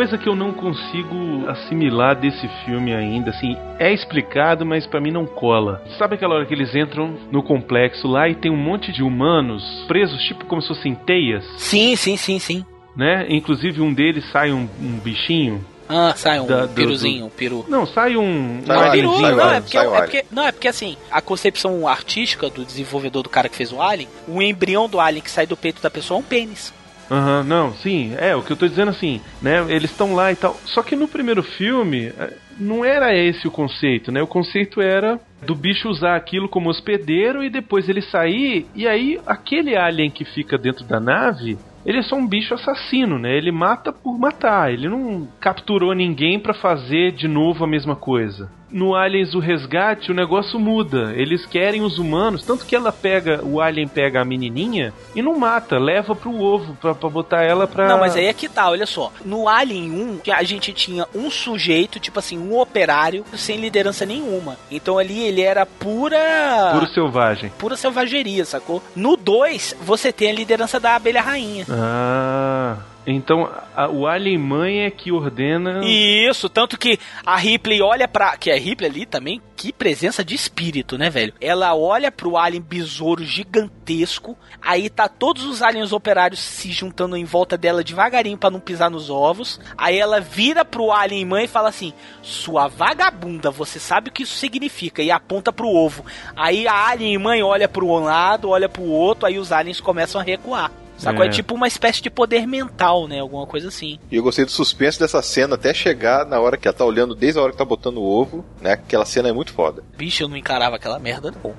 coisa 0.00 0.16
que 0.16 0.26
eu 0.30 0.34
não 0.34 0.54
consigo 0.54 1.46
assimilar 1.46 2.18
desse 2.18 2.48
filme 2.64 2.94
ainda, 2.94 3.28
assim, 3.32 3.54
é 3.78 3.92
explicado, 3.92 4.64
mas 4.64 4.86
pra 4.86 4.98
mim 4.98 5.10
não 5.10 5.26
cola. 5.26 5.82
Sabe 5.98 6.14
aquela 6.14 6.36
hora 6.36 6.46
que 6.46 6.54
eles 6.54 6.74
entram 6.74 7.18
no 7.30 7.42
complexo 7.42 8.08
lá 8.08 8.26
e 8.26 8.34
tem 8.34 8.50
um 8.50 8.56
monte 8.56 8.90
de 8.92 9.02
humanos 9.02 9.62
presos, 9.86 10.18
tipo 10.22 10.46
como 10.46 10.62
se 10.62 10.68
fossem 10.68 10.94
teias, 10.94 11.44
Sim, 11.58 11.94
sim, 11.96 12.16
sim, 12.16 12.38
sim. 12.38 12.64
né? 12.96 13.26
Inclusive 13.28 13.82
um 13.82 13.92
deles 13.92 14.24
sai 14.32 14.50
um, 14.52 14.66
um 14.80 14.98
bichinho. 15.04 15.62
Ah, 15.86 16.14
sai 16.16 16.40
um 16.40 16.46
Da- 16.46 16.64
do- 16.64 16.72
piruzinho, 16.72 17.26
um 17.26 17.28
peru. 17.28 17.66
Não, 17.68 17.84
sai 17.84 18.16
um. 18.16 18.60
Sai 18.64 18.78
um 18.78 18.88
um 18.88 18.90
Peru, 18.92 19.12
sai 19.20 19.34
não, 19.34 19.40
alien, 19.44 19.56
é 19.56 19.60
porque, 19.60 19.76
é 19.76 19.84
porque- 20.00 20.24
não, 20.30 20.44
é 20.46 20.52
porque 20.52 20.68
assim, 20.68 20.96
a 21.10 21.20
concepção 21.20 21.86
artística 21.86 22.48
do 22.48 22.64
desenvolvedor 22.64 23.22
do 23.22 23.28
cara 23.28 23.50
que 23.50 23.56
fez 23.56 23.70
o 23.70 23.82
Alien, 23.82 24.08
o 24.26 24.40
embrião 24.40 24.88
do 24.88 24.98
Alien 24.98 25.22
que 25.22 25.30
sai 25.30 25.46
do 25.46 25.58
peito 25.58 25.82
da 25.82 25.90
pessoa 25.90 26.16
é 26.16 26.20
um 26.20 26.24
pênis. 26.24 26.72
Aham, 27.10 27.42
não, 27.42 27.74
sim, 27.74 28.14
é, 28.16 28.36
o 28.36 28.42
que 28.42 28.52
eu 28.52 28.56
tô 28.56 28.68
dizendo 28.68 28.90
assim, 28.90 29.20
né? 29.42 29.66
Eles 29.68 29.90
estão 29.90 30.12
lá 30.14 30.30
e 30.30 30.36
tal. 30.36 30.60
Só 30.66 30.80
que 30.82 30.94
no 30.94 31.08
primeiro 31.08 31.42
filme, 31.42 32.06
eh, 32.06 32.36
não 32.56 32.84
era 32.84 33.12
esse 33.12 33.48
o 33.48 33.50
conceito, 33.50 34.12
né? 34.12 34.22
O 34.22 34.28
conceito 34.28 34.80
era 34.80 35.18
do 35.44 35.56
bicho 35.56 35.88
usar 35.88 36.14
aquilo 36.14 36.48
como 36.48 36.70
hospedeiro 36.70 37.42
e 37.42 37.50
depois 37.50 37.88
ele 37.88 38.00
sair, 38.00 38.70
e 38.76 38.86
aí 38.86 39.18
aquele 39.26 39.76
alien 39.76 40.10
que 40.10 40.24
fica 40.24 40.56
dentro 40.56 40.86
da 40.86 41.00
nave. 41.00 41.58
Ele 41.84 41.98
é 41.98 42.02
só 42.02 42.14
um 42.14 42.28
bicho 42.28 42.54
assassino, 42.54 43.18
né? 43.18 43.36
Ele 43.36 43.50
mata 43.50 43.92
por 43.92 44.18
matar. 44.18 44.70
Ele 44.70 44.88
não 44.88 45.26
capturou 45.40 45.94
ninguém 45.94 46.38
pra 46.38 46.54
fazer 46.54 47.10
de 47.12 47.26
novo 47.26 47.64
a 47.64 47.66
mesma 47.66 47.96
coisa. 47.96 48.52
No 48.70 48.94
Aliens 48.94 49.34
o 49.34 49.40
Resgate, 49.40 50.10
o 50.10 50.14
negócio 50.14 50.58
muda. 50.58 51.12
Eles 51.14 51.44
querem 51.46 51.82
os 51.82 51.98
humanos, 51.98 52.44
tanto 52.44 52.64
que 52.64 52.76
ela 52.76 52.92
pega, 52.92 53.40
o 53.44 53.60
alien 53.60 53.88
pega 53.88 54.20
a 54.20 54.24
menininha 54.24 54.92
e 55.14 55.22
não 55.22 55.38
mata, 55.38 55.78
leva 55.78 56.14
pro 56.14 56.34
ovo 56.40 56.76
pra, 56.80 56.94
pra 56.94 57.08
botar 57.08 57.42
ela 57.42 57.66
pra. 57.66 57.88
Não, 57.88 57.98
mas 57.98 58.16
aí 58.16 58.26
é 58.26 58.32
que 58.32 58.48
tá, 58.48 58.68
olha 58.68 58.86
só. 58.86 59.12
No 59.24 59.48
Alien 59.48 59.90
1, 59.90 60.32
a 60.32 60.42
gente 60.42 60.72
tinha 60.72 61.06
um 61.14 61.30
sujeito, 61.30 61.98
tipo 61.98 62.18
assim, 62.18 62.38
um 62.38 62.58
operário 62.58 63.24
sem 63.34 63.58
liderança 63.58 64.06
nenhuma. 64.06 64.56
Então 64.70 64.98
ali 64.98 65.20
ele 65.20 65.42
era 65.42 65.66
pura. 65.66 66.70
Puro 66.72 66.86
selvagem. 66.86 67.52
Pura 67.58 67.76
selvageria, 67.76 68.44
sacou? 68.44 68.82
No 68.94 69.16
2, 69.16 69.76
você 69.82 70.12
tem 70.12 70.30
a 70.30 70.34
liderança 70.34 70.78
da 70.78 70.94
abelha 70.94 71.20
rainha. 71.20 71.66
Ah. 71.70 72.76
Então, 73.06 73.50
a, 73.74 73.88
o 73.88 74.06
Alien 74.06 74.38
Mãe 74.38 74.80
é 74.80 74.90
que 74.90 75.10
ordena. 75.10 75.80
Isso, 75.84 76.48
tanto 76.48 76.76
que 76.76 76.98
a 77.24 77.36
Ripley 77.36 77.80
olha 77.80 78.06
pra. 78.06 78.36
Que 78.36 78.50
a 78.50 78.56
Ripley 78.56 78.90
ali 78.90 79.06
também, 79.06 79.40
que 79.56 79.72
presença 79.72 80.24
de 80.24 80.34
espírito, 80.34 80.98
né, 80.98 81.08
velho? 81.08 81.32
Ela 81.40 81.74
olha 81.74 82.12
pro 82.12 82.36
Alien 82.36 82.62
besouro 82.62 83.24
gigantesco, 83.24 84.36
aí 84.60 84.90
tá 84.90 85.08
todos 85.08 85.44
os 85.44 85.62
aliens 85.62 85.92
operários 85.92 86.40
se 86.40 86.70
juntando 86.70 87.16
em 87.16 87.24
volta 87.24 87.56
dela 87.56 87.82
devagarinho 87.82 88.38
para 88.38 88.50
não 88.50 88.60
pisar 88.60 88.90
nos 88.90 89.08
ovos. 89.08 89.58
Aí 89.76 89.98
ela 89.98 90.20
vira 90.20 90.64
pro 90.64 90.92
Alien 90.92 91.24
Mãe 91.24 91.44
e 91.44 91.48
fala 91.48 91.70
assim: 91.70 91.92
Sua 92.22 92.68
vagabunda, 92.68 93.50
você 93.50 93.78
sabe 93.78 94.10
o 94.10 94.12
que 94.12 94.24
isso 94.24 94.36
significa? 94.36 95.02
E 95.02 95.10
aponta 95.10 95.52
pro 95.52 95.68
ovo. 95.68 96.04
Aí 96.36 96.68
a 96.68 96.88
Alien 96.88 97.18
Mãe 97.18 97.42
olha 97.42 97.68
pro 97.68 97.86
um 97.86 98.00
lado, 98.00 98.50
olha 98.50 98.68
pro 98.68 98.82
outro, 98.82 99.26
aí 99.26 99.38
os 99.38 99.52
aliens 99.52 99.80
começam 99.80 100.20
a 100.20 100.24
recuar. 100.24 100.70
Sacou? 101.00 101.24
É. 101.24 101.28
é 101.28 101.30
tipo 101.30 101.54
uma 101.54 101.66
espécie 101.66 102.02
de 102.02 102.10
poder 102.10 102.46
mental, 102.46 103.08
né? 103.08 103.20
Alguma 103.20 103.46
coisa 103.46 103.68
assim. 103.68 103.98
E 104.10 104.16
eu 104.16 104.22
gostei 104.22 104.44
do 104.44 104.50
suspense 104.50 105.00
dessa 105.00 105.22
cena 105.22 105.54
até 105.54 105.72
chegar 105.72 106.26
na 106.26 106.38
hora 106.38 106.58
que 106.58 106.68
ela 106.68 106.76
tá 106.76 106.84
olhando, 106.84 107.14
desde 107.14 107.38
a 107.38 107.42
hora 107.42 107.52
que 107.52 107.58
tá 107.58 107.64
botando 107.64 107.98
o 107.98 108.04
ovo, 108.04 108.44
né? 108.60 108.72
Aquela 108.72 109.06
cena 109.06 109.28
é 109.30 109.32
muito 109.32 109.52
foda. 109.52 109.82
Bicho, 109.96 110.22
eu 110.22 110.28
não 110.28 110.36
encarava 110.36 110.76
aquela 110.76 110.98
merda, 110.98 111.32
não. 111.42 111.54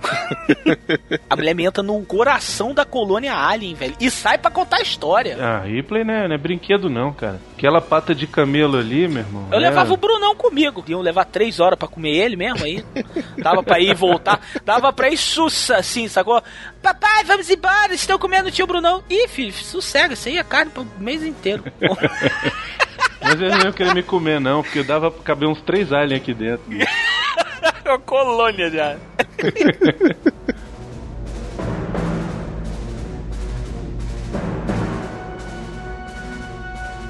a 1.30 1.36
mulher 1.36 1.60
entra 1.60 1.82
no 1.82 2.00
coração 2.06 2.74
da 2.74 2.86
colônia 2.86 3.36
Alien, 3.36 3.74
velho. 3.74 3.96
E 4.00 4.10
sai 4.12 4.38
para 4.38 4.52
contar 4.52 4.78
a 4.78 4.82
história. 4.82 5.38
Ah, 5.40 5.62
Ripley 5.62 6.04
né, 6.04 6.28
não 6.28 6.36
é 6.36 6.38
brinquedo, 6.38 6.90
não, 6.90 7.12
cara. 7.12 7.40
Aquela 7.58 7.82
pata 7.82 8.14
de 8.14 8.28
camelo 8.28 8.78
ali, 8.78 9.08
meu 9.08 9.24
irmão. 9.24 9.48
Eu 9.52 9.58
é... 9.58 9.62
levava 9.62 9.94
o 9.94 9.98
Brunão 9.98 10.36
comigo. 10.36 10.84
Iam 10.88 11.02
levar 11.02 11.26
três 11.26 11.60
horas 11.60 11.78
para 11.78 11.88
comer 11.88 12.16
ele 12.16 12.36
mesmo 12.36 12.64
aí. 12.64 12.84
Dava 13.38 13.64
pra 13.64 13.80
ir 13.80 13.90
e 13.90 13.94
voltar. 13.94 14.40
Dava 14.64 14.94
pra 14.94 15.10
ir 15.10 15.18
sussa, 15.18 15.78
assim, 15.78 16.08
sacou? 16.08 16.42
Papai, 16.82 17.24
vamos 17.26 17.50
embora, 17.50 17.94
estão 17.94 18.18
comendo 18.18 18.50
o 18.50 18.52
tio 18.52 18.66
Brunão. 18.66 19.04
Ih, 19.10 19.28
filho, 19.28 19.54
sossega, 19.54 20.14
isso 20.14 20.28
aí 20.28 20.38
é 20.38 20.44
carne 20.44 20.72
pro 20.72 20.88
mês 20.98 21.24
inteiro. 21.24 21.64
Mas 23.22 23.40
eles 23.40 23.56
não 23.56 23.66
iam 23.66 23.72
querer 23.72 23.94
me 23.94 24.02
comer, 24.02 24.40
não, 24.40 24.64
porque 24.64 24.82
dava 24.82 25.12
pra 25.12 25.24
caber 25.24 25.48
uns 25.48 25.62
três 25.62 25.94
aliens 25.94 26.22
aqui 26.22 26.34
dentro. 26.34 26.66
Uma 27.86 28.00
colônia 28.00 28.70
já. 28.70 28.98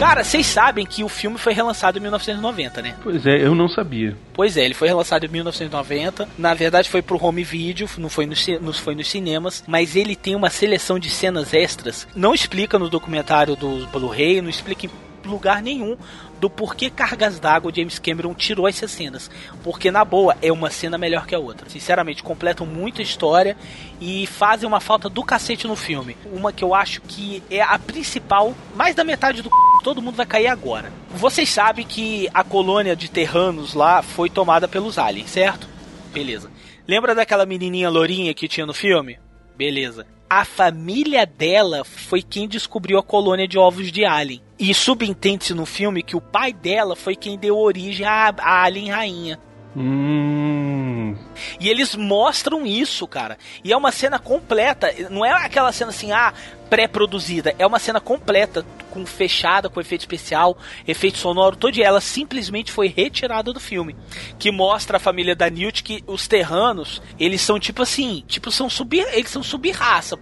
Cara, 0.01 0.23
vocês 0.23 0.47
sabem 0.47 0.83
que 0.83 1.03
o 1.03 1.07
filme 1.07 1.37
foi 1.37 1.53
relançado 1.53 1.99
em 1.99 2.01
1990, 2.01 2.81
né? 2.81 2.95
Pois 3.03 3.23
é, 3.23 3.45
eu 3.45 3.53
não 3.53 3.69
sabia. 3.69 4.17
Pois 4.33 4.57
é, 4.57 4.65
ele 4.65 4.73
foi 4.73 4.87
relançado 4.87 5.27
em 5.27 5.29
1990. 5.29 6.27
Na 6.39 6.55
verdade, 6.55 6.89
foi 6.89 7.03
pro 7.03 7.23
home 7.23 7.43
video, 7.43 7.87
não 7.99 8.09
foi, 8.09 8.25
no, 8.25 8.33
não 8.61 8.73
foi 8.73 8.95
nos 8.95 9.07
cinemas. 9.07 9.63
Mas 9.67 9.95
ele 9.95 10.15
tem 10.15 10.35
uma 10.35 10.49
seleção 10.49 10.97
de 10.97 11.07
cenas 11.07 11.53
extras. 11.53 12.07
Não 12.15 12.33
explica 12.33 12.79
no 12.79 12.89
documentário 12.89 13.55
do 13.55 13.85
Blu-ray, 13.91 14.41
não 14.41 14.49
explica 14.49 14.87
em 14.87 14.89
lugar 15.29 15.61
nenhum 15.61 15.95
do 16.41 16.49
porquê 16.49 16.89
Cargas 16.89 17.39
d'Água 17.39 17.71
James 17.73 17.99
Cameron 17.99 18.33
tirou 18.33 18.67
essas 18.67 18.89
cenas. 18.89 19.29
Porque, 19.63 19.91
na 19.91 20.03
boa, 20.03 20.35
é 20.41 20.51
uma 20.51 20.71
cena 20.71 20.97
melhor 20.97 21.27
que 21.27 21.35
a 21.35 21.39
outra. 21.39 21.69
Sinceramente, 21.69 22.23
completam 22.23 22.65
muita 22.65 23.03
história 23.03 23.55
e 24.01 24.25
fazem 24.25 24.67
uma 24.67 24.79
falta 24.79 25.07
do 25.07 25.23
cacete 25.23 25.67
no 25.67 25.75
filme. 25.75 26.17
Uma 26.33 26.51
que 26.51 26.63
eu 26.63 26.73
acho 26.73 26.99
que 27.01 27.43
é 27.51 27.61
a 27.61 27.77
principal, 27.77 28.55
mais 28.75 28.95
da 28.95 29.03
metade 29.03 29.43
do 29.43 29.49
c... 29.49 29.55
todo 29.83 30.01
mundo 30.01 30.15
vai 30.15 30.25
cair 30.25 30.47
agora. 30.47 30.91
Vocês 31.11 31.47
sabem 31.47 31.85
que 31.85 32.27
a 32.33 32.43
colônia 32.43 32.95
de 32.95 33.07
terranos 33.07 33.75
lá 33.75 34.01
foi 34.01 34.27
tomada 34.27 34.67
pelos 34.67 34.97
aliens, 34.97 35.29
certo? 35.29 35.69
Beleza. 36.11 36.49
Lembra 36.87 37.13
daquela 37.13 37.45
menininha 37.45 37.87
lourinha 37.87 38.33
que 38.33 38.47
tinha 38.47 38.65
no 38.65 38.73
filme? 38.73 39.19
Beleza. 39.55 40.07
A 40.27 40.43
família 40.43 41.23
dela 41.23 41.83
foi 41.83 42.23
quem 42.23 42.47
descobriu 42.47 42.97
a 42.97 43.03
colônia 43.03 43.47
de 43.47 43.59
ovos 43.59 43.91
de 43.91 44.03
alien. 44.03 44.41
E 44.61 44.75
subentende-se 44.75 45.55
no 45.55 45.65
filme 45.65 46.03
que 46.03 46.15
o 46.15 46.21
pai 46.21 46.53
dela 46.53 46.95
foi 46.95 47.15
quem 47.15 47.35
deu 47.35 47.57
origem 47.57 48.05
à, 48.05 48.31
à 48.37 48.61
Alien 48.61 48.91
Rainha. 48.91 49.39
Hum. 49.75 51.15
E 51.59 51.69
eles 51.69 51.95
mostram 51.95 52.65
isso, 52.65 53.07
cara. 53.07 53.37
E 53.63 53.71
é 53.71 53.77
uma 53.77 53.91
cena 53.91 54.19
completa. 54.19 54.93
Não 55.09 55.25
é 55.25 55.31
aquela 55.31 55.71
cena 55.71 55.89
assim, 55.89 56.11
ah, 56.11 56.33
pré-produzida. 56.71 57.53
É 57.59 57.67
uma 57.67 57.79
cena 57.79 57.99
completa, 57.99 58.65
com 58.89 59.05
fechada, 59.05 59.69
com 59.69 59.81
efeito 59.81 60.01
especial, 60.01 60.57
efeito 60.87 61.17
sonoro, 61.17 61.55
todo 61.55 61.81
ela 61.81 62.01
simplesmente 62.01 62.71
foi 62.71 62.87
retirada 62.87 63.51
do 63.51 63.59
filme. 63.59 63.95
Que 64.37 64.51
mostra 64.51 64.97
a 64.97 64.99
família 64.99 65.35
da 65.35 65.49
Newt 65.49 65.83
que 65.83 66.03
os 66.07 66.27
terranos, 66.27 67.01
eles 67.19 67.41
são 67.41 67.59
tipo 67.59 67.81
assim, 67.81 68.23
tipo 68.27 68.51
são 68.51 68.69
sub, 68.69 68.97
eles 68.99 69.29
são 69.29 69.43
sub-raça. 69.43 70.17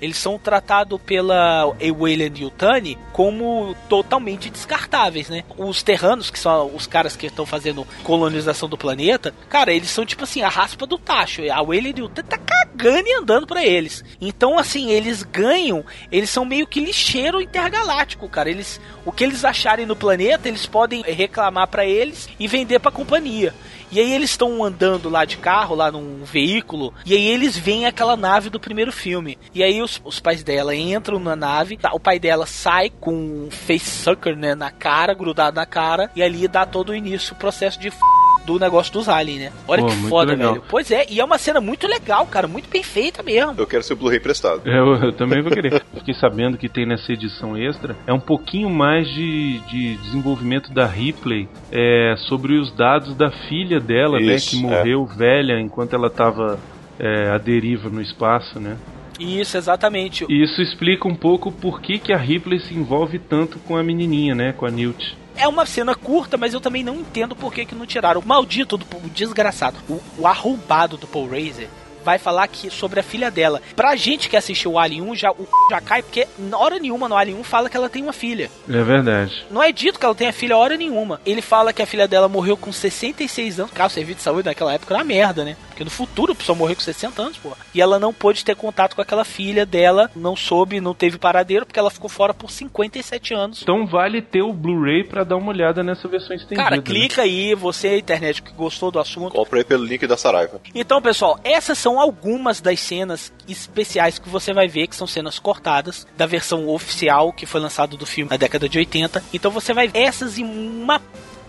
Eles 0.00 0.16
são 0.16 0.38
tratados 0.38 1.00
pela 1.00 1.72
Wayland 1.80 2.42
Yutani 2.42 2.98
como 3.12 3.74
totalmente 3.88 4.50
descartáveis, 4.50 5.28
né? 5.28 5.44
Os 5.56 5.82
terranos, 5.82 6.30
que 6.30 6.38
são 6.38 6.74
os 6.74 6.86
caras 6.86 7.16
que 7.16 7.26
estão 7.26 7.46
fazendo 7.46 7.86
colonização 8.02 8.68
do 8.68 8.78
planeta, 8.78 9.34
cara, 9.48 9.72
eles 9.72 9.90
são 9.90 10.04
tipo 10.04 10.24
assim, 10.24 10.42
a 10.42 10.48
raspa 10.54 10.86
do 10.86 10.96
tacho. 10.96 11.42
A 11.50 11.60
Wayland 11.60 12.00
Yutani 12.00 12.28
tá 12.28 12.38
cagando 12.38 13.08
e 13.08 13.14
andando 13.14 13.46
para 13.46 13.64
eles. 13.64 14.04
Então, 14.20 14.56
assim, 14.56 14.90
eles 14.90 15.24
ganham 15.24 15.84
eles 16.12 16.30
são 16.30 16.44
meio 16.44 16.66
que 16.66 16.80
lixeiro 16.80 17.40
intergaláctico, 17.40 18.28
cara. 18.28 18.48
Eles, 18.48 18.80
o 19.04 19.10
que 19.10 19.24
eles 19.24 19.44
acharem 19.44 19.84
no 19.84 19.96
planeta, 19.96 20.48
eles 20.48 20.66
podem 20.66 21.02
reclamar 21.02 21.66
para 21.66 21.84
eles 21.84 22.28
e 22.38 22.46
vender 22.46 22.78
para 22.78 22.90
a 22.90 22.94
companhia. 22.94 23.52
E 23.90 24.00
aí 24.00 24.12
eles 24.12 24.30
estão 24.30 24.62
andando 24.62 25.08
lá 25.08 25.24
de 25.24 25.36
carro, 25.36 25.74
lá 25.74 25.90
num 25.90 26.24
veículo, 26.24 26.92
e 27.06 27.14
aí 27.14 27.26
eles 27.28 27.56
veem 27.56 27.86
aquela 27.86 28.16
nave 28.16 28.50
do 28.50 28.58
primeiro 28.58 28.90
filme. 28.90 29.38
E 29.54 29.62
aí 29.62 29.80
os, 29.82 30.00
os 30.04 30.18
pais 30.18 30.42
dela 30.42 30.74
entram 30.74 31.18
na 31.18 31.36
nave, 31.36 31.76
tá, 31.76 31.92
o 31.92 32.00
pai 32.00 32.18
dela 32.18 32.46
sai 32.46 32.90
com 32.90 33.14
um 33.14 33.48
face 33.50 33.90
sucker 33.90 34.36
né, 34.36 34.54
na 34.54 34.70
cara, 34.70 35.14
grudado 35.14 35.56
na 35.56 35.66
cara, 35.66 36.10
e 36.16 36.22
ali 36.22 36.48
dá 36.48 36.66
todo 36.66 36.90
o 36.90 36.94
início 36.94 37.34
o 37.34 37.38
processo 37.38 37.78
de 37.78 37.88
f 37.88 37.98
do 38.44 38.58
negócio 38.58 38.92
dos 38.92 39.08
aliens, 39.08 39.40
né? 39.40 39.52
Olha 39.66 39.82
Pô, 39.82 39.88
que 39.88 39.96
foda, 40.08 40.32
legal. 40.32 40.54
velho. 40.54 40.64
Pois 40.68 40.90
é, 40.90 41.06
e 41.08 41.20
é 41.20 41.24
uma 41.24 41.38
cena 41.38 41.60
muito 41.60 41.86
legal, 41.86 42.26
cara, 42.26 42.46
muito 42.46 42.68
bem 42.68 42.82
feita 42.82 43.22
mesmo. 43.22 43.54
Eu 43.56 43.66
quero 43.66 43.82
ser 43.82 43.94
Blu-ray 43.94 44.20
prestado. 44.20 44.62
Eu, 44.64 44.94
eu, 44.96 45.12
também 45.12 45.42
vou 45.42 45.50
querer. 45.50 45.82
Fiquei 45.94 46.14
sabendo 46.14 46.58
que 46.58 46.68
tem 46.68 46.86
nessa 46.86 47.12
edição 47.12 47.56
extra 47.56 47.96
é 48.06 48.12
um 48.12 48.20
pouquinho 48.20 48.68
mais 48.68 49.08
de, 49.08 49.60
de 49.60 49.96
desenvolvimento 49.96 50.72
da 50.72 50.86
Ripley 50.86 51.48
é, 51.72 52.14
sobre 52.28 52.58
os 52.58 52.70
dados 52.72 53.14
da 53.16 53.30
filha 53.30 53.80
dela, 53.80 54.20
Isso, 54.20 54.26
né? 54.26 54.38
Que 54.38 54.56
morreu 54.56 55.08
é. 55.10 55.16
velha 55.16 55.60
enquanto 55.60 55.94
ela 55.94 56.10
tava 56.10 56.58
é, 56.98 57.30
à 57.30 57.38
deriva 57.38 57.88
no 57.88 58.00
espaço, 58.00 58.60
né? 58.60 58.76
Isso, 59.18 59.56
exatamente. 59.56 60.26
E 60.28 60.42
isso 60.42 60.60
explica 60.60 61.06
um 61.06 61.14
pouco 61.14 61.52
por 61.52 61.80
que, 61.80 61.98
que 61.98 62.12
a 62.12 62.16
Ripley 62.16 62.58
se 62.60 62.74
envolve 62.74 63.18
tanto 63.18 63.58
com 63.60 63.76
a 63.76 63.82
menininha, 63.82 64.34
né? 64.34 64.52
Com 64.52 64.66
a 64.66 64.70
Newt. 64.70 65.16
É 65.36 65.48
uma 65.48 65.66
cena 65.66 65.94
curta, 65.94 66.36
mas 66.36 66.54
eu 66.54 66.60
também 66.60 66.84
não 66.84 66.96
entendo 66.96 67.34
por 67.34 67.52
que, 67.52 67.64
que 67.64 67.74
não 67.74 67.86
tiraram. 67.86 68.20
O 68.20 68.26
maldito 68.26 68.76
do 68.76 68.84
o 68.96 69.10
desgraçado, 69.10 69.76
o, 69.88 70.00
o 70.18 70.26
arrombado 70.26 70.96
do 70.96 71.06
Paul 71.06 71.28
Razer 71.28 71.68
vai 72.04 72.18
falar 72.18 72.44
aqui 72.44 72.70
sobre 72.70 73.00
a 73.00 73.02
filha 73.02 73.30
dela. 73.30 73.62
Pra 73.74 73.96
gente 73.96 74.28
que 74.28 74.36
assistiu 74.36 74.72
o 74.72 74.78
Alien 74.78 75.02
1, 75.02 75.16
já, 75.16 75.30
o 75.32 75.48
já 75.70 75.80
cai, 75.80 76.02
porque 76.02 76.28
na 76.38 76.58
hora 76.58 76.78
nenhuma 76.78 77.08
no 77.08 77.16
Alien 77.16 77.38
1 77.38 77.44
fala 77.44 77.70
que 77.70 77.76
ela 77.76 77.88
tem 77.88 78.02
uma 78.02 78.12
filha. 78.12 78.50
É 78.68 78.82
verdade. 78.82 79.46
Não 79.50 79.62
é 79.62 79.72
dito 79.72 79.98
que 79.98 80.04
ela 80.04 80.14
tenha 80.14 80.32
filha 80.32 80.56
hora 80.56 80.76
nenhuma. 80.76 81.20
Ele 81.24 81.40
fala 81.40 81.72
que 81.72 81.80
a 81.80 81.86
filha 81.86 82.06
dela 82.06 82.28
morreu 82.28 82.56
com 82.56 82.70
66 82.70 83.60
anos. 83.60 83.72
Cara, 83.72 83.88
o 83.88 83.90
serviço 83.90 84.18
de 84.18 84.22
saúde 84.22 84.46
naquela 84.46 84.74
época 84.74 84.92
era 84.92 85.02
uma 85.02 85.06
merda, 85.06 85.44
né? 85.44 85.56
Porque 85.74 85.84
no 85.84 85.90
futuro 85.90 86.32
a 86.32 86.34
pessoa 86.36 86.56
morreu 86.56 86.76
com 86.76 86.82
60 86.82 87.20
anos, 87.20 87.36
pô. 87.36 87.50
E 87.74 87.80
ela 87.80 87.98
não 87.98 88.14
pôde 88.14 88.44
ter 88.44 88.54
contato 88.54 88.94
com 88.94 89.02
aquela 89.02 89.24
filha 89.24 89.66
dela, 89.66 90.08
não 90.14 90.36
soube, 90.36 90.80
não 90.80 90.94
teve 90.94 91.18
paradeiro, 91.18 91.66
porque 91.66 91.80
ela 91.80 91.90
ficou 91.90 92.08
fora 92.08 92.32
por 92.32 92.50
57 92.50 93.34
anos. 93.34 93.62
Então 93.62 93.84
vale 93.84 94.22
ter 94.22 94.42
o 94.42 94.52
Blu-ray 94.52 95.02
para 95.02 95.24
dar 95.24 95.36
uma 95.36 95.50
olhada 95.50 95.82
nessa 95.82 96.06
versão 96.06 96.36
estendida. 96.36 96.62
Cara, 96.62 96.76
né? 96.76 96.82
clica 96.82 97.22
né? 97.22 97.28
aí, 97.28 97.54
você, 97.56 97.98
internet, 97.98 98.40
que 98.40 98.52
gostou 98.52 98.92
do 98.92 99.00
assunto. 99.00 99.32
Compre 99.32 99.58
aí 99.58 99.64
pelo 99.64 99.84
link 99.84 100.06
da 100.06 100.16
Saraiva. 100.16 100.60
Então, 100.72 101.02
pessoal, 101.02 101.40
essas 101.42 101.76
são 101.76 101.98
algumas 101.98 102.60
das 102.60 102.78
cenas 102.78 103.32
especiais 103.48 104.18
que 104.18 104.28
você 104.28 104.52
vai 104.52 104.68
ver, 104.68 104.86
que 104.86 104.94
são 104.94 105.06
cenas 105.06 105.40
cortadas 105.40 106.06
da 106.16 106.26
versão 106.26 106.68
oficial 106.68 107.32
que 107.32 107.46
foi 107.46 107.60
lançado 107.60 107.96
do 107.96 108.06
filme 108.06 108.30
na 108.30 108.36
década 108.36 108.68
de 108.68 108.78
80. 108.78 109.22
Então 109.32 109.50
você 109.50 109.74
vai 109.74 109.88
ver 109.88 109.98
essas 109.98 110.38
em 110.38 110.44
uma 110.44 111.00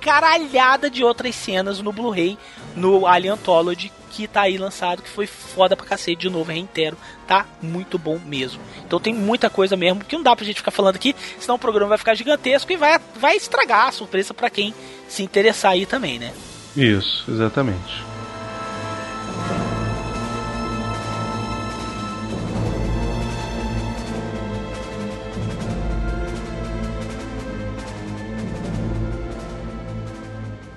caralhada 0.06 0.88
de 0.88 1.04
outras 1.04 1.34
cenas 1.34 1.82
no 1.82 1.92
Blu-ray, 1.92 2.38
no 2.76 3.08
Alien 3.08 3.34
Anthology, 3.34 3.92
que 4.12 4.28
tá 4.28 4.42
aí 4.42 4.56
lançado, 4.56 5.02
que 5.02 5.10
foi 5.10 5.26
foda 5.26 5.76
pra 5.76 5.84
cacete 5.84 6.22
de 6.22 6.30
novo, 6.30 6.52
reitero, 6.52 6.96
tá 7.28 7.48
muito 7.60 7.98
bom 7.98 8.20
mesmo. 8.24 8.62
Então 8.86 9.00
tem 9.00 9.16
muita 9.16 9.50
coisa 9.50 9.76
mesmo, 9.76 10.06
que 10.06 10.16
não 10.16 10.22
dá 10.22 10.36
pra 10.36 10.46
gente 10.46 10.58
ficar 10.58 10.70
falando 10.70 10.96
aqui, 10.96 11.16
senão 11.40 11.56
o 11.56 11.60
programa 11.60 11.90
vai 11.90 11.98
ficar 11.98 12.14
gigantesco 12.14 12.72
e 12.72 12.78
vai, 12.78 13.00
vai 13.20 13.36
estragar 13.36 13.88
a 13.88 13.92
surpresa 13.92 14.32
para 14.32 14.52
quem 14.52 14.76
se 15.08 15.24
interessar 15.24 15.72
aí 15.72 15.88
também, 15.88 16.20
né? 16.20 16.32
Isso, 16.78 17.26
exatamente. 17.28 18.15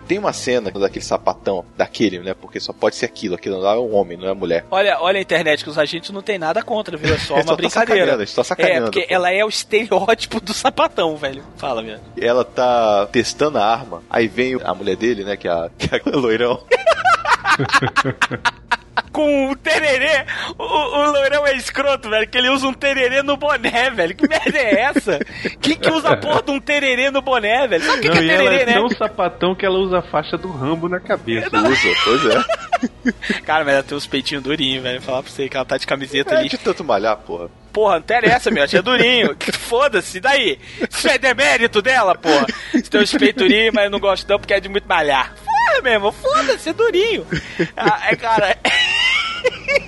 Tem 0.09 0.19
uma 0.19 0.33
cena 0.33 0.71
daquele 0.71 1.05
sapatão, 1.05 1.67
daquele, 1.77 2.21
né? 2.21 2.33
Porque 2.33 2.59
só 2.59 2.73
pode 2.73 2.97
ser 2.97 3.05
aquilo, 3.05 3.35
aquilo 3.35 3.59
lá 3.59 3.75
é 3.75 3.79
um 3.79 3.95
homem, 3.95 4.17
não 4.17 4.27
é 4.27 4.33
mulher. 4.33 4.65
Olha, 4.71 4.99
olha 5.01 5.19
a 5.19 5.21
internet 5.21 5.63
que 5.63 5.69
os 5.69 5.77
agentes 5.77 6.11
não 6.11 6.23
tem 6.23 6.39
nada 6.39 6.63
contra, 6.63 6.97
viu? 6.97 7.15
É 7.15 7.19
só 7.19 7.35
uma 7.37 7.45
tá 7.45 7.57
brincadeira. 7.57 8.27
tão 8.27 8.43
sacaneando, 8.43 8.87
é, 8.87 8.91
porque 8.91 9.03
pô. 9.03 9.15
ela 9.15 9.31
é 9.31 9.45
o 9.45 9.49
estereótipo 9.49 10.41
do 10.41 10.55
sapatão, 10.55 11.15
velho. 11.17 11.45
Fala, 11.59 11.83
velho. 11.83 12.01
Ela 12.19 12.43
tá 12.43 13.07
testando 13.13 13.59
a 13.59 13.67
arma, 13.67 14.03
aí 14.09 14.27
vem 14.27 14.59
a 14.65 14.75
mulher 14.75 14.97
dele, 14.97 15.25
né? 15.25 15.37
Que 15.37 15.47
é 15.47 15.51
a, 15.51 15.69
que 15.77 15.95
é 15.95 16.01
a 16.03 16.17
loirão. 16.17 16.63
Com 19.13 19.51
o 19.51 19.57
tererê, 19.57 20.25
o, 20.59 20.63
o 20.63 21.11
loirão 21.11 21.47
é 21.47 21.55
escroto, 21.57 22.09
velho, 22.11 22.29
que 22.29 22.37
ele 22.39 22.49
usa 22.51 22.67
um 22.67 22.73
tererê 22.73 23.23
no 23.23 23.37
boné, 23.37 23.91
velho. 23.91 24.15
Que 24.15 24.29
merda 24.29 24.59
é 24.59 24.81
essa? 24.81 25.19
Quem 25.61 25.77
que 25.77 25.91
usa 25.91 26.11
a 26.11 26.17
porra 26.17 26.43
de 26.43 26.51
um 26.51 26.61
tererê 26.61 27.11
no 27.11 27.21
boné, 27.23 27.67
velho? 27.67 27.83
Sabe 27.85 27.99
o 27.99 28.03
que, 28.03 28.09
Não, 28.09 28.15
que 28.17 28.21
é 28.23 28.25
e 28.25 28.31
ela 28.31 28.43
tererê, 28.51 28.63
é 28.63 28.67
né? 28.67 28.73
tão 28.75 28.89
sapatão 28.91 29.55
que 29.55 29.65
ela 29.67 29.79
usa 29.79 29.99
a 29.99 30.03
faixa 30.03 30.37
do 30.37 30.51
Rambo 30.51 30.89
na 30.89 31.01
cabeça. 31.01 31.49
Usa, 31.57 31.89
pois 32.05 32.27
é. 32.27 33.41
Cara, 33.45 33.65
mas 33.65 33.75
ela 33.75 33.83
tem 33.83 33.97
uns 33.99 34.07
peitinhos 34.07 34.43
durinhos, 34.43 34.83
velho. 34.83 35.01
Falar 35.03 35.23
pra 35.23 35.31
você 35.33 35.49
que 35.49 35.57
ela 35.57 35.67
tá 35.67 35.77
de 35.77 35.87
camiseta 35.87 36.35
É 36.35 36.39
ali. 36.39 36.49
de 36.49 36.59
tanto 36.59 36.85
malhar, 36.85 37.17
porra. 37.17 37.49
Porra, 37.73 37.93
não 37.95 38.01
interessa, 38.01 38.51
meu. 38.51 38.65
Achei 38.65 38.81
durinho. 38.83 39.35
Que 39.37 39.53
Foda-se, 39.53 40.21
daí? 40.21 40.59
Isso 40.91 41.09
é 41.09 41.19
demérito 41.19 41.81
dela, 41.83 42.15
porra. 42.15 42.47
Você 42.73 42.83
tem 42.83 43.01
uns 43.03 43.13
peitos 43.13 43.43
durinhos, 43.43 43.73
mas 43.75 43.85
eu 43.85 43.91
não 43.91 44.01
gosto 44.01 44.29
não 44.29 44.39
porque 44.39 44.55
é 44.55 44.61
de 44.61 44.69
muito 44.69 44.87
malhar. 44.89 45.33
Porra, 45.35 45.58
meu 45.83 45.93
irmão, 45.93 46.13
foda-se, 46.13 46.69
é 46.69 46.73
durinho. 46.73 47.27
Ah, 47.77 48.09
é, 48.11 48.17
cara. 48.17 48.57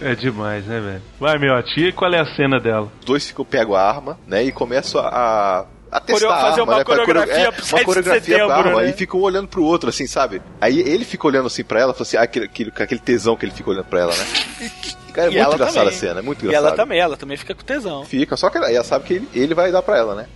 É 0.01 0.15
demais, 0.15 0.65
né, 0.67 0.81
velho? 0.81 1.03
Vai, 1.19 1.39
meu, 1.39 1.61
tia, 1.63 1.89
e 1.89 1.93
qual 1.93 2.13
é 2.13 2.21
a 2.21 2.35
cena 2.37 2.61
dela? 2.61 2.89
Os 3.01 3.05
dois 3.07 3.27
ficam, 3.27 3.45
pegam 3.45 3.75
a 3.75 3.83
arma, 3.83 4.19
né? 4.27 4.43
E 4.45 4.53
começam 4.53 5.01
a. 5.01 5.67
A 5.93 5.99
testar 5.99 6.27
Coreo- 6.29 6.31
a 6.31 6.41
fazer 6.41 6.61
arma, 6.61 6.73
uma 6.73 6.79
né? 6.79 6.85
Pra 6.85 6.97
coreografia 6.97 7.35
coreo- 7.35 7.49
é, 7.49 7.51
pro 7.51 7.65
7 7.65 7.75
uma 7.75 7.85
coreografia 7.85 8.21
pra 8.37 8.47
setembro, 8.47 8.69
arma 8.71 8.83
né? 8.83 8.91
e 8.91 8.93
ficam 8.93 9.19
um 9.19 9.23
olhando 9.25 9.49
pro 9.49 9.65
outro, 9.65 9.89
assim, 9.91 10.07
sabe? 10.07 10.41
Aí 10.61 10.79
ele 10.79 11.05
fica 11.05 11.27
olhando 11.27 11.47
assim 11.49 11.65
pra 11.65 11.81
ela, 11.81 11.93
fala 11.93 12.03
assim, 12.03 12.17
ah, 12.17 12.23
aquele, 12.23 12.45
aquele, 12.45 12.73
aquele 12.79 13.01
tesão 13.01 13.35
que 13.37 13.45
ele 13.45 13.53
fica 13.53 13.71
olhando 13.71 13.87
pra 13.87 13.99
ela, 14.01 14.15
né? 14.15 14.25
Cara, 15.13 15.27
é 15.27 15.31
E 15.33 15.35
muito 15.35 15.45
ela 15.45 15.55
engraçada 15.57 15.79
também. 15.81 15.97
a 15.97 15.99
cena, 16.01 16.21
é 16.21 16.23
muito 16.23 16.45
E 16.45 16.47
engraçada. 16.47 16.69
ela 16.69 16.77
também, 16.77 17.01
ela 17.01 17.17
também 17.17 17.37
fica 17.37 17.53
com 17.57 17.65
tesão. 17.65 18.05
Fica, 18.05 18.37
só 18.37 18.49
que 18.49 18.59
ela, 18.59 18.71
ela 18.73 18.85
sabe 18.85 19.05
que 19.07 19.15
ele, 19.15 19.29
ele 19.35 19.55
vai 19.55 19.73
dar 19.73 19.83
pra 19.83 19.99
ela, 19.99 20.15
né? 20.15 20.27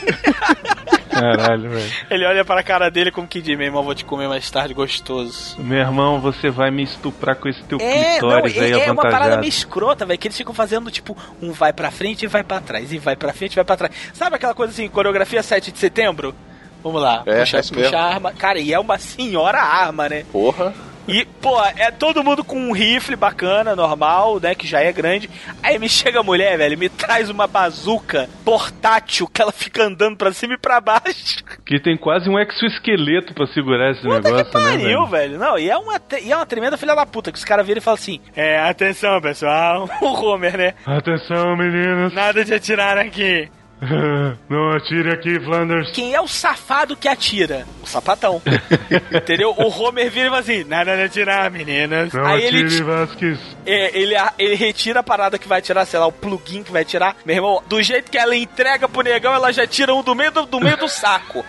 Caralho, 1.12 1.70
velho. 1.70 1.92
Ele 2.10 2.24
olha 2.26 2.44
pra 2.44 2.62
cara 2.62 2.90
dele 2.90 3.10
como 3.10 3.26
que 3.28 3.40
diz, 3.42 3.56
meu 3.56 3.66
irmão, 3.66 3.82
vou 3.82 3.94
te 3.94 4.04
comer 4.04 4.28
mais 4.28 4.50
tarde 4.50 4.72
gostoso. 4.74 5.56
Meu 5.58 5.78
irmão, 5.78 6.20
você 6.20 6.50
vai 6.50 6.70
me 6.70 6.82
estuprar 6.82 7.36
com 7.36 7.48
esse 7.48 7.62
teu 7.64 7.78
É, 7.80 7.94
não, 7.96 8.10
clitóris 8.28 8.58
aí 8.58 8.72
é, 8.72 8.86
é 8.86 8.92
uma 8.92 8.96
parada 8.96 9.16
avantajado. 9.16 9.40
meio 9.40 9.48
escrota, 9.48 10.06
velho, 10.06 10.18
que 10.18 10.28
eles 10.28 10.36
ficam 10.36 10.54
fazendo, 10.54 10.90
tipo, 10.90 11.16
um 11.40 11.52
vai 11.52 11.72
pra 11.72 11.90
frente 11.90 12.24
e 12.24 12.28
vai 12.28 12.42
pra 12.42 12.60
trás, 12.60 12.92
e 12.92 12.98
vai 12.98 13.14
pra 13.16 13.32
frente 13.32 13.52
e 13.52 13.56
vai 13.56 13.64
pra 13.64 13.76
trás. 13.76 13.92
Sabe 14.14 14.36
aquela 14.36 14.54
coisa 14.54 14.72
assim, 14.72 14.88
coreografia 14.88 15.42
7 15.42 15.70
de 15.70 15.78
setembro? 15.78 16.34
Vamos 16.82 17.00
lá, 17.00 17.22
É, 17.26 17.40
puxa, 17.40 17.58
é 17.58 17.60
isso 17.60 17.72
puxa 17.72 17.82
mesmo. 17.84 17.96
a 17.98 18.02
arma. 18.02 18.32
Cara, 18.32 18.58
e 18.58 18.72
é 18.72 18.78
uma 18.80 18.98
senhora 18.98 19.58
arma, 19.60 20.08
né? 20.08 20.24
Porra. 20.32 20.72
E, 21.08 21.24
pô, 21.24 21.60
é 21.76 21.90
todo 21.90 22.22
mundo 22.22 22.44
com 22.44 22.56
um 22.56 22.72
rifle 22.72 23.16
bacana, 23.16 23.74
normal, 23.74 24.38
né? 24.40 24.54
Que 24.54 24.66
já 24.66 24.80
é 24.80 24.92
grande. 24.92 25.28
Aí 25.62 25.78
me 25.78 25.88
chega 25.88 26.20
a 26.20 26.22
mulher, 26.22 26.56
velho, 26.56 26.78
me 26.78 26.88
traz 26.88 27.28
uma 27.28 27.46
bazuca 27.46 28.28
portátil 28.44 29.26
que 29.26 29.42
ela 29.42 29.50
fica 29.52 29.84
andando 29.84 30.16
pra 30.16 30.32
cima 30.32 30.54
e 30.54 30.58
pra 30.58 30.80
baixo. 30.80 31.42
Que 31.66 31.80
tem 31.80 31.96
quase 31.96 32.28
um 32.28 32.38
exoesqueleto 32.38 33.34
pra 33.34 33.46
segurar 33.48 33.90
esse 33.90 34.02
Puta 34.02 34.20
negócio, 34.20 34.44
que 34.46 34.52
pariu, 34.52 34.76
né, 34.76 34.84
velho? 34.84 35.06
velho. 35.06 35.38
Não, 35.38 35.58
e 35.58 35.68
é, 35.68 35.76
uma, 35.76 36.00
e 36.22 36.32
é 36.32 36.36
uma 36.36 36.46
tremenda 36.46 36.76
filha 36.76 36.94
da 36.94 37.04
puta 37.06 37.32
que 37.32 37.38
os 37.38 37.44
caras 37.44 37.66
viram 37.66 37.78
e 37.78 37.82
falam 37.82 37.98
assim: 37.98 38.20
É, 38.36 38.60
atenção, 38.60 39.20
pessoal. 39.20 39.88
O 40.02 40.06
Homer, 40.06 40.56
né? 40.56 40.74
Atenção, 40.86 41.56
meninos. 41.56 42.12
Nada 42.14 42.44
de 42.44 42.54
atirar 42.54 42.98
aqui. 42.98 43.48
Não 44.48 44.70
atire 44.70 45.12
aqui, 45.12 45.40
Flanders. 45.40 45.90
Quem 45.90 46.14
é 46.14 46.20
o 46.20 46.28
safado 46.28 46.96
que 46.96 47.08
atira? 47.08 47.66
O 47.82 47.86
sapatão. 47.86 48.40
Entendeu? 49.12 49.50
O 49.50 49.68
Homer 49.68 50.10
vira 50.10 50.26
e 50.26 50.30
fala 50.30 50.40
assim: 50.40 50.64
Nada 50.64 50.96
de 50.96 51.02
atirar, 51.02 51.50
meninas. 51.50 52.12
Não 52.12 52.24
Aí 52.24 52.44
ele, 52.44 52.64
atire, 52.64 52.82
Vasquez. 52.82 53.38
É, 53.66 53.98
ele, 53.98 54.14
ele 54.38 54.54
retira 54.54 55.00
a 55.00 55.02
parada 55.02 55.38
que 55.38 55.48
vai 55.48 55.60
tirar, 55.60 55.84
sei 55.84 55.98
lá, 55.98 56.06
o 56.06 56.12
plugin 56.12 56.62
que 56.62 56.72
vai 56.72 56.84
tirar. 56.84 57.16
Meu 57.24 57.36
irmão, 57.36 57.62
do 57.68 57.82
jeito 57.82 58.10
que 58.10 58.18
ela 58.18 58.36
entrega 58.36 58.88
pro 58.88 59.02
negão, 59.02 59.34
ela 59.34 59.52
já 59.52 59.66
tira 59.66 59.94
um 59.94 60.02
do 60.02 60.14
meio 60.14 60.30
do, 60.30 60.46
do 60.46 60.60
meio 60.60 60.76
do 60.76 60.88
saco. 60.88 61.44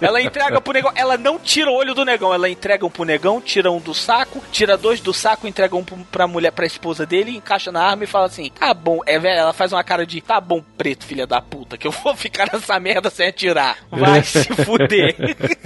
Ela 0.00 0.20
entrega 0.20 0.60
pro 0.60 0.72
negão, 0.72 0.92
ela 0.94 1.16
não 1.16 1.38
tira 1.38 1.70
o 1.70 1.74
olho 1.74 1.94
do 1.94 2.04
negão, 2.04 2.32
ela 2.32 2.48
entrega 2.48 2.84
um 2.84 2.90
pro 2.90 3.04
negão, 3.04 3.40
tira 3.40 3.70
um 3.70 3.80
do 3.80 3.94
saco, 3.94 4.42
tira 4.52 4.76
dois 4.76 5.00
do 5.00 5.12
saco, 5.12 5.46
entrega 5.46 5.74
um 5.74 5.84
pra 5.84 6.26
mulher, 6.26 6.52
pra 6.52 6.66
esposa 6.66 7.06
dele, 7.06 7.36
encaixa 7.36 7.72
na 7.72 7.82
arma 7.82 8.04
e 8.04 8.06
fala 8.06 8.26
assim: 8.26 8.50
tá 8.50 8.72
bom, 8.74 9.00
é 9.06 9.18
velho, 9.18 9.40
ela 9.40 9.52
faz 9.52 9.72
uma 9.72 9.82
cara 9.82 10.06
de 10.06 10.20
tá 10.20 10.40
bom, 10.40 10.62
preto, 10.76 11.06
filha 11.06 11.26
da 11.26 11.40
puta, 11.40 11.77
que 11.78 11.86
eu 11.86 11.90
vou 11.92 12.14
ficar 12.16 12.48
nessa 12.52 12.78
merda 12.80 13.08
sem 13.10 13.28
atirar. 13.28 13.78
Vai 13.90 14.22
se 14.22 14.44
fuder. 14.64 15.14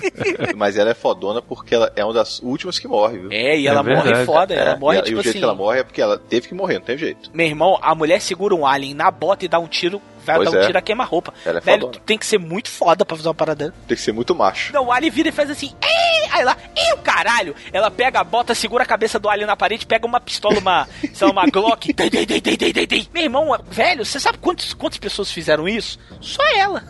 Mas 0.56 0.76
ela 0.76 0.90
é 0.90 0.94
fodona 0.94 1.40
porque 1.42 1.74
ela 1.74 1.92
é 1.96 2.04
uma 2.04 2.12
das 2.14 2.40
últimas 2.40 2.78
que 2.78 2.86
morre, 2.86 3.18
viu? 3.18 3.32
É, 3.32 3.58
e 3.58 3.66
ela 3.66 3.82
morre 3.82 4.24
foda, 4.24 4.54
ela 4.54 4.76
morre 4.76 4.98
e, 4.98 5.02
tipo 5.02 5.16
e 5.16 5.20
o 5.20 5.22
jeito 5.22 5.28
assim. 5.30 5.38
que 5.38 5.44
ela 5.44 5.54
morre 5.54 5.80
é 5.80 5.82
porque 5.84 6.00
ela 6.02 6.18
teve 6.18 6.48
que 6.48 6.54
morrer, 6.54 6.74
não 6.74 6.82
tem 6.84 6.98
jeito. 6.98 7.30
Meu 7.32 7.46
irmão, 7.46 7.78
a 7.80 7.94
mulher 7.94 8.20
segura 8.20 8.54
um 8.54 8.66
alien 8.66 8.94
na 8.94 9.10
bota 9.10 9.44
e 9.44 9.48
dá 9.48 9.58
um 9.58 9.66
tiro, 9.66 10.00
vai 10.24 10.36
Pois 10.36 10.50
dar 10.50 10.58
um 10.58 10.60
é. 10.62 10.66
tiro 10.66 10.78
a 10.78 10.82
queima-roupa. 10.82 11.32
Ela 11.44 11.58
é 11.58 11.60
Velho, 11.60 11.80
fodona. 11.82 11.92
tu 11.92 12.00
tem 12.04 12.18
que 12.18 12.26
ser 12.26 12.38
muito 12.38 12.68
foda 12.68 13.04
pra 13.04 13.16
fazer 13.16 13.28
uma 13.28 13.34
parada. 13.34 13.74
Tem 13.88 13.96
que 13.96 14.02
ser 14.02 14.12
muito 14.12 14.34
macho. 14.34 14.72
Não, 14.72 14.86
o 14.86 14.92
alien 14.92 15.10
vira 15.10 15.28
e 15.30 15.32
faz 15.32 15.50
assim, 15.50 15.72
Ei! 15.82 16.01
Aí 16.32 16.44
lá, 16.44 16.56
e 16.76 16.94
o 16.94 16.98
caralho? 16.98 17.54
Ela 17.72 17.90
pega 17.90 18.20
a 18.20 18.24
bota, 18.24 18.54
segura 18.54 18.84
a 18.84 18.86
cabeça 18.86 19.18
do 19.18 19.28
alien 19.28 19.46
na 19.46 19.56
parede, 19.56 19.86
pega 19.86 20.06
uma 20.06 20.20
pistola, 20.20 20.58
uma, 20.58 20.88
sei 21.12 21.26
lá, 21.26 21.32
uma 21.32 21.46
Glock. 21.46 21.92
dei, 21.92 22.10
dei, 22.10 22.26
dei, 22.26 22.40
dei, 22.40 22.56
dei, 22.56 22.72
dei, 22.72 22.86
dei. 22.86 23.08
Meu 23.12 23.24
irmão, 23.24 23.58
velho, 23.68 24.04
você 24.04 24.18
sabe 24.18 24.38
quantos, 24.38 24.72
quantas 24.74 24.98
pessoas 24.98 25.30
fizeram 25.30 25.68
isso? 25.68 25.98
Só 26.20 26.42
ela. 26.56 26.82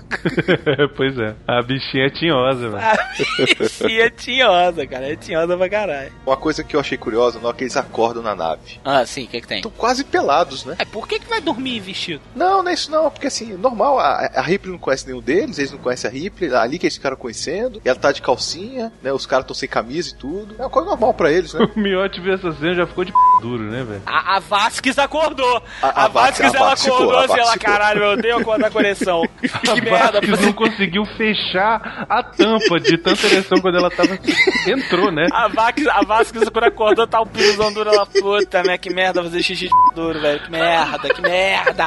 pois 0.96 1.18
é. 1.18 1.34
A 1.46 1.62
bichinha 1.62 2.06
é 2.06 2.10
tinhosa, 2.10 2.68
velho. 2.68 2.84
A 2.84 3.54
bichinha 3.58 4.06
é 4.06 4.10
tinhosa, 4.10 4.86
cara, 4.86 5.12
é 5.12 5.16
tinhosa 5.16 5.56
pra 5.56 5.68
caralho. 5.68 6.12
Uma 6.26 6.36
coisa 6.36 6.62
que 6.62 6.76
eu 6.76 6.80
achei 6.80 6.96
curiosa 6.96 7.38
na 7.40 7.48
hora 7.48 7.56
que 7.56 7.64
eles 7.64 7.76
acordam 7.76 8.22
na 8.22 8.34
nave. 8.34 8.80
Ah, 8.84 9.04
sim, 9.04 9.24
o 9.24 9.28
que 9.28 9.40
que 9.40 9.46
tem? 9.46 9.58
Estão 9.58 9.72
quase 9.72 10.04
pelados, 10.04 10.64
né? 10.64 10.76
É, 10.78 10.84
por 10.84 11.08
que 11.08 11.18
que 11.18 11.28
vai 11.28 11.40
dormir 11.40 11.80
vestido? 11.80 12.22
Não, 12.34 12.62
não 12.62 12.70
é 12.70 12.74
isso 12.74 12.90
não, 12.90 13.10
porque 13.10 13.26
assim, 13.26 13.54
normal, 13.54 13.98
a, 13.98 14.30
a 14.34 14.42
Ripley 14.42 14.72
não 14.72 14.78
conhece 14.78 15.06
nenhum 15.06 15.20
deles, 15.20 15.58
eles 15.58 15.72
não 15.72 15.78
conhecem 15.78 16.08
a 16.08 16.12
Ripley, 16.12 16.54
ali 16.54 16.78
que 16.78 16.86
eles 16.86 16.96
ficaram 16.96 17.16
conhecendo, 17.16 17.80
ela 17.84 17.98
tá 17.98 18.12
de 18.12 18.22
calcinha, 18.22 18.92
né? 19.02 19.12
Os 19.12 19.26
caras 19.32 19.44
estão 19.44 19.54
sem 19.54 19.68
camisa 19.68 20.10
e 20.10 20.14
tudo. 20.14 20.54
É 20.58 20.62
uma 20.62 20.70
coisa 20.70 20.88
normal 20.90 21.14
pra 21.14 21.32
eles, 21.32 21.54
né? 21.54 21.66
O 21.74 21.78
Miotti 21.80 22.20
viu 22.20 22.34
essa 22.34 22.52
cena 22.52 22.74
já 22.74 22.86
ficou 22.86 23.04
de 23.04 23.12
p 23.12 23.18
duro, 23.40 23.62
né, 23.64 23.82
velho? 23.82 24.02
A, 24.06 24.36
a 24.36 24.40
Vasquez 24.40 24.98
acordou. 24.98 25.62
A- 25.82 25.86
A, 25.88 26.04
a 26.04 26.08
Vasquez- 26.08 26.54
a 26.54 26.58
ela 26.58 26.68
Vasquez 26.70 26.94
acordou 26.94 27.18
a 27.18 27.24
assim, 27.24 27.38
ela, 27.40 27.56
caralho, 27.58 28.00
meu 28.00 28.16
Deus, 28.16 28.40
acordar 28.42 28.70
com 28.70 28.78
ereção. 28.80 29.22
Que 29.62 29.80
merda. 29.80 30.20
Vasquez 30.20 30.40
não 30.42 30.52
conseguiu 30.52 31.04
fechar 31.16 32.06
a 32.08 32.22
tampa 32.22 32.78
de 32.78 32.98
tanta 32.98 33.26
ereção 33.26 33.58
quando 33.60 33.78
ela 33.78 33.90
tava. 33.90 34.18
Entrou, 34.66 35.10
né? 35.10 35.26
A 35.32 35.48
Vasquez, 35.48 35.86
a 35.88 36.02
Vasquez 36.04 36.48
quando 36.50 36.64
acordou, 36.64 37.06
tá 37.06 37.20
o 37.20 37.26
pisão 37.26 37.72
duro, 37.72 37.90
ela, 37.90 38.04
puta, 38.06 38.62
né, 38.62 38.76
que 38.76 38.92
merda 38.92 39.22
fazer 39.22 39.42
xixi 39.42 39.68
de 39.68 39.94
duro, 39.94 40.20
velho, 40.20 40.40
que 40.40 40.50
merda, 40.50 41.08
que 41.08 41.22
merda, 41.22 41.86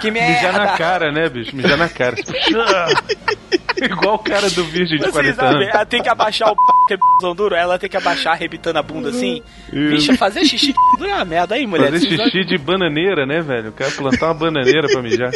que 0.00 0.10
Mijar 0.10 0.52
na 0.52 0.58
merda. 0.60 0.76
cara, 0.78 1.12
né, 1.12 1.28
bicho? 1.28 1.54
Mijar 1.54 1.76
na 1.76 1.88
cara. 1.88 2.16
Igual 3.82 4.14
o 4.14 4.18
cara 4.18 4.48
do 4.50 4.64
Virgem 4.64 4.96
de 4.98 5.04
Vocês 5.04 5.12
40 5.12 5.34
sabem, 5.34 5.56
anos. 5.62 5.74
ela 5.74 5.86
tem 5.86 6.02
que 6.02 6.08
abaixar 6.08 6.50
o 6.50 6.56
que 6.86 6.94
é 6.94 6.96
pisão 6.96 7.34
duro, 7.34 7.54
ela 7.54 7.78
tem 7.78 7.88
que 7.90 7.96
abaixar 7.96 8.32
arrebitando 8.32 8.78
a 8.78 8.82
bunda 8.82 9.10
assim. 9.10 9.42
Bicha, 9.70 10.16
fazer 10.16 10.44
xixi 10.44 10.68
de 10.68 10.98
duro 10.98 11.10
é 11.10 11.14
uma 11.14 11.24
merda 11.24 11.54
aí, 11.54 11.66
mulher. 11.66 11.90
Fazer 11.90 12.08
Vocês 12.08 12.20
xixi 12.22 12.44
de 12.44 12.58
bananeira, 12.58 13.26
né, 13.26 13.40
velho? 13.40 13.68
O 13.70 13.72
cara 13.72 13.90
plantar 13.90 14.26
uma 14.28 14.34
bananeira 14.34 14.88
pra 14.88 15.02
mijar. 15.02 15.32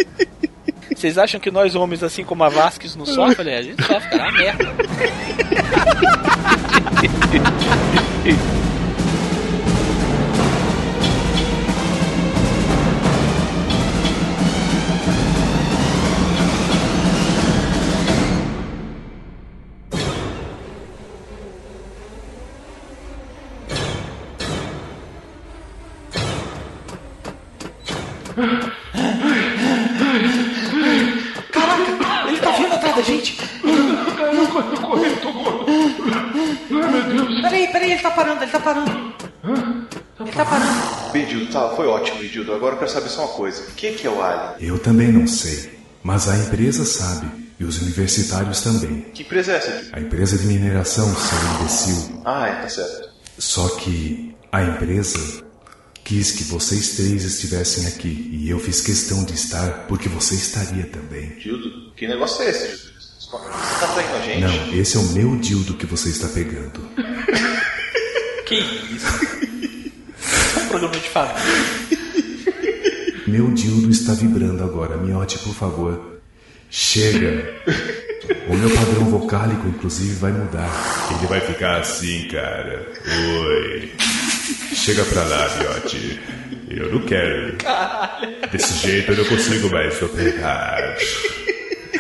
Vocês 0.95 1.17
acham 1.19 1.41
que 1.41 1.51
nós 1.51 1.75
homens, 1.75 2.03
assim 2.03 2.25
como 2.25 2.45
a 2.45 2.49
Vasquez, 2.49 2.95
não 2.97 3.07
sofrem? 3.07 3.55
A 3.55 3.63
gente 3.63 3.83
sofre, 3.83 4.11
cara, 4.11 4.29
é 4.29 4.33
merda. 4.33 4.65
Dildo. 42.41 42.55
Agora 42.55 42.75
eu 42.75 42.79
quero 42.79 42.91
saber 42.91 43.09
só 43.09 43.27
uma 43.27 43.35
coisa. 43.35 43.63
O 43.63 43.75
que, 43.75 43.93
que 43.93 44.07
é 44.07 44.11
o 44.11 44.23
Alien? 44.23 44.69
Eu 44.69 44.79
também 44.79 45.13
não 45.13 45.27
sei, 45.27 45.79
mas 46.03 46.29
a 46.29 46.37
empresa 46.37 46.85
sabe 46.85 47.29
e 47.59 47.65
os 47.65 47.81
universitários 47.81 48.61
também. 48.63 49.03
Que 49.13 49.23
empresa 49.23 49.53
é 49.53 49.57
essa, 49.57 49.71
Dildo? 49.71 49.97
A 49.97 50.01
empresa 50.01 50.39
de 50.39 50.47
mineração, 50.47 51.15
seu 51.15 51.39
imbecil. 51.55 52.23
Ah, 52.25 52.49
é, 52.49 52.53
tá 52.63 52.69
certo. 52.69 53.11
Só 53.39 53.69
que 53.77 54.35
a 54.51 54.63
empresa 54.63 55.45
quis 56.05 56.33
que 56.33 56.45
vocês 56.45 56.97
três 56.97 57.25
estivessem 57.25 57.87
aqui 57.87 58.31
e 58.33 58.51
eu 58.51 58.59
fiz 58.59 58.81
questão 58.81 59.23
de 59.25 59.35
estar 59.35 59.87
porque 59.87 60.09
você 60.09 60.35
estaria 60.35 60.85
também. 60.87 61.37
Dildo, 61.39 61.93
que 61.95 62.09
negócio 62.09 62.43
é 62.43 62.51
esse, 62.51 62.69
Dildo? 62.69 62.91
Você 63.21 63.31
tá 63.81 63.87
traindo 63.95 64.17
a 64.17 64.21
gente? 64.21 64.41
Não, 64.41 64.75
esse 64.75 64.97
é 64.97 65.01
o 65.01 65.05
meu 65.11 65.37
dildo 65.37 65.75
que 65.75 65.87
você 65.87 66.09
está 66.09 66.29
pegando. 66.29 66.81
Que 68.47 68.57
isso? 68.57 69.07
Isso 69.63 70.59
é 70.59 70.63
um 70.65 70.69
programa 70.71 70.97
de 70.97 71.09
família. 71.09 72.00
Meu 73.31 73.49
dildo 73.53 73.89
está 73.91 74.13
vibrando 74.13 74.65
agora. 74.65 74.97
Miote, 74.97 75.39
por 75.39 75.55
favor. 75.55 76.21
Chega. 76.69 77.49
O 78.49 78.57
meu 78.57 78.69
padrão 78.71 79.05
vocálico, 79.05 79.69
inclusive, 79.69 80.15
vai 80.17 80.33
mudar. 80.33 80.69
Ele 81.17 81.29
vai 81.29 81.41
ficar 81.41 81.79
assim, 81.79 82.27
cara. 82.27 82.89
Oi. 83.07 83.93
Chega 84.75 85.05
pra 85.05 85.23
lá, 85.23 85.49
Miote. 85.59 86.21
Eu 86.69 86.93
não 86.93 87.07
quero. 87.07 87.57
Caralho. 87.59 88.35
Desse 88.51 88.75
jeito 88.85 89.13
eu 89.13 89.19
não 89.19 89.25
consigo 89.25 89.71
mais 89.71 89.95
soprar. 89.95 90.97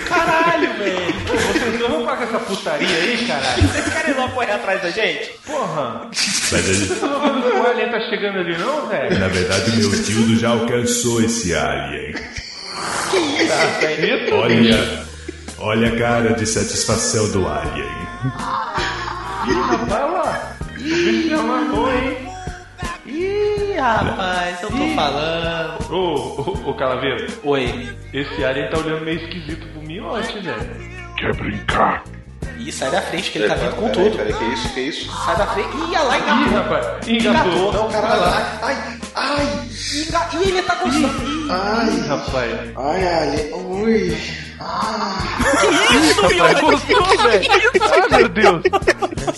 Caralho, 0.08 0.78
velho. 0.78 1.14
Vocês 1.28 1.80
não 1.80 1.88
vão 1.90 2.06
pagar 2.06 2.24
essa 2.24 2.40
putaria 2.40 2.88
aí, 2.88 3.24
caralho? 3.24 3.62
Não 4.20 4.28
correr 4.32 4.52
atrás 4.52 4.82
da 4.82 4.90
gente? 4.90 5.30
Porra. 5.46 6.10
O 6.10 7.66
alien 7.70 7.90
tá 7.90 8.00
chegando 8.10 8.40
ali, 8.40 8.56
não, 8.58 8.86
velho? 8.86 9.18
na 9.18 9.28
verdade, 9.28 9.76
meu 9.76 9.90
dildo 9.90 10.36
já 10.36 10.50
alcançou 10.50 11.22
esse 11.22 11.54
alien. 11.54 12.12
Que 13.10 13.16
isso, 13.16 13.80
velho? 13.80 14.36
Olha, 14.36 15.04
olha 15.58 15.88
a 15.88 15.98
cara 15.98 16.34
de 16.34 16.44
satisfação 16.46 17.30
do 17.30 17.48
alien. 17.48 17.88
Ih, 19.48 19.54
rapaz, 19.54 20.12
lá. 20.12 20.56
O 20.60 20.82
bicho 20.82 21.28
já 21.30 21.38
matou, 21.42 21.92
hein? 21.92 22.16
Ih, 23.06 23.76
rapaz, 23.78 24.62
eu 24.62 24.68
tô 24.70 24.94
falando. 24.94 25.92
Ô, 25.92 26.42
ô, 26.42 26.70
ô, 26.70 26.74
Calaveiro. 26.74 27.26
Oi. 27.44 27.88
Esse 28.12 28.44
alien 28.44 28.68
tá 28.70 28.78
olhando 28.78 29.04
meio 29.04 29.18
esquisito 29.18 29.66
pro 29.68 29.82
miote, 29.82 30.38
velho. 30.40 30.90
Quer 31.16 31.34
brincar? 31.36 32.04
Ih, 32.66 32.72
sai 32.72 32.90
da 32.90 33.00
frente 33.02 33.30
que 33.30 33.38
ele 33.38 33.48
tá 33.48 33.54
vindo 33.54 33.74
com 33.76 33.88
tudo. 33.90 34.16
Peraí, 34.16 34.32
que 34.32 34.44
isso, 34.44 34.68
que 34.74 34.80
isso? 34.80 35.10
Sai 35.24 35.36
da 35.36 35.46
frente. 35.46 35.68
Ih, 35.76 35.80
olha 35.96 36.02
lá, 36.02 36.18
engatou. 36.18 36.46
Ih, 36.46 36.54
rapaz, 36.54 37.08
Engatou. 37.08 37.72
Não, 37.72 37.88
caralho, 37.90 38.22
ai, 38.24 38.44
ai, 38.62 38.76
ai, 39.14 39.46
Enga- 40.06 40.28
Ih, 40.34 40.48
ele 40.48 40.62
tá 40.62 40.74
gostando. 40.74 41.06
Ih, 41.28 41.50
ai, 41.50 42.08
Rapaz. 42.08 42.52
ai, 42.76 43.06
ai, 43.08 43.50
ui. 43.52 44.49
Que 44.60 45.96
isso, 45.96 46.60
gostou, 46.60 47.18
velho? 47.22 47.50
Ai, 48.10 48.18
meu 48.18 48.28
Deus. 48.28 48.62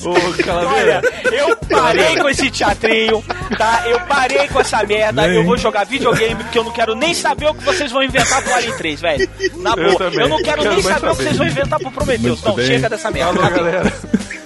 Ô, 0.05 0.43
Calaveira. 0.43 1.01
Olha, 1.25 1.37
eu 1.37 1.57
parei 1.57 2.17
com 2.17 2.29
esse 2.29 2.51
teatrinho, 2.51 3.25
tá? 3.57 3.85
Eu 3.87 4.01
parei 4.01 4.49
com 4.49 4.61
essa 4.61 4.85
merda. 4.85 5.23
Bem. 5.23 5.37
Eu 5.37 5.45
vou 5.45 5.57
jogar 5.57 5.85
videogame 5.85 6.43
porque 6.43 6.59
eu 6.59 6.65
não 6.65 6.73
quero 6.73 6.95
nem 6.97 7.15
saber 7.15 7.47
o 7.49 7.55
que 7.55 7.65
vocês 7.65 7.93
vão 7.93 8.03
inventar 8.03 8.43
pro 8.43 8.55
Alien 8.55 8.77
3, 8.77 9.01
velho. 9.01 9.31
Na 9.59 9.77
boa, 9.77 9.87
eu, 9.89 9.95
também. 9.97 10.29
não 10.29 10.43
quero, 10.43 10.63
Quero 10.63 10.75
nem 10.75 10.83
mais 10.83 10.97
saber, 10.97 11.07
o 11.07 11.11
que 11.11 11.17
saber. 11.17 11.23
vocês 11.25 11.37
vão 11.39 11.47
inventar 11.47 11.79
pro 11.79 11.91
Prometheus. 11.93 12.41
Muito 12.41 12.49
Não, 12.49 12.55
bem. 12.57 12.67
chega 12.67 12.89
dessa 12.89 13.11
merda. 13.11 13.35
Falou, 13.35 13.51
galera. 13.51 13.93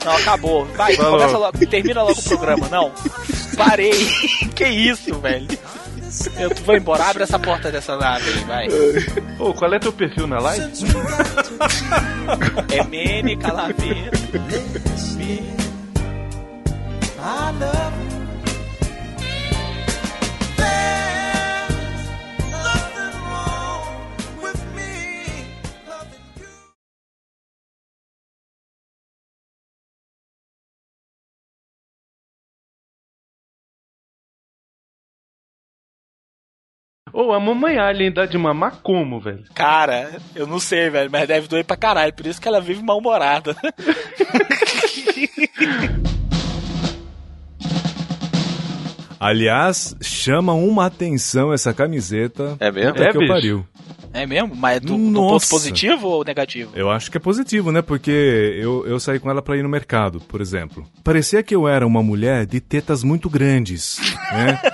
Não, 0.04 0.16
acabou. 0.16 0.64
Vai, 0.76 0.94
Falou. 0.94 1.12
começa 1.12 1.38
logo, 1.38 1.66
termina 1.66 2.02
logo 2.02 2.20
o 2.20 2.22
programa. 2.22 2.68
Não, 2.68 2.92
parei. 3.56 3.92
que 4.54 4.64
isso, 4.66 5.18
velho? 5.20 5.46
Eu 6.38 6.50
vou 6.64 6.76
embora, 6.76 7.04
abre 7.04 7.22
essa 7.22 7.38
porta 7.38 7.70
dessa 7.70 7.96
nave 7.96 8.28
aí, 8.30 8.44
vai. 8.44 8.68
Ô, 9.38 9.52
qual 9.52 9.72
é 9.72 9.78
teu 9.78 9.92
perfil 9.92 10.26
na 10.26 10.38
live? 10.38 10.72
É 12.72 12.84
meme, 12.84 13.36
calaveira. 13.36 14.10
Ô, 37.18 37.32
a 37.32 37.40
mamãe 37.40 37.78
alien 37.78 38.12
dá 38.12 38.26
de 38.26 38.36
mamar 38.36 38.80
como, 38.82 39.18
velho? 39.18 39.42
Cara, 39.54 40.20
eu 40.34 40.46
não 40.46 40.60
sei, 40.60 40.90
velho, 40.90 41.10
mas 41.10 41.26
deve 41.26 41.48
doer 41.48 41.64
pra 41.64 41.74
caralho. 41.74 42.12
Por 42.12 42.26
isso 42.26 42.38
que 42.38 42.46
ela 42.46 42.60
vive 42.60 42.82
mal-humorada. 42.82 43.56
Aliás, 49.18 49.96
chama 50.00 50.52
uma 50.52 50.86
atenção 50.86 51.52
essa 51.52 51.72
camiseta. 51.72 52.56
É 52.60 52.70
mesmo? 52.70 52.92
Puta 52.92 53.04
É, 53.04 53.10
que 53.10 53.16
eu 53.16 53.20
bicho? 53.20 53.32
pariu. 53.32 53.66
É 54.16 54.26
mesmo? 54.26 54.54
Mas 54.54 54.80
do, 54.80 54.88
do 54.94 54.98
Nossa. 54.98 55.46
ponto 55.46 55.48
positivo 55.50 56.08
ou 56.08 56.24
negativo? 56.24 56.72
Eu 56.74 56.90
acho 56.90 57.10
que 57.10 57.16
é 57.16 57.20
positivo, 57.20 57.70
né? 57.70 57.82
Porque 57.82 58.10
eu, 58.60 58.86
eu 58.86 58.98
saí 58.98 59.18
com 59.18 59.30
ela 59.30 59.42
pra 59.42 59.56
ir 59.56 59.62
no 59.62 59.68
mercado, 59.68 60.20
por 60.20 60.40
exemplo. 60.40 60.86
Parecia 61.04 61.42
que 61.42 61.54
eu 61.54 61.68
era 61.68 61.86
uma 61.86 62.02
mulher 62.02 62.46
de 62.46 62.60
tetas 62.60 63.02
muito 63.04 63.28
grandes, 63.28 63.98
né? 64.32 64.58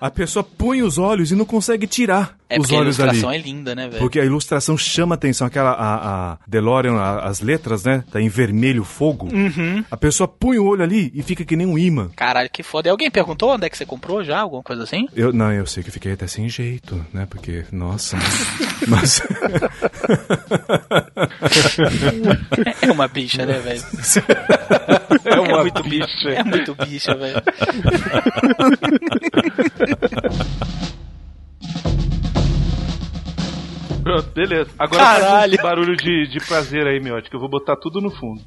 A 0.00 0.10
pessoa 0.10 0.42
põe 0.42 0.82
os 0.82 0.96
olhos 0.96 1.30
e 1.30 1.34
não 1.34 1.44
consegue 1.44 1.86
tirar 1.86 2.36
É 2.48 2.58
os 2.58 2.70
a 2.72 2.76
olhos 2.76 2.98
ali. 3.00 3.10
ilustração 3.10 3.30
é 3.30 3.38
linda, 3.38 3.74
né, 3.74 3.88
velho? 3.88 3.98
Porque 3.98 4.18
a 4.18 4.24
ilustração 4.24 4.76
chama 4.78 5.14
atenção, 5.14 5.46
aquela 5.46 5.72
a, 5.72 6.32
a 6.32 6.38
DeLorean, 6.46 6.94
a- 6.94 7.24
as 7.28 7.40
letras, 7.40 7.84
né? 7.84 8.02
Tá 8.10 8.20
em 8.20 8.28
vermelho 8.28 8.84
fogo. 8.84 9.28
Uhum. 9.32 9.84
A 9.90 9.96
pessoa 9.96 10.26
põe 10.26 10.58
o 10.58 10.64
olho 10.64 10.82
ali 10.82 11.10
e 11.14 11.22
fica 11.22 11.44
que 11.44 11.56
nem 11.56 11.66
um 11.66 11.76
imã. 11.76 12.10
Caralho, 12.16 12.48
que 12.50 12.62
foda. 12.62 12.88
E 12.88 12.90
alguém 12.90 13.10
perguntou 13.10 13.50
onde 13.52 13.66
é 13.66 13.70
que 13.70 13.76
você 13.76 13.84
comprou 13.84 14.24
já? 14.24 14.40
Alguma 14.40 14.62
coisa 14.62 14.84
assim? 14.84 15.06
Eu, 15.14 15.32
não, 15.32 15.52
eu 15.52 15.66
sei 15.66 15.82
que 15.82 15.90
eu 15.90 15.94
fiquei 15.94 16.12
até 16.12 16.26
sem 16.26 16.48
jeito, 16.48 17.04
né? 17.12 17.26
Porque, 17.28 17.64
nossa, 17.70 18.16
mas. 18.88 19.22
É 22.82 22.90
uma 22.90 23.08
bicha, 23.08 23.44
né, 23.46 23.58
velho? 23.60 23.82
É 25.24 25.40
uma 25.40 25.62
muito 25.62 25.82
bicha. 25.82 26.28
É 26.30 26.42
muito 26.44 26.74
bicha, 26.74 27.14
velho. 27.14 27.42
Pronto, 34.02 34.30
beleza. 34.34 34.70
Agora 34.78 35.02
Caralho. 35.02 35.30
faz 35.30 35.52
esse 35.52 35.62
barulho 35.62 35.96
de, 35.96 36.26
de 36.28 36.40
prazer 36.46 36.86
aí, 36.86 37.00
miote, 37.00 37.28
que 37.28 37.36
eu 37.36 37.40
vou 37.40 37.48
botar 37.50 37.76
tudo 37.76 38.00
no 38.00 38.10
fundo. 38.10 38.40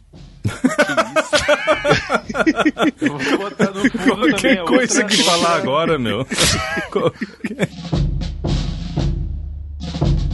eu 3.01 3.17
vou 3.17 3.37
botar 3.37 3.71
no 3.71 3.81
fundo 3.91 3.91
também. 3.91 4.29
Qualquer 4.31 4.59
a 4.59 4.65
coisa 4.65 5.01
outra- 5.03 5.15
que 5.17 5.23
falar 5.23 5.55
agora, 5.57 5.99
meu. 5.99 6.25
you 10.01 10.32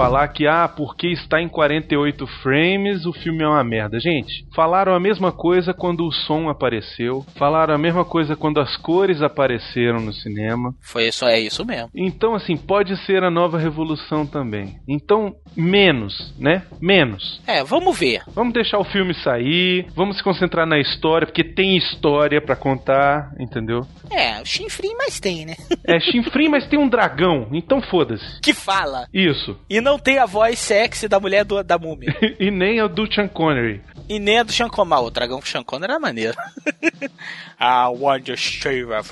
falar 0.00 0.28
que, 0.28 0.46
ah, 0.46 0.66
porque 0.66 1.08
está 1.08 1.42
em 1.42 1.48
48 1.48 2.26
frames, 2.42 3.04
o 3.04 3.12
filme 3.12 3.44
é 3.44 3.46
uma 3.46 3.62
merda. 3.62 4.00
Gente, 4.00 4.46
falaram 4.54 4.94
a 4.94 5.00
mesma 5.00 5.30
coisa 5.30 5.74
quando 5.74 6.06
o 6.06 6.12
som 6.12 6.48
apareceu, 6.48 7.22
falaram 7.36 7.74
a 7.74 7.78
mesma 7.78 8.02
coisa 8.02 8.34
quando 8.34 8.60
as 8.60 8.78
cores 8.78 9.20
apareceram 9.20 10.00
no 10.00 10.12
cinema. 10.12 10.74
Foi 10.80 11.08
isso, 11.08 11.26
é 11.26 11.38
isso 11.38 11.66
mesmo. 11.66 11.90
Então, 11.94 12.34
assim, 12.34 12.56
pode 12.56 12.96
ser 13.04 13.22
a 13.22 13.30
nova 13.30 13.58
revolução 13.58 14.26
também. 14.26 14.76
Então, 14.88 15.34
menos, 15.54 16.34
né? 16.38 16.62
Menos. 16.80 17.42
É, 17.46 17.62
vamos 17.62 17.98
ver. 17.98 18.22
Vamos 18.28 18.54
deixar 18.54 18.78
o 18.78 18.84
filme 18.84 19.12
sair, 19.12 19.86
vamos 19.94 20.16
se 20.16 20.24
concentrar 20.24 20.66
na 20.66 20.78
história, 20.78 21.26
porque 21.26 21.44
tem 21.44 21.76
história 21.76 22.40
pra 22.40 22.56
contar, 22.56 23.32
entendeu? 23.38 23.80
É, 24.10 24.42
chinfrim, 24.46 24.94
mas 24.96 25.20
tem, 25.20 25.44
né? 25.44 25.56
É 25.86 26.00
chinfrim, 26.00 26.48
mas 26.48 26.66
tem 26.68 26.78
um 26.78 26.88
dragão, 26.88 27.48
então 27.52 27.82
foda-se. 27.82 28.40
Que 28.40 28.54
fala. 28.54 29.06
Isso. 29.12 29.58
E 29.68 29.80
não 29.80 29.89
tem 29.98 30.18
a 30.18 30.26
voz 30.26 30.58
sexy 30.58 31.08
da 31.08 31.18
mulher 31.20 31.44
do- 31.44 31.62
da 31.62 31.78
múmia. 31.78 32.14
e 32.38 32.50
nem 32.50 32.80
a 32.80 32.86
do 32.86 33.12
Sean 33.12 33.28
Connery. 33.28 33.80
E 34.08 34.18
nem 34.18 34.38
a 34.40 34.42
do 34.42 34.52
Sean 34.52 34.68
Connery. 34.68 34.94
Ah, 34.94 35.00
O 35.06 35.10
dragão 35.10 35.40
com 35.40 35.46
Sean 35.46 35.62
Connery 35.62 35.92
era 35.92 36.00
maneiro. 36.00 36.36
I 37.60 37.86
want 37.98 38.24
to 38.26 38.36
shave 38.36 38.92
a 38.92 39.02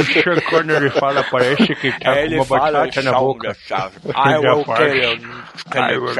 o 0.00 0.04
Sean 0.04 0.40
Connery 0.48 0.90
fala, 0.90 1.24
parece 1.24 1.74
que 1.74 1.90
tá 1.98 2.16
Ele 2.20 2.36
com 2.36 2.42
uma 2.44 2.58
fala 2.58 2.80
batata 2.80 3.02
na 3.02 3.18
boca. 3.18 3.54
chave. 3.66 3.96
I 4.14 4.38
will 4.38 4.64
kill 4.64 4.96
you, 4.96 5.12
I 5.14 5.72
kill 5.72 6.00
will 6.00 6.14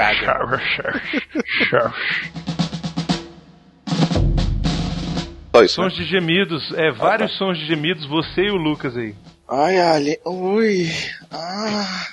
isso. 5.65 5.81
né? 5.81 5.89
Sons 5.89 5.97
de 5.97 6.05
gemidos, 6.05 6.73
é, 6.75 6.91
vários 6.91 7.37
sons 7.39 7.59
de 7.59 7.67
gemidos, 7.67 8.05
você 8.07 8.43
e 8.43 8.51
o 8.51 8.57
Lucas 8.57 8.97
aí. 8.97 9.15
Ai, 9.49 9.79
Ali. 9.81 10.19
Ui. 10.25 10.91
Ah. 11.31 12.07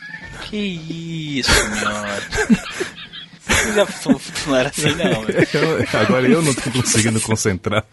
Que 0.50 0.58
isso, 1.40 1.52
meu. 1.70 1.84
Já 3.76 3.88
não 4.48 4.56
era 4.56 4.70
assim, 4.70 4.96
não. 4.96 5.22
velho. 5.26 5.48
Eu- 5.54 6.00
agora 6.00 6.28
eu 6.28 6.42
não 6.42 6.54
tô 6.54 6.72
conseguindo 6.72 7.20
concentrar. 7.22 7.84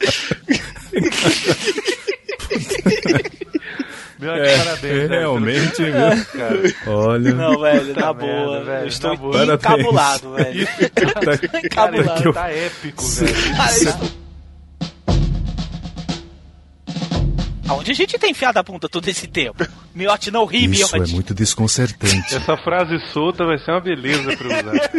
Meu, 4.19 4.35
É, 4.35 4.57
parabéns, 4.59 4.81
velho, 4.83 5.09
realmente, 5.09 5.83
viu? 5.83 5.93
cara. 5.93 6.75
Olha. 6.87 7.33
Não, 7.35 7.59
velho, 7.61 7.95
na 7.95 8.13
boa. 8.13 8.51
merda, 8.51 8.65
velho, 8.65 8.83
eu 8.85 8.89
estou 8.89 9.15
encabulado, 9.55 10.35
velho. 10.35 10.67
Tá- 11.51 11.59
Encabulado. 11.65 12.25
eu- 12.25 12.33
Tá 12.35 12.51
épico, 12.53 13.03
velho. 13.07 13.57
Cara, 13.57 13.73
isso- 13.73 14.13
Aonde 17.71 17.93
a 17.93 17.95
gente 17.95 18.19
tem 18.19 18.33
enfiado 18.33 18.59
a 18.59 18.63
bunda 18.63 18.89
todo 18.89 19.07
esse 19.09 19.27
tempo? 19.29 19.65
Miote 19.95 20.31
não 20.31 20.45
ri, 20.45 20.65
Isso 20.67 20.95
é 20.95 20.99
Miote. 20.99 21.15
muito 21.15 21.33
desconcertante. 21.33 22.35
Essa 22.35 22.57
frase 22.57 22.99
solta 23.13 23.45
vai 23.47 23.59
ser 23.59 23.71
uma 23.71 23.81
beleza 23.81 24.37
pra 24.37 24.47
eu 24.49 24.61
usar. 24.61 24.91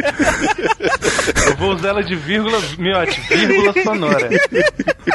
Eu 1.47 1.57
vou 1.57 1.73
usar 1.73 1.89
ela 1.89 2.01
de 2.03 2.15
vírgula, 2.15 2.57
miote, 2.77 3.19
vírgula 3.21 3.73
sonora. 3.83 4.29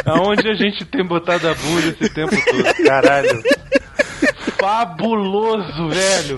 Aonde 0.05 0.49
a 0.49 0.55
gente 0.55 0.85
tem 0.85 1.05
botado 1.05 1.49
a 1.49 1.55
bunda 1.55 1.87
esse 1.89 2.12
tempo 2.12 2.37
todo? 2.45 2.85
Caralho. 2.87 3.43
Fabuloso, 4.59 5.89
velho. 5.89 6.37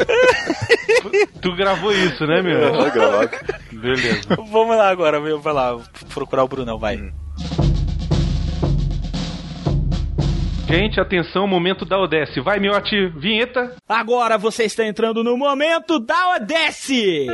Tu 1.40 1.56
gravou 1.56 1.92
isso, 1.92 2.26
né, 2.26 2.42
meu? 2.42 2.58
Eu 2.58 2.72
vou 2.74 2.90
gravar. 2.90 3.28
Beleza. 3.72 4.20
Vamos 4.50 4.76
lá 4.76 4.88
agora, 4.90 5.20
meu, 5.20 5.40
vai 5.40 5.52
lá 5.52 5.76
procurar 6.12 6.44
o 6.44 6.48
Brunão, 6.48 6.78
vai. 6.78 6.98
Gente, 10.68 11.00
atenção, 11.00 11.46
momento 11.46 11.86
da 11.86 11.98
Odesse. 11.98 12.40
Vai, 12.40 12.60
miote, 12.60 13.06
vinheta. 13.16 13.74
Agora 13.88 14.36
você 14.36 14.64
está 14.64 14.84
entrando 14.84 15.24
no 15.24 15.34
momento 15.34 15.98
da 15.98 16.34
Odesse! 16.36 17.26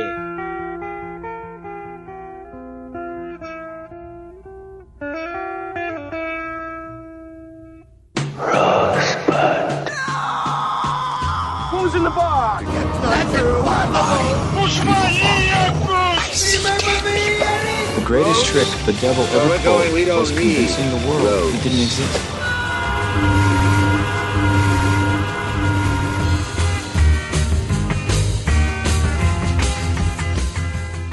Who's 11.73 11.93
in 11.93 12.03
the 12.05 12.09
bar? 12.09 12.63
Os 14.63 14.79
maníacos! 14.79 16.05
The 17.95 18.05
greatest 18.05 18.45
trick 18.45 18.67
the 18.85 18.93
devil 19.01 19.25
ever 19.25 19.59
pulled 19.59 20.07
was 20.17 20.31
convincing 20.31 20.89
the 20.89 21.05
world 21.05 21.51
he 21.51 21.59
didn't 21.59 21.81
exist. 21.81 22.44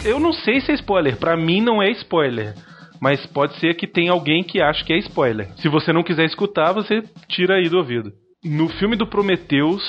Eu 0.05 0.19
não 0.19 0.33
sei 0.33 0.61
se 0.61 0.73
é 0.73 0.74
spoiler. 0.74 1.16
Pra 1.16 1.37
mim 1.37 1.61
não 1.61 1.83
é 1.83 1.91
spoiler. 1.91 2.55
Mas 3.01 3.24
pode 3.27 3.55
ser 3.59 3.74
que 3.74 3.87
tenha 3.87 4.12
alguém 4.12 4.43
que 4.43 4.61
ache 4.61 4.85
que 4.85 4.93
é 4.93 4.99
spoiler. 4.99 5.49
Se 5.57 5.69
você 5.69 5.93
não 5.93 6.03
quiser 6.03 6.24
escutar, 6.24 6.73
você 6.73 7.03
tira 7.29 7.57
aí 7.57 7.69
do 7.69 7.79
ouvido. 7.79 8.12
No 8.45 8.69
filme 8.69 8.97
do 8.97 9.07
Prometheus, 9.07 9.83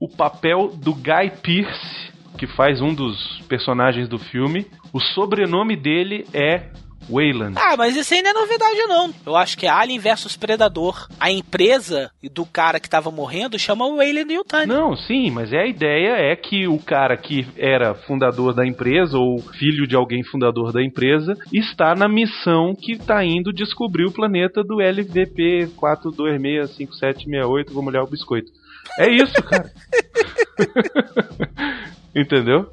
o 0.00 0.08
papel 0.08 0.68
do 0.68 0.94
Guy 0.94 1.30
Pearce, 1.42 2.12
que 2.38 2.46
faz 2.46 2.80
um 2.80 2.94
dos 2.94 3.40
personagens 3.48 4.08
do 4.08 4.18
filme, 4.18 4.66
o 4.92 5.00
sobrenome 5.00 5.76
dele 5.76 6.26
é 6.32 6.70
Wayland. 7.08 7.56
Ah, 7.58 7.76
mas 7.76 7.96
isso 7.96 8.14
aí 8.14 8.22
não 8.22 8.30
é 8.30 8.34
novidade, 8.34 8.86
não. 8.86 9.14
Eu 9.26 9.36
acho 9.36 9.56
que 9.56 9.66
é 9.66 9.70
Alien 9.70 9.98
versus 9.98 10.36
Predador. 10.36 11.06
A 11.18 11.30
empresa 11.30 12.10
do 12.32 12.44
cara 12.46 12.80
que 12.80 12.88
tava 12.88 13.10
morrendo 13.10 13.58
chama 13.58 13.86
o 13.86 13.96
Wayland 13.96 14.32
Yutani. 14.32 14.66
Não, 14.66 14.96
sim, 14.96 15.30
mas 15.30 15.52
é 15.52 15.60
a 15.62 15.66
ideia 15.66 16.16
é 16.16 16.36
que 16.36 16.66
o 16.66 16.78
cara 16.78 17.16
que 17.16 17.46
era 17.56 17.94
fundador 17.94 18.54
da 18.54 18.66
empresa 18.66 19.18
ou 19.18 19.38
filho 19.40 19.86
de 19.86 19.96
alguém 19.96 20.24
fundador 20.24 20.72
da 20.72 20.82
empresa 20.82 21.36
está 21.52 21.94
na 21.94 22.08
missão 22.08 22.74
que 22.74 22.92
está 22.92 23.24
indo 23.24 23.52
descobrir 23.52 24.06
o 24.06 24.12
planeta 24.12 24.62
do 24.62 24.80
LVP 24.80 25.68
4265768, 25.76 27.72
vou 27.72 27.82
molhar 27.82 28.02
o 28.02 28.10
biscoito. 28.10 28.50
É 28.98 29.10
isso, 29.10 29.42
cara. 29.42 29.70
Entendeu? 32.14 32.70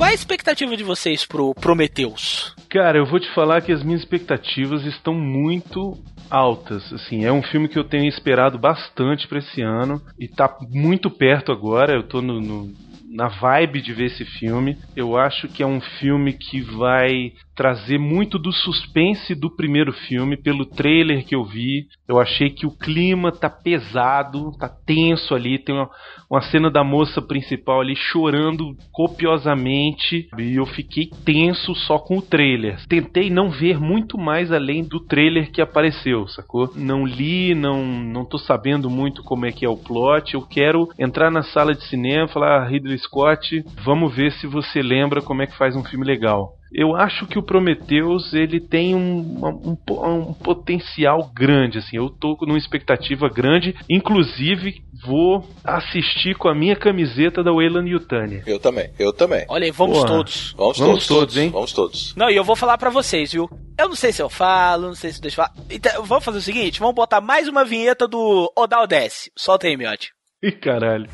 Qual 0.00 0.08
é 0.08 0.12
a 0.12 0.14
expectativa 0.14 0.74
de 0.78 0.82
vocês 0.82 1.26
pro 1.26 1.54
Prometheus? 1.54 2.54
Cara, 2.70 2.96
eu 2.96 3.04
vou 3.04 3.20
te 3.20 3.30
falar 3.34 3.60
que 3.60 3.70
as 3.70 3.82
minhas 3.82 4.00
expectativas 4.00 4.82
estão 4.86 5.12
muito 5.12 5.94
altas. 6.30 6.90
Assim, 6.90 7.26
é 7.26 7.30
um 7.30 7.42
filme 7.42 7.68
que 7.68 7.78
eu 7.78 7.84
tenho 7.84 8.08
esperado 8.08 8.58
bastante 8.58 9.28
para 9.28 9.40
esse 9.40 9.60
ano 9.60 10.00
e 10.18 10.26
tá 10.26 10.56
muito 10.70 11.10
perto 11.10 11.52
agora. 11.52 11.92
Eu 11.92 12.02
tô 12.02 12.22
no, 12.22 12.40
no, 12.40 12.72
na 13.10 13.28
vibe 13.28 13.82
de 13.82 13.92
ver 13.92 14.06
esse 14.06 14.24
filme. 14.24 14.76
Eu 14.94 15.16
acho 15.16 15.48
que 15.48 15.62
é 15.62 15.66
um 15.66 15.80
filme 15.80 16.32
que 16.32 16.60
vai 16.60 17.32
trazer 17.56 17.98
muito 17.98 18.38
do 18.38 18.52
suspense 18.52 19.34
do 19.34 19.54
primeiro 19.54 19.92
filme 19.92 20.36
pelo 20.36 20.64
trailer 20.64 21.26
que 21.26 21.34
eu 21.34 21.44
vi. 21.44 21.86
Eu 22.08 22.18
achei 22.18 22.48
que 22.48 22.66
o 22.66 22.70
clima 22.70 23.32
tá 23.32 23.50
pesado, 23.50 24.52
tá 24.58 24.68
tenso 24.68 25.34
ali. 25.34 25.58
Tem 25.58 25.74
uma, 25.74 25.90
uma 26.30 26.40
cena 26.40 26.70
da 26.70 26.82
moça 26.82 27.20
principal 27.20 27.80
ali 27.80 27.94
chorando 27.94 28.74
copiosamente 28.92 30.28
e 30.38 30.56
eu 30.56 30.64
fiquei 30.66 31.10
tenso 31.24 31.74
só 31.74 31.98
com 31.98 32.18
o 32.18 32.22
trailer. 32.22 32.78
Tentei 32.88 33.28
não 33.28 33.50
ver 33.50 33.78
muito 33.78 34.16
mais 34.16 34.52
além 34.52 34.82
do 34.84 35.00
trailer 35.00 35.50
que 35.50 35.60
apareceu, 35.60 36.26
sacou? 36.28 36.70
Não 36.76 37.04
li, 37.04 37.54
não 37.54 37.84
não 37.84 38.24
tô 38.24 38.38
sabendo 38.38 38.88
muito 38.88 39.22
como 39.22 39.46
é 39.46 39.52
que 39.52 39.64
é 39.64 39.68
o 39.68 39.76
plot. 39.76 40.34
Eu 40.34 40.42
quero 40.42 40.88
entrar 40.98 41.30
na 41.30 41.42
sala 41.42 41.74
de 41.74 41.84
cinema, 41.84 42.28
falar 42.28 42.62
"Ah, 42.62 42.68
Ridley 42.68 42.99
Scott, 43.00 43.64
vamos 43.84 44.14
ver 44.14 44.32
se 44.32 44.46
você 44.46 44.80
lembra 44.82 45.20
como 45.20 45.42
é 45.42 45.46
que 45.46 45.56
faz 45.56 45.74
um 45.76 45.84
filme 45.84 46.04
legal. 46.06 46.54
Eu 46.72 46.94
acho 46.94 47.26
que 47.26 47.36
o 47.36 47.42
Prometheus 47.42 48.32
ele 48.32 48.60
tem 48.60 48.94
um, 48.94 49.40
um, 49.44 49.76
um 49.90 50.32
potencial 50.34 51.28
grande, 51.34 51.78
assim. 51.78 51.96
Eu 51.96 52.08
tô 52.08 52.36
numa 52.42 52.58
expectativa 52.58 53.28
grande. 53.28 53.74
Inclusive, 53.90 54.76
vou 55.04 55.44
assistir 55.64 56.36
com 56.36 56.48
a 56.48 56.54
minha 56.54 56.76
camiseta 56.76 57.42
da 57.42 57.50
Wayland 57.50 57.90
Yutani. 57.90 58.42
Eu 58.46 58.60
também, 58.60 58.88
eu 59.00 59.12
também. 59.12 59.44
Olha 59.48 59.64
aí, 59.64 59.72
vamos 59.72 59.98
Porra. 59.98 60.08
todos. 60.08 60.54
Vamos, 60.56 60.78
Vamos 60.78 61.06
todos, 61.06 61.06
todos, 61.08 61.36
hein? 61.36 61.50
Vamos 61.50 61.72
todos. 61.72 62.14
Não, 62.14 62.30
e 62.30 62.36
eu 62.36 62.44
vou 62.44 62.54
falar 62.54 62.78
pra 62.78 62.90
vocês, 62.90 63.32
viu? 63.32 63.50
Eu 63.76 63.88
não 63.88 63.96
sei 63.96 64.12
se 64.12 64.22
eu 64.22 64.28
falo, 64.28 64.88
não 64.88 64.94
sei 64.94 65.10
se 65.10 65.20
deixa 65.20 65.40
eu 65.40 65.44
falar. 65.46 65.66
Então, 65.68 66.04
vamos 66.04 66.24
fazer 66.24 66.38
o 66.38 66.42
seguinte, 66.42 66.78
vamos 66.78 66.94
botar 66.94 67.20
mais 67.20 67.48
uma 67.48 67.64
vinheta 67.64 68.06
do 68.06 68.52
Odal 68.56 68.86
Desce. 68.86 69.32
Solta 69.36 69.66
aí, 69.66 69.76
Miote. 69.76 70.10
Ih, 70.40 70.52
caralho. 70.52 71.08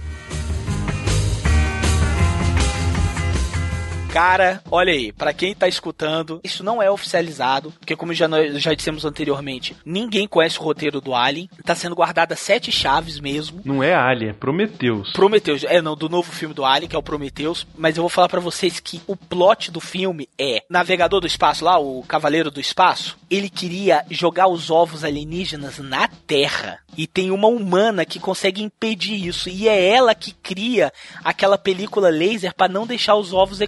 Cara, 4.17 4.63
olha 4.71 4.95
aí, 4.95 5.13
pra 5.13 5.35
quem 5.35 5.55
tá 5.55 5.69
escutando, 5.69 6.41
isso 6.43 6.65
não 6.65 6.83
é 6.83 6.91
oficializado, 6.91 7.71
porque 7.73 7.95
como 7.95 8.15
já 8.15 8.27
nós 8.27 8.63
já 8.63 8.73
dissemos 8.73 9.05
anteriormente, 9.05 9.77
ninguém 9.85 10.27
conhece 10.27 10.59
o 10.59 10.63
roteiro 10.63 11.03
do 11.03 11.15
Alien. 11.15 11.51
Tá 11.63 11.75
sendo 11.75 11.95
guardada 11.95 12.35
sete 12.35 12.73
chaves 12.73 13.21
mesmo. 13.21 13.61
Não 13.63 13.83
é 13.83 13.95
Alien, 13.95 14.31
é 14.31 14.33
Prometheus. 14.33 15.13
Prometheus, 15.13 15.65
é 15.65 15.83
não, 15.83 15.95
do 15.95 16.09
novo 16.09 16.33
filme 16.33 16.55
do 16.55 16.65
Alien, 16.65 16.89
que 16.89 16.97
é 16.97 16.99
o 16.99 17.03
Prometheus, 17.03 17.67
mas 17.77 17.99
eu 17.99 18.03
vou 18.03 18.09
falar 18.09 18.31
pra 18.31 18.41
vocês 18.41 18.81
que 18.81 19.03
o 19.07 19.15
plot 19.15 19.71
do 19.71 19.83
filme 19.83 20.31
é 20.39 20.63
navegador 20.71 21.21
do 21.21 21.27
espaço 21.27 21.63
lá, 21.63 21.79
o 21.79 22.03
cavaleiro 22.03 22.51
do 22.51 22.59
espaço, 22.59 23.19
ele 23.29 23.51
queria 23.51 24.03
jogar 24.11 24.49
os 24.49 24.71
ovos 24.71 25.05
alienígenas 25.05 25.79
na 25.79 26.09
Terra. 26.09 26.79
E 26.97 27.07
tem 27.07 27.31
uma 27.31 27.49
humana 27.49 28.07
que 28.07 28.19
consegue 28.19 28.63
impedir 28.63 29.27
isso, 29.27 29.51
e 29.51 29.69
é 29.69 29.89
ela 29.89 30.15
que 30.15 30.33
cria 30.33 30.91
aquela 31.23 31.59
película 31.59 32.09
laser 32.09 32.55
pra 32.55 32.67
não 32.67 32.87
deixar 32.87 33.17
os 33.17 33.35
ovos 33.35 33.61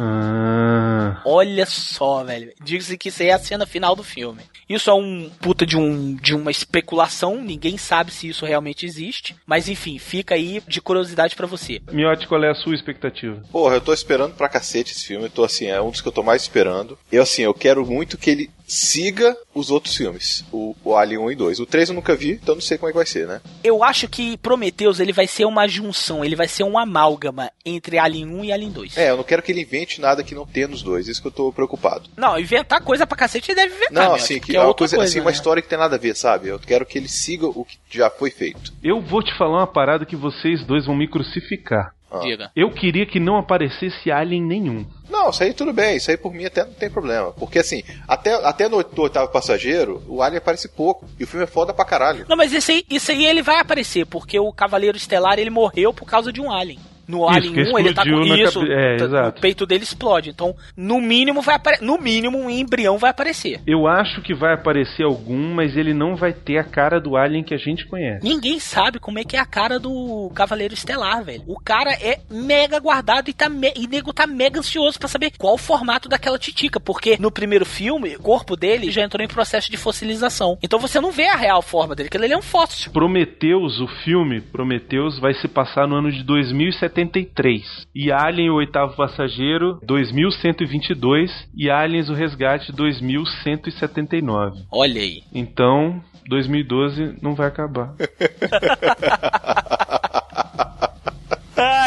Ah, 0.00 1.20
Olha 1.24 1.66
só, 1.66 2.24
velho. 2.24 2.52
Diga-se 2.62 2.98
que 2.98 3.08
isso 3.08 3.22
aí 3.22 3.28
é 3.28 3.32
a 3.34 3.38
cena 3.38 3.66
final 3.66 3.94
do 3.96 4.02
filme. 4.02 4.42
Isso 4.68 4.90
é 4.90 4.94
um 4.94 5.30
puta 5.40 5.64
de, 5.64 5.76
um, 5.76 6.14
de 6.14 6.34
uma 6.34 6.50
especulação, 6.50 7.42
ninguém 7.42 7.78
sabe 7.78 8.10
se 8.10 8.28
isso 8.28 8.44
realmente 8.44 8.84
existe. 8.84 9.34
Mas 9.46 9.68
enfim, 9.68 9.98
fica 9.98 10.34
aí 10.34 10.62
de 10.66 10.80
curiosidade 10.80 11.34
pra 11.34 11.46
você. 11.46 11.80
Miotti, 11.90 12.26
qual 12.26 12.42
é 12.44 12.50
a 12.50 12.54
sua 12.54 12.74
expectativa? 12.74 13.42
Porra, 13.50 13.76
eu 13.76 13.80
tô 13.80 13.92
esperando 13.92 14.34
pra 14.34 14.48
cacete 14.48 14.92
esse 14.92 15.06
filme. 15.06 15.26
Eu 15.26 15.30
tô 15.30 15.44
assim, 15.44 15.66
é 15.66 15.80
um 15.80 15.90
dos 15.90 16.00
que 16.00 16.08
eu 16.08 16.12
tô 16.12 16.22
mais 16.22 16.42
esperando. 16.42 16.98
Eu 17.10 17.22
assim, 17.22 17.42
eu 17.42 17.54
quero 17.54 17.86
muito 17.86 18.18
que 18.18 18.30
ele 18.30 18.50
siga 18.68 19.34
os 19.54 19.70
outros 19.70 19.96
filmes. 19.96 20.44
O, 20.52 20.76
o 20.84 20.94
Alien 20.94 21.20
1 21.20 21.30
e 21.32 21.34
2. 21.34 21.60
O 21.60 21.66
3 21.66 21.88
eu 21.88 21.94
nunca 21.94 22.14
vi, 22.14 22.32
então 22.32 22.54
não 22.54 22.62
sei 22.62 22.76
como 22.76 22.90
é 22.90 22.92
que 22.92 22.98
vai 22.98 23.06
ser, 23.06 23.26
né? 23.26 23.40
Eu 23.64 23.82
acho 23.82 24.06
que 24.06 24.36
Prometheus 24.36 25.00
ele 25.00 25.12
vai 25.12 25.26
ser 25.26 25.46
uma 25.46 25.66
junção, 25.66 26.24
ele 26.24 26.36
vai 26.36 26.46
ser 26.46 26.62
um 26.64 26.78
amálgama 26.78 27.50
entre 27.64 27.98
Alien 27.98 28.26
1 28.26 28.44
e 28.44 28.52
Alien 28.52 28.70
2. 28.70 28.96
É, 28.98 29.10
eu 29.10 29.16
não 29.16 29.24
quero 29.24 29.42
que 29.42 29.50
ele 29.50 29.62
invente 29.62 30.00
nada 30.00 30.22
que 30.22 30.34
não 30.34 30.46
tenha 30.46 30.68
nos 30.68 30.82
dois. 30.82 31.08
Isso 31.08 31.22
que 31.22 31.28
eu 31.28 31.32
tô 31.32 31.52
preocupado. 31.52 32.10
Não, 32.16 32.38
inventar 32.38 32.82
coisa 32.82 33.06
pra 33.06 33.16
cacete 33.16 33.50
ele 33.50 33.60
deve 33.60 33.74
inventar. 33.74 33.94
Não, 33.94 34.12
meu, 34.12 34.14
assim, 34.14 34.38
que 34.38 34.54
é 34.54 34.60
uma 34.60 34.68
outra 34.68 34.86
coisa, 34.86 35.02
assim, 35.02 35.20
uma 35.20 35.30
né? 35.30 35.36
história 35.36 35.62
que 35.62 35.68
tem 35.68 35.78
nada 35.78 35.96
a 35.96 35.98
ver, 35.98 36.14
sabe? 36.14 36.48
Eu 36.48 36.58
quero 36.58 36.84
que 36.84 36.98
ele 36.98 37.08
siga 37.08 37.46
o 37.46 37.64
que 37.64 37.78
já 37.90 38.10
foi 38.10 38.30
feito. 38.30 38.72
Eu 38.82 39.00
vou 39.00 39.22
te 39.22 39.36
falar 39.38 39.58
uma 39.58 39.66
parada 39.66 40.04
que 40.04 40.16
vocês 40.16 40.64
dois 40.66 40.84
vão 40.84 40.96
me 40.96 41.08
crucificar. 41.08 41.94
Ah. 42.10 42.20
Diga. 42.20 42.50
Eu 42.56 42.70
queria 42.70 43.04
que 43.04 43.20
não 43.20 43.36
aparecesse 43.36 44.10
alien 44.10 44.42
nenhum. 44.42 44.86
Não, 45.10 45.30
isso 45.30 45.42
aí 45.42 45.52
tudo 45.52 45.72
bem, 45.72 45.96
isso 45.96 46.10
aí 46.10 46.16
por 46.16 46.32
mim 46.32 46.44
até 46.44 46.64
não 46.64 46.72
tem 46.72 46.90
problema. 46.90 47.32
Porque 47.32 47.58
assim, 47.58 47.82
até, 48.06 48.34
até 48.46 48.68
no 48.68 48.76
oitavo 48.96 49.32
passageiro, 49.32 50.02
o 50.06 50.22
Alien 50.22 50.38
aparece 50.38 50.68
pouco. 50.68 51.06
E 51.18 51.24
o 51.24 51.26
filme 51.26 51.44
é 51.44 51.46
foda 51.46 51.72
pra 51.72 51.84
caralho. 51.84 52.26
Não, 52.28 52.36
mas 52.36 52.52
isso 52.52 52.70
aí, 52.70 52.84
isso 52.90 53.10
aí 53.10 53.24
ele 53.24 53.42
vai 53.42 53.58
aparecer, 53.58 54.06
porque 54.06 54.38
o 54.38 54.52
Cavaleiro 54.52 54.96
Estelar 54.96 55.38
ele 55.38 55.50
morreu 55.50 55.92
por 55.92 56.06
causa 56.06 56.32
de 56.32 56.40
um 56.40 56.52
Alien. 56.52 56.78
No 57.08 57.18
Isso, 57.30 57.36
Alien 57.38 57.52
que 57.54 57.60
1, 57.72 57.78
ele 57.78 57.94
tá 57.94 58.02
com 58.04 58.20
isso, 58.22 58.60
cabe- 58.60 58.72
é, 58.72 58.96
t- 58.96 59.04
exato. 59.04 59.38
o 59.38 59.40
peito 59.40 59.64
dele 59.66 59.82
explode. 59.82 60.28
Então, 60.30 60.54
no 60.76 61.00
mínimo 61.00 61.40
vai 61.40 61.54
apare... 61.56 61.78
no 61.82 61.98
mínimo 61.98 62.36
um 62.38 62.50
embrião 62.50 62.98
vai 62.98 63.10
aparecer. 63.10 63.60
Eu 63.66 63.86
acho 63.86 64.20
que 64.22 64.34
vai 64.34 64.52
aparecer 64.54 65.04
algum, 65.04 65.54
mas 65.54 65.74
ele 65.76 65.94
não 65.94 66.14
vai 66.16 66.34
ter 66.34 66.58
a 66.58 66.64
cara 66.64 67.00
do 67.00 67.16
Alien 67.16 67.42
que 67.42 67.54
a 67.54 67.58
gente 67.58 67.86
conhece. 67.86 68.22
Ninguém 68.22 68.60
sabe 68.60 68.98
como 68.98 69.18
é 69.18 69.24
que 69.24 69.36
é 69.36 69.40
a 69.40 69.46
cara 69.46 69.78
do 69.80 70.30
Cavaleiro 70.34 70.74
Estelar, 70.74 71.24
velho. 71.24 71.42
O 71.46 71.58
cara 71.58 71.92
é 71.94 72.20
mega 72.30 72.78
guardado 72.78 73.30
e 73.30 73.32
tá 73.32 73.48
me... 73.48 73.72
e 73.74 73.86
nego 73.88 74.12
tá 74.12 74.26
mega 74.26 74.58
ansioso 74.60 74.98
pra 74.98 75.08
saber 75.08 75.32
qual 75.38 75.54
o 75.54 75.58
formato 75.58 76.08
daquela 76.08 76.38
titica, 76.38 76.78
porque 76.78 77.16
no 77.18 77.30
primeiro 77.30 77.64
filme, 77.64 78.16
o 78.16 78.22
corpo 78.22 78.54
dele 78.54 78.90
já 78.90 79.02
entrou 79.02 79.24
em 79.24 79.28
processo 79.28 79.70
de 79.70 79.76
fossilização. 79.78 80.58
Então 80.62 80.78
você 80.78 81.00
não 81.00 81.10
vê 81.10 81.28
a 81.28 81.36
real 81.36 81.62
forma 81.62 81.94
dele, 81.94 82.10
que 82.10 82.16
ele 82.18 82.32
é 82.32 82.36
um 82.36 82.42
fóssil. 82.42 82.92
Prometheus, 82.92 83.80
o 83.80 83.88
filme 84.04 84.40
Prometheus, 84.42 85.18
vai 85.18 85.32
se 85.34 85.48
passar 85.48 85.88
no 85.88 85.96
ano 85.96 86.12
de 86.12 86.22
2073. 86.98 87.86
E 87.94 88.10
Alien, 88.10 88.50
o 88.50 88.54
oitavo 88.54 88.96
passageiro, 88.96 89.78
2122. 89.82 91.30
E 91.54 91.70
Aliens, 91.70 92.10
o 92.10 92.14
resgate, 92.14 92.72
2179. 92.72 94.64
Olha 94.70 95.00
aí. 95.00 95.22
Então, 95.32 96.02
2012 96.28 97.16
não 97.22 97.34
vai 97.34 97.46
acabar. 97.46 97.94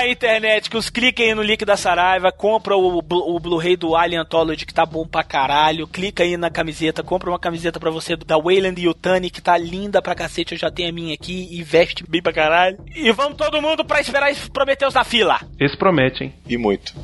Ah, 0.02 0.07
internet, 0.07 0.68
que 0.68 0.76
os 0.76 0.90
cliquem 0.90 1.28
aí 1.28 1.36
no 1.36 1.44
link 1.44 1.64
da 1.64 1.78
Saraiva, 1.78 2.32
compra 2.32 2.76
o, 2.76 2.98
o 2.98 3.40
Blu-ray 3.40 3.76
do 3.76 3.95
Alien 3.95 4.22
Anthology 4.22 4.65
que 4.65 4.73
tá 4.73 4.84
bom 4.84 5.06
pra 5.06 5.23
caralho, 5.23 5.88
clica 5.88 6.23
aí 6.23 6.36
na 6.38 6.49
camiseta, 6.49 7.03
compra 7.03 7.30
uma 7.30 7.38
camiseta 7.38 7.80
pra 7.80 7.91
você 7.91 8.15
da 8.15 8.36
Wayland 8.36 8.82
Yutani 8.82 9.30
que 9.30 9.40
tá 9.40 9.56
linda 9.60 10.02
pra 10.02 10.15
cacete, 10.15 10.53
eu 10.53 10.57
já 10.57 10.72
tenho 10.72 10.90
a 10.90 10.91
minha 10.91 11.14
aqui 11.14 11.48
e 11.52 11.61
veste 11.61 12.03
bem 12.10 12.19
pra 12.19 12.34
caralho. 12.34 12.80
E 12.95 13.11
vamos 13.11 13.38
todo 13.38 13.61
mundo 13.61 13.86
pra 13.86 14.02
esperar 14.02 14.32
esse 14.32 14.49
Prometheus 14.49 14.95
na 14.95 15.03
fila. 15.03 15.40
Esse 15.60 15.78
promete, 15.78 16.23
hein? 16.23 16.34
E 16.48 16.57
muito. 16.57 16.95